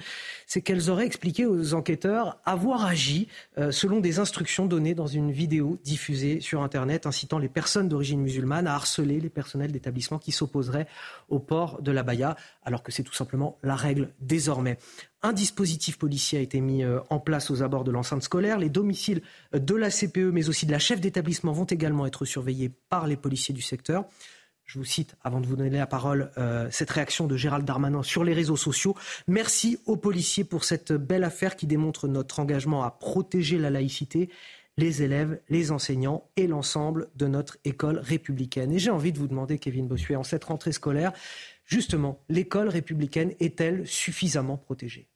c'est 0.46 0.62
qu'elles 0.62 0.88
auraient 0.88 1.06
expliqué 1.06 1.46
aux 1.46 1.74
enquêteurs 1.74 2.38
avoir 2.44 2.84
agi 2.84 3.28
euh, 3.58 3.72
selon 3.72 4.00
des 4.00 4.18
instructions 4.18 4.66
données 4.66 4.94
dans 4.94 5.06
une 5.06 5.32
vidéo 5.32 5.78
diffusée 5.82 6.40
sur 6.40 6.62
Internet 6.62 7.06
incitant 7.06 7.38
les 7.38 7.48
personnes 7.48 7.88
d'origine 7.88 8.20
musulmane 8.20 8.66
à 8.66 8.74
harceler 8.74 9.20
les 9.20 9.30
personnels 9.30 9.72
d'établissements 9.72 10.18
qui 10.18 10.32
s'opposeraient 10.32 10.86
au 11.28 11.40
port 11.40 11.82
de 11.82 11.90
la 11.90 12.02
baya, 12.02 12.36
alors 12.64 12.82
que 12.82 12.92
c'est 12.92 13.02
tout 13.02 13.14
simplement 13.14 13.58
la 13.62 13.74
règle 13.74 14.10
désormais. 14.20 14.78
Un 15.26 15.32
dispositif 15.32 15.96
policier 15.96 16.38
a 16.38 16.42
été 16.42 16.60
mis 16.60 16.84
euh, 16.84 17.00
en 17.08 17.18
place 17.18 17.50
aux 17.50 17.62
abords 17.62 17.84
de 17.84 17.90
l'enceinte 17.90 18.22
scolaire. 18.22 18.58
Les 18.58 18.68
domiciles 18.68 19.22
de 19.54 19.74
la 19.74 19.88
CPE, 19.88 20.30
mais 20.30 20.50
aussi 20.50 20.66
de 20.66 20.70
la 20.70 20.78
chef 20.78 21.00
d'établissement, 21.00 21.52
vont 21.52 21.64
également 21.64 22.04
être 22.04 22.26
surveillés 22.26 22.70
par 22.90 23.06
les 23.06 23.16
policiers 23.16 23.54
du 23.54 23.62
secteur. 23.62 24.04
Je 24.66 24.78
vous 24.78 24.84
cite, 24.84 25.16
avant 25.22 25.40
de 25.40 25.46
vous 25.46 25.56
donner 25.56 25.78
la 25.78 25.86
parole, 25.86 26.30
euh, 26.36 26.68
cette 26.70 26.90
réaction 26.90 27.26
de 27.26 27.38
Gérald 27.38 27.64
Darmanin 27.64 28.02
sur 28.02 28.22
les 28.22 28.34
réseaux 28.34 28.58
sociaux. 28.58 28.96
Merci 29.26 29.78
aux 29.86 29.96
policiers 29.96 30.44
pour 30.44 30.64
cette 30.64 30.92
belle 30.92 31.24
affaire 31.24 31.56
qui 31.56 31.66
démontre 31.66 32.06
notre 32.06 32.38
engagement 32.38 32.84
à 32.84 32.90
protéger 32.90 33.56
la 33.56 33.70
laïcité, 33.70 34.28
les 34.76 35.02
élèves, 35.02 35.40
les 35.48 35.70
enseignants 35.70 36.28
et 36.36 36.46
l'ensemble 36.46 37.08
de 37.16 37.28
notre 37.28 37.56
école 37.64 37.98
républicaine. 37.98 38.72
Et 38.72 38.78
j'ai 38.78 38.90
envie 38.90 39.12
de 39.12 39.18
vous 39.18 39.28
demander, 39.28 39.58
Kevin 39.58 39.88
Bossuet, 39.88 40.16
en 40.16 40.22
cette 40.22 40.44
rentrée 40.44 40.72
scolaire, 40.72 41.12
justement, 41.64 42.22
l'école 42.28 42.68
républicaine 42.68 43.32
est-elle 43.40 43.86
suffisamment 43.86 44.58
protégée? 44.58 45.08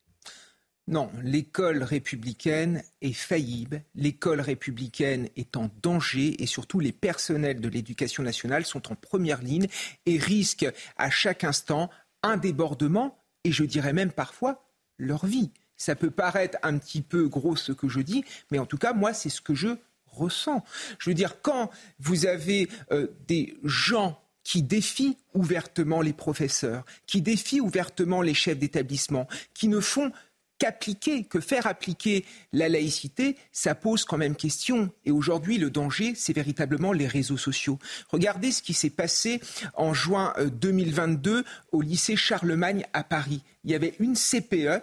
Non, 0.89 1.11
l'école 1.23 1.83
républicaine 1.83 2.83
est 3.03 3.13
faillible, 3.13 3.83
l'école 3.95 4.41
républicaine 4.41 5.29
est 5.37 5.55
en 5.59 5.69
danger 5.83 6.43
et 6.43 6.47
surtout 6.47 6.81
les 6.81 6.93
personnels 6.93 7.61
de 7.61 7.69
l'éducation 7.69 8.23
nationale 8.23 8.65
sont 8.65 8.91
en 8.91 8.95
première 8.95 9.43
ligne 9.43 9.67
et 10.07 10.17
risquent 10.17 10.73
à 10.97 11.11
chaque 11.11 11.45
instant 11.45 11.91
un 12.23 12.39
débordement 12.39 13.23
et 13.45 13.53
je 13.53 13.65
dirais 13.65 13.93
même 13.93 14.13
parfois 14.13 14.65
leur 14.97 15.27
vie. 15.27 15.51
Ça 15.77 15.95
peut 15.95 16.11
paraître 16.11 16.57
un 16.63 16.79
petit 16.79 17.03
peu 17.03 17.29
gros 17.29 17.55
ce 17.55 17.73
que 17.73 17.87
je 17.87 18.01
dis, 18.01 18.25
mais 18.51 18.59
en 18.59 18.65
tout 18.65 18.79
cas, 18.79 18.95
moi, 18.95 19.13
c'est 19.13 19.29
ce 19.29 19.43
que 19.43 19.55
je 19.55 19.77
ressens. 20.07 20.65
Je 20.99 21.11
veux 21.11 21.15
dire, 21.15 21.43
quand 21.43 21.71
vous 21.99 22.25
avez 22.25 22.67
euh, 22.93 23.09
des 23.27 23.59
gens 23.63 24.19
qui 24.43 24.63
défient 24.63 25.19
ouvertement 25.35 26.01
les 26.01 26.15
professeurs, 26.15 26.87
qui 27.07 27.21
défient 27.21 27.61
ouvertement 27.61 28.23
les 28.23 28.33
chefs 28.33 28.59
d'établissement, 28.59 29.29
qui 29.53 29.69
ne 29.69 29.79
font 29.79 30.11
qu'appliquer, 30.59 31.25
que 31.25 31.41
faire 31.41 31.67
appliquer 31.67 32.25
la 32.53 32.69
laïcité, 32.69 33.37
ça 33.53 33.75
pose 33.75 34.05
quand 34.05 34.19
même 34.19 34.37
question. 34.37 34.91
Et 35.05 35.11
aujourd'hui, 35.11 35.59
le 35.59 35.71
danger, 35.71 36.15
c'est 36.17 36.33
véritablement 36.33 36.93
les 36.93 37.07
réseaux 37.07 37.37
sociaux. 37.37 37.79
Regardez 38.09 38.53
ce 38.53 38.63
qui 38.63 38.75
s'est 38.75 38.91
passé 38.91 39.41
en 39.75 39.95
juin 39.95 40.35
2022 40.41 41.39
euh, 41.39 41.43
au 41.73 41.81
lycée 41.81 42.17
Charlemagne 42.17 42.85
à 42.93 43.05
Paris. 43.05 43.43
Il 43.65 43.71
y 43.71 43.75
avait 43.75 43.95
une 44.01 44.15
CPE 44.15 44.83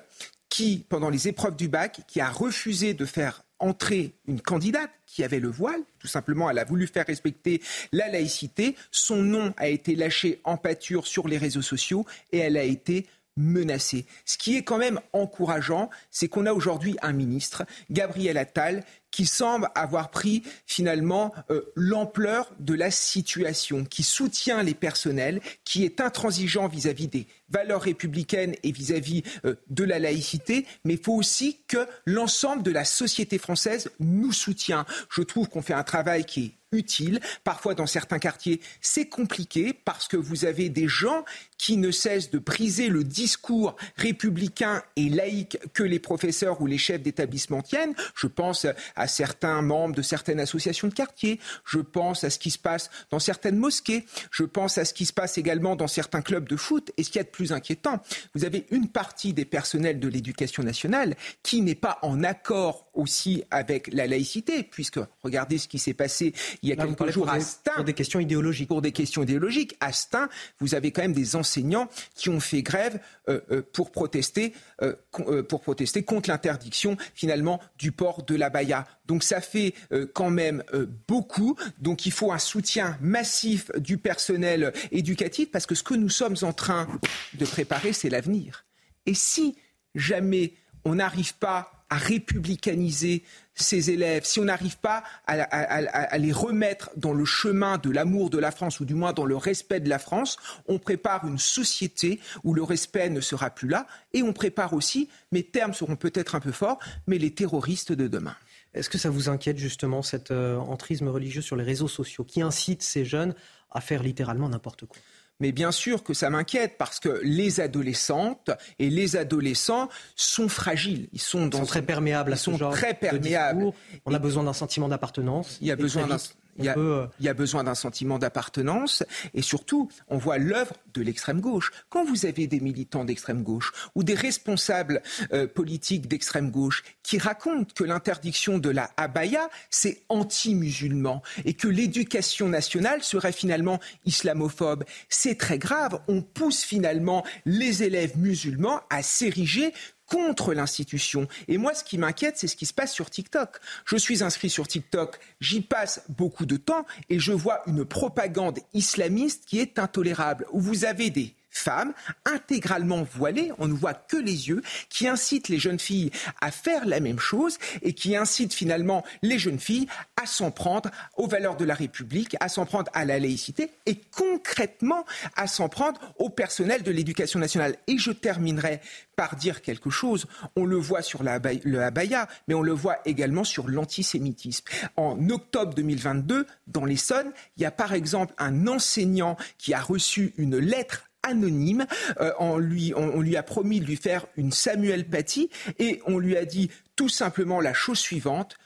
qui, 0.49 0.85
pendant 0.87 1.09
les 1.09 1.27
épreuves 1.27 1.55
du 1.55 1.67
bac, 1.67 2.01
qui 2.07 2.21
a 2.21 2.29
refusé 2.29 2.93
de 2.93 3.05
faire 3.05 3.43
entrer 3.59 4.15
une 4.27 4.41
candidate 4.41 4.91
qui 5.05 5.23
avait 5.23 5.39
le 5.39 5.47
voile, 5.47 5.81
tout 5.99 6.07
simplement 6.07 6.49
elle 6.49 6.59
a 6.59 6.65
voulu 6.65 6.87
faire 6.87 7.05
respecter 7.05 7.61
la 7.93 8.09
laïcité, 8.09 8.75
son 8.91 9.21
nom 9.21 9.53
a 9.57 9.67
été 9.67 9.95
lâché 9.95 10.41
en 10.43 10.57
pâture 10.57 11.07
sur 11.07 11.27
les 11.27 11.37
réseaux 11.37 11.61
sociaux 11.61 12.05
et 12.31 12.39
elle 12.39 12.57
a 12.57 12.63
été 12.63 13.05
menacée. 13.37 14.05
Ce 14.25 14.37
qui 14.37 14.55
est 14.57 14.63
quand 14.63 14.77
même 14.77 14.99
encourageant, 15.13 15.89
c'est 16.11 16.27
qu'on 16.27 16.45
a 16.45 16.53
aujourd'hui 16.53 16.97
un 17.01 17.13
ministre, 17.13 17.65
Gabriel 17.89 18.37
Attal, 18.37 18.83
qui 19.11 19.25
semble 19.25 19.69
avoir 19.75 20.11
pris 20.11 20.43
finalement 20.65 21.33
euh, 21.49 21.61
l'ampleur 21.75 22.51
de 22.59 22.73
la 22.73 22.91
situation, 22.91 23.85
qui 23.85 24.03
soutient 24.03 24.61
les 24.61 24.73
personnels, 24.73 25.39
qui 25.63 25.85
est 25.85 26.01
intransigeant 26.01 26.67
vis-à-vis 26.67 27.07
des 27.07 27.27
valeurs 27.49 27.83
républicaines 27.83 28.55
et 28.63 28.73
vis-à-vis 28.73 29.23
euh, 29.45 29.55
de 29.69 29.85
la 29.85 29.99
laïcité, 29.99 30.65
mais 30.83 30.95
il 30.95 30.99
faut 31.01 31.13
aussi 31.13 31.61
que 31.69 31.87
l'ensemble 32.05 32.61
de 32.63 32.71
la 32.71 32.83
société 32.83 33.37
française 33.37 33.89
nous 33.99 34.33
soutienne. 34.33 34.83
Je 35.09 35.21
trouve 35.21 35.47
qu'on 35.47 35.61
fait 35.61 35.73
un 35.73 35.83
travail 35.83 36.25
qui 36.25 36.45
est 36.45 36.51
utile. 36.75 37.19
Parfois, 37.43 37.75
dans 37.75 37.85
certains 37.85 38.19
quartiers, 38.19 38.61
c'est 38.81 39.07
compliqué 39.07 39.73
parce 39.73 40.07
que 40.07 40.17
vous 40.17 40.45
avez 40.45 40.69
des 40.69 40.87
gens 40.87 41.23
qui 41.57 41.77
ne 41.77 41.91
cessent 41.91 42.31
de 42.31 42.39
briser 42.39 42.89
le 42.89 43.03
discours 43.03 43.75
républicain 43.97 44.83
et 44.95 45.09
laïque 45.09 45.57
que 45.73 45.83
les 45.83 45.99
professeurs 45.99 46.61
ou 46.61 46.67
les 46.67 46.77
chefs 46.77 47.01
d'établissement 47.01 47.61
tiennent. 47.61 47.95
Je 48.15 48.27
pense 48.27 48.67
à 48.95 49.07
certains 49.07 49.61
membres 49.61 49.95
de 49.95 50.01
certaines 50.01 50.39
associations 50.39 50.87
de 50.87 50.93
quartier. 50.93 51.39
Je 51.65 51.79
pense 51.79 52.23
à 52.23 52.29
ce 52.29 52.39
qui 52.39 52.51
se 52.51 52.59
passe 52.59 52.89
dans 53.09 53.19
certaines 53.19 53.57
mosquées. 53.57 54.05
Je 54.31 54.43
pense 54.43 54.77
à 54.77 54.85
ce 54.85 54.93
qui 54.93 55.05
se 55.05 55.13
passe 55.13 55.37
également 55.37 55.75
dans 55.75 55.87
certains 55.87 56.21
clubs 56.21 56.47
de 56.47 56.55
foot. 56.55 56.91
Et 56.97 57.03
ce 57.03 57.09
qui 57.09 57.19
est 57.19 57.23
de 57.23 57.29
plus 57.29 57.53
inquiétant, 57.53 58.01
vous 58.33 58.45
avez 58.45 58.65
une 58.71 58.89
partie 58.89 59.33
des 59.33 59.45
personnels 59.45 59.99
de 59.99 60.07
l'éducation 60.07 60.63
nationale 60.63 61.15
qui 61.43 61.61
n'est 61.61 61.75
pas 61.75 61.99
en 62.01 62.23
accord 62.23 62.87
aussi 62.93 63.43
avec 63.51 63.93
la 63.93 64.07
laïcité, 64.07 64.63
puisque 64.63 64.99
regardez 65.23 65.57
ce 65.57 65.67
qui 65.67 65.79
s'est 65.79 65.93
passé 65.93 66.33
il 66.65 66.69
y 66.69 66.73
a 66.73 66.75
quelques 66.75 67.11
jours 67.11 67.29
à 67.29 67.39
Stein. 67.39 67.73
Pour 67.75 67.83
des 67.83 67.93
questions 67.93 68.19
idéologiques. 68.19 68.67
Pour 68.67 68.81
des 68.81 68.91
questions 68.91 69.23
idéologiques. 69.23 69.75
À 69.79 69.91
Stein, 69.91 70.29
vous 70.59 70.73
avez 70.73 70.91
quand 70.91 71.03
même 71.03 71.13
des 71.13 71.35
enseignants 71.35 71.87
qui 72.15 72.29
ont 72.29 72.39
fait 72.39 72.63
grève 72.63 72.99
euh, 73.29 73.39
euh, 73.51 73.61
pour, 73.61 73.91
protester, 73.91 74.53
euh, 74.81 74.95
pour 75.43 75.61
protester 75.61 76.03
contre 76.03 76.29
l'interdiction 76.29 76.97
finalement 77.13 77.61
du 77.77 77.91
port 77.91 78.23
de 78.23 78.35
la 78.35 78.49
baya. 78.49 78.85
Donc 79.05 79.23
ça 79.23 79.41
fait 79.41 79.75
quand 80.13 80.31
même 80.31 80.63
beaucoup. 81.07 81.55
Donc 81.79 82.05
il 82.07 82.11
faut 82.11 82.31
un 82.31 82.39
soutien 82.39 82.97
massif 83.01 83.71
du 83.77 83.97
personnel 83.97 84.73
éducatif 84.91 85.51
parce 85.51 85.67
que 85.67 85.75
ce 85.75 85.83
que 85.83 85.93
nous 85.93 86.09
sommes 86.09 86.35
en 86.41 86.53
train 86.53 86.87
de 87.35 87.45
préparer, 87.45 87.93
c'est 87.93 88.09
l'avenir. 88.09 88.65
Et 89.05 89.13
si 89.13 89.55
jamais 89.93 90.53
on 90.83 90.95
n'arrive 90.95 91.35
pas 91.35 91.71
à 91.89 91.97
républicaniser 91.97 93.23
ces 93.55 93.89
élèves, 93.89 94.25
si 94.25 94.39
on 94.39 94.45
n'arrive 94.45 94.77
pas 94.77 95.03
à, 95.25 96.17
les 96.17 96.31
remettre 96.31 96.91
dans 96.97 97.13
le 97.13 97.25
chemin 97.25 97.77
de 97.77 97.89
l'amour 97.89 98.29
de 98.29 98.37
la 98.37 98.51
France, 98.51 98.79
ou 98.79 98.85
du 98.85 98.93
moins 98.93 99.13
dans 99.13 99.25
le 99.25 99.37
respect 99.37 99.79
de 99.79 99.89
la 99.89 99.99
France, 99.99 100.37
on 100.67 100.77
prépare 100.77 101.25
une 101.25 101.39
société 101.39 102.19
où 102.43 102.53
le 102.53 102.63
respect 102.63 103.09
ne 103.09 103.21
sera 103.21 103.49
plus 103.49 103.69
là, 103.69 103.87
et 104.13 104.23
on 104.23 104.33
prépare 104.33 104.73
aussi, 104.73 105.09
mes 105.31 105.43
termes 105.43 105.73
seront 105.73 105.95
peut-être 105.95 106.35
un 106.35 106.39
peu 106.39 106.51
forts, 106.51 106.79
mais 107.07 107.17
les 107.17 107.31
terroristes 107.31 107.93
de 107.93 108.07
demain. 108.07 108.35
Est-ce 108.73 108.89
que 108.89 108.97
ça 108.97 109.09
vous 109.09 109.29
inquiète 109.29 109.57
justement 109.57 110.01
cet 110.01 110.31
euh, 110.31 110.57
entrisme 110.57 111.07
religieux 111.07 111.41
sur 111.41 111.55
les 111.55 111.63
réseaux 111.63 111.87
sociaux 111.87 112.25
qui 112.25 112.41
incite 112.41 112.83
ces 112.83 113.05
jeunes 113.05 113.33
à 113.71 113.79
faire 113.79 114.03
littéralement 114.03 114.49
n'importe 114.49 114.85
quoi? 114.85 114.97
Mais 115.39 115.51
bien 115.51 115.71
sûr 115.71 116.03
que 116.03 116.13
ça 116.13 116.29
m'inquiète 116.29 116.77
parce 116.77 116.99
que 116.99 117.19
les 117.23 117.59
adolescentes 117.59 118.51
et 118.79 118.89
les 118.89 119.15
adolescents 119.15 119.89
sont 120.15 120.49
fragiles. 120.49 121.09
Ils 121.11 121.21
sont, 121.21 121.49
très 121.49 121.81
perméables 121.81 122.33
à 122.33 122.35
ce 122.37 122.45
sont 122.45 122.57
genre 122.57 122.73
très 122.73 122.93
perméables. 122.93 123.71
On 124.05 124.13
a 124.13 124.19
besoin 124.19 124.43
d'un 124.43 124.53
sentiment 124.53 124.87
d'appartenance. 124.87 125.57
Il 125.61 125.67
y 125.67 125.71
a 125.71 125.75
besoin 125.75 126.07
d'un 126.07 126.17
euh, 126.59 127.07
il 127.19 127.25
y, 127.25 127.29
a, 127.29 127.33
besoin 127.33 127.63
d'un 127.63 127.75
sentiment 127.75 128.17
d'appartenance 128.17 129.03
et 129.33 129.41
surtout, 129.41 129.89
on 130.07 130.17
voit 130.17 130.37
l'œuvre 130.37 130.73
de 130.93 131.01
l'extrême 131.01 131.41
gauche. 131.41 131.71
Quand 131.89 132.05
vous 132.05 132.25
avez 132.25 132.47
des 132.47 132.59
militants 132.59 133.03
d'extrême 133.03 133.43
gauche 133.43 133.73
ou 133.93 134.03
des 134.03 134.13
responsables 134.13 135.01
euh, 135.33 135.47
politiques 135.47 136.07
d'extrême 136.07 136.51
gauche 136.51 136.83
qui 137.03 137.17
racontent 137.17 137.73
que 137.75 137.83
l'interdiction 137.83 138.57
de 138.57 138.69
la 138.69 138.89
abaya, 138.97 139.49
c'est 139.69 140.03
anti-musulman 140.09 141.21
et 141.43 141.53
que 141.53 141.67
l'éducation 141.67 142.47
nationale 142.47 143.03
serait 143.03 143.33
finalement 143.33 143.79
islamophobe, 144.05 144.85
c'est 145.09 145.37
très 145.37 145.57
grave. 145.57 145.99
On 146.07 146.21
pousse 146.21 146.63
finalement 146.63 147.25
les 147.45 147.83
élèves 147.83 148.17
musulmans 148.17 148.81
à 148.89 149.03
s'ériger 149.03 149.73
contre 150.07 150.53
l'institution. 150.53 151.27
Et 151.47 151.57
moi, 151.57 151.73
ce 151.73 151.83
qui 151.83 151.97
m'inquiète, 151.97 152.37
c'est 152.37 152.47
ce 152.47 152.55
qui 152.55 152.65
se 152.65 152.73
passe 152.73 152.93
sur 152.93 153.09
TikTok. 153.09 153.57
Je 153.85 153.97
suis 153.97 154.23
inscrit 154.23 154.49
sur 154.49 154.67
TikTok, 154.67 155.19
j'y 155.39 155.61
passe 155.61 156.03
beaucoup 156.09 156.45
de 156.45 156.57
temps 156.57 156.85
et 157.09 157.19
je 157.19 157.31
vois 157.31 157.61
une 157.67 157.85
propagande 157.85 158.59
islamiste 158.73 159.45
qui 159.45 159.59
est 159.59 159.79
intolérable, 159.79 160.45
vous 160.53 160.85
avez 160.85 161.09
des 161.09 161.35
femmes 161.57 161.93
intégralement 162.25 163.03
voilées, 163.03 163.51
on 163.57 163.67
ne 163.67 163.73
voit 163.73 163.93
que 163.93 164.17
les 164.17 164.49
yeux, 164.49 164.61
qui 164.89 165.07
incitent 165.07 165.49
les 165.49 165.59
jeunes 165.59 165.79
filles 165.79 166.11
à 166.41 166.51
faire 166.51 166.85
la 166.85 166.99
même 166.99 167.19
chose 167.19 167.57
et 167.81 167.93
qui 167.93 168.15
incitent 168.15 168.53
finalement 168.53 169.03
les 169.21 169.39
jeunes 169.39 169.59
filles 169.59 169.87
à 170.21 170.25
s'en 170.25 170.51
prendre 170.51 170.89
aux 171.17 171.27
valeurs 171.27 171.57
de 171.57 171.65
la 171.65 171.73
République, 171.73 172.35
à 172.39 172.49
s'en 172.49 172.65
prendre 172.65 172.91
à 172.93 173.05
la 173.05 173.19
laïcité 173.19 173.71
et 173.85 173.99
concrètement 174.15 175.05
à 175.35 175.47
s'en 175.47 175.69
prendre 175.69 175.99
au 176.17 176.29
personnel 176.29 176.83
de 176.83 176.91
l'éducation 176.91 177.39
nationale. 177.39 177.75
Et 177.87 177.97
je 177.97 178.11
terminerai 178.11 178.81
par 179.15 179.35
dire 179.35 179.61
quelque 179.61 179.89
chose. 179.89 180.25
On 180.55 180.65
le 180.65 180.75
voit 180.75 181.01
sur 181.01 181.23
le 181.23 181.81
abaya, 181.81 182.27
mais 182.47 182.53
on 182.53 182.61
le 182.61 182.73
voit 182.73 182.97
également 183.05 183.43
sur 183.43 183.67
l'antisémitisme. 183.67 184.65
En 184.97 185.29
octobre 185.29 185.73
2022, 185.73 186.45
dans 186.67 186.85
l'Essonne, 186.85 187.31
il 187.57 187.63
y 187.63 187.65
a 187.65 187.71
par 187.71 187.93
exemple 187.93 188.33
un 188.37 188.67
enseignant 188.67 189.37
qui 189.57 189.73
a 189.73 189.81
reçu 189.81 190.33
une 190.37 190.57
lettre 190.57 191.05
anonyme. 191.25 191.85
Euh, 192.19 192.31
on, 192.39 192.57
lui, 192.57 192.93
on, 192.95 193.21
lui 193.21 193.35
a 193.35 193.43
promis 193.43 193.79
de 193.79 193.85
lui 193.85 193.97
faire 193.97 194.25
une 194.37 194.51
Samuel 194.51 195.05
Paty 195.07 195.49
et 195.79 196.01
on 196.05 196.17
lui 196.17 196.37
a 196.37 196.45
dit 196.45 196.69
tout 196.95 197.09
simplement 197.09 197.59
la 197.59 197.73
chose 197.73 197.99
suivante 197.99 198.57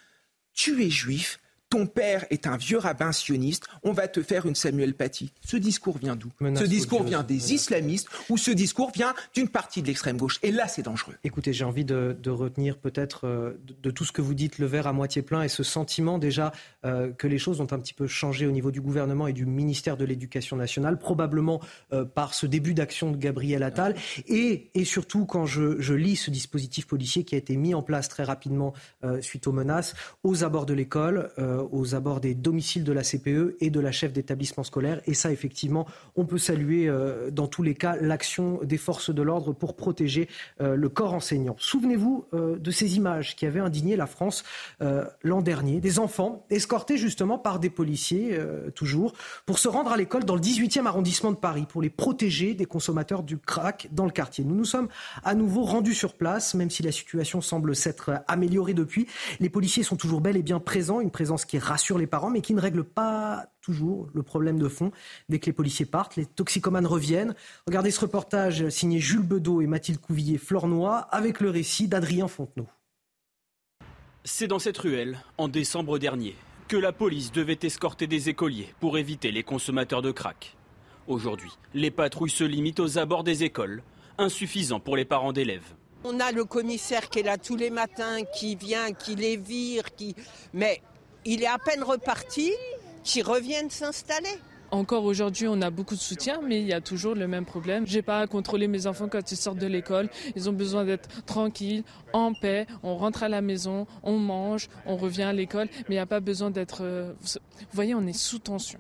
tu 0.60 0.84
es 0.84 0.90
juif, 0.90 1.40
ton 1.70 1.86
père 1.86 2.26
est 2.32 2.48
un 2.48 2.58
vieux 2.58 2.80
rabbin 2.80 3.12
sioniste, 3.12 3.68
on 3.84 3.92
va 3.92 4.08
te 4.08 4.22
faire 4.24 4.46
une 4.46 4.56
Samuel 4.56 4.96
Paty. 4.96 5.32
Ce 5.46 5.56
discours 5.56 5.98
vient 5.98 6.16
d'où? 6.16 6.30
Ce 6.40 6.64
discours 6.64 7.04
vient 7.04 7.24
des 7.24 7.54
islamistes 7.54 8.08
ou 8.30 8.38
ce 8.38 8.52
discours 8.52 8.92
vient 8.92 9.14
d'une 9.36 9.50
partie 9.50 9.82
de 9.82 9.88
l'extrême 9.88 10.18
gauche. 10.18 10.40
Et 10.42 10.52
là, 10.52 10.68
c'est 10.68 10.82
dangereux. 10.82 11.16
Écoutez, 11.24 11.54
j'ai 11.54 11.66
envie 11.66 11.86
de, 11.86 12.16
retenir 12.30 12.78
peut-être 12.78 13.28
euh, 13.28 13.60
de, 13.82 13.92
tout 13.92 14.06
ce 14.06 14.12
que 14.12 14.22
vous 14.22 14.34
dites, 14.34 14.60
le 14.60 14.66
verre 14.66 14.88
à 14.88 14.94
moitié 14.94 15.22
plein 15.22 15.42
et 15.44 15.48
ce 15.48 15.64
sentiment 15.64 16.20
déjà 16.20 16.52
euh, 16.86 17.12
que 17.12 17.28
les 17.28 17.38
choses 17.38 17.60
ont 17.60 17.68
un 17.72 17.80
petit 17.80 17.94
peu 17.94 18.08
changé 18.08 18.46
au 18.46 18.52
niveau 18.52 18.72
du 18.72 18.82
gouvernement 18.82 19.28
et 19.28 19.34
du 19.34 19.46
ministère 19.46 19.98
de 19.98 20.06
l'Éducation 20.06 20.56
nationale, 20.56 20.98
probablement 20.98 21.60
euh, 21.92 22.06
par 22.06 22.34
ce 22.34 22.46
début 22.46 22.74
d'action 22.74 23.12
de 23.12 23.18
Gabriel 23.18 23.64
Attal. 23.64 23.96
Et, 24.28 24.70
et 24.74 24.86
surtout, 24.86 25.26
quand 25.26 25.46
je, 25.46 25.80
je, 25.82 25.94
lis 25.94 26.16
ce 26.16 26.32
dispositif 26.32 26.88
policier 26.88 27.24
qui 27.24 27.36
a 27.36 27.38
été 27.38 27.58
mis 27.58 27.74
en 27.74 27.82
place 27.82 28.08
très 28.10 28.24
rapidement 28.24 28.74
suite 29.22 29.48
aux 29.48 29.52
menaces, 29.52 29.96
aux 30.24 30.44
abords 30.44 30.66
de 30.66 30.74
l'école, 30.74 31.32
aux 31.72 31.96
abords 31.96 32.20
des 32.20 32.34
domiciles 32.36 32.84
de 32.84 32.92
la 32.92 33.04
CPE 33.04 33.56
et 33.60 33.70
de 33.70 33.80
la 33.80 33.92
chef 33.92 34.14
d'établissement 34.14 34.64
scolaire. 34.64 35.02
Et 35.06 35.14
ça, 35.14 35.32
effectivement, 35.32 35.86
on 36.16 36.26
peut 36.26 36.38
saluer 36.38 36.88
euh, 36.88 37.32
dans 37.32 37.48
tous 37.48 37.64
les 37.64 37.76
cas 37.76 37.96
l'action 38.00 38.60
des 38.64 38.78
forces 38.78 39.14
de 39.14 39.22
l'ordre 39.22 39.54
pour 39.54 39.76
protéger 39.76 40.28
euh, 40.62 40.76
le 40.76 40.90
corps 40.90 41.14
enseignant. 41.14 41.56
Souvenez-vous 41.58 42.26
de 42.32 42.72
ces 42.72 42.98
images 42.98 43.36
qui 43.36 43.46
avaient 43.46 43.60
indigné 43.60 43.96
la 43.96 44.08
France 44.08 44.44
l'an 45.24 45.42
dernier, 45.42 45.80
des 45.80 46.00
enfants 46.00 46.46
escortés 46.50 46.98
justement 46.98 47.38
par 47.38 47.60
des 47.60 47.70
policiers, 47.70 48.38
toujours, 48.76 49.14
pour 49.46 49.60
se 49.60 49.68
rendre 49.68 49.92
à 49.92 49.98
l'école 49.98 50.24
dans 50.24 50.36
le 50.36 50.42
18e 50.42 50.86
arrondissement 50.86 51.32
de 51.32 51.38
Paris, 51.38 51.66
pour 51.68 51.82
les 51.82 51.90
protéger 51.90 52.54
des 52.54 52.66
consommateurs 52.66 53.24
du 53.24 53.38
crack 53.38 53.90
dans 53.92 54.06
le 54.06 54.12
quartier. 54.12 54.44
Nous 54.44 54.56
nous 54.56 54.66
sommes 54.66 54.90
à 55.24 55.36
nouveau 55.36 55.64
rendus 55.64 55.94
sur 55.94 56.14
place, 56.14 56.54
même 56.54 56.70
si 56.70 56.84
la 56.84 56.92
situation 56.92 57.42
semble 57.42 57.76
s'être 57.76 58.12
améliorée 58.28 58.74
depuis. 58.74 59.08
Les 59.40 59.50
policiers 59.50 59.84
sont 59.84 59.96
toujours 59.96 60.22
bel 60.22 60.38
et 60.38 60.44
bien 60.44 60.60
présents, 60.60 61.00
une 61.00 61.12
présence 61.12 61.46
qui 61.50 61.58
rassure 61.58 61.98
les 61.98 62.06
parents, 62.06 62.30
mais 62.30 62.42
qui 62.42 62.54
ne 62.54 62.62
règle 62.62 62.84
pas 62.84 63.48
toujours 63.62 64.08
le 64.14 64.22
problème 64.22 64.60
de 64.60 64.68
fond. 64.68 64.92
Dès 65.30 65.40
que 65.40 65.48
les 65.48 65.54
policiers 65.54 65.88
partent, 65.88 66.16
les 66.16 66.28
toxicomanes 66.28 66.86
reviennent. 66.86 67.34
Regardez 67.66 67.90
ce 67.90 68.02
reportage 68.02 68.70
signé 68.70 69.00
Jules 69.00 69.24
Bedeau 69.24 69.60
et 69.62 69.66
Mathilde 69.66 70.00
Couvillier, 70.00 70.38
Flornois, 70.38 71.00
avec 71.10 71.40
le 71.40 71.50
récit 71.50 71.88
d'Adrien 71.88 72.28
Fontenot. 72.28 72.68
C'est 74.24 74.46
dans 74.46 74.60
cette 74.60 74.78
ruelle, 74.78 75.18
en 75.40 75.48
décembre 75.48 75.98
dernier, 75.98 76.36
que 76.68 76.78
la 76.78 76.92
police 76.92 77.32
devait 77.32 77.58
escorter 77.64 78.06
des 78.06 78.30
écoliers 78.30 78.76
pour 78.80 79.00
éviter 79.00 79.32
les 79.32 79.44
consommateurs 79.44 80.04
de 80.04 80.12
crack. 80.12 80.56
Aujourd'hui, 81.08 81.52
les 81.74 81.90
patrouilles 81.90 82.30
se 82.30 82.44
limitent 82.44 82.80
aux 82.80 83.00
abords 83.00 83.24
des 83.24 83.44
écoles, 83.44 83.82
insuffisant 84.20 84.80
pour 84.80 84.96
les 84.96 85.06
parents 85.06 85.34
d'élèves. 85.34 85.74
On 86.04 86.20
a 86.20 86.32
le 86.32 86.46
commissaire 86.46 87.10
qui 87.10 87.20
est 87.20 87.24
là 87.24 87.40
tous 87.40 87.56
les 87.56 87.72
matins, 87.72 88.24
qui 88.36 88.56
vient, 88.56 88.94
qui 88.94 89.16
les 89.16 89.36
vire, 89.36 89.96
qui... 89.96 90.16
mais 90.54 90.82
il 91.30 91.44
est 91.44 91.48
à 91.48 91.60
peine 91.60 91.84
reparti, 91.84 92.52
qui 93.04 93.22
reviennent 93.22 93.70
s'installer. 93.70 94.40
Encore 94.72 95.04
aujourd'hui, 95.06 95.48
on 95.48 95.62
a 95.62 95.70
beaucoup 95.70 95.94
de 95.94 96.00
soutien, 96.00 96.42
mais 96.44 96.60
il 96.60 96.68
y 96.68 96.74
a 96.74 96.82
toujours 96.82 97.14
le 97.14 97.28
même 97.28 97.46
problème. 97.46 97.86
J'ai 97.86 98.02
pas 98.02 98.20
à 98.20 98.28
contrôler 98.28 98.68
mes 98.68 98.88
enfants 98.88 99.08
quand 99.08 99.32
ils 99.32 99.38
sortent 99.38 99.60
de 99.60 99.68
l'école. 99.68 100.10
Ils 100.36 100.50
ont 100.50 100.54
besoin 100.54 100.86
d'être 100.86 101.24
tranquilles, 101.26 101.84
en 102.14 102.34
paix. 102.34 102.66
On 102.82 102.98
rentre 102.98 103.22
à 103.22 103.30
la 103.30 103.42
maison, 103.42 103.86
on 104.02 104.18
mange, 104.18 104.70
on 104.88 104.98
revient 104.98 105.24
à 105.24 105.34
l'école, 105.34 105.68
mais 105.88 105.96
il 105.96 105.98
n'y 105.98 106.00
a 106.00 106.08
pas 106.08 106.20
besoin 106.20 106.50
d'être. 106.50 106.80
Euh, 106.82 107.14
vous 107.22 107.40
voyez, 107.74 107.94
on 107.94 108.08
est 108.08 108.14
sous 108.14 108.40
tension. 108.40 108.80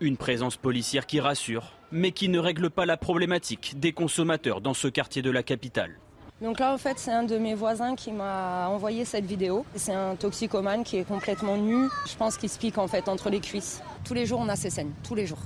Une 0.00 0.16
présence 0.16 0.56
policière 0.56 1.06
qui 1.06 1.20
rassure, 1.20 1.74
mais 1.92 2.10
qui 2.10 2.28
ne 2.28 2.40
règle 2.40 2.70
pas 2.70 2.86
la 2.86 2.96
problématique 2.96 3.78
des 3.78 3.92
consommateurs 3.92 4.60
dans 4.60 4.74
ce 4.74 4.88
quartier 4.88 5.22
de 5.22 5.30
la 5.30 5.44
capitale. 5.44 5.96
Donc 6.42 6.58
là, 6.58 6.74
en 6.74 6.78
fait, 6.78 6.98
c'est 6.98 7.12
un 7.12 7.22
de 7.22 7.38
mes 7.38 7.54
voisins 7.54 7.94
qui 7.94 8.10
m'a 8.10 8.68
envoyé 8.68 9.04
cette 9.04 9.24
vidéo. 9.24 9.64
C'est 9.76 9.94
un 9.94 10.16
toxicomane 10.16 10.82
qui 10.82 10.96
est 10.96 11.04
complètement 11.04 11.56
nu. 11.56 11.88
Je 12.06 12.16
pense 12.16 12.36
qu'il 12.36 12.48
se 12.48 12.58
pique 12.58 12.76
en 12.76 12.88
fait 12.88 13.08
entre 13.08 13.30
les 13.30 13.40
cuisses. 13.40 13.82
Tous 14.04 14.14
les 14.14 14.26
jours, 14.26 14.40
on 14.40 14.48
a 14.48 14.56
ces 14.56 14.70
scènes. 14.70 14.92
Tous 15.04 15.14
les 15.14 15.26
jours. 15.26 15.38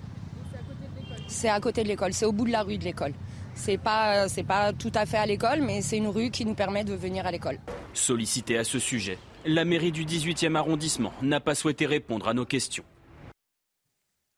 C'est 1.26 1.50
à 1.50 1.60
côté 1.60 1.82
de 1.82 1.88
l'école. 1.88 2.14
C'est 2.14 2.24
au 2.24 2.32
bout 2.32 2.46
de 2.46 2.52
la 2.52 2.62
rue 2.62 2.78
de 2.78 2.84
l'école. 2.84 3.12
C'est 3.54 3.76
pas, 3.76 4.26
pas 4.46 4.72
tout 4.72 4.92
à 4.94 5.04
fait 5.04 5.18
à 5.18 5.26
l'école, 5.26 5.60
mais 5.62 5.82
c'est 5.82 5.98
une 5.98 6.08
rue 6.08 6.30
qui 6.30 6.46
nous 6.46 6.54
permet 6.54 6.84
de 6.84 6.94
venir 6.94 7.26
à 7.26 7.32
l'école. 7.32 7.58
Sollicité 7.92 8.56
à 8.56 8.64
ce 8.64 8.78
sujet, 8.78 9.18
la 9.44 9.64
mairie 9.64 9.92
du 9.92 10.04
18e 10.04 10.54
arrondissement 10.54 11.12
n'a 11.22 11.40
pas 11.40 11.54
souhaité 11.54 11.84
répondre 11.84 12.28
à 12.28 12.34
nos 12.34 12.44
questions. 12.44 12.84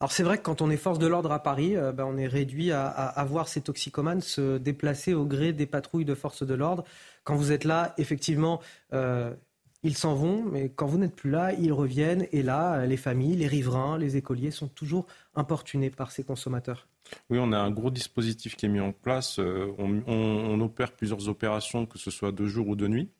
Alors 0.01 0.12
c'est 0.12 0.22
vrai 0.22 0.39
que 0.39 0.43
quand 0.43 0.62
on 0.62 0.70
est 0.70 0.78
force 0.78 0.98
de 0.98 1.06
l'ordre 1.06 1.31
à 1.31 1.43
Paris, 1.43 1.77
euh, 1.77 1.93
ben, 1.93 2.06
on 2.06 2.16
est 2.16 2.27
réduit 2.27 2.72
à, 2.72 3.24
voir 3.28 3.48
ces 3.48 3.60
toxicomanes 3.60 4.22
se 4.22 4.56
déplacer 4.56 5.12
au 5.12 5.27
gré 5.27 5.52
des 5.52 5.66
patrouilles 5.66 6.06
de 6.06 6.14
force 6.14 6.43
de 6.43 6.55
l'ordre. 6.55 6.85
Quand 7.22 7.36
vous 7.36 7.52
êtes 7.52 7.64
là, 7.64 7.94
effectivement, 7.98 8.60
euh, 8.94 9.35
ils 9.82 9.94
s'en 9.94 10.14
vont, 10.14 10.43
mais 10.43 10.70
quand 10.70 10.86
vous 10.86 10.97
n'êtes 10.97 11.14
plus 11.14 11.31
là, 11.31 11.52
ils 11.52 11.72
reviennent. 11.72 12.27
Et 12.32 12.43
là, 12.43 12.86
les 12.86 12.97
familles, 12.97 13.36
les 13.36 13.47
riverains, 13.47 13.98
les 13.98 14.16
écoliers 14.16 14.51
sont 14.51 14.68
toujours 14.68 15.06
importunés 15.35 15.90
par 15.90 16.12
ces 16.12 16.24
consommateurs. 16.24 16.89
Oui, 17.28 17.39
on 17.39 17.52
a 17.52 17.59
un 17.59 17.70
gros 17.70 17.90
dispositif 17.90 18.56
qui 18.56 18.64
est 18.66 18.70
mis 18.70 18.81
en 18.81 18.93
place. 18.93 19.39
Euh, 19.39 19.70
on, 19.77 20.02
on, 20.06 20.60
opère 20.62 20.93
plusieurs 20.93 21.28
opérations, 21.28 21.85
que 21.85 21.98
ce 21.98 22.10
soit 22.10 22.32
de 22.32 22.47
jour 22.47 22.68
ou 22.68 22.77
de 22.77 22.89
nuit. 22.89 23.10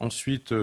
ensuite, 0.00 0.54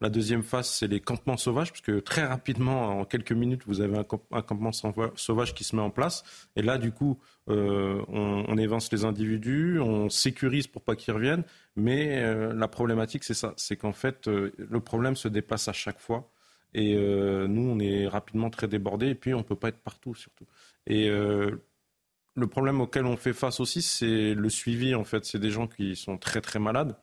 la 0.00 0.08
deuxième 0.08 0.42
phase, 0.42 0.68
c'est 0.70 0.86
les 0.86 1.00
campements 1.00 1.36
sauvages, 1.36 1.72
parce 1.72 1.82
que 1.82 2.00
très 2.00 2.24
rapidement, 2.24 3.00
en 3.00 3.04
quelques 3.04 3.32
minutes, 3.32 3.62
vous 3.66 3.82
avez 3.82 3.98
un, 3.98 4.04
campement 4.42 4.72
sauvage 4.72 5.54
qui 5.54 5.62
se 5.62 5.76
met 5.76 5.82
en 5.82 5.90
place. 5.90 6.24
Et 6.56 6.62
là, 6.62 6.78
du 6.78 6.90
coup, 6.90 7.18
euh, 7.50 8.02
on, 8.08 8.56
évance 8.56 8.90
les 8.92 9.04
individus, 9.04 9.78
on 9.78 10.08
sécurise 10.08 10.68
pour 10.68 10.82
pas 10.82 10.96
qu'ils 10.96 11.12
reviennent. 11.12 11.44
Mais 11.76 12.22
euh, 12.22 12.54
la 12.54 12.66
problématique, 12.66 13.24
c'est 13.24 13.34
ça, 13.34 13.52
c'est 13.58 13.76
qu'en 13.76 13.92
fait, 13.92 14.26
euh, 14.26 14.52
le 14.56 14.80
problème 14.80 15.16
se 15.16 15.28
déplace 15.28 15.68
à 15.68 15.74
chaque 15.74 16.00
fois. 16.00 16.30
Et 16.72 16.94
nous, 16.94 17.68
on 17.68 17.80
est 17.80 18.06
rapidement 18.06 18.48
très 18.48 18.68
débordés, 18.68 19.08
et 19.08 19.14
puis 19.16 19.34
on 19.34 19.42
peut 19.42 19.56
pas 19.56 19.68
être 19.70 19.80
partout, 19.80 20.14
surtout. 20.14 20.46
Et 20.86 21.08
le 21.08 22.46
problème 22.46 22.80
auquel 22.80 23.06
on 23.06 23.16
fait 23.16 23.32
face 23.32 23.58
aussi, 23.58 23.82
c'est 23.82 24.34
le 24.34 24.48
suivi. 24.48 24.94
En 24.94 25.02
fait, 25.02 25.24
c'est 25.24 25.40
des 25.40 25.50
gens 25.50 25.66
qui 25.66 25.96
sont 25.96 26.16
très 26.16 26.40
très 26.40 26.60
malades. 26.60 26.96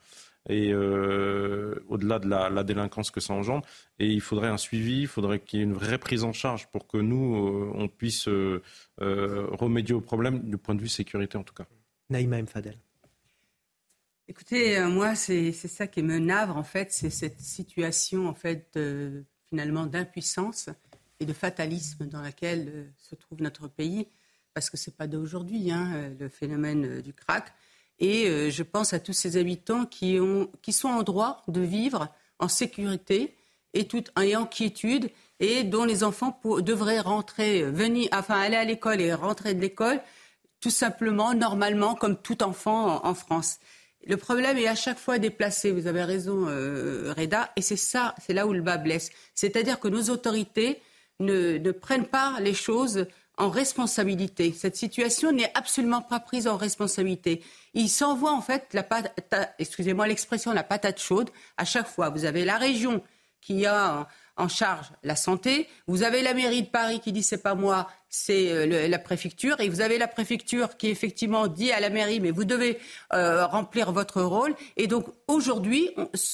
Et 0.50 0.74
au-delà 0.74 2.20
de 2.20 2.28
la, 2.28 2.64
délinquance 2.64 3.12
que 3.12 3.20
ça 3.20 3.34
engendre. 3.34 3.66
Et 4.00 4.08
il 4.08 4.22
faudrait 4.22 4.48
un 4.48 4.58
suivi, 4.58 5.02
il 5.02 5.08
faudrait 5.08 5.40
qu'il 5.40 5.60
y 5.60 5.62
ait 5.62 5.66
une 5.66 5.74
vraie 5.74 5.98
prise 5.98 6.24
en 6.24 6.34
charge 6.34 6.68
pour 6.68 6.88
que 6.88 6.98
nous, 6.98 7.72
on 7.74 7.88
puisse 7.88 8.30
remédier 8.98 9.96
au 9.96 10.02
problème 10.02 10.40
du 10.50 10.58
point 10.58 10.76
de 10.76 10.82
vue 10.82 10.88
sécurité 10.88 11.38
en 11.38 11.44
tout 11.44 11.54
cas. 11.54 11.66
Naïma 12.10 12.40
M. 12.40 12.48
Fadel. 12.48 12.78
Écoutez, 14.30 14.80
moi, 14.86 15.16
c'est 15.16 15.52
ça 15.52 15.88
qui 15.88 16.04
me 16.04 16.20
navre, 16.20 16.58
en 16.58 16.64
fait, 16.64 16.92
c'est 16.92 17.10
cette 17.10 17.40
situation, 17.40 18.28
en 18.28 18.34
fait, 18.34 18.78
finalement, 19.50 19.86
d'impuissance 19.86 20.70
et 21.20 21.26
de 21.26 21.34
fatalisme 21.34 22.06
dans 22.08 22.22
laquelle 22.22 22.70
euh, 22.70 22.84
se 22.98 23.16
trouve 23.16 23.42
notre 23.42 23.68
pays, 23.68 24.08
parce 24.54 24.70
que 24.70 24.78
ce 24.78 24.90
n'est 24.90 24.96
pas 24.96 25.08
d'aujourd'hui, 25.08 25.72
hein, 25.72 25.94
euh, 25.96 26.16
le 26.20 26.30
phénomène 26.30 26.86
euh, 26.86 27.02
du 27.02 27.14
crack. 27.14 27.54
Et 28.00 28.52
je 28.52 28.64
pense 28.64 28.94
à 28.94 29.00
tous 29.00 29.14
ces 29.14 29.38
habitants 29.38 29.86
qui, 29.86 30.20
ont, 30.20 30.52
qui 30.62 30.72
sont 30.72 30.90
en 30.90 31.04
droit 31.04 31.44
de 31.48 31.62
vivre 31.62 32.10
en 32.40 32.48
sécurité 32.48 33.36
et 33.74 34.36
en 34.36 34.46
quiétude 34.46 35.10
et 35.40 35.64
dont 35.64 35.84
les 35.84 36.04
enfants 36.04 36.40
devraient 36.62 37.00
rentrer, 37.00 37.64
venir, 37.64 38.10
enfin 38.14 38.40
aller 38.40 38.56
à 38.56 38.64
l'école 38.64 39.02
et 39.02 39.14
rentrer 39.14 39.54
de 39.54 39.62
l'école 39.62 40.00
tout 40.60 40.70
simplement, 40.70 41.34
normalement, 41.34 41.96
comme 41.96 42.18
tout 42.18 42.44
enfant 42.44 43.06
en, 43.06 43.14
France. 43.14 43.60
Le 44.06 44.18
problème 44.18 44.58
est 44.58 44.68
à 44.68 44.76
chaque 44.76 44.98
fois 44.98 45.20
déplacé, 45.20 45.72
vous 45.72 45.88
avez 45.88 46.04
raison, 46.04 46.46
Reda, 46.46 47.52
et 47.56 47.62
c'est 47.62 47.78
ça, 47.78 48.16
c'est 48.20 48.34
là 48.34 48.48
où 48.48 48.54
le 48.54 48.62
bas 48.62 48.78
blesse. 48.78 49.12
C'est-à-dire 49.36 49.80
que 49.80 49.88
nos 49.88 50.10
autorités 50.10 50.82
ne, 51.20 51.72
prennent 51.72 52.08
pas 52.08 52.40
les 52.40 52.54
choses 52.54 53.06
en 53.38 53.50
responsabilité. 53.50 54.52
Cette 54.52 54.76
situation 54.76 55.32
n'est 55.32 55.52
absolument 55.54 56.02
pas 56.02 56.20
prise 56.20 56.48
en 56.48 56.58
responsabilité. 56.58 57.44
Ils 57.74 57.90
s'envoient 57.90 58.34
en 58.34 58.42
fait 58.42 58.74
la 58.74 58.84
patate, 58.84 59.54
excusez-moi 59.60 60.08
l'expression, 60.08 60.54
la 60.54 60.64
patate 60.64 61.00
chaude 61.00 61.30
à 61.58 61.66
chaque 61.66 61.88
fois. 61.88 62.10
Vous 62.10 62.26
avez 62.26 62.46
la 62.46 62.58
région 62.58 63.02
qui 63.42 63.66
a 63.66 64.08
en 64.38 64.48
charge 64.48 64.92
la 65.04 65.16
santé, 65.16 65.68
vous 65.88 66.04
avez 66.04 66.22
la 66.22 66.34
mairie 66.34 66.62
de 66.62 66.68
Paris 66.68 67.00
qui 67.00 67.12
dit 67.12 67.24
c'est 67.24 67.42
pas 67.42 67.56
moi, 67.56 67.90
c'est 68.08 68.52
euh, 68.52 68.88
la 68.88 69.00
préfecture, 69.00 69.60
et 69.60 69.68
vous 69.68 69.82
avez 69.82 69.98
la 69.98 70.08
préfecture 70.08 70.78
qui 70.78 70.90
effectivement 70.90 71.48
dit 71.48 71.72
à 71.72 71.80
la 71.80 71.90
mairie 71.90 72.20
mais 72.20 72.30
vous 72.30 72.46
devez 72.46 72.78
euh, 73.14 73.48
remplir 73.48 73.92
votre 73.92 74.22
rôle. 74.22 74.54
Et 74.76 74.86
donc 74.88 75.08
aujourd'hui, 75.28 75.90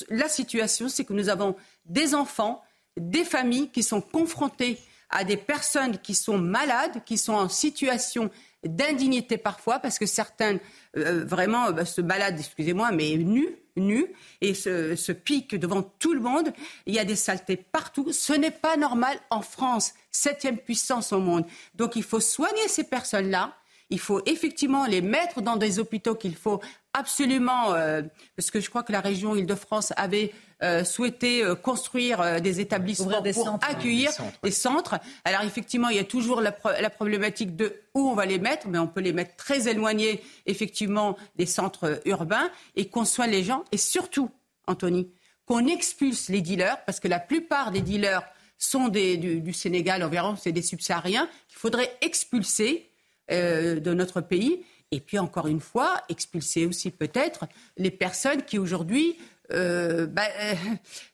la 0.09 0.27
situation 0.27 0.89
c'est 0.89 1.05
que 1.05 1.13
nous 1.13 1.29
avons 1.29 1.55
des 1.85 2.13
enfants 2.13 2.61
des 2.97 3.23
familles 3.23 3.69
qui 3.69 3.83
sont 3.83 4.01
confrontées 4.01 4.77
à 5.13 5.23
des 5.23 5.37
personnes 5.37 5.97
qui 5.99 6.15
sont 6.15 6.37
malades, 6.37 7.03
qui 7.05 7.17
sont 7.17 7.33
en 7.33 7.49
situation 7.49 8.29
d'indignité 8.63 9.37
parfois, 9.37 9.79
parce 9.79 9.99
que 9.99 10.05
certains 10.05 10.57
euh, 10.97 11.23
vraiment 11.25 11.71
bah, 11.71 11.85
se 11.85 12.01
baladent, 12.01 12.39
excusez-moi, 12.39 12.91
mais 12.91 13.15
nus, 13.17 13.55
nus, 13.75 14.07
et 14.41 14.53
se, 14.53 14.95
se 14.95 15.11
piquent 15.11 15.55
devant 15.55 15.83
tout 15.83 16.13
le 16.13 16.19
monde. 16.19 16.53
Il 16.85 16.93
y 16.93 16.99
a 16.99 17.05
des 17.05 17.15
saletés 17.15 17.57
partout. 17.57 18.11
Ce 18.11 18.33
n'est 18.33 18.51
pas 18.51 18.77
normal 18.77 19.19
en 19.29 19.41
France, 19.41 19.93
septième 20.11 20.57
puissance 20.57 21.13
au 21.13 21.19
monde. 21.19 21.45
Donc 21.75 21.95
il 21.95 22.03
faut 22.03 22.19
soigner 22.19 22.67
ces 22.67 22.83
personnes-là. 22.83 23.55
Il 23.93 23.99
faut 23.99 24.23
effectivement 24.25 24.87
les 24.87 25.01
mettre 25.01 25.43
dans 25.43 25.55
des 25.55 25.77
hôpitaux 25.77 26.15
qu'il 26.15 26.35
faut 26.35 26.59
absolument, 26.93 27.75
euh, 27.75 28.01
parce 28.35 28.49
que 28.49 28.59
je 28.59 28.67
crois 28.67 28.81
que 28.81 28.91
la 28.91 29.01
région 29.01 29.35
Île-de-France 29.35 29.93
avait 29.97 30.33
euh, 30.63 30.83
souhaité 30.83 31.43
euh, 31.43 31.53
construire 31.53 32.41
des 32.41 32.59
établissements 32.59 33.21
pour 33.21 33.59
accueillir 33.61 34.09
des 34.41 34.49
centres. 34.49 34.95
Alors 35.25 35.43
effectivement, 35.43 35.89
il 35.89 35.97
y 35.97 35.99
a 35.99 36.03
toujours 36.03 36.41
la, 36.41 36.51
problématique 36.89 37.55
de 37.55 37.83
où 37.93 38.09
on 38.09 38.15
va 38.15 38.25
les 38.25 38.39
mettre, 38.39 38.67
mais 38.67 38.79
on 38.79 38.87
peut 38.87 38.99
les 38.99 39.13
mettre 39.13 39.35
très 39.35 39.67
éloignés 39.67 40.23
effectivement 40.47 41.15
des 41.35 41.45
centres 41.45 42.01
urbains 42.05 42.49
et 42.75 42.89
qu'on 42.89 43.05
soigne 43.05 43.29
les 43.29 43.43
gens 43.43 43.63
et 43.71 43.77
surtout, 43.77 44.31
Anthony, 44.65 45.11
qu'on 45.45 45.67
expulse 45.67 46.29
les 46.29 46.41
dealers, 46.41 46.83
parce 46.85 46.99
que 46.99 47.07
la 47.07 47.19
plupart 47.19 47.69
des 47.69 47.81
dealers 47.81 48.23
sont 48.57 48.87
des, 48.87 49.17
du, 49.17 49.53
Sénégal, 49.53 50.01
environ, 50.01 50.35
c'est 50.35 50.51
des 50.51 50.63
subsahariens, 50.63 51.29
qu'il 51.47 51.59
faudrait 51.59 51.95
expulser 52.01 52.89
de 53.29 53.93
notre 53.93 54.21
pays 54.21 54.63
et 54.93 54.99
puis, 54.99 55.17
encore 55.17 55.47
une 55.47 55.59
fois, 55.59 56.03
expulser 56.07 56.67
aussi 56.67 56.91
peut-être 56.91 57.47
les 57.77 57.89
personnes 57.89 58.43
qui 58.43 58.59
aujourd'hui, 58.59 59.17
euh, 59.51 60.05
bah, 60.05 60.21
euh, 60.39 60.53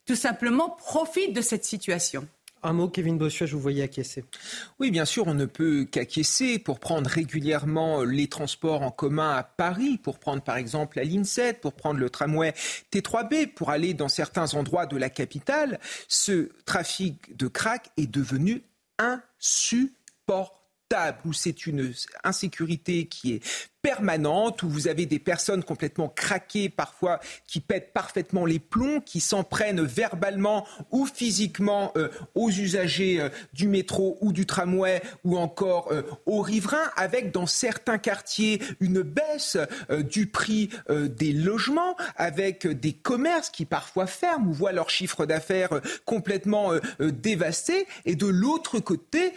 tout 0.06 0.18
simplement, 0.18 0.70
profitent 0.70 1.34
de 1.34 1.40
cette 1.40 1.64
situation. 1.64 2.28
Un 2.62 2.74
mot, 2.74 2.90
Kevin 2.90 3.18
Bossuet, 3.18 3.48
je 3.48 3.56
vous 3.56 3.62
voyais 3.62 3.84
acquiescer. 3.84 4.26
Oui, 4.82 4.92
bien 4.92 5.06
sûr, 5.06 5.28
on 5.28 5.34
ne 5.34 5.46
peut 5.46 5.88
qu'acquiescer 5.90 6.60
pour 6.60 6.82
prendre 6.82 7.10
régulièrement 7.10 8.04
les 8.04 8.28
transports 8.28 8.82
en 8.82 8.92
commun 8.92 9.30
à 9.30 9.44
Paris, 9.44 9.98
pour 9.98 10.20
prendre 10.20 10.42
par 10.42 10.58
exemple 10.58 10.98
la 10.98 11.06
ligne 11.06 11.24
7, 11.24 11.62
pour 11.62 11.72
prendre 11.72 12.02
le 12.02 12.10
tramway 12.10 12.54
T3B, 12.92 13.54
pour 13.54 13.70
aller 13.70 13.94
dans 13.94 14.10
certains 14.10 14.56
endroits 14.56 14.88
de 14.88 14.98
la 14.98 15.10
capitale. 15.10 15.80
Ce 16.10 16.50
trafic 16.66 17.38
de 17.38 17.48
crack 17.48 17.92
est 17.96 18.12
devenu 18.12 18.62
insupportable 18.98 20.59
où 21.26 21.34
c'est 21.34 21.68
une 21.68 21.94
insécurité 22.24 23.08
qui 23.08 23.34
est 23.34 23.70
permanente, 23.82 24.64
où 24.64 24.70
vous 24.70 24.88
avez 24.88 25.06
des 25.06 25.20
personnes 25.20 25.64
complètement 25.64 26.10
craquées 26.10 26.70
parfois, 26.70 27.20
qui 27.48 27.62
pètent 27.62 27.94
parfaitement 27.94 28.46
les 28.46 28.60
plombs, 28.60 29.00
qui 29.00 29.22
s'en 29.22 29.44
prennent 29.44 29.82
verbalement 29.82 30.66
ou 30.92 31.06
physiquement 31.06 31.92
euh, 31.96 32.10
aux 32.36 32.50
usagers 32.50 33.22
euh, 33.22 33.30
du 33.54 33.68
métro 33.68 34.18
ou 34.22 34.34
du 34.34 34.46
tramway 34.46 35.02
ou 35.24 35.38
encore 35.38 35.92
euh, 35.92 36.02
aux 36.26 36.42
riverains, 36.42 36.92
avec 36.98 37.32
dans 37.32 37.46
certains 37.46 37.98
quartiers 37.98 38.62
une 38.80 39.02
baisse 39.02 39.58
du 39.90 40.28
prix 40.28 40.70
des 40.90 41.32
logements, 41.32 41.96
avec 42.16 42.68
des 42.68 42.94
commerces 42.94 43.50
qui 43.50 43.66
parfois 43.66 44.08
ferment 44.08 44.50
ou 44.50 44.54
voient 44.54 44.72
leur 44.72 44.90
chiffre 44.90 45.26
d'affaires 45.26 45.82
complètement 46.06 46.72
dévasté. 47.00 47.88
Et 48.06 48.16
de 48.16 48.28
l'autre 48.28 48.80
côté, 48.80 49.34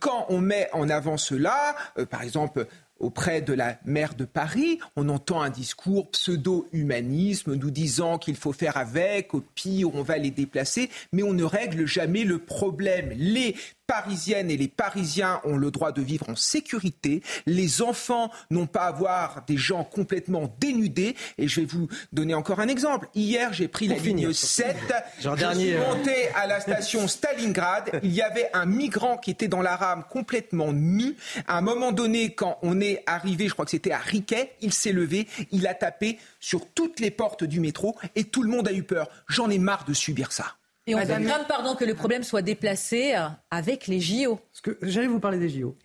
quand 0.00 0.26
on 0.28 0.40
met 0.40 0.68
en 0.72 0.88
avant 0.88 1.16
cela, 1.16 1.76
par 2.10 2.22
exemple, 2.22 2.66
auprès 2.98 3.42
de 3.42 3.52
la 3.52 3.78
maire 3.84 4.14
de 4.14 4.24
Paris, 4.24 4.78
on 4.96 5.08
entend 5.08 5.42
un 5.42 5.50
discours 5.50 6.10
pseudo-humanisme 6.10 7.54
nous 7.54 7.70
disant 7.70 8.18
qu'il 8.18 8.36
faut 8.36 8.52
faire 8.52 8.76
avec, 8.76 9.34
au 9.34 9.42
pire 9.54 9.94
on 9.94 10.02
va 10.02 10.18
les 10.18 10.30
déplacer, 10.30 10.90
mais 11.12 11.22
on 11.22 11.32
ne 11.32 11.44
règle 11.44 11.86
jamais 11.86 12.24
le 12.24 12.38
problème. 12.38 13.12
Les 13.16 13.54
Parisiennes 13.86 14.50
et 14.50 14.56
les 14.56 14.68
Parisiens 14.68 15.40
ont 15.44 15.56
le 15.56 15.70
droit 15.70 15.92
de 15.92 16.02
vivre 16.02 16.28
en 16.28 16.36
sécurité. 16.36 17.22
Les 17.46 17.82
enfants 17.82 18.30
n'ont 18.50 18.66
pas 18.66 18.86
à 18.86 18.92
voir 18.92 19.44
des 19.46 19.56
gens 19.56 19.84
complètement 19.84 20.54
dénudés. 20.60 21.16
Et 21.38 21.48
je 21.48 21.60
vais 21.60 21.66
vous 21.66 21.88
donner 22.12 22.34
encore 22.34 22.60
un 22.60 22.68
exemple. 22.68 23.08
Hier, 23.14 23.52
j'ai 23.52 23.68
pris 23.68 23.88
la 23.88 23.96
ligne 23.96 24.32
7. 24.32 24.76
je 25.20 25.28
suis 25.54 25.74
euh, 25.74 25.86
monté 25.86 26.28
à 26.34 26.46
la 26.46 26.60
station 26.60 27.08
Stalingrad. 27.08 28.00
Il 28.02 28.12
y 28.12 28.22
avait 28.22 28.50
un 28.52 28.66
migrant 28.66 29.16
qui 29.18 29.30
était 29.30 29.48
dans 29.48 29.62
la 29.62 29.76
rame 29.76 30.04
complètement 30.10 30.72
nu. 30.72 31.16
À 31.46 31.58
un 31.58 31.60
moment 31.60 31.92
donné, 31.92 32.34
quand 32.34 32.58
on 32.62 32.80
est 32.80 33.02
arrivé, 33.06 33.48
je 33.48 33.52
crois 33.52 33.64
que 33.64 33.70
c'était 33.70 33.92
à 33.92 33.98
Riquet, 33.98 34.52
il 34.60 34.72
s'est 34.72 34.92
levé, 34.92 35.26
il 35.52 35.66
a 35.66 35.74
tapé 35.74 36.18
sur 36.40 36.68
toutes 36.72 37.00
les 37.00 37.10
portes 37.10 37.44
du 37.44 37.60
métro 37.60 37.96
et 38.14 38.24
tout 38.24 38.42
le 38.42 38.50
monde 38.50 38.68
a 38.68 38.72
eu 38.72 38.82
peur. 38.82 39.08
J'en 39.28 39.50
ai 39.50 39.58
marre 39.58 39.84
de 39.84 39.94
subir 39.94 40.32
ça. 40.32 40.56
Et 40.86 40.94
on 40.94 40.98
Madame... 40.98 41.24
craint, 41.24 41.44
pardon, 41.44 41.74
que 41.74 41.84
le 41.84 41.94
problème 41.94 42.22
soit 42.22 42.42
déplacé 42.42 43.14
euh, 43.16 43.26
avec 43.50 43.88
les 43.88 44.00
JO. 44.00 44.40
Que 44.60 44.78
j'allais 44.82 45.06
vous 45.06 45.20
parler 45.20 45.38
des 45.38 45.48
JO. 45.48 45.76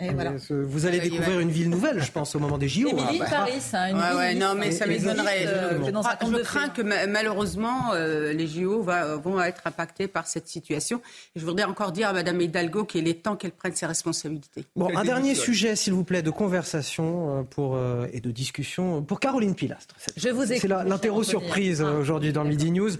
Vous 0.49 0.85
allez 0.85 0.99
découvrir 0.99 1.39
une 1.39 1.49
ville 1.49 1.69
nouvelle, 1.69 2.01
je 2.01 2.11
pense, 2.11 2.35
au 2.35 2.39
moment 2.39 2.57
des 2.57 2.67
JO. 2.67 2.89
Émilie, 2.89 3.19
ah, 3.21 3.23
bah. 3.23 3.29
Paris, 3.29 3.59
ça. 3.59 3.89
Une 3.89 3.97
ouais, 3.97 4.35
non, 4.35 4.55
mais 4.57 4.71
ça 4.71 4.85
m'étonnerait. 4.85 5.45
je, 5.45 6.41
crains 6.43 6.69
que 6.69 6.81
malheureusement 6.81 7.93
euh, 7.93 8.33
les 8.33 8.47
JO 8.47 8.81
vont 8.81 9.41
être 9.41 9.61
impactés 9.65 10.07
par 10.07 10.27
cette 10.27 10.47
situation. 10.47 11.01
je 11.35 11.45
voudrais 11.45 11.63
encore 11.63 11.91
dire 11.91 12.09
à 12.09 12.13
Madame 12.13 12.39
Hidalgo 12.41 12.85
qu'il 12.85 13.07
est 13.07 13.23
temps 13.23 13.35
qu'elle 13.35 13.51
prenne 13.51 13.75
ses 13.75 13.85
responsabilités. 13.85 14.65
Bon, 14.75 14.89
un 14.95 15.03
dernier 15.03 15.35
sujet, 15.35 15.75
s'il 15.75 15.93
vous 15.93 16.03
plaît, 16.03 16.21
de 16.21 16.31
conversation 16.31 17.39
euh, 17.39 17.43
pour, 17.43 17.77
et 18.13 18.19
de 18.19 18.31
discussion 18.31 19.01
pour 19.01 19.19
Caroline 19.19 19.55
Pilastre. 19.55 19.95
Je 20.17 20.29
vous 20.29 20.45
C'est 20.45 20.67
l'interro 20.67 21.23
surprise 21.23 21.81
aujourd'hui 21.81 22.33
dans 22.33 22.43
Midi 22.43 22.71
News. 22.71 22.91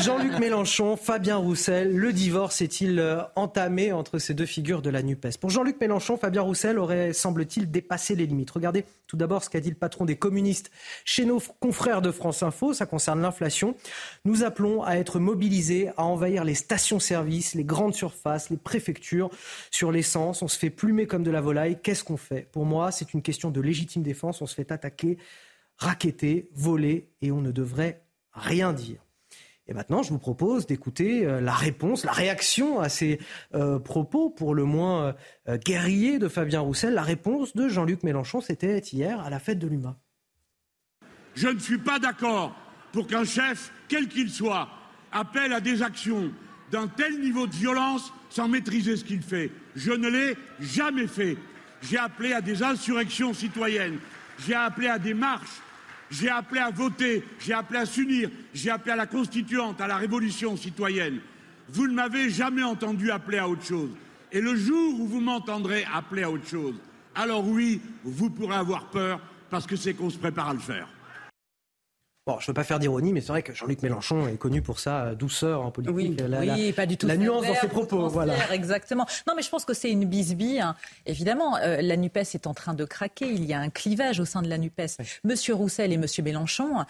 Jean-Luc 0.00 0.38
Mélenchon, 0.38 0.96
Fabien 0.96 1.36
Roussel, 1.36 1.94
le 1.94 2.12
divorce 2.12 2.60
est-il 2.60 2.98
euh, 2.98 3.22
entamé 3.36 3.92
entre 3.92 4.18
ces 4.18 4.34
deux 4.34 4.46
figures 4.46 4.82
de 4.82 4.90
la 4.90 5.02
Pour 5.40 5.50
Jean-Luc 5.50 5.80
Mélenchon, 5.80 6.16
Fabien 6.16 6.42
Roussel 6.42 6.78
aurait, 6.78 7.12
semble-t-il, 7.12 7.70
dépassé 7.70 8.14
les 8.14 8.26
limites. 8.26 8.50
Regardez 8.50 8.84
tout 9.06 9.16
d'abord 9.16 9.42
ce 9.42 9.50
qu'a 9.50 9.60
dit 9.60 9.70
le 9.70 9.76
patron 9.76 10.04
des 10.04 10.16
communistes 10.16 10.70
chez 11.04 11.24
nos 11.24 11.40
confrères 11.60 12.02
de 12.02 12.10
France 12.10 12.42
Info, 12.42 12.72
ça 12.72 12.86
concerne 12.86 13.22
l'inflation. 13.22 13.74
Nous 14.24 14.44
appelons 14.44 14.82
à 14.82 14.96
être 14.96 15.18
mobilisés, 15.18 15.90
à 15.96 16.04
envahir 16.04 16.44
les 16.44 16.54
stations-service, 16.54 17.54
les 17.54 17.64
grandes 17.64 17.94
surfaces, 17.94 18.50
les 18.50 18.56
préfectures 18.56 19.30
sur 19.70 19.92
l'essence. 19.92 20.42
On 20.42 20.48
se 20.48 20.58
fait 20.58 20.70
plumer 20.70 21.06
comme 21.06 21.22
de 21.22 21.30
la 21.30 21.40
volaille. 21.40 21.78
Qu'est-ce 21.82 22.04
qu'on 22.04 22.16
fait? 22.16 22.48
Pour 22.52 22.64
moi, 22.64 22.90
c'est 22.90 23.14
une 23.14 23.22
question 23.22 23.50
de 23.50 23.60
légitime 23.60 24.02
défense. 24.02 24.42
On 24.42 24.46
se 24.46 24.54
fait 24.54 24.72
attaquer, 24.72 25.18
raqueter, 25.76 26.50
voler 26.54 27.08
et 27.22 27.30
on 27.30 27.40
ne 27.40 27.52
devrait 27.52 28.02
rien 28.32 28.72
dire. 28.72 29.05
Et 29.68 29.74
maintenant, 29.74 30.02
je 30.02 30.10
vous 30.10 30.18
propose 30.18 30.66
d'écouter 30.66 31.26
euh, 31.26 31.40
la 31.40 31.52
réponse, 31.52 32.04
la 32.04 32.12
réaction 32.12 32.78
à 32.78 32.88
ces 32.88 33.18
euh, 33.54 33.78
propos, 33.78 34.30
pour 34.30 34.54
le 34.54 34.64
moins 34.64 35.14
euh, 35.48 35.58
guerriers 35.58 36.18
de 36.18 36.28
Fabien 36.28 36.60
Roussel. 36.60 36.94
La 36.94 37.02
réponse 37.02 37.56
de 37.56 37.68
Jean-Luc 37.68 38.04
Mélenchon, 38.04 38.40
c'était 38.40 38.78
hier 38.78 39.20
à 39.20 39.30
la 39.30 39.40
fête 39.40 39.58
de 39.58 39.66
l'UMA. 39.66 39.98
Je 41.34 41.48
ne 41.48 41.58
suis 41.58 41.78
pas 41.78 41.98
d'accord 41.98 42.54
pour 42.92 43.06
qu'un 43.06 43.24
chef, 43.24 43.72
quel 43.88 44.08
qu'il 44.08 44.30
soit, 44.30 44.68
appelle 45.12 45.52
à 45.52 45.60
des 45.60 45.82
actions 45.82 46.30
d'un 46.70 46.86
tel 46.86 47.20
niveau 47.20 47.46
de 47.46 47.54
violence 47.54 48.12
sans 48.30 48.48
maîtriser 48.48 48.96
ce 48.96 49.04
qu'il 49.04 49.22
fait. 49.22 49.50
Je 49.74 49.92
ne 49.92 50.08
l'ai 50.08 50.36
jamais 50.60 51.06
fait. 51.06 51.36
J'ai 51.82 51.98
appelé 51.98 52.32
à 52.32 52.40
des 52.40 52.62
insurrections 52.62 53.34
citoyennes, 53.34 53.98
j'ai 54.46 54.54
appelé 54.54 54.88
à 54.88 54.98
des 54.98 55.14
marches, 55.14 55.60
j'ai 56.10 56.28
appelé 56.28 56.60
à 56.60 56.70
voter, 56.70 57.24
j'ai 57.38 57.52
appelé 57.52 57.80
à 57.80 57.86
s'unir, 57.86 58.30
j'ai 58.54 58.70
appelé 58.70 58.92
à 58.92 58.96
la 58.96 59.06
constituante, 59.06 59.80
à 59.80 59.86
la 59.86 59.96
révolution 59.96 60.56
citoyenne. 60.56 61.20
Vous 61.68 61.88
ne 61.88 61.94
m'avez 61.94 62.30
jamais 62.30 62.62
entendu 62.62 63.10
appeler 63.10 63.38
à 63.38 63.48
autre 63.48 63.64
chose. 63.64 63.90
Et 64.32 64.40
le 64.40 64.56
jour 64.56 65.00
où 65.00 65.06
vous 65.06 65.20
m'entendrez 65.20 65.84
appeler 65.92 66.22
à 66.22 66.30
autre 66.30 66.46
chose, 66.46 66.74
alors 67.14 67.46
oui, 67.46 67.80
vous 68.04 68.30
pourrez 68.30 68.56
avoir 68.56 68.86
peur 68.86 69.20
parce 69.50 69.66
que 69.66 69.76
c'est 69.76 69.94
qu'on 69.94 70.10
se 70.10 70.18
prépare 70.18 70.50
à 70.50 70.54
le 70.54 70.60
faire. 70.60 70.88
Bon, 72.26 72.40
je 72.40 72.44
ne 72.44 72.46
veux 72.48 72.54
pas 72.54 72.64
faire 72.64 72.80
d'ironie, 72.80 73.12
mais 73.12 73.20
c'est 73.20 73.28
vrai 73.28 73.44
que 73.44 73.54
Jean-Luc 73.54 73.82
Mélenchon 73.84 74.26
est 74.26 74.36
connu 74.36 74.60
pour 74.60 74.80
sa 74.80 75.14
douceur 75.14 75.62
en 75.62 75.70
politique. 75.70 75.94
Oui, 75.94 76.16
la, 76.18 76.72
pas 76.72 76.84
du 76.84 76.96
tout. 76.96 77.06
La 77.06 77.16
nuance 77.16 77.46
dans 77.46 77.54
ses 77.54 77.68
propos, 77.68 78.08
voilà. 78.08 78.34
Exactement. 78.52 79.06
Non, 79.28 79.34
mais 79.36 79.42
je 79.42 79.48
pense 79.48 79.64
que 79.64 79.74
c'est 79.74 79.92
une 79.92 80.06
bisbille. 80.06 80.58
Hein. 80.58 80.74
Évidemment, 81.06 81.56
euh, 81.58 81.80
la 81.80 81.96
Nupes 81.96 82.16
est 82.16 82.48
en 82.48 82.54
train 82.54 82.74
de 82.74 82.84
craquer. 82.84 83.28
Il 83.28 83.44
y 83.44 83.52
a 83.52 83.60
un 83.60 83.70
clivage 83.70 84.18
au 84.18 84.24
sein 84.24 84.42
de 84.42 84.48
la 84.48 84.58
Nupes. 84.58 84.80
Monsieur 85.22 85.54
Roussel 85.54 85.92
et 85.92 85.98
Monsieur 85.98 86.24
Mélenchon 86.24 86.84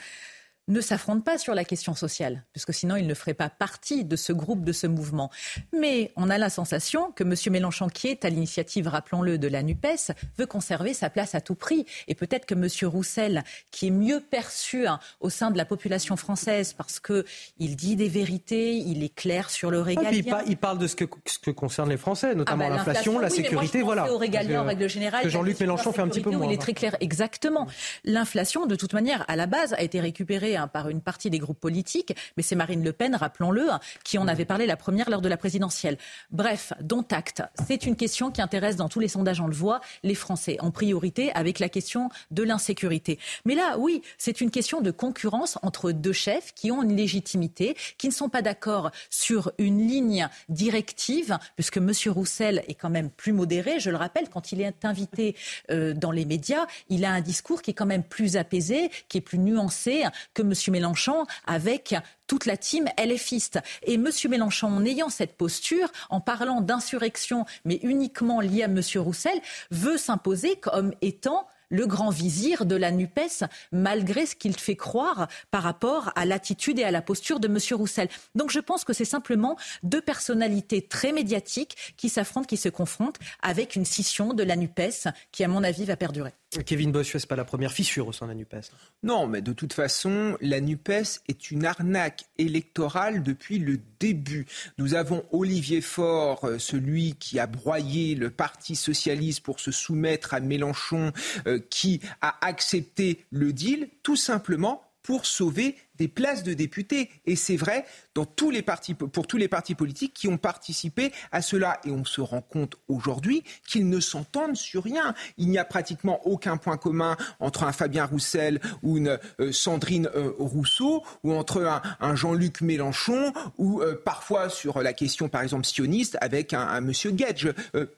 ne 0.68 0.80
s'affrontent 0.80 1.20
pas 1.20 1.38
sur 1.38 1.54
la 1.54 1.64
question 1.64 1.94
sociale, 1.94 2.44
puisque 2.52 2.74
sinon 2.74 2.96
ils 2.96 3.06
ne 3.06 3.14
feraient 3.14 3.34
pas 3.34 3.48
partie 3.48 4.04
de 4.04 4.16
ce 4.16 4.32
groupe, 4.32 4.64
de 4.64 4.72
ce 4.72 4.86
mouvement. 4.86 5.30
Mais 5.72 6.12
on 6.16 6.28
a 6.28 6.38
la 6.38 6.50
sensation 6.50 7.12
que 7.12 7.22
M. 7.22 7.34
Mélenchon, 7.52 7.88
qui 7.88 8.08
est 8.08 8.24
à 8.24 8.30
l'initiative, 8.30 8.88
rappelons-le, 8.88 9.38
de 9.38 9.48
la 9.48 9.62
NUPES, 9.62 10.12
veut 10.38 10.46
conserver 10.46 10.94
sa 10.94 11.10
place 11.10 11.34
à 11.34 11.40
tout 11.40 11.54
prix. 11.54 11.86
Et 12.08 12.14
peut-être 12.14 12.46
que 12.46 12.54
M. 12.54 12.66
Roussel, 12.90 13.44
qui 13.70 13.88
est 13.88 13.90
mieux 13.90 14.20
perçu 14.20 14.86
hein, 14.86 14.98
au 15.20 15.30
sein 15.30 15.50
de 15.50 15.56
la 15.56 15.64
population 15.64 16.16
française, 16.16 16.72
parce 16.72 17.00
qu'il 17.00 17.76
dit 17.76 17.96
des 17.96 18.08
vérités, 18.08 18.76
il 18.76 19.04
est 19.04 19.14
clair 19.14 19.50
sur 19.50 19.70
le 19.70 19.80
régalien. 19.80 20.42
il, 20.46 20.56
parle 20.56 20.78
de 20.78 20.86
ce 20.86 20.96
que, 20.96 21.04
ce 21.26 21.38
que 21.38 21.50
concerne 21.50 21.90
les 21.90 21.96
Français, 21.96 22.34
notamment 22.34 22.64
ah 22.66 22.70
bah, 22.70 22.76
l'inflation, 22.76 23.18
la 23.18 23.30
sécurité. 23.30 23.82
voilà. 23.82 24.12
au 24.12 24.18
régalien 24.18 24.62
en 24.62 24.66
règle 24.66 24.88
générale. 24.88 25.28
Jean-Luc 25.28 25.60
Mélenchon 25.60 25.92
fait 25.92 26.02
un 26.02 26.08
petit 26.08 26.20
peu 26.20 26.30
moins. 26.30 26.46
Il 26.46 26.52
est 26.52 26.60
très 26.60 26.74
clair, 26.74 26.96
exactement. 27.00 27.66
L'inflation, 28.04 28.66
de 28.66 28.74
toute 28.74 28.94
manière, 28.94 29.24
à 29.28 29.36
la 29.36 29.46
base, 29.46 29.72
a 29.74 29.82
été 29.82 30.00
récupérée 30.00 30.55
Hein, 30.56 30.68
par 30.68 30.88
une 30.88 31.00
partie 31.00 31.30
des 31.30 31.38
groupes 31.38 31.60
politiques, 31.60 32.14
mais 32.36 32.42
c'est 32.42 32.54
Marine 32.54 32.82
Le 32.82 32.92
Pen, 32.92 33.14
rappelons-le, 33.14 33.70
hein, 33.70 33.80
qui 34.04 34.18
en 34.18 34.28
avait 34.28 34.44
parlé 34.44 34.66
la 34.66 34.76
première 34.76 35.10
lors 35.10 35.20
de 35.20 35.28
la 35.28 35.36
présidentielle. 35.36 35.98
Bref, 36.30 36.72
dont 36.80 37.04
acte. 37.10 37.42
C'est 37.66 37.86
une 37.86 37.96
question 37.96 38.30
qui 38.30 38.42
intéresse 38.42 38.76
dans 38.76 38.88
tous 38.88 39.00
les 39.00 39.08
sondages, 39.08 39.40
on 39.40 39.46
le 39.46 39.54
voit, 39.54 39.80
les 40.02 40.14
Français 40.14 40.56
en 40.60 40.70
priorité 40.70 41.32
avec 41.32 41.58
la 41.58 41.68
question 41.68 42.08
de 42.30 42.42
l'insécurité. 42.42 43.18
Mais 43.44 43.54
là, 43.54 43.76
oui, 43.78 44.02
c'est 44.18 44.40
une 44.40 44.50
question 44.50 44.80
de 44.80 44.90
concurrence 44.90 45.58
entre 45.62 45.92
deux 45.92 46.12
chefs 46.12 46.52
qui 46.54 46.70
ont 46.70 46.82
une 46.82 46.96
légitimité, 46.96 47.76
qui 47.98 48.08
ne 48.08 48.12
sont 48.12 48.28
pas 48.28 48.42
d'accord 48.42 48.90
sur 49.10 49.52
une 49.58 49.86
ligne 49.86 50.28
directive, 50.48 51.38
puisque 51.54 51.78
M. 51.78 51.92
Roussel 52.06 52.62
est 52.68 52.74
quand 52.74 52.90
même 52.90 53.10
plus 53.10 53.32
modéré. 53.32 53.80
Je 53.80 53.90
le 53.90 53.96
rappelle, 53.96 54.28
quand 54.28 54.52
il 54.52 54.60
est 54.60 54.84
invité 54.84 55.36
euh, 55.70 55.94
dans 55.94 56.10
les 56.10 56.24
médias, 56.24 56.66
il 56.88 57.04
a 57.04 57.10
un 57.10 57.20
discours 57.20 57.62
qui 57.62 57.72
est 57.72 57.74
quand 57.74 57.86
même 57.86 58.04
plus 58.04 58.36
apaisé, 58.36 58.90
qui 59.08 59.18
est 59.18 59.22
plus 59.22 59.38
nuancé 59.38 60.04
que 60.34 60.42
M. 60.46 60.72
Mélenchon 60.72 61.26
avec 61.46 61.94
toute 62.26 62.46
la 62.46 62.56
team 62.56 62.86
LFiste. 62.98 63.60
Et 63.82 63.94
M. 63.94 64.08
Mélenchon, 64.28 64.68
en 64.68 64.84
ayant 64.84 65.08
cette 65.08 65.36
posture, 65.36 65.90
en 66.10 66.20
parlant 66.20 66.60
d'insurrection, 66.60 67.44
mais 67.64 67.78
uniquement 67.82 68.40
liée 68.40 68.62
à 68.62 68.66
M. 68.66 68.80
Roussel, 68.96 69.38
veut 69.70 69.98
s'imposer 69.98 70.56
comme 70.56 70.92
étant 71.02 71.46
le 71.68 71.86
grand 71.86 72.10
vizir 72.10 72.64
de 72.64 72.76
la 72.76 72.90
NUPES, 72.90 73.44
malgré 73.72 74.26
ce 74.26 74.36
qu'il 74.36 74.56
fait 74.56 74.76
croire 74.76 75.28
par 75.50 75.62
rapport 75.62 76.12
à 76.14 76.24
l'attitude 76.24 76.78
et 76.78 76.84
à 76.84 76.90
la 76.90 77.02
posture 77.02 77.40
de 77.40 77.48
M. 77.48 77.58
Roussel. 77.72 78.08
Donc 78.34 78.50
je 78.50 78.60
pense 78.60 78.84
que 78.84 78.92
c'est 78.92 79.04
simplement 79.04 79.56
deux 79.82 80.00
personnalités 80.00 80.82
très 80.82 81.12
médiatiques 81.12 81.94
qui 81.96 82.08
s'affrontent, 82.08 82.46
qui 82.46 82.56
se 82.56 82.68
confrontent, 82.68 83.18
avec 83.42 83.76
une 83.76 83.84
scission 83.84 84.32
de 84.32 84.42
la 84.42 84.56
NUPES 84.56 85.08
qui, 85.32 85.44
à 85.44 85.48
mon 85.48 85.64
avis, 85.64 85.84
va 85.84 85.96
perdurer. 85.96 86.32
Kevin 86.64 86.92
Bossuet, 86.92 87.18
ce 87.18 87.26
pas 87.26 87.36
la 87.36 87.44
première 87.44 87.72
fissure 87.72 88.08
au 88.08 88.12
sein 88.12 88.26
de 88.26 88.30
la 88.30 88.36
NUPES. 88.36 88.70
Non, 89.02 89.26
mais 89.26 89.42
de 89.42 89.52
toute 89.52 89.72
façon, 89.72 90.38
la 90.40 90.60
NUPES 90.60 91.20
est 91.28 91.50
une 91.50 91.66
arnaque 91.66 92.24
électorale 92.38 93.22
depuis 93.22 93.58
le 93.58 93.78
début. 94.00 94.46
Nous 94.78 94.94
avons 94.94 95.24
Olivier 95.32 95.80
Faure, 95.80 96.44
euh, 96.44 96.58
celui 96.58 97.14
qui 97.16 97.38
a 97.38 97.46
broyé 97.46 98.14
le 98.14 98.30
Parti 98.30 98.76
socialiste 98.76 99.40
pour 99.40 99.60
se 99.60 99.70
soumettre 99.70 100.34
à 100.34 100.40
Mélenchon, 100.40 101.12
euh, 101.46 101.58
qui 101.70 102.00
a 102.22 102.36
accepté 102.46 103.24
le 103.30 103.52
deal, 103.52 103.88
tout 104.02 104.16
simplement 104.16 104.82
pour 105.02 105.26
sauver 105.26 105.76
des 105.98 106.08
places 106.08 106.42
de 106.42 106.54
députés. 106.54 107.10
Et 107.26 107.36
c'est 107.36 107.56
vrai 107.56 107.84
dans 108.14 108.24
tous 108.24 108.50
les 108.50 108.62
partis, 108.62 108.94
pour 108.94 109.26
tous 109.26 109.36
les 109.36 109.48
partis 109.48 109.74
politiques 109.74 110.14
qui 110.14 110.28
ont 110.28 110.38
participé 110.38 111.12
à 111.32 111.42
cela. 111.42 111.80
Et 111.84 111.90
on 111.90 112.04
se 112.04 112.20
rend 112.20 112.40
compte 112.40 112.76
aujourd'hui 112.88 113.44
qu'ils 113.66 113.88
ne 113.88 114.00
s'entendent 114.00 114.56
sur 114.56 114.84
rien. 114.84 115.14
Il 115.36 115.48
n'y 115.48 115.58
a 115.58 115.64
pratiquement 115.64 116.26
aucun 116.26 116.56
point 116.56 116.76
commun 116.76 117.16
entre 117.40 117.64
un 117.64 117.72
Fabien 117.72 118.06
Roussel 118.06 118.60
ou 118.82 118.96
une 118.96 119.18
euh, 119.40 119.52
Sandrine 119.52 120.08
euh, 120.14 120.32
Rousseau 120.38 121.04
ou 121.22 121.32
entre 121.32 121.80
un, 122.00 122.14
Jean-Luc 122.16 122.60
Mélenchon 122.60 123.32
ou 123.58 123.82
euh, 123.82 124.00
parfois 124.02 124.48
sur 124.48 124.80
la 124.80 124.92
question, 124.92 125.28
par 125.28 125.42
exemple, 125.42 125.66
sioniste 125.66 126.16
avec 126.20 126.54
un, 126.54 126.60
un 126.60 126.80
Monsieur 126.80 127.10
Gage, 127.10 127.52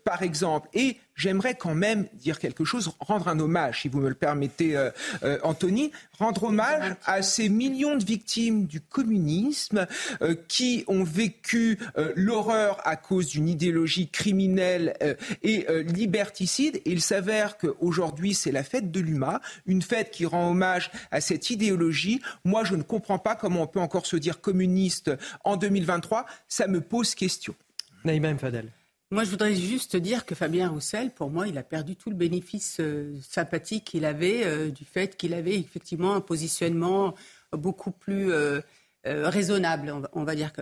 par 0.05 0.23
exemple. 0.23 0.69
Et 0.73 0.97
j'aimerais 1.15 1.55
quand 1.55 1.75
même 1.75 2.07
dire 2.15 2.39
quelque 2.39 2.65
chose, 2.65 2.93
rendre 3.01 3.29
un 3.29 3.39
hommage, 3.39 3.83
si 3.83 3.89
vous 3.89 4.01
me 4.01 4.09
le 4.09 4.15
permettez, 4.15 4.77
Anthony, 5.43 5.93
rendre 6.19 6.45
hommage 6.45 6.95
à 7.05 7.23
ces 7.23 7.49
millions 7.49 7.88
de 7.97 8.05
victimes 8.05 8.67
du 8.67 8.81
communisme 8.81 9.87
euh, 10.23 10.35
qui 10.49 10.85
ont 10.87 11.05
vécu 11.05 11.79
euh, 11.97 12.13
l'horreur 12.17 12.79
à 12.85 12.97
cause 12.97 13.29
d'une 13.29 13.49
idéologie 13.49 14.09
criminelle 14.09 14.95
euh, 15.03 15.15
et 15.43 15.67
liberticide. 15.83 16.81
il 16.85 17.01
s'avère 17.01 17.59
qu'aujourd'hui, 17.59 18.35
c'est 18.35 18.53
la 18.53 18.63
fête 18.63 18.91
de 18.91 19.01
l'UMA, 19.01 19.41
une 19.67 19.83
fête 19.83 20.11
qui 20.11 20.27
rend 20.27 20.51
hommage 20.51 20.91
à 21.11 21.21
cette 21.21 21.51
idéologie. 21.51 22.21
Moi, 22.45 22.65
je 22.65 22.75
ne 22.75 22.83
comprends 22.83 23.19
pas 23.19 23.35
comment 23.35 23.63
on 23.63 23.67
peut 23.67 23.81
encore 23.81 24.07
se 24.07 24.17
dire 24.17 24.41
communiste 24.41 25.11
en 25.45 25.57
2023. 25.57 26.27
Ça 26.49 26.67
me 26.67 26.81
pose 26.81 27.15
question. 27.15 27.55
Naïma 28.05 28.37
Fadel. 28.37 28.73
Moi, 29.11 29.25
je 29.25 29.31
voudrais 29.31 29.55
juste 29.55 29.97
dire 29.97 30.27
que 30.27 30.35
Fabien 30.35 30.69
Roussel, 30.69 31.11
pour 31.11 31.31
moi, 31.31 31.49
il 31.49 31.57
a 31.57 31.63
perdu 31.63 31.97
tout 31.97 32.11
le 32.11 32.17
bénéfice 32.17 32.81
sympathique 33.23 33.85
qu'il 33.85 34.05
avait 34.05 34.71
du 34.71 34.85
fait 34.85 35.17
qu'il 35.17 35.33
avait 35.33 35.59
effectivement 35.59 36.15
un 36.15 36.21
positionnement 36.21 37.15
beaucoup 37.53 37.91
plus 37.91 38.33
euh, 38.33 38.61
euh, 39.07 39.29
raisonnable, 39.29 39.95
on 40.13 40.25
va, 40.25 40.35
dire, 40.35 40.53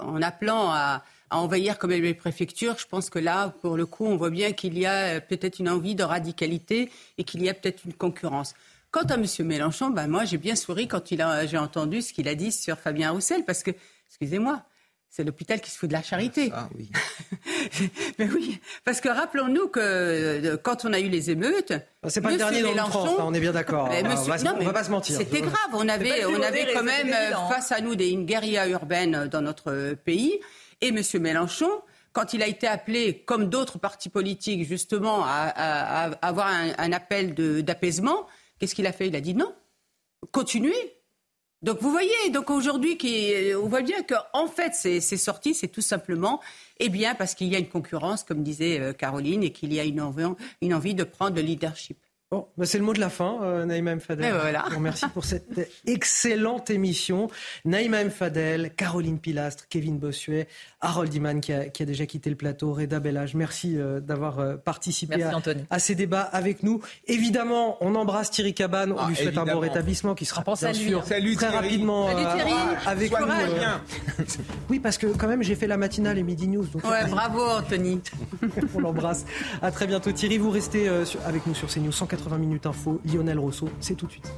en 0.00 0.20
appelant 0.22 0.70
à, 0.70 1.02
envahir 1.30 1.78
comme 1.78 1.90
les 1.90 2.14
préfectures. 2.14 2.78
Je 2.78 2.86
pense 2.86 3.10
que 3.10 3.18
là, 3.18 3.54
pour 3.60 3.76
le 3.76 3.86
coup, 3.86 4.06
on 4.06 4.16
voit 4.16 4.30
bien 4.30 4.52
qu'il 4.52 4.78
y 4.78 4.86
a 4.86 5.20
peut-être 5.20 5.58
une 5.58 5.68
envie 5.68 5.94
de 5.94 6.04
radicalité 6.04 6.90
et 7.18 7.24
qu'il 7.24 7.42
y 7.42 7.48
a 7.48 7.54
peut-être 7.54 7.84
une 7.84 7.94
concurrence. 7.94 8.54
Quant 8.92 9.02
à 9.02 9.14
M. 9.14 9.26
Mélenchon, 9.40 9.90
ben 9.90 10.06
moi, 10.06 10.24
j'ai 10.24 10.38
bien 10.38 10.54
souri 10.54 10.86
quand 10.86 11.02
j'ai 11.08 11.58
entendu 11.58 12.02
ce 12.02 12.12
qu'il 12.12 12.28
a 12.28 12.36
dit 12.36 12.52
sur 12.52 12.78
Fabien 12.78 13.10
Roussel, 13.10 13.44
parce 13.44 13.64
que, 13.64 13.72
excusez-moi, 14.06 14.62
c'est 15.14 15.22
l'hôpital 15.22 15.60
qui 15.60 15.70
se 15.70 15.78
fout 15.78 15.88
de 15.88 15.92
la 15.92 16.02
charité. 16.02 16.50
Ah 16.52 16.68
oui. 16.76 16.90
Mais 18.18 18.28
oui, 18.28 18.58
parce 18.84 19.00
que 19.00 19.08
rappelons-nous 19.08 19.68
que 19.68 19.78
euh, 19.78 20.56
quand 20.56 20.84
on 20.84 20.92
a 20.92 20.98
eu 20.98 21.08
les 21.08 21.30
émeutes, 21.30 21.72
ah, 22.02 22.10
c'est 22.10 22.20
pas 22.20 22.32
le 22.32 22.36
dernier 22.36 22.62
dans 22.62 22.88
France, 22.88 23.10
on 23.20 23.32
est 23.32 23.38
bien 23.38 23.52
d'accord. 23.52 23.90
on, 23.92 24.64
va, 24.64 24.72
pas 24.72 24.82
se 24.82 24.90
mentir. 24.90 25.16
C'était 25.16 25.42
grave. 25.42 25.54
On 25.72 25.88
avait, 25.88 26.24
on 26.24 26.42
avait 26.42 26.72
quand 26.72 26.82
même 26.82 27.12
euh, 27.12 27.30
face 27.48 27.70
à 27.70 27.80
nous 27.80 27.94
des, 27.94 28.10
une 28.10 28.26
guérilla 28.26 28.66
urbaine 28.66 29.28
dans 29.28 29.40
notre 29.40 29.94
pays. 30.04 30.40
Et 30.80 30.88
M. 30.88 31.00
Mélenchon, 31.20 31.70
quand 32.12 32.34
il 32.34 32.42
a 32.42 32.48
été 32.48 32.66
appelé, 32.66 33.22
comme 33.24 33.48
d'autres 33.48 33.78
partis 33.78 34.08
politiques, 34.08 34.66
justement, 34.66 35.22
à, 35.24 36.10
avoir 36.22 36.48
un, 36.48 36.72
un 36.76 36.90
appel 36.90 37.34
d'apaisement, 37.62 38.26
qu'est-ce 38.58 38.74
qu'il 38.74 38.88
a 38.88 38.92
fait? 38.92 39.06
Il 39.06 39.14
a 39.14 39.20
dit 39.20 39.34
non. 39.34 39.54
Continuez, 40.32 40.93
donc 41.64 41.80
vous 41.80 41.90
voyez, 41.90 42.10
donc 42.30 42.50
aujourd'hui, 42.50 42.98
on 43.56 43.68
voit 43.68 43.80
bien 43.80 44.02
qu'en 44.02 44.46
fait, 44.48 44.74
c'est 44.74 45.00
sorti, 45.00 45.54
c'est 45.54 45.68
tout 45.68 45.80
simplement, 45.80 46.40
eh 46.78 46.90
bien, 46.90 47.14
parce 47.14 47.34
qu'il 47.34 47.48
y 47.48 47.56
a 47.56 47.58
une 47.58 47.70
concurrence, 47.70 48.22
comme 48.22 48.42
disait 48.42 48.80
euh, 48.80 48.92
Caroline, 48.92 49.42
et 49.42 49.50
qu'il 49.50 49.72
y 49.72 49.80
a 49.80 49.84
une 49.84 50.02
envie 50.02 50.94
de 50.94 51.04
prendre 51.04 51.36
le 51.36 51.42
leadership. 51.42 51.96
Bon, 52.34 52.48
bah, 52.56 52.66
c'est 52.66 52.78
le 52.78 52.84
mot 52.84 52.92
de 52.92 52.98
la 52.98 53.10
fin, 53.10 53.38
euh, 53.44 53.64
Naïma 53.64 53.92
M. 53.92 54.00
Fadel. 54.00 54.34
Voilà. 54.34 54.64
Merci 54.80 55.06
pour 55.14 55.24
cette 55.24 55.70
excellente 55.86 56.68
émission. 56.68 57.30
Naïma 57.64 58.00
M. 58.00 58.10
Fadel, 58.10 58.72
Caroline 58.74 59.20
Pilastre, 59.20 59.68
Kevin 59.68 59.98
Bossuet, 59.98 60.48
Harold 60.80 61.14
Iman 61.14 61.40
qui 61.40 61.52
a, 61.52 61.68
déjà 61.68 62.06
quitté 62.06 62.30
le 62.30 62.34
plateau, 62.34 62.72
Reda 62.72 62.98
Bellage. 62.98 63.36
Merci 63.36 63.78
euh, 63.78 64.00
d'avoir 64.00 64.40
euh, 64.40 64.56
participé 64.56 65.22
à, 65.70 65.78
ces 65.78 65.94
débats 65.94 66.22
avec 66.22 66.64
nous. 66.64 66.80
Évidemment, 67.06 67.76
on 67.80 67.94
embrasse 67.94 68.32
Thierry 68.32 68.52
Cabane. 68.52 68.90
On 68.90 68.98
ah, 68.98 69.06
lui 69.08 69.14
souhaite 69.14 69.38
un 69.38 69.44
bon 69.44 69.60
rétablissement 69.60 70.16
qui 70.16 70.24
sera 70.24 70.42
bien 70.42 70.72
sûr 70.72 71.04
très 71.04 71.48
rapidement 71.50 72.08
avec 72.84 73.12
nous. 73.12 73.18
oui, 74.70 74.80
parce 74.80 74.98
que 74.98 75.06
quand 75.06 75.28
même, 75.28 75.44
j'ai 75.44 75.54
fait 75.54 75.68
la 75.68 75.76
matinale 75.76 76.18
et 76.18 76.24
Midi 76.24 76.48
News. 76.48 76.66
ouais, 76.82 77.06
bravo 77.08 77.42
Anthony. 77.42 78.00
on 78.74 78.80
l'embrasse. 78.80 79.24
À 79.62 79.70
très 79.70 79.86
bientôt 79.86 80.10
Thierry. 80.10 80.38
Vous 80.38 80.50
restez 80.50 80.88
avec 81.24 81.46
nous 81.46 81.54
sur 81.54 81.68
CNews 81.68 81.92
180 81.92 82.23
minutes 82.32 82.66
info. 82.66 83.00
Lionel 83.04 83.38
Rousseau, 83.38 83.68
c'est 83.80 83.94
tout 83.94 84.06
de 84.06 84.12
suite. 84.12 84.30